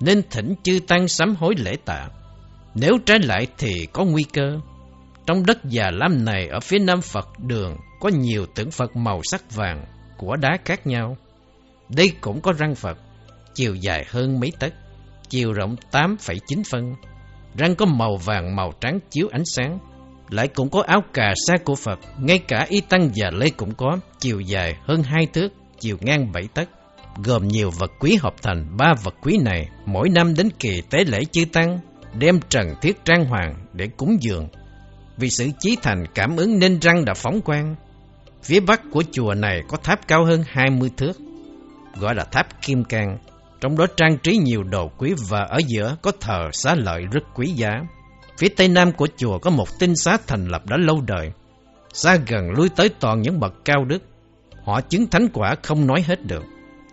nên 0.00 0.22
thỉnh 0.30 0.54
chư 0.62 0.80
tăng 0.88 1.08
sám 1.08 1.34
hối 1.36 1.54
lễ 1.58 1.76
tạ. 1.84 2.08
Nếu 2.74 2.98
trái 3.06 3.18
lại 3.18 3.46
thì 3.58 3.86
có 3.92 4.04
nguy 4.04 4.22
cơ. 4.22 4.58
Trong 5.26 5.46
đất 5.46 5.64
già 5.64 5.90
lam 5.90 6.24
này 6.24 6.48
ở 6.48 6.60
phía 6.60 6.78
nam 6.78 7.00
Phật 7.00 7.28
đường 7.38 7.76
có 8.00 8.08
nhiều 8.08 8.46
tượng 8.54 8.70
Phật 8.70 8.96
màu 8.96 9.20
sắc 9.24 9.54
vàng 9.54 9.84
của 10.16 10.36
đá 10.36 10.58
khác 10.64 10.86
nhau. 10.86 11.16
Đây 11.88 12.12
cũng 12.20 12.40
có 12.40 12.52
răng 12.52 12.74
Phật, 12.74 12.98
chiều 13.54 13.74
dài 13.74 14.06
hơn 14.08 14.40
mấy 14.40 14.52
tấc, 14.60 14.72
chiều 15.28 15.52
rộng 15.52 15.76
8,9 15.92 16.62
phân. 16.70 16.94
Răng 17.56 17.74
có 17.74 17.86
màu 17.86 18.16
vàng 18.16 18.56
màu 18.56 18.72
trắng 18.80 18.98
chiếu 19.10 19.28
ánh 19.32 19.44
sáng. 19.44 19.78
Lại 20.30 20.48
cũng 20.48 20.70
có 20.70 20.82
áo 20.86 21.00
cà 21.14 21.34
sa 21.46 21.54
của 21.64 21.74
Phật, 21.74 21.98
ngay 22.18 22.38
cả 22.38 22.66
y 22.68 22.80
tăng 22.80 23.10
già 23.14 23.30
lê 23.30 23.50
cũng 23.50 23.74
có, 23.74 23.98
chiều 24.20 24.40
dài 24.40 24.76
hơn 24.84 25.02
hai 25.02 25.26
thước, 25.26 25.48
chiều 25.80 25.96
ngang 26.00 26.32
bảy 26.32 26.48
tấc 26.54 26.68
gồm 27.24 27.48
nhiều 27.48 27.70
vật 27.70 27.92
quý 28.00 28.18
hợp 28.22 28.34
thành, 28.42 28.76
ba 28.76 28.94
vật 29.02 29.14
quý 29.22 29.38
này 29.44 29.68
mỗi 29.86 30.08
năm 30.08 30.34
đến 30.34 30.48
kỳ 30.58 30.82
tế 30.90 31.04
lễ 31.04 31.24
chư 31.32 31.44
tăng, 31.52 31.78
đem 32.18 32.40
trần 32.48 32.74
thiết 32.82 33.04
trang 33.04 33.24
hoàng 33.24 33.54
để 33.72 33.88
cúng 33.96 34.16
dường. 34.20 34.48
Vì 35.16 35.30
sự 35.30 35.48
chí 35.60 35.76
thành 35.82 36.04
cảm 36.14 36.36
ứng 36.36 36.58
nên 36.58 36.78
răng 36.80 37.04
đã 37.04 37.14
phóng 37.14 37.40
quang. 37.40 37.76
Phía 38.42 38.60
bắc 38.60 38.80
của 38.92 39.02
chùa 39.12 39.34
này 39.34 39.62
có 39.68 39.76
tháp 39.76 40.08
cao 40.08 40.24
hơn 40.24 40.44
20 40.48 40.90
thước, 40.96 41.12
gọi 42.00 42.14
là 42.14 42.24
tháp 42.24 42.62
kim 42.62 42.84
cang. 42.84 43.18
Trong 43.60 43.76
đó 43.76 43.86
trang 43.96 44.18
trí 44.18 44.36
nhiều 44.36 44.62
đồ 44.62 44.90
quý 44.98 45.14
và 45.28 45.40
ở 45.40 45.58
giữa 45.66 45.96
có 46.02 46.12
thờ 46.20 46.48
xá 46.52 46.74
lợi 46.74 47.02
rất 47.12 47.22
quý 47.34 47.46
giá. 47.46 47.70
Phía 48.38 48.48
tây 48.48 48.68
nam 48.68 48.92
của 48.92 49.08
chùa 49.16 49.38
có 49.38 49.50
một 49.50 49.78
tinh 49.78 49.96
xá 49.96 50.16
thành 50.26 50.48
lập 50.48 50.66
đã 50.66 50.76
lâu 50.76 51.00
đời. 51.06 51.32
Xa 51.92 52.16
gần 52.26 52.50
lui 52.50 52.68
tới 52.68 52.88
toàn 52.88 53.22
những 53.22 53.40
bậc 53.40 53.54
cao 53.64 53.84
đức, 53.84 54.02
họ 54.64 54.80
chứng 54.80 55.06
thánh 55.06 55.28
quả 55.32 55.54
không 55.62 55.86
nói 55.86 56.02
hết 56.06 56.26
được. 56.26 56.44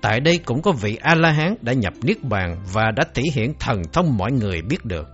Tại 0.05 0.19
đây 0.19 0.37
cũng 0.37 0.61
có 0.61 0.71
vị 0.71 0.97
A-la-hán 1.01 1.55
đã 1.61 1.73
nhập 1.73 1.93
Niết 2.01 2.23
Bàn 2.23 2.57
và 2.73 2.91
đã 2.95 3.03
thể 3.13 3.23
hiện 3.33 3.53
thần 3.59 3.81
thông 3.93 4.17
mọi 4.17 4.31
người 4.31 4.61
biết 4.61 4.85
được. 4.85 5.07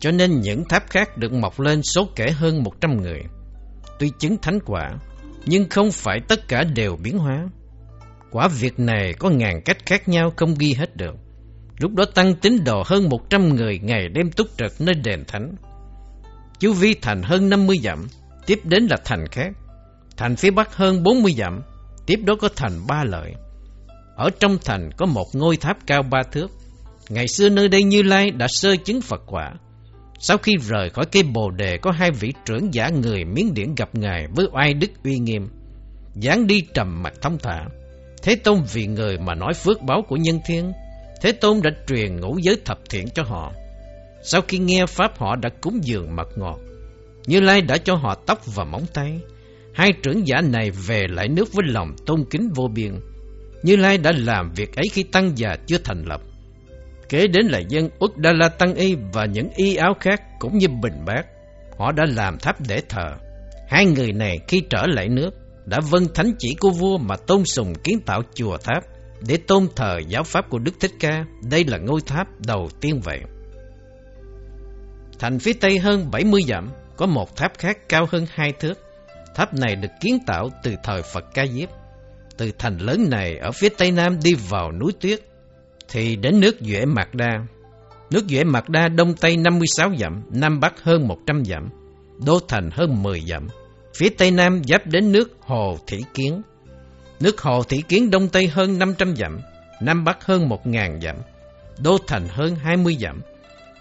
Cho 0.00 0.10
nên 0.10 0.40
những 0.40 0.64
tháp 0.64 0.90
khác 0.90 1.16
được 1.16 1.32
mọc 1.32 1.60
lên 1.60 1.82
số 1.82 2.08
kể 2.16 2.30
hơn 2.30 2.62
100 2.62 3.02
người. 3.02 3.22
Tuy 3.98 4.10
chứng 4.18 4.36
thánh 4.36 4.58
quả, 4.66 4.90
nhưng 5.46 5.68
không 5.70 5.92
phải 5.92 6.20
tất 6.28 6.48
cả 6.48 6.64
đều 6.74 6.96
biến 6.96 7.18
hóa. 7.18 7.48
Quả 8.30 8.48
việc 8.48 8.78
này 8.78 9.14
có 9.18 9.30
ngàn 9.30 9.62
cách 9.64 9.86
khác 9.86 10.08
nhau 10.08 10.32
không 10.36 10.54
ghi 10.58 10.74
hết 10.74 10.96
được. 10.96 11.14
Lúc 11.78 11.94
đó 11.94 12.04
tăng 12.14 12.34
tín 12.34 12.64
đồ 12.64 12.82
hơn 12.86 13.08
100 13.08 13.48
người 13.48 13.78
ngày 13.78 14.08
đêm 14.08 14.30
túc 14.30 14.46
trực 14.58 14.80
nơi 14.80 14.94
đền 14.94 15.24
thánh. 15.28 15.54
Chú 16.58 16.72
Vi 16.72 16.94
thành 17.02 17.22
hơn 17.22 17.48
50 17.48 17.78
dặm, 17.84 18.08
tiếp 18.46 18.60
đến 18.64 18.86
là 18.86 18.96
thành 19.04 19.28
khác. 19.28 19.52
Thành 20.16 20.36
phía 20.36 20.50
bắc 20.50 20.74
hơn 20.76 21.02
40 21.02 21.32
dặm, 21.38 21.62
tiếp 22.06 22.20
đó 22.24 22.34
có 22.40 22.48
thành 22.56 22.86
ba 22.86 23.04
lợi. 23.04 23.34
Ở 24.16 24.30
trong 24.40 24.58
thành 24.64 24.90
có 24.96 25.06
một 25.06 25.26
ngôi 25.32 25.56
tháp 25.56 25.86
cao 25.86 26.02
ba 26.02 26.22
thước. 26.32 26.50
Ngày 27.08 27.28
xưa 27.28 27.48
nơi 27.48 27.68
đây 27.68 27.82
Như 27.82 28.02
Lai 28.02 28.30
đã 28.30 28.46
sơ 28.48 28.76
chứng 28.76 29.00
Phật 29.00 29.22
quả. 29.26 29.52
Sau 30.18 30.38
khi 30.38 30.52
rời 30.68 30.90
khỏi 30.90 31.04
cây 31.12 31.22
bồ 31.22 31.50
đề, 31.50 31.78
có 31.82 31.90
hai 31.90 32.10
vị 32.10 32.32
trưởng 32.44 32.74
giả 32.74 32.88
người 32.88 33.24
miến 33.24 33.54
điển 33.54 33.74
gặp 33.74 33.88
Ngài 33.92 34.26
với 34.34 34.46
oai 34.52 34.74
đức 34.74 34.90
uy 35.04 35.18
nghiêm. 35.18 35.48
dáng 36.14 36.46
đi 36.46 36.60
trầm 36.74 37.02
mặt 37.02 37.12
thông 37.22 37.38
thả. 37.38 37.64
Thế 38.22 38.36
Tôn 38.36 38.62
vì 38.72 38.86
người 38.86 39.18
mà 39.18 39.34
nói 39.34 39.52
phước 39.54 39.82
báo 39.82 40.02
của 40.08 40.16
nhân 40.16 40.40
thiên. 40.46 40.72
Thế 41.22 41.32
Tôn 41.32 41.60
đã 41.62 41.70
truyền 41.88 42.20
ngũ 42.20 42.38
giới 42.38 42.56
thập 42.64 42.78
thiện 42.90 43.08
cho 43.14 43.22
họ. 43.22 43.52
Sau 44.22 44.40
khi 44.48 44.58
nghe 44.58 44.86
Pháp, 44.86 45.18
họ 45.18 45.36
đã 45.36 45.48
cúng 45.60 45.80
dường 45.82 46.16
mật 46.16 46.28
ngọt. 46.38 46.58
Như 47.26 47.40
Lai 47.40 47.60
đã 47.60 47.78
cho 47.78 47.94
họ 47.94 48.14
tóc 48.14 48.54
và 48.54 48.64
móng 48.64 48.84
tay. 48.94 49.20
hai 49.74 49.92
trưởng 50.02 50.26
giả 50.26 50.40
này 50.40 50.70
về 50.70 51.06
lại 51.10 51.28
nước 51.28 51.52
với 51.52 51.64
lòng 51.68 51.96
tôn 52.06 52.24
kính 52.30 52.48
vô 52.54 52.68
biên. 52.68 53.00
Như 53.62 53.76
Lai 53.76 53.98
đã 53.98 54.12
làm 54.16 54.52
việc 54.52 54.76
ấy 54.76 54.88
khi 54.92 55.02
tăng 55.02 55.38
già 55.38 55.56
chưa 55.66 55.78
thành 55.84 56.04
lập. 56.04 56.20
Kế 57.08 57.26
đến 57.26 57.46
là 57.46 57.58
dân 57.68 57.88
Uddala 58.04 58.48
Tăng 58.48 58.74
Y 58.74 58.96
và 59.12 59.24
những 59.24 59.48
y 59.56 59.76
áo 59.76 59.94
khác 60.00 60.22
cũng 60.38 60.58
như 60.58 60.68
Bình 60.68 61.04
Bát. 61.06 61.26
Họ 61.78 61.92
đã 61.92 62.04
làm 62.16 62.38
tháp 62.38 62.56
để 62.68 62.82
thờ. 62.88 63.16
Hai 63.68 63.86
người 63.86 64.12
này 64.12 64.38
khi 64.48 64.62
trở 64.70 64.86
lại 64.86 65.08
nước, 65.08 65.30
đã 65.66 65.80
vâng 65.90 66.06
thánh 66.14 66.32
chỉ 66.38 66.54
của 66.60 66.70
vua 66.70 66.98
mà 66.98 67.16
tôn 67.16 67.44
sùng 67.44 67.74
kiến 67.84 68.00
tạo 68.06 68.22
chùa 68.34 68.56
tháp 68.56 68.84
để 69.26 69.36
tôn 69.46 69.66
thờ 69.76 69.98
giáo 70.08 70.22
pháp 70.22 70.50
của 70.50 70.58
Đức 70.58 70.72
Thích 70.80 70.92
Ca. 71.00 71.24
Đây 71.50 71.64
là 71.64 71.78
ngôi 71.78 72.00
tháp 72.06 72.26
đầu 72.46 72.68
tiên 72.80 73.00
vậy. 73.04 73.20
Thành 75.18 75.38
phía 75.38 75.52
tây 75.52 75.78
hơn 75.78 76.10
70 76.10 76.42
dặm, 76.48 76.70
có 76.96 77.06
một 77.06 77.36
tháp 77.36 77.58
khác 77.58 77.78
cao 77.88 78.06
hơn 78.10 78.26
hai 78.30 78.52
thước. 78.52 78.74
Tháp 79.34 79.54
này 79.54 79.76
được 79.76 79.88
kiến 80.00 80.18
tạo 80.26 80.48
từ 80.62 80.74
thời 80.82 81.02
Phật 81.02 81.24
Ca 81.34 81.46
Diếp. 81.46 81.68
Từ 82.36 82.50
thành 82.58 82.78
lớn 82.78 83.10
này 83.10 83.36
ở 83.36 83.52
phía 83.52 83.68
tây 83.68 83.90
nam 83.90 84.18
đi 84.24 84.34
vào 84.48 84.72
núi 84.72 84.92
tuyết 85.00 85.20
thì 85.88 86.16
đến 86.16 86.40
nước 86.40 86.56
Duệ 86.60 86.84
Mạc 86.84 87.14
Đa. 87.14 87.46
Nước 88.10 88.24
Duệ 88.28 88.44
Mạc 88.44 88.68
Đa 88.68 88.88
đông 88.88 89.14
tây 89.14 89.36
56 89.36 89.90
dặm, 89.98 90.22
nam 90.30 90.60
bắc 90.60 90.82
hơn 90.82 91.08
100 91.08 91.44
dặm, 91.44 91.68
đô 92.26 92.40
thành 92.48 92.70
hơn 92.72 93.02
10 93.02 93.20
dặm. 93.20 93.48
Phía 93.94 94.08
tây 94.08 94.30
nam 94.30 94.62
giáp 94.64 94.86
đến 94.86 95.12
nước 95.12 95.36
Hồ 95.40 95.78
Thủy 95.86 96.04
Kiến. 96.14 96.42
Nước 97.20 97.40
Hồ 97.40 97.62
Thủy 97.62 97.82
Kiến 97.88 98.10
đông 98.10 98.28
tây 98.28 98.46
hơn 98.46 98.78
500 98.78 99.16
dặm, 99.16 99.40
nam 99.80 100.04
bắc 100.04 100.24
hơn 100.24 100.48
1.000 100.48 101.00
dặm, 101.00 101.16
đô 101.78 101.98
thành 102.06 102.28
hơn 102.28 102.56
20 102.56 102.96
dặm. 103.00 103.20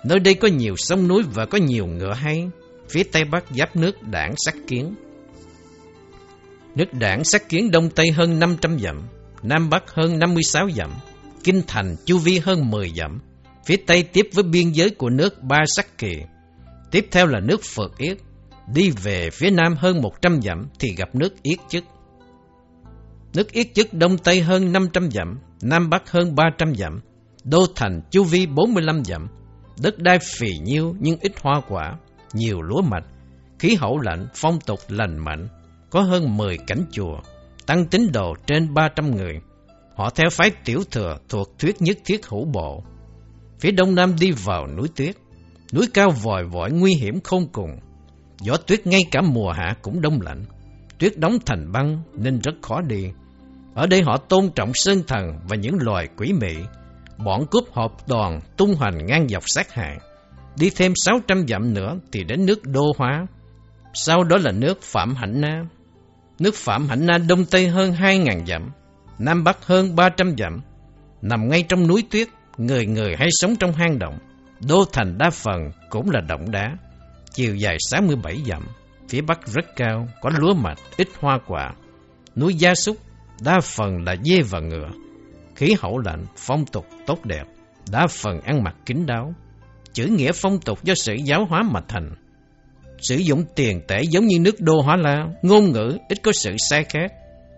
Nơi 0.04 0.20
đây 0.20 0.34
có 0.34 0.48
nhiều 0.48 0.76
sông 0.78 1.08
núi 1.08 1.24
và 1.34 1.46
có 1.46 1.58
nhiều 1.58 1.86
ngựa 1.86 2.14
hay. 2.14 2.50
Phía 2.90 3.04
tây 3.04 3.24
bắc 3.24 3.44
giáp 3.58 3.76
nước 3.76 4.04
đảng 4.04 4.34
sắc 4.46 4.56
kiến. 4.68 4.96
Nước 6.76 6.94
đảng 6.94 7.24
sắc 7.24 7.50
kiến 7.50 7.72
đông 7.72 7.90
tây 7.90 8.12
hơn 8.12 8.40
500 8.40 8.80
dặm, 8.80 9.02
nam 9.44 9.70
bắc 9.70 9.92
hơn 9.92 10.20
56 10.20 10.70
dặm, 10.70 10.92
kinh 11.44 11.62
thành 11.68 11.96
chu 12.06 12.18
vi 12.18 12.40
hơn 12.40 12.70
10 12.70 12.92
dặm. 12.98 13.20
Phía 13.66 13.76
tây 13.88 14.04
tiếp 14.04 14.30
với 14.34 14.44
biên 14.44 14.72
giới 14.72 14.90
của 14.90 15.10
nước 15.10 15.44
Ba 15.44 15.58
Sắc 15.76 15.98
Kỳ. 15.98 16.14
Tiếp 16.92 17.08
theo 17.12 17.28
là 17.28 17.40
nước 17.40 17.62
Phật 17.64 17.98
Yết. 17.98 18.18
Đi 18.74 18.90
về 18.90 19.30
phía 19.30 19.50
nam 19.50 19.76
hơn 19.78 20.02
100 20.02 20.42
dặm 20.42 20.66
thì 20.80 20.96
gặp 20.98 21.16
nước 21.16 21.44
Yết 21.44 21.60
Chức. 21.70 21.84
Nước 23.34 23.52
Yết 23.52 23.68
Chức 23.74 23.94
đông 23.94 24.18
tây 24.18 24.42
hơn 24.42 24.72
500 24.72 25.12
dặm, 25.12 25.40
nam 25.62 25.90
bắc 25.90 26.12
hơn 26.12 26.36
300 26.36 26.76
dặm. 26.76 27.00
Đô 27.44 27.66
thành 27.76 28.02
chu 28.12 28.24
vi 28.24 28.46
45 28.46 29.04
dặm. 29.06 29.28
Đất 29.82 30.00
đai 30.00 30.20
phì 30.20 30.50
nhiêu 30.64 30.96
nhưng 31.00 31.18
ít 31.22 31.32
hoa 31.42 31.62
quả, 31.68 31.98
nhiều 32.34 32.62
lúa 32.62 32.82
mạch. 32.82 33.06
Khí 33.60 33.76
hậu 33.76 34.00
lạnh, 34.00 34.28
phong 34.36 34.60
tục 34.60 34.80
lành 34.88 35.18
mạnh. 35.18 35.48
Có 35.92 36.02
hơn 36.02 36.38
10 36.38 36.58
cảnh 36.68 36.86
chùa, 36.92 37.20
tăng 37.66 37.86
tín 37.86 38.12
đồ 38.12 38.36
trên 38.48 38.74
300 38.74 39.16
người 39.16 39.42
Họ 39.96 40.10
theo 40.10 40.30
phái 40.32 40.52
tiểu 40.66 40.84
thừa 40.92 41.18
thuộc 41.30 41.60
thuyết 41.60 41.82
nhất 41.82 41.98
thiết 42.06 42.28
hữu 42.28 42.46
bộ. 42.46 42.84
Phía 43.60 43.72
đông 43.72 43.96
nam 43.96 44.16
đi 44.20 44.32
vào 44.32 44.68
núi 44.68 44.88
tuyết. 44.96 45.16
Núi 45.74 45.88
cao 45.94 46.10
vòi 46.10 46.44
vội 46.44 46.72
nguy 46.72 46.94
hiểm 46.94 47.22
không 47.24 47.48
cùng. 47.52 47.80
Gió 48.42 48.58
tuyết 48.58 48.88
ngay 48.88 49.02
cả 49.12 49.22
mùa 49.22 49.52
hạ 49.52 49.76
cũng 49.82 50.02
đông 50.02 50.22
lạnh. 50.22 50.46
Tuyết 50.98 51.18
đóng 51.18 51.38
thành 51.46 51.72
băng 51.72 52.02
nên 52.14 52.40
rất 52.40 52.52
khó 52.62 52.82
đi. 52.82 53.12
Ở 53.74 53.88
đây 53.88 54.02
họ 54.04 54.18
tôn 54.18 54.50
trọng 54.56 54.72
sơn 54.74 55.04
thần 55.08 55.40
và 55.50 55.56
những 55.56 55.78
loài 55.80 56.08
quỷ 56.18 56.34
mị. 56.34 56.56
Bọn 57.26 57.46
cướp 57.52 57.64
hộp 57.72 58.08
đoàn 58.08 58.40
tung 58.58 58.76
hoành 58.76 59.06
ngang 59.06 59.28
dọc 59.28 59.44
sát 59.46 59.74
hại. 59.74 59.98
Đi 60.58 60.70
thêm 60.70 60.94
600 61.06 61.48
dặm 61.48 61.74
nữa 61.74 62.00
thì 62.12 62.24
đến 62.24 62.46
nước 62.46 62.60
Đô 62.66 62.92
Hóa. 62.98 63.26
Sau 63.94 64.24
đó 64.24 64.38
là 64.38 64.52
nước 64.52 64.82
Phạm 64.82 65.16
Hạnh 65.16 65.42
Na. 65.42 65.66
Nước 66.42 66.56
Phạm 66.56 66.88
Hạnh 66.88 67.06
Na 67.06 67.18
đông 67.18 67.46
tây 67.46 67.68
hơn 67.68 67.92
2.000 67.92 68.46
dặm 68.46 68.72
Nam 69.20 69.44
Bắc 69.44 69.66
hơn 69.66 69.96
300 69.96 70.36
dặm, 70.38 70.62
nằm 71.22 71.50
ngay 71.50 71.64
trong 71.70 71.88
núi 71.88 72.04
tuyết, 72.12 72.28
người 72.58 72.86
người 72.86 73.16
hay 73.18 73.28
sống 73.32 73.56
trong 73.56 73.74
hang 73.74 74.00
động. 74.00 74.18
Đô 74.68 74.86
thành 74.94 75.18
đa 75.18 75.30
phần 75.30 75.72
cũng 75.90 76.10
là 76.10 76.22
động 76.22 76.52
đá, 76.52 76.78
chiều 77.34 77.56
dài 77.56 77.78
67 77.80 78.38
dặm, 78.48 78.68
phía 79.10 79.22
bắc 79.22 79.48
rất 79.48 79.66
cao, 79.76 80.08
có 80.22 80.30
lúa 80.38 80.54
mạch, 80.54 80.78
ít 80.98 81.08
hoa 81.20 81.40
quả. 81.48 81.74
Núi 82.36 82.54
gia 82.56 82.76
súc, 82.76 82.98
đa 83.42 83.60
phần 83.60 84.04
là 84.06 84.16
dê 84.24 84.42
và 84.42 84.60
ngựa. 84.60 84.90
Khí 85.56 85.76
hậu 85.80 86.00
lạnh, 86.00 86.26
phong 86.38 86.66
tục 86.66 86.86
tốt 87.08 87.26
đẹp, 87.26 87.44
đa 87.92 88.08
phần 88.08 88.42
ăn 88.42 88.64
mặc 88.64 88.76
kín 88.86 89.06
đáo. 89.06 89.34
Chữ 89.94 90.06
nghĩa 90.06 90.32
phong 90.36 90.60
tục 90.60 90.84
do 90.84 90.94
sự 90.96 91.14
giáo 91.14 91.46
hóa 91.50 91.64
mà 91.64 91.82
thành. 91.88 92.16
Sử 93.02 93.18
dụng 93.18 93.44
tiền 93.56 93.82
tệ 93.88 94.02
giống 94.10 94.28
như 94.28 94.40
nước 94.40 94.60
đô 94.60 94.82
hóa 94.82 94.96
la, 94.96 95.28
ngôn 95.42 95.72
ngữ 95.72 95.98
ít 96.10 96.22
có 96.24 96.32
sự 96.32 96.52
sai 96.70 96.84
khác. 96.84 97.14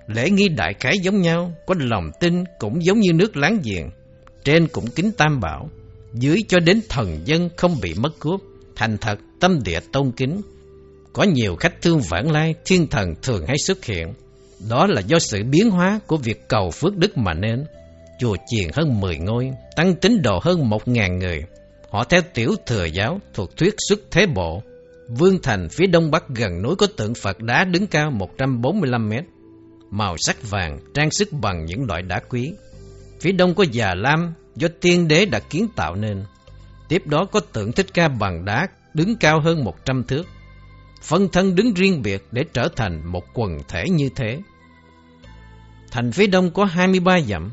Lễ 0.08 0.30
nghi 0.30 0.50
đại 0.50 0.74
khái 0.80 0.98
giống 1.00 1.22
nhau, 1.22 1.52
có 1.66 1.76
lòng 1.80 2.12
tin 2.20 2.44
cũng 2.60 2.86
giống 2.86 3.00
như 3.00 3.14
nước 3.14 3.38
láng 3.38 3.60
giềng. 3.64 3.90
Trên 4.44 4.68
cũng 4.68 4.88
kính 4.88 5.12
tam 5.12 5.40
bảo, 5.40 5.70
dưới 6.14 6.38
cho 6.48 6.60
đến 6.60 6.82
thần 6.90 7.22
dân 7.26 7.50
không 7.58 7.76
bị 7.82 7.94
mất 7.94 8.20
cướp, 8.20 8.40
thành 8.76 8.98
thật, 8.98 9.20
tâm 9.40 9.64
địa 9.64 9.80
tôn 9.92 10.12
kính. 10.12 10.42
Có 11.14 11.24
nhiều 11.24 11.56
khách 11.56 11.82
thương 11.82 12.02
vãng 12.10 12.32
lai, 12.32 12.56
thiên 12.66 12.88
thần 12.88 13.16
thường 13.22 13.46
hay 13.48 13.58
xuất 13.66 13.86
hiện. 13.86 14.14
Đó 14.70 14.88
là 14.88 15.02
do 15.02 15.20
sự 15.20 15.44
biến 15.44 15.70
hóa 15.70 16.00
của 16.08 16.18
việc 16.18 16.48
cầu 16.48 16.72
phước 16.72 16.98
đức 16.98 17.18
mà 17.18 17.34
nên. 17.34 17.66
Chùa 18.20 18.36
chiền 18.48 18.70
hơn 18.74 19.02
10 19.02 19.18
ngôi, 19.18 19.52
tăng 19.76 19.96
tín 19.96 20.22
đồ 20.22 20.40
hơn 20.44 20.70
1.000 20.70 21.18
người. 21.18 21.44
Họ 21.90 22.04
theo 22.04 22.22
tiểu 22.34 22.56
thừa 22.66 22.86
giáo 22.86 23.20
thuộc 23.34 23.58
thuyết 23.58 23.76
xuất 23.88 24.00
thế 24.12 24.26
bộ. 24.26 24.62
Vương 25.10 25.42
thành 25.42 25.70
phía 25.70 25.88
đông 25.88 26.12
bắc 26.12 26.30
gần 26.30 26.62
núi 26.62 26.76
có 26.76 26.88
tượng 26.98 27.14
Phật 27.14 27.40
đá 27.40 27.64
đứng 27.64 27.88
cao 27.88 28.12
145 28.12 29.10
mét 29.10 29.24
màu 29.94 30.16
sắc 30.18 30.50
vàng, 30.50 30.80
trang 30.94 31.12
sức 31.12 31.30
bằng 31.32 31.66
những 31.66 31.86
loại 31.86 32.02
đá 32.02 32.20
quý. 32.30 32.54
Phía 33.22 33.32
đông 33.32 33.56
có 33.56 33.66
già 33.72 33.94
lam 33.96 34.34
do 34.56 34.68
tiên 34.82 35.08
đế 35.08 35.26
đã 35.26 35.40
kiến 35.40 35.68
tạo 35.76 35.96
nên. 35.96 36.24
Tiếp 36.88 37.08
đó 37.08 37.26
có 37.32 37.40
tượng 37.40 37.72
thích 37.72 37.94
ca 37.94 38.08
bằng 38.08 38.46
đá 38.46 38.68
đứng 38.94 39.16
cao 39.16 39.42
hơn 39.42 39.64
một 39.64 39.86
trăm 39.86 40.04
thước. 40.04 40.24
Phân 41.02 41.28
thân 41.30 41.56
đứng 41.56 41.74
riêng 41.74 42.02
biệt 42.02 42.24
để 42.32 42.46
trở 42.54 42.68
thành 42.76 43.12
một 43.12 43.24
quần 43.34 43.58
thể 43.68 43.86
như 43.90 44.10
thế. 44.16 44.40
Thành 45.92 46.12
phía 46.12 46.28
đông 46.28 46.52
có 46.52 46.66
23 46.66 47.20
dặm. 47.20 47.52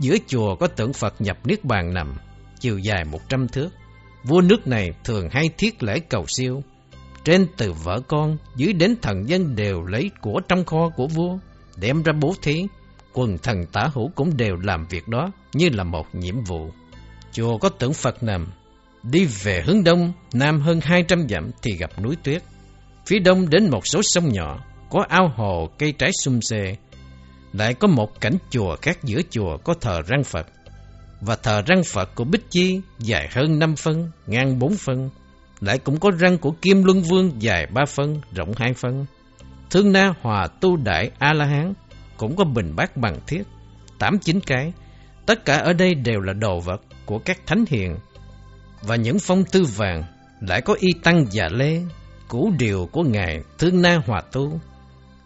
Giữa 0.00 0.16
chùa 0.26 0.56
có 0.56 0.66
tượng 0.66 0.92
Phật 0.92 1.20
nhập 1.20 1.38
Niết 1.46 1.64
Bàn 1.64 1.94
nằm, 1.94 2.14
chiều 2.60 2.78
dài 2.78 3.04
một 3.04 3.28
trăm 3.28 3.48
thước. 3.48 3.68
Vua 4.24 4.40
nước 4.40 4.66
này 4.66 4.90
thường 5.04 5.28
hay 5.30 5.50
thiết 5.58 5.82
lễ 5.82 5.98
cầu 5.98 6.24
siêu. 6.28 6.62
Trên 7.24 7.46
từ 7.56 7.72
vợ 7.72 8.00
con, 8.08 8.36
dưới 8.56 8.72
đến 8.72 8.96
thần 9.02 9.28
dân 9.28 9.56
đều 9.56 9.82
lấy 9.82 10.10
của 10.20 10.40
trong 10.48 10.64
kho 10.64 10.88
của 10.96 11.06
vua 11.06 11.38
đem 11.76 12.02
ra 12.02 12.12
bố 12.20 12.34
thí, 12.42 12.66
quần 13.12 13.38
thần 13.38 13.66
tả 13.72 13.88
hữu 13.94 14.10
cũng 14.14 14.36
đều 14.36 14.56
làm 14.56 14.86
việc 14.90 15.08
đó 15.08 15.30
như 15.54 15.68
là 15.72 15.84
một 15.84 16.06
nhiệm 16.12 16.44
vụ. 16.44 16.70
Chùa 17.32 17.58
có 17.58 17.68
tượng 17.68 17.92
Phật 17.92 18.22
nằm, 18.22 18.46
đi 19.02 19.24
về 19.24 19.62
hướng 19.66 19.84
đông, 19.84 20.12
nam 20.32 20.60
hơn 20.60 20.80
200 20.82 21.28
dặm 21.28 21.50
thì 21.62 21.76
gặp 21.76 21.90
núi 22.02 22.16
tuyết. 22.24 22.42
Phía 23.06 23.18
đông 23.18 23.50
đến 23.50 23.70
một 23.70 23.86
số 23.86 24.00
sông 24.02 24.28
nhỏ, 24.28 24.64
có 24.90 25.04
ao 25.08 25.32
hồ 25.36 25.70
cây 25.78 25.92
trái 25.92 26.10
sum 26.22 26.40
xê. 26.40 26.76
Lại 27.52 27.74
có 27.74 27.88
một 27.88 28.20
cảnh 28.20 28.36
chùa 28.50 28.76
khác 28.82 28.98
giữa 29.02 29.20
chùa 29.30 29.56
có 29.56 29.74
thờ 29.80 30.02
răng 30.06 30.24
Phật. 30.24 30.46
Và 31.24 31.36
thờ 31.36 31.62
răng 31.66 31.82
Phật 31.84 32.14
của 32.14 32.24
Bích 32.24 32.50
Chi 32.50 32.80
dài 32.98 33.28
hơn 33.32 33.58
5 33.58 33.76
phân, 33.76 34.10
ngang 34.26 34.58
4 34.58 34.76
phân. 34.76 35.10
Lại 35.60 35.78
cũng 35.78 36.00
có 36.00 36.10
răng 36.18 36.38
của 36.38 36.50
Kim 36.62 36.84
Luân 36.84 37.02
Vương 37.02 37.42
dài 37.42 37.66
3 37.66 37.84
phân, 37.84 38.20
rộng 38.32 38.52
2 38.56 38.74
phân. 38.74 39.06
Thương 39.70 39.92
Na 39.92 40.14
Hòa 40.20 40.46
Tu 40.60 40.76
Đại 40.76 41.10
A-La-Hán 41.18 41.72
cũng 42.16 42.36
có 42.36 42.44
bình 42.44 42.76
bát 42.76 42.96
bằng 42.96 43.18
thiết, 43.26 43.42
tám 43.98 44.18
chín 44.18 44.40
cái. 44.46 44.72
Tất 45.26 45.44
cả 45.44 45.56
ở 45.56 45.72
đây 45.72 45.94
đều 45.94 46.20
là 46.20 46.32
đồ 46.32 46.60
vật 46.60 46.80
của 47.06 47.18
các 47.18 47.38
thánh 47.46 47.64
hiền. 47.68 47.96
Và 48.82 48.96
những 48.96 49.18
phong 49.18 49.44
tư 49.44 49.64
vàng 49.64 50.04
lại 50.40 50.60
có 50.60 50.76
y 50.80 50.88
tăng 51.02 51.24
già 51.30 51.48
lê, 51.52 51.82
củ 52.28 52.52
điều 52.58 52.88
của 52.92 53.02
Ngài 53.02 53.40
Thương 53.58 53.82
Na 53.82 54.00
Hòa 54.06 54.22
Tu. 54.32 54.60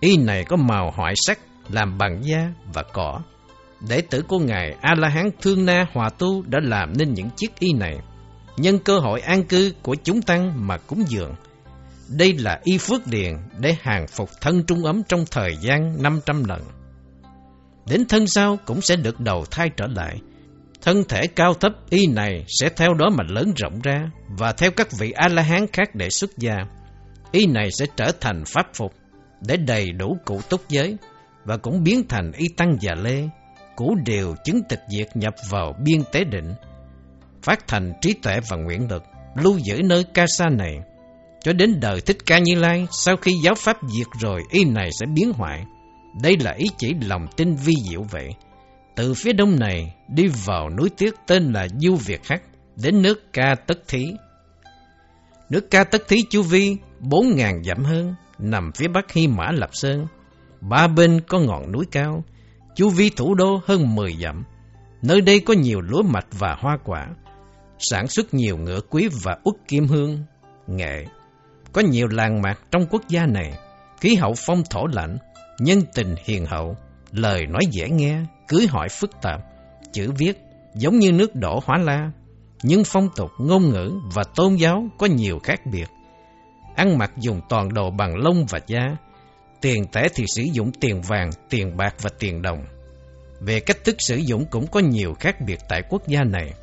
Y 0.00 0.16
này 0.16 0.44
có 0.44 0.56
màu 0.56 0.92
hoại 0.96 1.14
sắc, 1.16 1.38
làm 1.68 1.98
bằng 1.98 2.20
da 2.24 2.52
và 2.74 2.82
cỏ. 2.82 3.20
Đệ 3.88 4.00
tử 4.00 4.22
của 4.22 4.38
Ngài 4.38 4.76
A-La-Hán 4.80 5.30
Thương 5.42 5.66
Na 5.66 5.86
Hòa 5.92 6.10
Tu 6.18 6.42
đã 6.42 6.58
làm 6.62 6.92
nên 6.98 7.14
những 7.14 7.30
chiếc 7.36 7.58
y 7.58 7.72
này. 7.72 7.98
Nhân 8.56 8.78
cơ 8.78 8.98
hội 8.98 9.20
an 9.20 9.44
cư 9.44 9.72
của 9.82 9.96
chúng 10.04 10.22
tăng 10.22 10.66
mà 10.66 10.76
cúng 10.76 11.04
dường 11.08 11.34
đây 12.08 12.32
là 12.38 12.60
y 12.64 12.78
phước 12.78 13.06
điền 13.06 13.36
để 13.58 13.76
hàng 13.80 14.06
phục 14.06 14.30
thân 14.40 14.64
trung 14.66 14.84
ấm 14.84 15.02
trong 15.08 15.24
thời 15.30 15.56
gian 15.56 16.02
500 16.02 16.44
lần. 16.44 16.60
Đến 17.88 18.04
thân 18.08 18.26
sau 18.26 18.58
cũng 18.66 18.80
sẽ 18.80 18.96
được 18.96 19.20
đầu 19.20 19.44
thai 19.50 19.70
trở 19.76 19.86
lại. 19.86 20.20
Thân 20.82 21.04
thể 21.08 21.26
cao 21.26 21.54
thấp 21.54 21.72
y 21.90 22.06
này 22.06 22.44
sẽ 22.48 22.68
theo 22.76 22.94
đó 22.94 23.10
mà 23.10 23.24
lớn 23.28 23.52
rộng 23.56 23.80
ra 23.82 24.10
và 24.38 24.52
theo 24.52 24.70
các 24.70 24.88
vị 24.98 25.10
A-la-hán 25.10 25.66
khác 25.72 25.94
để 25.94 26.10
xuất 26.10 26.38
gia. 26.38 26.56
Y 27.32 27.46
này 27.46 27.68
sẽ 27.78 27.86
trở 27.96 28.12
thành 28.20 28.44
pháp 28.46 28.66
phục 28.74 28.92
để 29.40 29.56
đầy 29.56 29.92
đủ 29.92 30.16
cụ 30.24 30.40
túc 30.48 30.68
giới 30.68 30.96
và 31.44 31.56
cũng 31.56 31.82
biến 31.82 32.08
thành 32.08 32.32
y 32.32 32.46
tăng 32.56 32.76
già 32.80 32.94
lê, 32.94 33.28
cũ 33.76 33.96
đều 34.06 34.34
chứng 34.44 34.62
tịch 34.68 34.80
diệt 34.88 35.08
nhập 35.16 35.34
vào 35.50 35.74
biên 35.84 36.00
tế 36.12 36.24
định, 36.24 36.54
phát 37.42 37.66
thành 37.68 37.92
trí 38.00 38.12
tuệ 38.12 38.40
và 38.48 38.56
nguyện 38.56 38.90
lực, 38.90 39.02
lưu 39.34 39.58
giữ 39.58 39.82
nơi 39.84 40.04
ca 40.14 40.26
sa 40.26 40.48
này 40.48 40.78
cho 41.46 41.52
đến 41.52 41.80
đời 41.80 42.00
Thích 42.00 42.16
Ca 42.26 42.38
Như 42.38 42.54
Lai, 42.54 42.86
sau 42.90 43.16
khi 43.16 43.32
giáo 43.44 43.54
pháp 43.54 43.76
diệt 43.88 44.06
rồi, 44.20 44.42
ý 44.50 44.64
này 44.64 44.90
sẽ 45.00 45.06
biến 45.14 45.32
hoại. 45.32 45.64
Đây 46.22 46.36
là 46.40 46.52
ý 46.52 46.66
chỉ 46.78 46.94
lòng 47.06 47.26
tin 47.36 47.54
vi 47.54 47.74
diệu 47.90 48.02
vậy. 48.10 48.34
Từ 48.96 49.14
phía 49.14 49.32
đông 49.32 49.58
này, 49.58 49.94
đi 50.08 50.26
vào 50.44 50.70
núi 50.70 50.90
tuyết 50.90 51.14
tên 51.26 51.52
là 51.52 51.68
Du 51.78 51.96
Việt 51.96 52.20
Hắc, 52.28 52.42
đến 52.76 53.02
nước 53.02 53.32
Ca 53.32 53.54
Tất 53.66 53.88
Thí. 53.88 54.04
Nước 55.50 55.70
Ca 55.70 55.84
Tất 55.84 56.02
Thí 56.08 56.16
chu 56.30 56.42
vi, 56.42 56.76
bốn 57.00 57.36
ngàn 57.36 57.62
dặm 57.64 57.84
hơn, 57.84 58.14
nằm 58.38 58.72
phía 58.72 58.88
bắc 58.88 59.12
Hy 59.12 59.26
Mã 59.26 59.50
Lập 59.52 59.70
Sơn. 59.72 60.06
Ba 60.60 60.88
bên 60.88 61.20
có 61.28 61.38
ngọn 61.38 61.72
núi 61.72 61.84
cao, 61.90 62.24
chu 62.76 62.90
vi 62.90 63.10
thủ 63.10 63.34
đô 63.34 63.60
hơn 63.66 63.94
10 63.94 64.16
dặm. 64.22 64.44
Nơi 65.02 65.20
đây 65.20 65.40
có 65.40 65.54
nhiều 65.54 65.80
lúa 65.80 66.02
mạch 66.02 66.26
và 66.38 66.56
hoa 66.58 66.78
quả, 66.84 67.06
sản 67.78 68.08
xuất 68.08 68.34
nhiều 68.34 68.56
ngựa 68.56 68.80
quý 68.80 69.08
và 69.22 69.36
út 69.42 69.54
kim 69.68 69.86
hương, 69.86 70.24
nghệ. 70.66 71.04
Có 71.72 71.80
nhiều 71.80 72.06
làng 72.08 72.42
mạc 72.42 72.60
trong 72.70 72.86
quốc 72.90 73.02
gia 73.08 73.26
này, 73.26 73.52
khí 74.00 74.14
hậu 74.14 74.34
phong 74.46 74.62
thổ 74.70 74.86
lạnh, 74.86 75.16
nhân 75.58 75.78
tình 75.94 76.14
hiền 76.24 76.46
hậu, 76.46 76.76
lời 77.12 77.46
nói 77.46 77.62
dễ 77.70 77.88
nghe, 77.88 78.20
cưới 78.48 78.66
hỏi 78.66 78.88
phức 78.88 79.10
tạp, 79.22 79.40
chữ 79.92 80.12
viết 80.18 80.38
giống 80.74 80.98
như 80.98 81.12
nước 81.12 81.34
đổ 81.34 81.60
hóa 81.64 81.78
la, 81.78 82.10
nhưng 82.62 82.82
phong 82.84 83.08
tục, 83.16 83.30
ngôn 83.38 83.68
ngữ 83.68 83.92
và 84.14 84.24
tôn 84.34 84.54
giáo 84.54 84.84
có 84.98 85.06
nhiều 85.06 85.38
khác 85.42 85.60
biệt. 85.72 85.86
Ăn 86.76 86.98
mặc 86.98 87.12
dùng 87.16 87.40
toàn 87.48 87.74
đồ 87.74 87.90
bằng 87.90 88.16
lông 88.16 88.46
và 88.50 88.58
da, 88.66 88.96
tiền 89.60 89.84
tệ 89.92 90.08
thì 90.14 90.24
sử 90.28 90.42
dụng 90.42 90.72
tiền 90.80 91.00
vàng, 91.02 91.30
tiền 91.50 91.76
bạc 91.76 91.94
và 92.02 92.10
tiền 92.18 92.42
đồng. 92.42 92.64
Về 93.40 93.60
cách 93.60 93.84
thức 93.84 93.96
sử 93.98 94.16
dụng 94.16 94.44
cũng 94.50 94.66
có 94.66 94.80
nhiều 94.80 95.14
khác 95.20 95.36
biệt 95.46 95.58
tại 95.68 95.82
quốc 95.88 96.08
gia 96.08 96.24
này. 96.24 96.54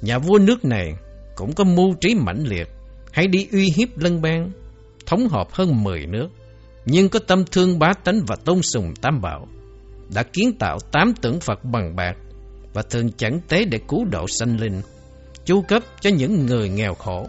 Nhà 0.00 0.18
vua 0.18 0.38
nước 0.38 0.64
này 0.64 0.94
cũng 1.34 1.52
có 1.52 1.64
mưu 1.64 1.94
trí 2.00 2.14
mãnh 2.14 2.44
liệt, 2.46 2.68
hay 3.12 3.26
đi 3.26 3.48
uy 3.52 3.72
hiếp 3.76 3.98
lân 3.98 4.22
bang, 4.22 4.50
thống 5.06 5.28
hợp 5.28 5.48
hơn 5.52 5.84
10 5.84 6.06
nước, 6.06 6.28
nhưng 6.84 7.08
có 7.08 7.18
tâm 7.26 7.44
thương 7.52 7.78
bá 7.78 7.92
tánh 8.04 8.20
và 8.26 8.36
tôn 8.44 8.62
sùng 8.62 8.94
tam 9.02 9.20
bảo, 9.20 9.48
đã 10.14 10.22
kiến 10.22 10.52
tạo 10.58 10.78
tám 10.92 11.14
tượng 11.22 11.40
Phật 11.40 11.64
bằng 11.64 11.96
bạc 11.96 12.16
và 12.74 12.82
thường 12.82 13.10
chẳng 13.16 13.40
tế 13.48 13.64
để 13.64 13.78
cứu 13.88 14.04
độ 14.04 14.26
sanh 14.28 14.60
linh, 14.60 14.82
chu 15.44 15.62
cấp 15.62 15.82
cho 16.00 16.10
những 16.10 16.46
người 16.46 16.68
nghèo 16.68 16.94
khổ. 16.94 17.26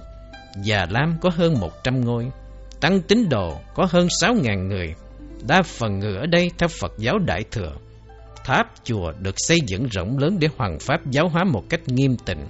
Già 0.64 0.86
Lam 0.90 1.18
có 1.22 1.30
hơn 1.30 1.60
100 1.60 2.06
ngôi, 2.06 2.32
Tăng 2.82 3.02
Tín 3.02 3.30
Đồ 3.30 3.58
có 3.76 3.88
hơn 3.90 4.08
6.000 4.08 4.68
người, 4.68 4.96
đa 5.48 5.62
phần 5.62 6.00
người 6.00 6.16
ở 6.16 6.26
đây 6.26 6.52
theo 6.58 6.70
Phật 6.80 6.94
giáo 6.98 7.20
Đại 7.20 7.44
Thừa. 7.52 7.76
Tháp 8.46 8.74
chùa 8.84 9.14
được 9.22 9.36
xây 9.38 9.60
dựng 9.68 9.88
rộng 9.88 10.18
lớn 10.18 10.38
để 10.40 10.48
hoàng 10.58 10.80
pháp 10.80 11.12
giáo 11.12 11.30
hóa 11.30 11.44
một 11.44 11.64
cách 11.70 11.82
nghiêm 11.88 12.18
tịnh. 12.26 12.46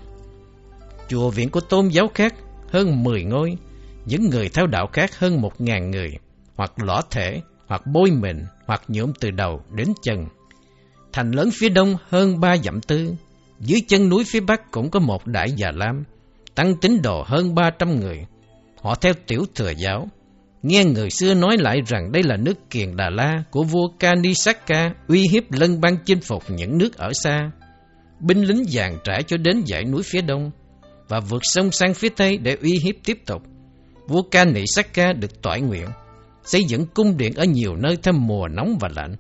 Chùa 1.08 1.30
viện 1.30 1.50
của 1.50 1.60
tôn 1.60 1.88
giáo 1.88 2.08
khác 2.14 2.36
hơn 2.70 3.04
10 3.04 3.24
ngôi, 3.24 3.58
những 4.06 4.30
người 4.30 4.50
theo 4.50 4.68
đạo 4.68 4.88
khác 4.94 5.20
hơn 5.20 5.42
1.000 5.42 5.90
người, 5.90 6.12
hoặc 6.56 6.72
lõ 6.84 7.02
thể, 7.12 7.42
hoặc 7.68 7.88
bôi 7.88 8.12
mình, 8.12 8.46
hoặc 8.66 8.82
nhuộm 8.88 9.14
từ 9.20 9.32
đầu 9.32 9.62
đến 9.72 9.88
chân. 10.04 10.26
Thành 11.14 11.32
lớn 11.32 11.50
phía 11.54 11.70
đông 11.70 11.96
hơn 12.10 12.40
ba 12.40 12.58
dặm 12.58 12.82
tư, 12.82 13.14
dưới 13.60 13.82
chân 13.88 14.10
núi 14.10 14.24
phía 14.28 14.40
bắc 14.40 14.72
cũng 14.72 14.90
có 14.90 15.00
một 15.00 15.28
đại 15.28 15.52
già 15.52 15.72
lam, 15.76 16.04
tăng 16.56 16.76
tín 16.76 17.02
đồ 17.02 17.24
hơn 17.28 17.56
300 17.56 18.00
người. 18.00 18.26
Họ 18.82 18.96
theo 18.96 19.14
tiểu 19.28 19.46
thừa 19.56 19.72
giáo, 19.78 20.08
nghe 20.64 20.84
người 20.84 21.10
xưa 21.10 21.34
nói 21.34 21.58
lại 21.58 21.82
rằng 21.88 22.12
đây 22.12 22.24
là 22.24 22.38
nước 22.38 22.70
Kiền 22.70 22.96
Đà 22.96 23.10
La 23.10 23.44
của 23.52 23.64
vua 23.64 23.88
Kanisaka 24.00 24.94
uy 25.08 25.28
hiếp 25.32 25.52
lân 25.52 25.82
bang 25.82 25.98
chinh 26.06 26.22
phục 26.22 26.44
những 26.50 26.78
nước 26.78 26.98
ở 26.98 27.14
xa. 27.14 27.52
Binh 28.20 28.44
lính 28.44 28.64
dàn 28.68 28.98
trải 29.04 29.24
cho 29.24 29.38
đến 29.38 29.64
dãy 29.68 29.84
núi 29.84 30.02
phía 30.06 30.22
đông 30.22 30.52
và 31.08 31.20
vượt 31.20 31.42
sông 31.44 31.72
sang 31.72 31.94
phía 31.94 32.10
tây 32.10 32.38
để 32.38 32.58
uy 32.62 32.80
hiếp 32.84 32.96
tiếp 33.06 33.18
tục. 33.26 33.42
Vua 34.08 34.22
Kanisaka 34.32 35.14
được 35.14 35.42
tỏi 35.42 35.62
nguyện 35.62 35.88
xây 36.44 36.64
dựng 36.64 36.86
cung 36.86 37.18
điện 37.18 37.34
ở 37.36 37.44
nhiều 37.44 37.76
nơi 37.76 37.98
theo 38.04 38.14
mùa 38.14 38.48
nóng 38.48 38.78
và 38.80 38.90
lạnh. 38.96 39.16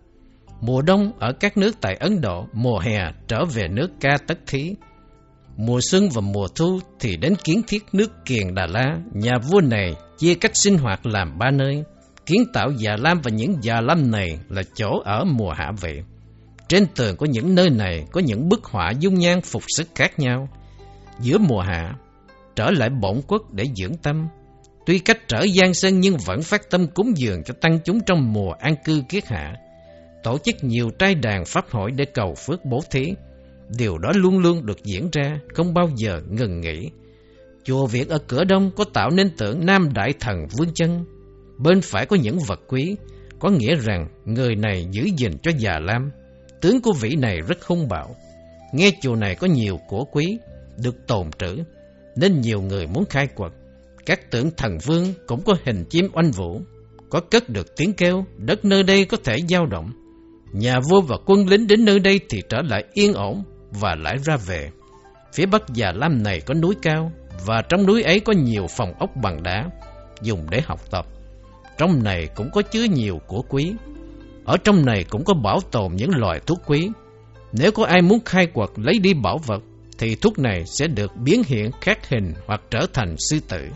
Mùa 0.62 0.82
đông 0.82 1.12
ở 1.20 1.34
các 1.40 1.58
nước 1.58 1.76
tại 1.82 1.96
Ấn 1.96 2.22
Độ, 2.22 2.48
mùa 2.54 2.80
hè 2.80 3.00
trở 3.28 3.46
về 3.46 3.68
nước 3.68 3.88
Ca 4.00 4.18
Tất 4.28 4.38
Thí. 4.48 4.76
Mùa 5.58 5.80
xuân 5.92 6.10
và 6.14 6.22
mùa 6.22 6.48
thu 6.56 6.80
thì 7.00 7.18
đến 7.18 7.36
kiến 7.44 7.62
thiết 7.68 7.84
nước 7.94 8.26
Kiền 8.26 8.56
Đà 8.56 8.68
La, 8.68 8.98
nhà 9.14 9.32
vua 9.52 9.62
này 9.62 9.96
chia 10.24 10.36
cách 10.36 10.52
sinh 10.56 10.78
hoạt 10.78 11.06
làm 11.06 11.38
ba 11.38 11.52
nơi. 11.52 11.84
Kiến 12.26 12.44
tạo 12.54 12.72
già 12.78 12.96
lam 13.00 13.22
và 13.22 13.32
những 13.32 13.56
già 13.62 13.82
lam 13.82 14.12
này 14.12 14.40
là 14.50 14.62
chỗ 14.76 15.02
ở 15.06 15.24
mùa 15.26 15.52
hạ 15.52 15.72
vệ. 15.82 16.04
Trên 16.68 16.86
tường 16.96 17.16
của 17.18 17.26
những 17.26 17.56
nơi 17.56 17.70
này 17.70 18.06
có 18.12 18.22
những 18.22 18.50
bức 18.50 18.64
họa 18.64 18.92
dung 19.00 19.14
nhan 19.14 19.42
phục 19.42 19.64
sức 19.68 19.88
khác 19.96 20.20
nhau. 20.20 20.50
Giữa 21.20 21.38
mùa 21.38 21.62
hạ, 21.62 21.94
trở 22.56 22.72
lại 22.72 22.90
bổn 22.90 23.22
quốc 23.28 23.54
để 23.54 23.64
dưỡng 23.76 23.98
tâm, 24.04 24.28
Tuy 24.86 25.00
cách 25.00 25.28
trở 25.28 25.44
gian 25.44 25.74
sơn 25.74 26.00
nhưng 26.00 26.18
vẫn 26.26 26.42
phát 26.42 26.70
tâm 26.70 26.88
cúng 26.88 27.18
dường 27.18 27.44
cho 27.44 27.54
tăng 27.62 27.80
chúng 27.86 28.00
trong 28.06 28.34
mùa 28.34 28.52
an 28.52 28.76
cư 28.84 29.04
kiết 29.10 29.28
hạ. 29.28 29.54
Tổ 30.24 30.38
chức 30.38 30.56
nhiều 30.62 30.90
trai 31.00 31.16
đàn 31.16 31.46
pháp 31.46 31.70
hội 31.70 31.92
để 31.92 32.06
cầu 32.06 32.36
phước 32.46 32.66
bố 32.66 32.80
thí. 32.92 33.14
Điều 33.78 33.98
đó 33.98 34.12
luôn 34.16 34.40
luôn 34.40 34.66
được 34.66 34.84
diễn 34.84 35.10
ra, 35.12 35.40
không 35.54 35.74
bao 35.74 35.90
giờ 35.96 36.22
ngừng 36.30 36.62
nghỉ. 36.62 36.90
Chùa 37.64 37.88
Việt 37.88 38.10
ở 38.10 38.18
cửa 38.28 38.44
đông 38.44 38.72
có 38.76 38.84
tạo 38.94 39.10
nên 39.10 39.30
tượng 39.38 39.66
Nam 39.66 39.94
Đại 39.94 40.14
Thần 40.20 40.48
Vương 40.58 40.74
Chân. 40.74 41.06
Bên 41.58 41.82
phải 41.82 42.06
có 42.06 42.16
những 42.16 42.40
vật 42.48 42.60
quý, 42.68 42.96
có 43.40 43.50
nghĩa 43.50 43.76
rằng 43.76 44.08
người 44.26 44.56
này 44.56 44.86
giữ 44.92 45.04
gìn 45.18 45.32
cho 45.44 45.52
già 45.58 45.80
lam. 45.80 46.12
Tướng 46.62 46.82
của 46.82 46.94
vị 47.02 47.16
này 47.16 47.38
rất 47.48 47.66
hung 47.66 47.88
bạo. 47.90 48.16
Nghe 48.74 48.92
chùa 49.02 49.16
này 49.16 49.36
có 49.36 49.48
nhiều 49.48 49.80
của 49.88 50.04
quý, 50.12 50.38
được 50.84 51.08
tồn 51.08 51.30
trữ, 51.40 51.64
nên 52.16 52.42
nhiều 52.42 52.62
người 52.62 52.88
muốn 52.88 53.06
khai 53.10 53.28
quật. 53.28 53.52
Các 54.06 54.32
tượng 54.32 54.52
thần 54.58 54.78
vương 54.86 55.14
cũng 55.28 55.44
có 55.44 55.54
hình 55.66 55.86
chim 55.90 56.08
oanh 56.14 56.32
vũ, 56.32 56.62
có 57.10 57.20
cất 57.20 57.50
được 57.50 57.76
tiếng 57.76 57.94
kêu, 57.94 58.26
đất 58.38 58.66
nơi 58.66 58.84
đây 58.84 59.06
có 59.06 59.18
thể 59.24 59.38
dao 59.50 59.66
động. 59.66 59.92
Nhà 60.52 60.80
vua 60.90 61.02
và 61.02 61.18
quân 61.26 61.48
lính 61.50 61.68
đến 61.68 61.86
nơi 61.86 62.00
đây 62.00 62.20
thì 62.30 62.42
trở 62.50 62.58
lại 62.62 62.84
yên 62.94 63.14
ổn 63.14 63.44
và 63.72 63.96
lại 63.96 64.16
ra 64.26 64.38
về. 64.38 64.70
Phía 65.34 65.46
bắc 65.46 65.64
già 65.74 65.92
lam 65.96 66.24
này 66.24 66.42
có 66.42 66.54
núi 66.54 66.76
cao 66.82 67.12
và 67.46 67.62
trong 67.70 67.86
núi 67.86 68.04
ấy 68.04 68.20
có 68.20 68.34
nhiều 68.34 68.68
phòng 68.78 68.94
ốc 69.00 69.10
bằng 69.16 69.44
đá 69.44 69.70
dùng 70.22 70.48
để 70.50 70.62
học 70.66 70.80
tập. 70.92 71.06
Trong 71.78 72.04
này 72.04 72.28
cũng 72.36 72.50
có 72.52 72.62
chứa 72.62 72.84
nhiều 72.84 73.20
của 73.28 73.42
quý. 73.42 73.74
Ở 74.46 74.58
trong 74.58 74.86
này 74.86 75.06
cũng 75.10 75.24
có 75.24 75.34
bảo 75.34 75.60
tồn 75.72 75.96
những 75.96 76.12
loài 76.16 76.40
thuốc 76.46 76.60
quý. 76.66 76.90
Nếu 77.52 77.72
có 77.72 77.86
ai 77.86 78.02
muốn 78.02 78.20
khai 78.26 78.48
quật 78.48 78.70
lấy 78.76 79.00
đi 79.00 79.14
bảo 79.14 79.38
vật 79.38 79.64
thì 79.98 80.16
thuốc 80.16 80.40
này 80.40 80.64
sẽ 80.66 80.88
được 80.88 81.12
biến 81.16 81.44
hiện 81.48 81.72
khác 81.82 82.10
hình 82.10 82.34
hoặc 82.48 82.62
trở 82.70 82.86
thành 82.94 83.16
sư 83.18 83.40
tử 83.50 83.70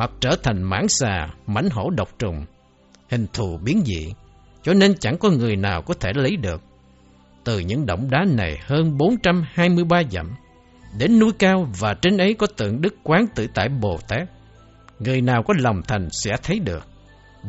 hoặc 0.00 0.10
trở 0.20 0.36
thành 0.42 0.62
mãng 0.62 0.88
xà, 0.88 1.28
mảnh 1.46 1.68
hổ 1.70 1.90
độc 1.90 2.08
trùng, 2.18 2.44
hình 3.10 3.26
thù 3.32 3.58
biến 3.64 3.82
dị, 3.84 4.12
cho 4.62 4.74
nên 4.74 4.94
chẳng 4.98 5.18
có 5.18 5.30
người 5.30 5.56
nào 5.56 5.82
có 5.82 5.94
thể 5.94 6.12
lấy 6.14 6.36
được. 6.36 6.62
Từ 7.44 7.58
những 7.58 7.86
động 7.86 8.10
đá 8.10 8.24
này 8.28 8.58
hơn 8.62 8.98
423 8.98 10.02
dặm, 10.10 10.30
đến 10.98 11.18
núi 11.18 11.32
cao 11.38 11.68
và 11.78 11.94
trên 11.94 12.18
ấy 12.18 12.34
có 12.34 12.46
tượng 12.46 12.80
Đức 12.80 12.94
Quán 13.02 13.26
Tự 13.34 13.46
Tại 13.54 13.68
Bồ 13.68 13.98
Tát. 14.08 14.28
Người 14.98 15.20
nào 15.20 15.42
có 15.42 15.54
lòng 15.58 15.82
thành 15.88 16.08
sẽ 16.10 16.30
thấy 16.42 16.58
được. 16.58 16.86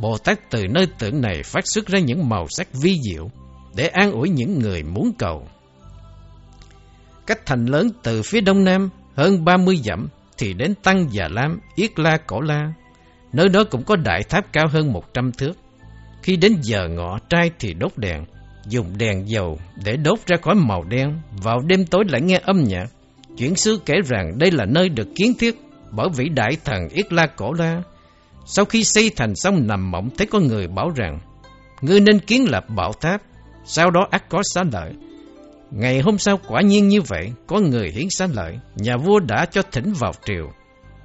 Bồ 0.01 0.18
Tát 0.18 0.49
từ 0.49 0.68
nơi 0.68 0.88
tượng 0.99 1.22
này 1.22 1.43
phát 1.43 1.68
xuất 1.68 1.88
ra 1.88 1.99
những 1.99 2.30
màu 2.30 2.47
sắc 2.49 2.68
vi 2.73 2.95
diệu 3.09 3.30
để 3.76 3.88
an 3.88 4.11
ủi 4.11 4.30
những 4.30 4.59
người 4.59 4.84
muốn 4.84 5.11
cầu. 5.18 5.47
Cách 7.27 7.45
thành 7.45 7.65
lớn 7.65 7.89
từ 8.03 8.22
phía 8.22 8.41
đông 8.41 8.63
nam 8.63 8.89
hơn 9.15 9.45
30 9.45 9.77
dặm 9.77 10.07
thì 10.38 10.53
đến 10.53 10.73
Tăng 10.84 11.07
Già 11.11 11.27
Lam, 11.31 11.59
Yết 11.76 11.99
La 11.99 12.18
Cổ 12.18 12.41
La. 12.41 12.73
Nơi 13.34 13.49
đó 13.49 13.63
cũng 13.63 13.84
có 13.84 13.95
đại 13.95 14.23
tháp 14.23 14.53
cao 14.53 14.68
hơn 14.68 14.93
100 14.93 15.31
thước. 15.31 15.53
Khi 16.23 16.35
đến 16.35 16.55
giờ 16.61 16.88
ngọ 16.88 17.19
trai 17.30 17.51
thì 17.59 17.73
đốt 17.73 17.91
đèn, 17.97 18.26
dùng 18.68 18.97
đèn 18.97 19.30
dầu 19.30 19.59
để 19.85 19.97
đốt 19.97 20.19
ra 20.27 20.38
khói 20.41 20.55
màu 20.55 20.84
đen, 20.84 21.22
vào 21.43 21.59
đêm 21.59 21.85
tối 21.85 22.03
lại 22.07 22.22
nghe 22.22 22.39
âm 22.43 22.63
nhạc. 22.63 22.85
Chuyển 23.38 23.56
xứ 23.56 23.80
kể 23.86 23.95
rằng 24.06 24.38
đây 24.38 24.52
là 24.52 24.66
nơi 24.66 24.90
được 24.90 25.08
kiến 25.16 25.34
thiết 25.40 25.56
bởi 25.91 26.08
vĩ 26.16 26.30
đại 26.30 26.58
thần 26.66 26.90
Yết 26.90 27.14
La 27.14 27.28
Cổ 27.28 27.53
La. 27.53 27.82
Sau 28.45 28.66
khi 28.66 28.84
xây 28.84 29.12
thành 29.16 29.36
xong 29.36 29.68
nằm 29.68 29.91
mộng 29.91 30.10
thấy 30.18 30.28
có 30.28 30.40
người 30.40 30.68
bảo 30.68 30.91
rằng 30.95 31.20
Ngươi 31.82 31.99
nên 31.99 32.20
kiến 32.20 32.45
lập 32.49 32.66
bảo 32.70 32.94
tháp, 32.94 33.22
sau 33.66 33.91
đó 33.91 34.08
ắt 34.12 34.30
có 34.30 34.41
xá 34.53 34.64
lợi. 34.72 34.94
Ngày 35.72 36.02
hôm 36.02 36.18
sau 36.18 36.40
quả 36.48 36.62
nhiên 36.62 36.88
như 36.88 37.02
vậy, 37.02 37.32
có 37.48 37.60
người 37.60 37.91
hiến 37.91 38.08
xá 38.10 38.28
lợi, 38.34 38.60
nhà 38.76 38.98
vua 38.98 39.20
đã 39.20 39.45
cho 39.45 39.62
thỉnh 39.72 39.94
vào 39.94 40.12
triều. 40.26 40.52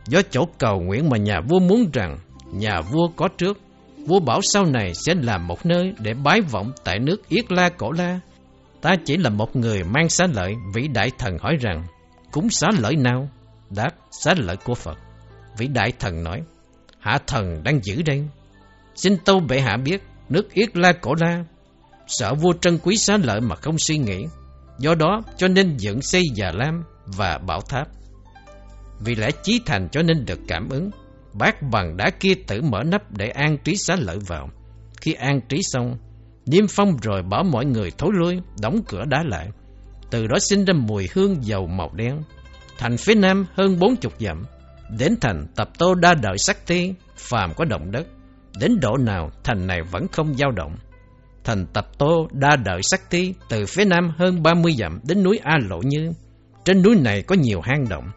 Do 0.08 0.22
chỗ 0.30 0.48
cầu 0.58 0.80
nguyện 0.80 1.08
mà 1.10 1.16
nhà 1.16 1.40
vua 1.48 1.58
muốn 1.58 1.90
rằng, 1.92 2.18
nhà 2.52 2.80
vua 2.80 3.08
có 3.16 3.28
trước, 3.38 3.60
vua 4.06 4.20
bảo 4.20 4.40
sau 4.42 4.64
này 4.64 4.92
sẽ 4.94 5.14
làm 5.14 5.46
một 5.46 5.66
nơi 5.66 5.92
để 5.98 6.14
bái 6.14 6.40
vọng 6.40 6.72
tại 6.84 6.98
nước 6.98 7.28
Yết 7.28 7.52
La 7.52 7.68
Cổ 7.68 7.92
La. 7.92 8.20
Ta 8.80 8.96
chỉ 9.04 9.16
là 9.16 9.30
một 9.30 9.56
người 9.56 9.84
mang 9.84 10.08
xá 10.08 10.26
lợi, 10.34 10.54
vĩ 10.74 10.88
đại 10.88 11.10
thần 11.18 11.38
hỏi 11.38 11.56
rằng, 11.60 11.84
cúng 12.36 12.50
xá 12.50 12.66
lợi 12.78 12.96
nào? 12.96 13.28
Đáp, 13.70 13.90
xá 14.10 14.34
lợi 14.36 14.56
của 14.56 14.74
Phật. 14.74 14.98
Vị 15.58 15.66
đại 15.66 15.92
thần 15.98 16.24
nói, 16.24 16.42
hạ 17.00 17.18
thần 17.26 17.62
đang 17.64 17.80
giữ 17.84 18.02
đây. 18.02 18.24
Xin 18.94 19.16
tâu 19.24 19.40
bệ 19.40 19.60
hạ 19.60 19.76
biết, 19.84 20.02
nước 20.28 20.52
Yết 20.52 20.76
La 20.76 20.92
Cổ 20.92 21.14
La, 21.20 21.44
sợ 22.06 22.34
vua 22.34 22.52
trân 22.60 22.78
quý 22.78 22.96
xá 22.96 23.16
lợi 23.16 23.40
mà 23.40 23.56
không 23.56 23.78
suy 23.78 23.98
nghĩ, 23.98 24.26
Do 24.78 24.94
đó 24.94 25.22
cho 25.36 25.48
nên 25.48 25.76
dựng 25.76 26.02
xây 26.02 26.22
già 26.34 26.50
lam 26.54 26.82
và 27.06 27.38
bảo 27.38 27.60
tháp. 27.60 27.88
Vì 29.00 29.14
lẽ 29.14 29.30
chí 29.42 29.60
thành 29.66 29.88
cho 29.92 30.02
nên 30.02 30.24
được 30.24 30.40
cảm 30.48 30.68
ứng. 30.68 30.90
bát 31.32 31.62
bằng 31.72 31.96
đá 31.96 32.10
kia 32.20 32.34
tự 32.46 32.62
mở 32.62 32.82
nắp 32.82 33.12
để 33.12 33.28
an 33.28 33.58
trí 33.64 33.76
xá 33.76 33.96
lợi 33.96 34.18
vào. 34.26 34.50
Khi 35.00 35.12
an 35.12 35.40
trí 35.48 35.60
xong, 35.62 35.98
Niêm 36.46 36.64
phong 36.70 36.96
rồi 37.02 37.22
bảo 37.22 37.44
mọi 37.44 37.64
người 37.64 37.90
thối 37.98 38.10
lui, 38.12 38.40
đóng 38.60 38.80
cửa 38.88 39.04
đá 39.04 39.22
lại. 39.22 39.48
Từ 40.10 40.26
đó 40.26 40.38
sinh 40.38 40.64
ra 40.64 40.74
mùi 40.74 41.08
hương 41.14 41.44
dầu 41.44 41.66
màu 41.66 41.90
đen. 41.94 42.22
Thành 42.78 42.96
phía 42.96 43.14
nam 43.14 43.46
hơn 43.54 43.78
bốn 43.78 43.96
chục 43.96 44.12
dặm. 44.18 44.44
Đến 44.98 45.14
thành 45.20 45.46
tập 45.56 45.70
tô 45.78 45.94
đa 45.94 46.14
đợi 46.14 46.38
sắc 46.38 46.56
thi, 46.66 46.92
phàm 47.16 47.54
có 47.54 47.64
động 47.64 47.90
đất. 47.90 48.06
Đến 48.60 48.80
độ 48.80 48.96
nào 48.96 49.30
thành 49.44 49.66
này 49.66 49.82
vẫn 49.82 50.08
không 50.08 50.34
dao 50.34 50.50
động. 50.50 50.76
Thành 51.44 51.66
tập 51.66 51.88
tô 51.98 52.28
đa 52.32 52.56
đợi 52.56 52.80
sắc 52.82 53.00
thi 53.10 53.34
từ 53.48 53.66
phía 53.66 53.84
nam 53.84 54.12
hơn 54.18 54.42
30 54.42 54.72
dặm 54.78 55.00
đến 55.08 55.22
núi 55.22 55.40
A 55.42 55.58
Lộ 55.68 55.78
Như. 55.78 56.12
Trên 56.64 56.82
núi 56.82 56.96
này 56.96 57.22
có 57.22 57.34
nhiều 57.34 57.60
hang 57.60 57.88
động. 57.88 58.10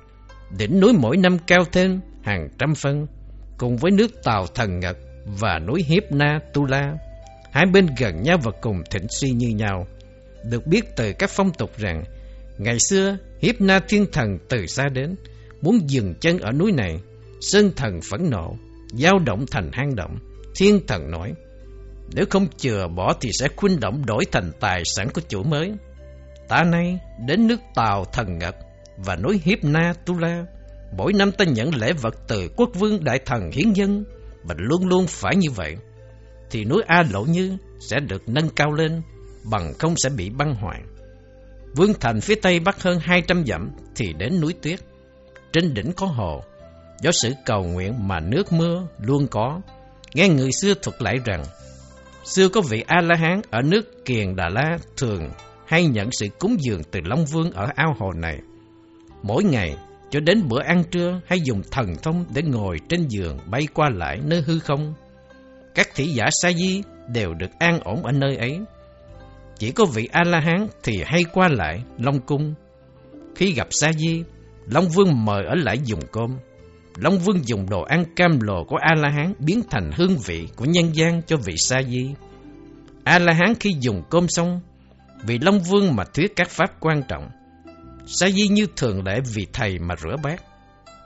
Đỉnh 0.58 0.80
núi 0.80 0.94
mỗi 0.94 1.18
năm 1.18 1.38
cao 1.48 1.60
thêm 1.72 2.00
hàng 2.24 2.48
trăm 2.60 2.76
phân, 2.76 3.08
cùng 3.58 3.78
với 3.78 3.92
nước 3.92 4.24
Tàu 4.24 4.48
Thần 4.56 4.80
Ngật 4.80 4.98
và 5.26 5.60
núi 5.60 5.84
Hiếp 5.88 6.12
Na 6.12 6.40
Tu 6.54 6.66
La. 6.66 6.94
Hai 7.52 7.66
bên 7.66 7.88
gần 8.00 8.24
nhau 8.24 8.38
và 8.44 8.52
cùng 8.62 8.82
thịnh 8.92 9.08
suy 9.10 9.30
như 9.30 9.48
nhau. 9.48 9.88
Được 10.44 10.68
biết 10.68 10.96
từ 10.96 11.14
các 11.20 11.30
phong 11.30 11.54
tục 11.54 11.72
rằng, 11.78 12.04
ngày 12.58 12.78
xưa 12.90 13.18
Hiếp 13.42 13.62
Na 13.62 13.80
Thiên 13.80 14.06
Thần 14.12 14.38
từ 14.50 14.66
xa 14.66 14.90
đến, 14.94 15.16
muốn 15.62 15.90
dừng 15.90 16.14
chân 16.22 16.40
ở 16.40 16.52
núi 16.52 16.72
này. 16.72 17.00
Sơn 17.42 17.72
Thần 17.76 18.00
phẫn 18.12 18.30
nộ, 18.30 18.56
dao 18.88 19.20
động 19.20 19.46
thành 19.52 19.70
hang 19.74 19.96
động. 19.96 20.18
Thiên 20.56 20.88
Thần 20.88 21.12
nói, 21.12 21.34
nếu 22.16 22.26
không 22.30 22.48
chừa 22.58 22.88
bỏ 22.88 23.14
thì 23.22 23.30
sẽ 23.40 23.48
khuynh 23.56 23.80
động 23.80 24.06
đổi 24.06 24.26
thành 24.32 24.52
tài 24.60 24.82
sản 24.86 25.08
của 25.14 25.22
chủ 25.30 25.44
mới. 25.44 25.72
Ta 26.48 26.64
nay 26.64 27.00
đến 27.28 27.48
nước 27.48 27.60
Tàu 27.76 28.06
Thần 28.06 28.38
Ngật 28.38 28.56
và 28.98 29.16
núi 29.16 29.42
Hiếp 29.44 29.64
Na 29.64 29.94
Tu 30.06 30.20
La. 30.20 30.46
Mỗi 30.98 31.14
năm 31.14 31.32
ta 31.32 31.46
nhận 31.46 31.76
lễ 31.76 31.94
vật 31.94 32.16
từ 32.28 32.50
quốc 32.56 32.70
vương 32.74 33.04
đại 33.04 33.20
thần 33.26 33.52
hiến 33.52 33.74
dân 33.74 34.06
và 34.44 34.56
luôn 34.58 34.88
luôn 34.88 35.08
phải 35.08 35.36
như 35.36 35.52
vậy 35.52 35.76
thì 36.52 36.66
núi 36.66 36.82
A 36.88 37.04
Lộ 37.12 37.24
Như 37.24 37.58
sẽ 37.80 38.00
được 38.00 38.30
nâng 38.30 38.50
cao 38.50 38.72
lên, 38.72 39.02
bằng 39.44 39.74
không 39.80 39.96
sẽ 39.98 40.10
bị 40.10 40.30
băng 40.30 40.56
hoại. 40.56 40.82
Vương 41.76 41.94
thành 42.00 42.22
phía 42.22 42.36
tây 42.36 42.60
bắc 42.60 42.82
hơn 42.82 43.00
200 43.02 43.46
dặm 43.46 43.72
thì 43.96 44.14
đến 44.14 44.42
núi 44.42 44.54
Tuyết. 44.62 44.80
Trên 45.54 45.74
đỉnh 45.74 45.94
có 45.94 46.06
hồ, 46.06 46.44
do 47.02 47.12
sự 47.12 47.34
cầu 47.46 47.64
nguyện 47.64 48.08
mà 48.08 48.20
nước 48.20 48.54
mưa 48.54 48.88
luôn 49.00 49.28
có. 49.28 49.62
Nghe 50.14 50.30
người 50.30 50.52
xưa 50.52 50.74
thuật 50.74 51.02
lại 51.02 51.18
rằng, 51.26 51.44
xưa 52.24 52.50
có 52.50 52.62
vị 52.62 52.84
A-la-hán 52.88 53.42
ở 53.50 53.62
nước 53.62 54.06
Kiền 54.06 54.36
Đà 54.36 54.50
La 54.50 54.78
thường 54.98 55.30
hay 55.68 55.88
nhận 55.88 56.10
sự 56.12 56.28
cúng 56.40 56.58
dường 56.60 56.84
từ 56.84 57.00
Long 57.04 57.26
Vương 57.26 57.52
ở 57.52 57.68
ao 57.76 57.96
hồ 58.00 58.12
này. 58.12 58.40
Mỗi 59.24 59.44
ngày, 59.44 59.76
cho 60.10 60.20
đến 60.20 60.48
bữa 60.48 60.62
ăn 60.62 60.84
trưa 60.92 61.22
hay 61.26 61.42
dùng 61.42 61.62
thần 61.72 61.96
thông 62.04 62.26
để 62.34 62.42
ngồi 62.42 62.78
trên 62.90 63.08
giường 63.08 63.38
bay 63.46 63.68
qua 63.74 63.90
lại 63.90 64.20
nơi 64.24 64.42
hư 64.42 64.60
không 64.60 64.94
các 65.80 65.90
thị 65.96 66.06
giả 66.06 66.26
sa 66.42 66.52
di 66.52 66.82
đều 67.08 67.34
được 67.34 67.60
an 67.60 67.80
ổn 67.80 68.04
ở 68.04 68.12
nơi 68.12 68.38
ấy. 68.38 68.60
Chỉ 69.60 69.72
có 69.72 69.86
vị 69.86 70.10
A-la-hán 70.12 70.68
thì 70.84 71.04
hay 71.06 71.24
qua 71.34 71.48
lại 71.48 71.84
Long 71.98 72.20
Cung. 72.20 72.54
Khi 73.36 73.54
gặp 73.54 73.68
sa 73.72 73.94
di, 73.94 74.24
Long 74.66 74.90
Vương 74.90 75.26
mời 75.26 75.46
ở 75.46 75.56
lại 75.56 75.80
dùng 75.84 76.02
cơm. 76.12 76.38
Long 76.96 77.20
Vương 77.20 77.48
dùng 77.48 77.70
đồ 77.70 77.82
ăn 77.82 78.04
cam 78.16 78.40
lồ 78.42 78.64
của 78.64 78.78
A-la-hán 78.82 79.34
biến 79.40 79.62
thành 79.70 79.92
hương 79.96 80.18
vị 80.26 80.48
của 80.56 80.66
nhân 80.66 80.96
gian 80.96 81.22
cho 81.28 81.38
vị 81.38 81.54
sa 81.58 81.82
di. 81.84 82.14
A-la-hán 83.04 83.54
khi 83.60 83.76
dùng 83.80 84.04
cơm 84.10 84.28
xong, 84.30 84.62
vị 85.24 85.40
Long 85.42 85.60
Vương 85.60 85.96
mà 85.96 86.04
thuyết 86.14 86.36
các 86.36 86.50
pháp 86.50 86.80
quan 86.80 87.04
trọng. 87.08 87.30
Sa 88.06 88.30
di 88.30 88.48
như 88.48 88.68
thường 88.76 89.06
lệ 89.06 89.20
vì 89.34 89.48
thầy 89.54 89.80
mà 89.80 89.96
rửa 89.96 90.16
bát. 90.24 90.44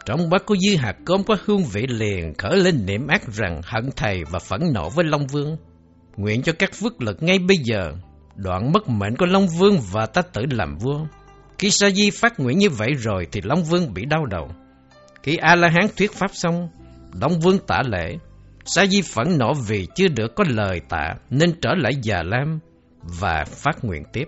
Trong 0.05 0.29
bát 0.29 0.45
của 0.45 0.55
dư 0.55 0.75
hạt 0.75 0.95
cơm 1.05 1.23
có 1.23 1.35
hương 1.45 1.63
vị 1.63 1.85
liền 1.87 2.33
khởi 2.37 2.57
lên 2.57 2.85
niệm 2.85 3.07
ác 3.07 3.21
rằng 3.33 3.61
hận 3.63 3.89
thầy 3.95 4.23
và 4.31 4.39
phẫn 4.39 4.61
nộ 4.73 4.89
với 4.89 5.05
Long 5.05 5.27
Vương. 5.27 5.57
Nguyện 6.17 6.41
cho 6.41 6.53
các 6.59 6.73
phước 6.73 7.01
lực 7.01 7.23
ngay 7.23 7.39
bây 7.39 7.57
giờ, 7.57 7.93
đoạn 8.35 8.71
mất 8.71 8.89
mệnh 8.89 9.15
của 9.15 9.25
Long 9.25 9.47
Vương 9.59 9.79
và 9.91 10.05
ta 10.05 10.21
tự 10.21 10.41
làm 10.49 10.77
vua. 10.77 11.05
Khi 11.57 11.69
Sa 11.71 11.89
Di 11.89 12.09
phát 12.09 12.39
nguyện 12.39 12.57
như 12.57 12.69
vậy 12.69 12.93
rồi 12.93 13.27
thì 13.31 13.41
Long 13.43 13.63
Vương 13.63 13.93
bị 13.93 14.05
đau 14.05 14.25
đầu. 14.25 14.49
Khi 15.23 15.35
A-la-hán 15.35 15.87
thuyết 15.97 16.13
pháp 16.13 16.31
xong, 16.33 16.69
Long 17.21 17.39
Vương 17.39 17.59
tả 17.67 17.81
lễ. 17.85 18.17
Sa 18.65 18.85
Di 18.85 19.01
phẫn 19.01 19.37
nộ 19.37 19.53
vì 19.53 19.87
chưa 19.95 20.07
được 20.07 20.35
có 20.35 20.43
lời 20.47 20.81
tạ 20.89 21.13
nên 21.29 21.53
trở 21.61 21.69
lại 21.77 21.93
già 22.01 22.23
lam 22.23 22.59
và 23.01 23.45
phát 23.47 23.85
nguyện 23.85 24.03
tiếp. 24.13 24.25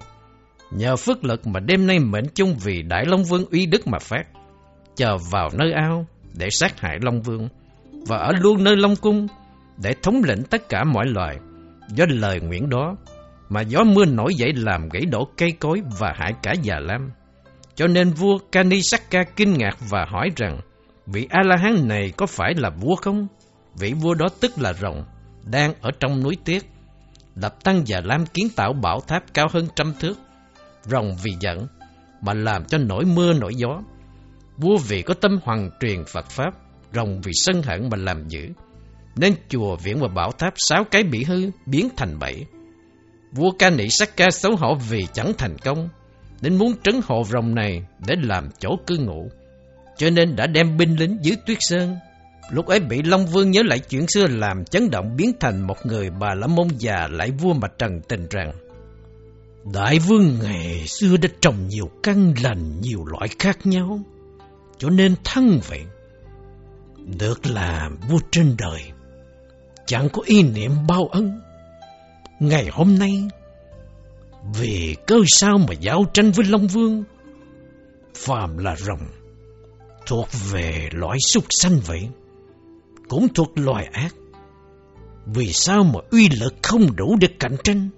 Nhờ 0.71 0.95
phước 0.95 1.23
lực 1.23 1.47
mà 1.47 1.59
đêm 1.59 1.87
nay 1.87 1.99
mệnh 1.99 2.25
chung 2.35 2.55
vì 2.63 2.81
Đại 2.81 3.05
Long 3.05 3.23
Vương 3.23 3.45
uy 3.51 3.65
đức 3.65 3.87
mà 3.87 3.99
phát 3.99 4.23
chờ 4.95 5.17
vào 5.31 5.49
nơi 5.53 5.71
ao 5.71 6.05
để 6.33 6.49
sát 6.49 6.79
hại 6.79 6.97
Long 7.01 7.21
Vương 7.21 7.49
và 8.07 8.17
ở 8.17 8.31
luôn 8.39 8.63
nơi 8.63 8.75
Long 8.75 8.95
Cung 8.95 9.27
để 9.77 9.93
thống 10.03 10.21
lĩnh 10.23 10.43
tất 10.43 10.69
cả 10.69 10.83
mọi 10.83 11.05
loài. 11.07 11.37
Do 11.89 12.05
lời 12.09 12.39
nguyện 12.39 12.69
đó 12.69 12.95
mà 13.49 13.61
gió 13.61 13.83
mưa 13.83 14.05
nổi 14.05 14.35
dậy 14.35 14.53
làm 14.55 14.89
gãy 14.89 15.05
đổ 15.05 15.27
cây 15.37 15.51
cối 15.51 15.81
và 15.99 16.13
hại 16.15 16.33
cả 16.43 16.53
già 16.61 16.79
lam. 16.79 17.11
Cho 17.75 17.87
nên 17.87 18.11
vua 18.11 18.37
Kanisaka 18.51 19.23
kinh 19.35 19.53
ngạc 19.53 19.77
và 19.89 20.05
hỏi 20.09 20.29
rằng 20.35 20.59
vị 21.05 21.27
A-la-hán 21.29 21.87
này 21.87 22.11
có 22.17 22.25
phải 22.25 22.53
là 22.57 22.69
vua 22.69 22.95
không? 22.95 23.27
Vị 23.79 23.93
vua 23.93 24.13
đó 24.13 24.25
tức 24.41 24.51
là 24.57 24.73
rồng, 24.73 25.05
đang 25.43 25.73
ở 25.81 25.91
trong 25.99 26.23
núi 26.23 26.37
tuyết. 26.45 26.63
Lập 27.35 27.63
tăng 27.63 27.87
già 27.87 28.01
lam 28.03 28.25
kiến 28.25 28.47
tạo 28.55 28.73
bảo 28.73 28.99
tháp 29.07 29.23
cao 29.33 29.47
hơn 29.51 29.67
trăm 29.75 29.93
thước. 29.99 30.17
Rồng 30.83 31.15
vì 31.23 31.31
giận 31.39 31.67
mà 32.21 32.33
làm 32.33 32.65
cho 32.65 32.77
nổi 32.77 33.05
mưa 33.05 33.33
nổi 33.33 33.55
gió 33.55 33.81
Vua 34.57 34.77
vì 34.77 35.01
có 35.01 35.13
tâm 35.13 35.39
hoàng 35.43 35.69
truyền 35.79 36.03
Phật 36.05 36.29
Pháp, 36.29 36.53
rồng 36.93 37.21
vì 37.21 37.31
sân 37.33 37.61
hận 37.63 37.89
mà 37.91 37.97
làm 37.97 38.27
dữ. 38.27 38.49
Nên 39.15 39.33
chùa 39.49 39.75
viện 39.75 39.99
và 39.99 40.07
bảo 40.07 40.31
tháp 40.31 40.53
sáu 40.57 40.83
cái 40.91 41.03
bị 41.03 41.23
hư, 41.23 41.49
biến 41.65 41.89
thành 41.97 42.19
bảy. 42.19 42.45
Vua 43.31 43.51
ca 43.59 43.69
nị 43.69 43.89
sắc 43.89 44.17
ca 44.17 44.29
xấu 44.31 44.55
hổ 44.55 44.75
vì 44.89 45.07
chẳng 45.13 45.33
thành 45.37 45.57
công, 45.57 45.89
nên 46.41 46.55
muốn 46.55 46.73
trấn 46.83 47.01
hộ 47.03 47.23
rồng 47.23 47.55
này 47.55 47.85
để 48.07 48.15
làm 48.21 48.49
chỗ 48.59 48.69
cư 48.87 48.97
ngụ. 48.97 49.29
Cho 49.97 50.09
nên 50.09 50.35
đã 50.35 50.47
đem 50.47 50.77
binh 50.77 50.95
lính 50.95 51.17
dưới 51.21 51.35
tuyết 51.45 51.57
sơn. 51.59 51.97
Lúc 52.51 52.65
ấy 52.65 52.79
bị 52.79 53.01
Long 53.03 53.25
Vương 53.25 53.51
nhớ 53.51 53.61
lại 53.65 53.79
chuyện 53.79 54.05
xưa 54.07 54.27
làm 54.27 54.65
chấn 54.65 54.91
động 54.91 55.15
biến 55.17 55.31
thành 55.39 55.67
một 55.67 55.85
người 55.85 56.09
bà 56.09 56.33
la 56.35 56.47
môn 56.47 56.67
già 56.77 57.07
lại 57.11 57.31
vua 57.31 57.53
mà 57.53 57.67
trần 57.77 58.01
tình 58.07 58.27
rằng 58.29 58.51
Đại 59.73 59.99
vương 59.99 60.39
ngày 60.43 60.87
xưa 60.87 61.17
đã 61.17 61.29
trồng 61.41 61.67
nhiều 61.67 61.89
căn 62.03 62.33
lành 62.43 62.81
nhiều 62.81 63.05
loại 63.05 63.27
khác 63.39 63.57
nhau 63.63 63.99
cho 64.77 64.89
nên 64.89 65.15
thân 65.23 65.59
vẹn 65.69 65.87
Được 67.19 67.45
làm 67.45 67.97
vua 68.09 68.19
trên 68.31 68.55
đời, 68.57 68.81
chẳng 69.85 70.09
có 70.09 70.21
ý 70.25 70.43
niệm 70.43 70.71
bao 70.87 71.07
ân. 71.07 71.41
Ngày 72.39 72.69
hôm 72.71 72.99
nay, 72.99 73.27
vì 74.53 74.95
cơ 75.07 75.15
sao 75.27 75.57
mà 75.57 75.73
giao 75.79 76.05
tranh 76.13 76.31
với 76.31 76.45
Long 76.45 76.67
Vương, 76.67 77.03
phàm 78.15 78.57
là 78.57 78.75
rồng, 78.75 79.07
thuộc 80.05 80.27
về 80.51 80.89
loại 80.91 81.17
súc 81.19 81.43
sanh 81.49 81.79
vậy, 81.79 82.09
cũng 83.07 83.27
thuộc 83.33 83.51
loài 83.55 83.89
ác. 83.93 84.15
Vì 85.25 85.53
sao 85.53 85.83
mà 85.83 85.99
uy 86.11 86.29
lực 86.29 86.53
không 86.63 86.95
đủ 86.95 87.15
để 87.21 87.27
cạnh 87.39 87.55
tranh, 87.63 87.89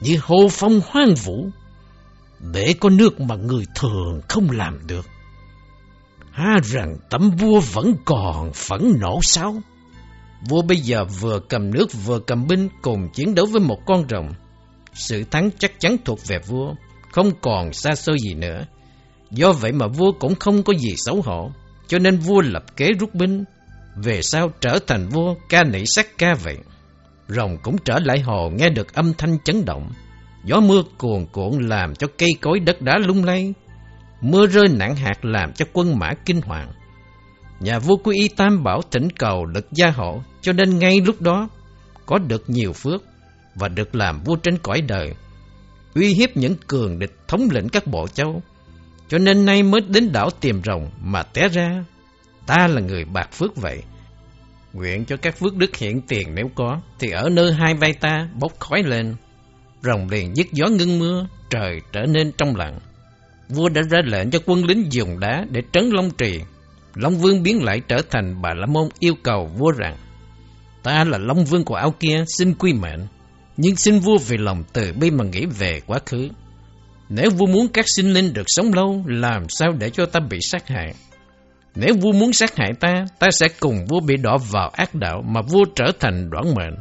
như 0.00 0.18
hồ 0.22 0.48
phong 0.50 0.80
hoang 0.86 1.14
vũ, 1.14 1.48
để 2.52 2.74
có 2.80 2.90
nước 2.90 3.20
mà 3.20 3.34
người 3.36 3.66
thường 3.74 4.20
không 4.28 4.50
làm 4.50 4.86
được. 4.86 5.06
ha 6.30 6.58
rằng 6.64 6.96
tấm 7.10 7.30
vua 7.30 7.60
vẫn 7.60 7.94
còn 8.04 8.52
phẫn 8.52 8.92
nộ 9.00 9.18
sao? 9.22 9.62
Vua 10.48 10.62
bây 10.62 10.76
giờ 10.76 11.04
vừa 11.04 11.40
cầm 11.48 11.70
nước 11.70 11.86
vừa 12.04 12.18
cầm 12.18 12.46
binh 12.46 12.68
cùng 12.82 13.08
chiến 13.14 13.34
đấu 13.34 13.46
với 13.46 13.60
một 13.60 13.78
con 13.86 14.08
rồng. 14.08 14.28
Sự 14.94 15.24
thắng 15.30 15.50
chắc 15.58 15.80
chắn 15.80 15.96
thuộc 16.04 16.18
về 16.26 16.38
vua, 16.46 16.74
không 17.12 17.30
còn 17.42 17.72
xa 17.72 17.94
xôi 17.94 18.16
gì 18.20 18.34
nữa. 18.34 18.66
Do 19.30 19.52
vậy 19.52 19.72
mà 19.72 19.86
vua 19.86 20.12
cũng 20.12 20.34
không 20.34 20.62
có 20.62 20.72
gì 20.74 20.94
xấu 20.96 21.22
hổ, 21.22 21.50
cho 21.86 21.98
nên 21.98 22.18
vua 22.18 22.40
lập 22.40 22.64
kế 22.76 22.92
rút 22.92 23.14
binh. 23.14 23.44
Về 23.96 24.22
sau 24.22 24.50
trở 24.60 24.78
thành 24.86 25.08
vua 25.08 25.34
ca 25.48 25.64
nỉ 25.64 25.84
sắc 25.86 26.18
ca 26.18 26.34
vậy. 26.34 26.56
Rồng 27.28 27.58
cũng 27.62 27.76
trở 27.84 27.98
lại 27.98 28.20
hồ 28.20 28.50
nghe 28.50 28.68
được 28.68 28.94
âm 28.94 29.14
thanh 29.14 29.38
chấn 29.44 29.64
động. 29.64 29.90
Gió 30.44 30.60
mưa 30.60 30.82
cuồn 30.98 31.26
cuộn 31.32 31.68
làm 31.68 31.94
cho 31.94 32.06
cây 32.18 32.30
cối 32.40 32.60
đất 32.60 32.82
đá 32.82 32.98
lung 32.98 33.24
lay, 33.24 33.52
Mưa 34.20 34.46
rơi 34.46 34.68
nặng 34.68 34.96
hạt 34.96 35.24
làm 35.24 35.52
cho 35.52 35.64
quân 35.72 35.98
mã 35.98 36.10
kinh 36.24 36.40
hoàng. 36.40 36.72
Nhà 37.60 37.78
vua 37.78 37.96
Quy 37.96 38.16
Y 38.16 38.28
Tam 38.28 38.64
Bảo 38.64 38.80
thỉnh 38.90 39.08
cầu 39.10 39.46
được 39.46 39.72
gia 39.72 39.90
hộ, 39.90 40.22
cho 40.40 40.52
nên 40.52 40.78
ngay 40.78 41.00
lúc 41.04 41.20
đó 41.22 41.48
có 42.06 42.18
được 42.18 42.50
nhiều 42.50 42.72
phước 42.72 43.02
và 43.54 43.68
được 43.68 43.94
làm 43.94 44.20
vua 44.24 44.36
trên 44.36 44.58
cõi 44.58 44.80
đời, 44.80 45.14
uy 45.94 46.14
hiếp 46.14 46.36
những 46.36 46.54
cường 46.66 46.98
địch 46.98 47.12
thống 47.28 47.48
lĩnh 47.50 47.68
các 47.68 47.86
bộ 47.86 48.08
châu. 48.08 48.42
Cho 49.08 49.18
nên 49.18 49.44
nay 49.46 49.62
mới 49.62 49.80
đến 49.80 50.12
đảo 50.12 50.30
tìm 50.40 50.62
rồng 50.64 50.90
mà 51.00 51.22
té 51.22 51.48
ra, 51.48 51.84
ta 52.46 52.68
là 52.68 52.80
người 52.80 53.04
bạc 53.04 53.28
phước 53.32 53.56
vậy. 53.56 53.82
Nguyện 54.72 55.04
cho 55.04 55.16
các 55.16 55.38
phước 55.38 55.56
đức 55.56 55.76
hiện 55.76 56.00
tiền 56.00 56.34
nếu 56.34 56.50
có, 56.54 56.80
thì 56.98 57.10
ở 57.10 57.28
nơi 57.28 57.52
hai 57.52 57.74
vai 57.74 57.92
ta 57.92 58.28
bốc 58.40 58.52
khói 58.58 58.82
lên. 58.82 59.14
Rồng 59.82 60.08
liền 60.08 60.36
dứt 60.36 60.46
gió 60.52 60.66
ngưng 60.66 60.98
mưa, 60.98 61.26
trời 61.50 61.80
trở 61.92 62.00
nên 62.00 62.32
trong 62.38 62.56
lặng 62.56 62.78
vua 63.48 63.68
đã 63.68 63.82
ra 63.90 63.98
lệnh 64.04 64.30
cho 64.30 64.38
quân 64.46 64.64
lính 64.64 64.92
dùng 64.92 65.20
đá 65.20 65.46
để 65.50 65.60
trấn 65.72 65.90
Long 65.90 66.10
Trì. 66.10 66.40
Long 66.96 67.18
Vương 67.18 67.42
biến 67.42 67.64
lại 67.64 67.80
trở 67.88 67.96
thành 68.10 68.42
Bà 68.42 68.54
La 68.54 68.66
Môn 68.66 68.88
yêu 68.98 69.14
cầu 69.22 69.50
vua 69.58 69.70
rằng, 69.70 69.96
Ta 70.82 71.04
là 71.04 71.18
Long 71.18 71.44
Vương 71.44 71.64
của 71.64 71.74
áo 71.74 71.94
kia, 72.00 72.24
xin 72.38 72.54
quy 72.54 72.72
mệnh, 72.72 73.06
Nhưng 73.56 73.76
xin 73.76 73.98
vua 73.98 74.18
vì 74.18 74.36
lòng 74.36 74.64
từ 74.72 74.92
bi 74.92 75.10
mà 75.10 75.24
nghĩ 75.24 75.46
về 75.58 75.80
quá 75.86 75.98
khứ. 76.06 76.28
Nếu 77.08 77.30
vua 77.30 77.46
muốn 77.46 77.68
các 77.68 77.84
sinh 77.88 78.12
linh 78.12 78.32
được 78.32 78.46
sống 78.46 78.72
lâu, 78.72 79.04
Làm 79.06 79.48
sao 79.48 79.72
để 79.78 79.90
cho 79.90 80.06
ta 80.06 80.20
bị 80.20 80.38
sát 80.40 80.68
hại? 80.68 80.94
Nếu 81.74 81.94
vua 82.00 82.12
muốn 82.12 82.32
sát 82.32 82.56
hại 82.56 82.72
ta 82.80 83.04
Ta 83.18 83.30
sẽ 83.30 83.48
cùng 83.60 83.84
vua 83.88 84.00
bị 84.00 84.16
đọa 84.16 84.36
vào 84.50 84.68
ác 84.68 84.94
đạo 84.94 85.22
Mà 85.26 85.42
vua 85.42 85.64
trở 85.76 85.84
thành 86.00 86.30
đoạn 86.30 86.54
mệnh. 86.54 86.74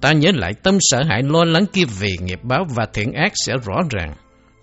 Ta 0.00 0.12
nhớ 0.12 0.30
lại 0.34 0.52
tâm 0.62 0.78
sợ 0.80 1.02
hãi 1.08 1.22
lo 1.22 1.44
lắng 1.44 1.66
kia 1.72 1.84
vì 2.00 2.16
nghiệp 2.20 2.40
báo 2.42 2.66
và 2.74 2.86
thiện 2.92 3.12
ác 3.12 3.32
sẽ 3.34 3.52
rõ 3.64 3.76
ràng. 3.90 4.14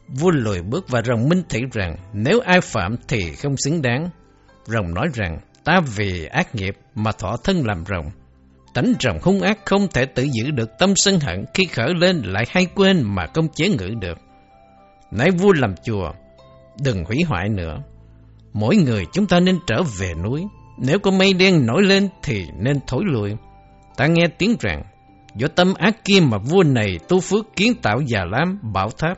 Vua 0.07 0.31
lùi 0.31 0.61
bước 0.61 0.89
và 0.89 1.01
rồng 1.05 1.29
minh 1.29 1.43
thị 1.49 1.59
rằng, 1.73 1.95
nếu 2.13 2.39
ai 2.39 2.61
phạm 2.61 2.95
thì 3.07 3.35
không 3.35 3.57
xứng 3.57 3.81
đáng. 3.81 4.09
Rồng 4.65 4.93
nói 4.93 5.07
rằng 5.13 5.39
ta 5.63 5.81
vì 5.95 6.25
ác 6.25 6.55
nghiệp 6.55 6.77
mà 6.95 7.11
thọ 7.11 7.37
thân 7.43 7.67
làm 7.67 7.83
rồng. 7.85 8.11
Tánh 8.73 8.93
rồng 8.99 9.19
hung 9.21 9.41
ác 9.41 9.59
không 9.65 9.87
thể 9.87 10.05
tự 10.05 10.23
giữ 10.23 10.51
được 10.51 10.69
tâm 10.79 10.93
sân 10.95 11.19
hận 11.19 11.45
khi 11.53 11.65
khởi 11.65 11.93
lên 11.95 12.21
lại 12.25 12.45
hay 12.49 12.67
quên 12.75 13.01
mà 13.03 13.27
không 13.33 13.47
chế 13.55 13.69
ngự 13.69 13.89
được. 14.01 14.17
Nãy 15.11 15.31
vua 15.31 15.53
làm 15.53 15.75
chùa, 15.85 16.11
đừng 16.83 17.05
hủy 17.05 17.17
hoại 17.27 17.49
nữa. 17.49 17.77
Mỗi 18.53 18.75
người 18.75 19.05
chúng 19.13 19.27
ta 19.27 19.39
nên 19.39 19.59
trở 19.67 19.83
về 19.99 20.13
núi. 20.23 20.43
Nếu 20.77 20.99
có 20.99 21.11
mây 21.11 21.33
đen 21.33 21.65
nổi 21.65 21.83
lên 21.83 22.09
thì 22.23 22.45
nên 22.59 22.79
thổi 22.87 23.03
lùi. 23.05 23.35
Ta 23.97 24.07
nghe 24.07 24.27
tiếng 24.37 24.55
rằng, 24.59 24.83
do 25.35 25.47
tâm 25.47 25.73
ác 25.73 26.05
kia 26.05 26.19
mà 26.19 26.37
vua 26.37 26.63
này 26.63 26.99
tu 27.07 27.19
phước 27.19 27.45
kiến 27.55 27.73
tạo 27.81 28.01
già 28.07 28.25
lam, 28.25 28.59
bảo 28.73 28.89
tháp, 28.89 29.17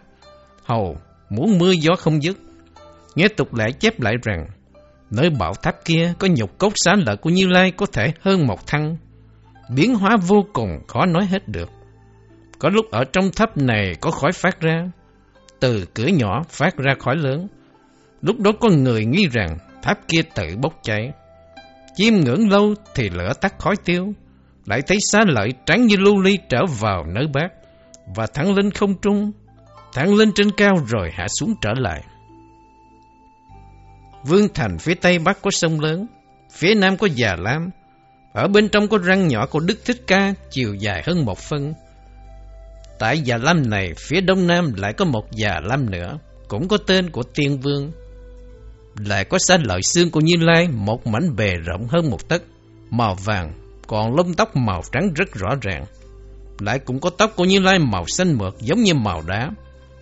hầu 0.63 0.97
muốn 1.30 1.57
mưa 1.57 1.72
gió 1.72 1.91
không 1.99 2.23
dứt. 2.23 2.38
Nghe 3.15 3.27
tục 3.27 3.53
lệ 3.53 3.65
chép 3.80 3.99
lại 3.99 4.13
rằng, 4.23 4.47
nơi 5.11 5.30
bảo 5.30 5.53
tháp 5.53 5.86
kia 5.86 6.14
có 6.19 6.27
nhục 6.27 6.57
cốt 6.57 6.73
xá 6.76 6.95
lợi 7.06 7.18
của 7.18 7.30
Như 7.30 7.48
Lai 7.48 7.72
có 7.72 7.86
thể 7.86 8.14
hơn 8.22 8.48
một 8.48 8.68
thăng, 8.68 8.98
biến 9.69 9.95
hóa 9.95 10.18
vô 10.27 10.45
cùng 10.53 10.69
khó 10.88 11.06
nói 11.06 11.26
hết 11.26 11.48
được. 11.48 11.69
Có 12.60 12.69
lúc 12.69 12.86
ở 12.91 13.03
trong 13.14 13.32
tháp 13.36 13.57
này 13.57 13.95
có 14.02 14.11
khói 14.11 14.32
phát 14.32 14.61
ra, 14.61 14.91
từ 15.60 15.86
cửa 15.94 16.07
nhỏ 16.07 16.44
phát 16.49 16.77
ra 16.77 16.94
khói 16.99 17.15
lớn. 17.15 17.48
Lúc 18.22 18.40
đó 18.40 18.52
có 18.60 18.69
người 18.69 19.06
nghĩ 19.06 19.27
rằng 19.32 19.57
tháp 19.82 20.07
kia 20.07 20.22
tự 20.36 20.44
bốc 20.61 20.80
cháy. 20.84 21.11
Chiêm 21.95 22.14
ngưỡng 22.14 22.49
lâu 22.49 22.73
thì 22.95 23.10
lửa 23.10 23.34
tắt 23.41 23.60
khói 23.60 23.76
tiêu, 23.86 24.14
lại 24.65 24.82
thấy 24.88 24.98
xá 25.11 25.19
lợi 25.27 25.53
trắng 25.65 25.86
như 25.86 25.95
lưu 25.98 26.22
ly 26.22 26.38
trở 26.49 26.65
vào 26.80 27.06
nơi 27.07 27.27
bát 27.34 27.52
và 28.15 28.27
thẳng 28.34 28.56
lên 28.56 28.72
không 28.72 29.02
trung 29.02 29.32
thẳng 29.94 30.15
lên 30.15 30.32
trên 30.36 30.52
cao 30.52 30.73
rồi 30.88 31.11
hạ 31.14 31.27
xuống 31.40 31.53
trở 31.61 31.73
lại. 31.77 32.03
Vương 34.27 34.47
thành 34.53 34.77
phía 34.77 34.93
tây 34.93 35.19
bắc 35.19 35.41
có 35.41 35.52
sông 35.52 35.80
lớn, 35.80 36.07
phía 36.52 36.76
nam 36.76 36.97
có 36.97 37.07
già 37.15 37.35
lam, 37.39 37.69
ở 38.34 38.47
bên 38.47 38.69
trong 38.69 38.88
có 38.88 38.97
răng 38.97 39.27
nhỏ 39.27 39.45
của 39.45 39.60
Đức 39.60 39.85
Thích 39.85 40.02
Ca 40.07 40.34
chiều 40.49 40.76
dài 40.76 41.03
hơn 41.07 41.26
một 41.26 41.39
phân. 41.39 41.73
Tại 42.99 43.19
già 43.19 43.38
lam 43.38 43.69
này, 43.69 43.93
phía 43.97 44.22
đông 44.22 44.47
nam 44.47 44.73
lại 44.77 44.93
có 44.93 45.06
một 45.06 45.31
già 45.31 45.60
lam 45.64 45.89
nữa, 45.89 46.18
cũng 46.47 46.68
có 46.68 46.77
tên 46.77 47.10
của 47.10 47.23
tiên 47.23 47.60
vương. 47.60 47.91
Lại 49.06 49.26
có 49.26 49.38
xa 49.38 49.57
lợi 49.64 49.80
xương 49.84 50.11
của 50.11 50.19
Như 50.19 50.35
Lai, 50.39 50.68
một 50.68 51.07
mảnh 51.07 51.35
bề 51.35 51.53
rộng 51.65 51.88
hơn 51.88 52.10
một 52.10 52.30
tấc, 52.30 52.43
màu 52.89 53.15
vàng, 53.15 53.53
còn 53.88 54.15
lông 54.15 54.34
tóc 54.34 54.56
màu 54.56 54.81
trắng 54.91 55.14
rất 55.15 55.34
rõ 55.34 55.49
ràng. 55.61 55.85
Lại 56.60 56.80
cũng 56.80 56.99
có 56.99 57.10
tóc 57.10 57.31
của 57.35 57.45
Như 57.45 57.60
Lai 57.60 57.80
màu 57.80 58.06
xanh 58.07 58.38
mượt 58.38 58.56
giống 58.60 58.84
như 58.84 58.93
màu 58.93 59.22
đá, 59.27 59.52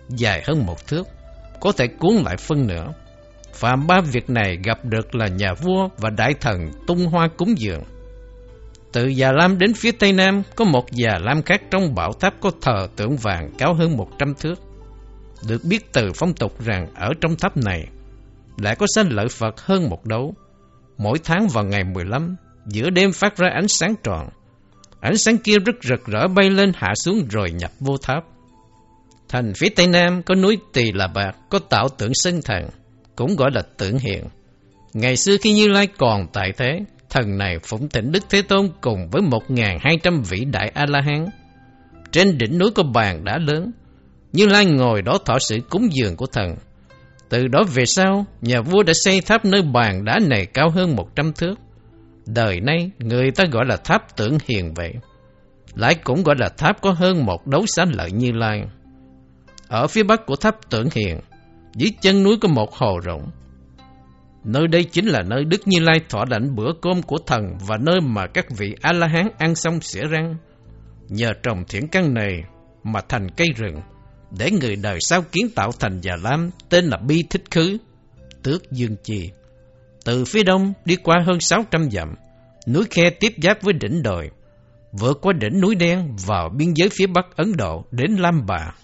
dài 0.08 0.42
hơn 0.46 0.66
một 0.66 0.86
thước, 0.86 1.08
có 1.60 1.72
thể 1.72 1.86
cuốn 1.86 2.14
lại 2.24 2.36
phân 2.36 2.66
nữa. 2.66 2.92
Phạm 3.54 3.86
ba 3.86 4.00
việc 4.00 4.30
này 4.30 4.58
gặp 4.64 4.84
được 4.84 5.14
là 5.14 5.28
nhà 5.28 5.54
vua 5.54 5.88
và 5.98 6.10
đại 6.10 6.34
thần 6.40 6.70
tung 6.86 7.06
hoa 7.06 7.28
cúng 7.28 7.54
dường. 7.58 7.82
Từ 8.92 9.06
Già 9.06 9.32
Lam 9.32 9.58
đến 9.58 9.74
phía 9.74 9.92
Tây 9.92 10.12
Nam 10.12 10.42
có 10.56 10.64
một 10.64 10.92
Già 10.92 11.18
Lam 11.20 11.42
khác 11.42 11.62
trong 11.70 11.94
bảo 11.94 12.12
tháp 12.12 12.34
có 12.40 12.50
thờ 12.62 12.88
tượng 12.96 13.16
vàng 13.16 13.50
cao 13.58 13.74
hơn 13.74 13.96
một 13.96 14.08
trăm 14.18 14.34
thước. 14.34 14.54
Được 15.48 15.64
biết 15.64 15.92
từ 15.92 16.12
phong 16.14 16.34
tục 16.34 16.64
rằng 16.64 16.86
ở 16.94 17.08
trong 17.20 17.36
tháp 17.36 17.56
này 17.56 17.86
lại 18.56 18.76
có 18.76 18.86
sanh 18.94 19.08
lợi 19.12 19.28
Phật 19.28 19.60
hơn 19.60 19.88
một 19.90 20.06
đấu. 20.06 20.34
Mỗi 20.98 21.18
tháng 21.24 21.48
vào 21.48 21.64
ngày 21.64 21.84
15, 21.84 22.36
giữa 22.66 22.90
đêm 22.90 23.12
phát 23.12 23.36
ra 23.36 23.48
ánh 23.54 23.68
sáng 23.68 23.94
tròn. 24.02 24.28
Ánh 25.00 25.16
sáng 25.16 25.38
kia 25.38 25.58
rất 25.58 25.74
rực 25.82 26.06
rỡ 26.06 26.28
bay 26.28 26.50
lên 26.50 26.72
hạ 26.74 26.92
xuống 27.04 27.28
rồi 27.30 27.50
nhập 27.50 27.70
vô 27.80 27.96
tháp. 27.96 28.24
Thành 29.28 29.52
phía 29.56 29.68
Tây 29.76 29.86
Nam 29.86 30.22
có 30.22 30.34
núi 30.34 30.58
Tỳ 30.72 30.92
Là 30.92 31.06
Bạc, 31.06 31.36
có 31.50 31.58
tạo 31.58 31.88
tượng 31.88 32.12
sân 32.14 32.42
thần, 32.42 32.68
cũng 33.16 33.36
gọi 33.36 33.50
là 33.54 33.62
tượng 33.76 33.98
hiện. 33.98 34.24
Ngày 34.92 35.16
xưa 35.16 35.36
khi 35.40 35.52
Như 35.52 35.68
Lai 35.68 35.86
còn 35.86 36.26
tại 36.32 36.52
thế, 36.56 36.80
thần 37.10 37.38
này 37.38 37.58
phụng 37.62 37.88
thịnh 37.88 38.12
Đức 38.12 38.24
Thế 38.30 38.42
Tôn 38.42 38.68
cùng 38.80 39.08
với 39.12 39.22
1.200 39.22 40.22
vị 40.22 40.44
đại 40.44 40.72
A-la-hán. 40.74 41.26
Trên 42.12 42.38
đỉnh 42.38 42.58
núi 42.58 42.70
có 42.74 42.82
bàn 42.82 43.24
đá 43.24 43.38
lớn, 43.38 43.70
Như 44.32 44.46
Lai 44.46 44.66
ngồi 44.66 45.02
đó 45.02 45.18
thọ 45.24 45.38
sự 45.38 45.56
cúng 45.70 45.88
dường 45.92 46.16
của 46.16 46.26
thần. 46.26 46.56
Từ 47.28 47.48
đó 47.48 47.62
về 47.74 47.86
sau, 47.86 48.26
nhà 48.40 48.60
vua 48.60 48.82
đã 48.82 48.92
xây 48.96 49.20
tháp 49.20 49.44
nơi 49.44 49.62
bàn 49.62 50.04
đá 50.04 50.18
này 50.28 50.46
cao 50.46 50.70
hơn 50.70 50.96
100 50.96 51.32
thước. 51.32 51.54
Đời 52.26 52.60
nay, 52.60 52.90
người 52.98 53.30
ta 53.30 53.44
gọi 53.52 53.64
là 53.68 53.76
tháp 53.76 54.16
tượng 54.16 54.38
hiền 54.48 54.74
vậy. 54.74 54.92
Lại 55.74 55.94
cũng 55.94 56.22
gọi 56.22 56.34
là 56.38 56.48
tháp 56.48 56.80
có 56.80 56.90
hơn 56.90 57.24
một 57.24 57.46
đấu 57.46 57.66
xá 57.66 57.84
lợi 57.92 58.12
Như 58.12 58.32
Lai. 58.32 58.62
Ở 59.68 59.86
phía 59.86 60.02
bắc 60.02 60.26
của 60.26 60.36
tháp 60.36 60.70
tưởng 60.70 60.88
hiền, 60.94 61.20
dưới 61.74 61.90
chân 62.00 62.22
núi 62.22 62.36
có 62.40 62.48
một 62.48 62.74
hồ 62.74 62.98
rộng. 63.04 63.30
Nơi 64.44 64.66
đây 64.66 64.84
chính 64.84 65.06
là 65.06 65.22
nơi 65.22 65.44
Đức 65.44 65.68
Như 65.68 65.80
Lai 65.80 66.00
thỏa 66.08 66.24
lãnh 66.30 66.56
bữa 66.56 66.72
cơm 66.82 67.02
của 67.02 67.18
thần 67.26 67.42
và 67.66 67.76
nơi 67.76 68.00
mà 68.00 68.26
các 68.26 68.46
vị 68.50 68.74
A-la-hán 68.80 69.28
ăn 69.38 69.54
xong 69.54 69.80
xỉa 69.80 70.02
răng. 70.10 70.36
Nhờ 71.08 71.32
trồng 71.42 71.64
thiển 71.68 71.88
căn 71.88 72.14
này 72.14 72.42
mà 72.84 73.00
thành 73.08 73.30
cây 73.36 73.48
rừng, 73.56 73.80
để 74.38 74.50
người 74.50 74.76
đời 74.76 74.98
sau 75.00 75.22
kiến 75.32 75.48
tạo 75.54 75.72
thành 75.80 76.00
Già 76.00 76.12
Lam 76.22 76.50
tên 76.68 76.84
là 76.84 76.96
Bi 76.96 77.24
Thích 77.30 77.44
Khứ, 77.50 77.78
tước 78.42 78.70
Dương 78.70 78.96
Chi. 79.02 79.30
Từ 80.04 80.24
phía 80.24 80.42
đông 80.42 80.72
đi 80.84 80.96
qua 80.96 81.16
hơn 81.26 81.40
600 81.40 81.90
dặm, 81.90 82.14
núi 82.66 82.84
khe 82.90 83.10
tiếp 83.10 83.32
giáp 83.42 83.62
với 83.62 83.72
đỉnh 83.72 84.02
đồi, 84.02 84.30
vượt 84.92 85.18
qua 85.22 85.32
đỉnh 85.32 85.60
núi 85.60 85.74
đen 85.74 86.16
vào 86.26 86.48
biên 86.48 86.74
giới 86.74 86.88
phía 86.88 87.06
bắc 87.06 87.36
Ấn 87.36 87.56
Độ 87.56 87.84
đến 87.90 88.14
Lam 88.14 88.46
Bà. 88.46 88.74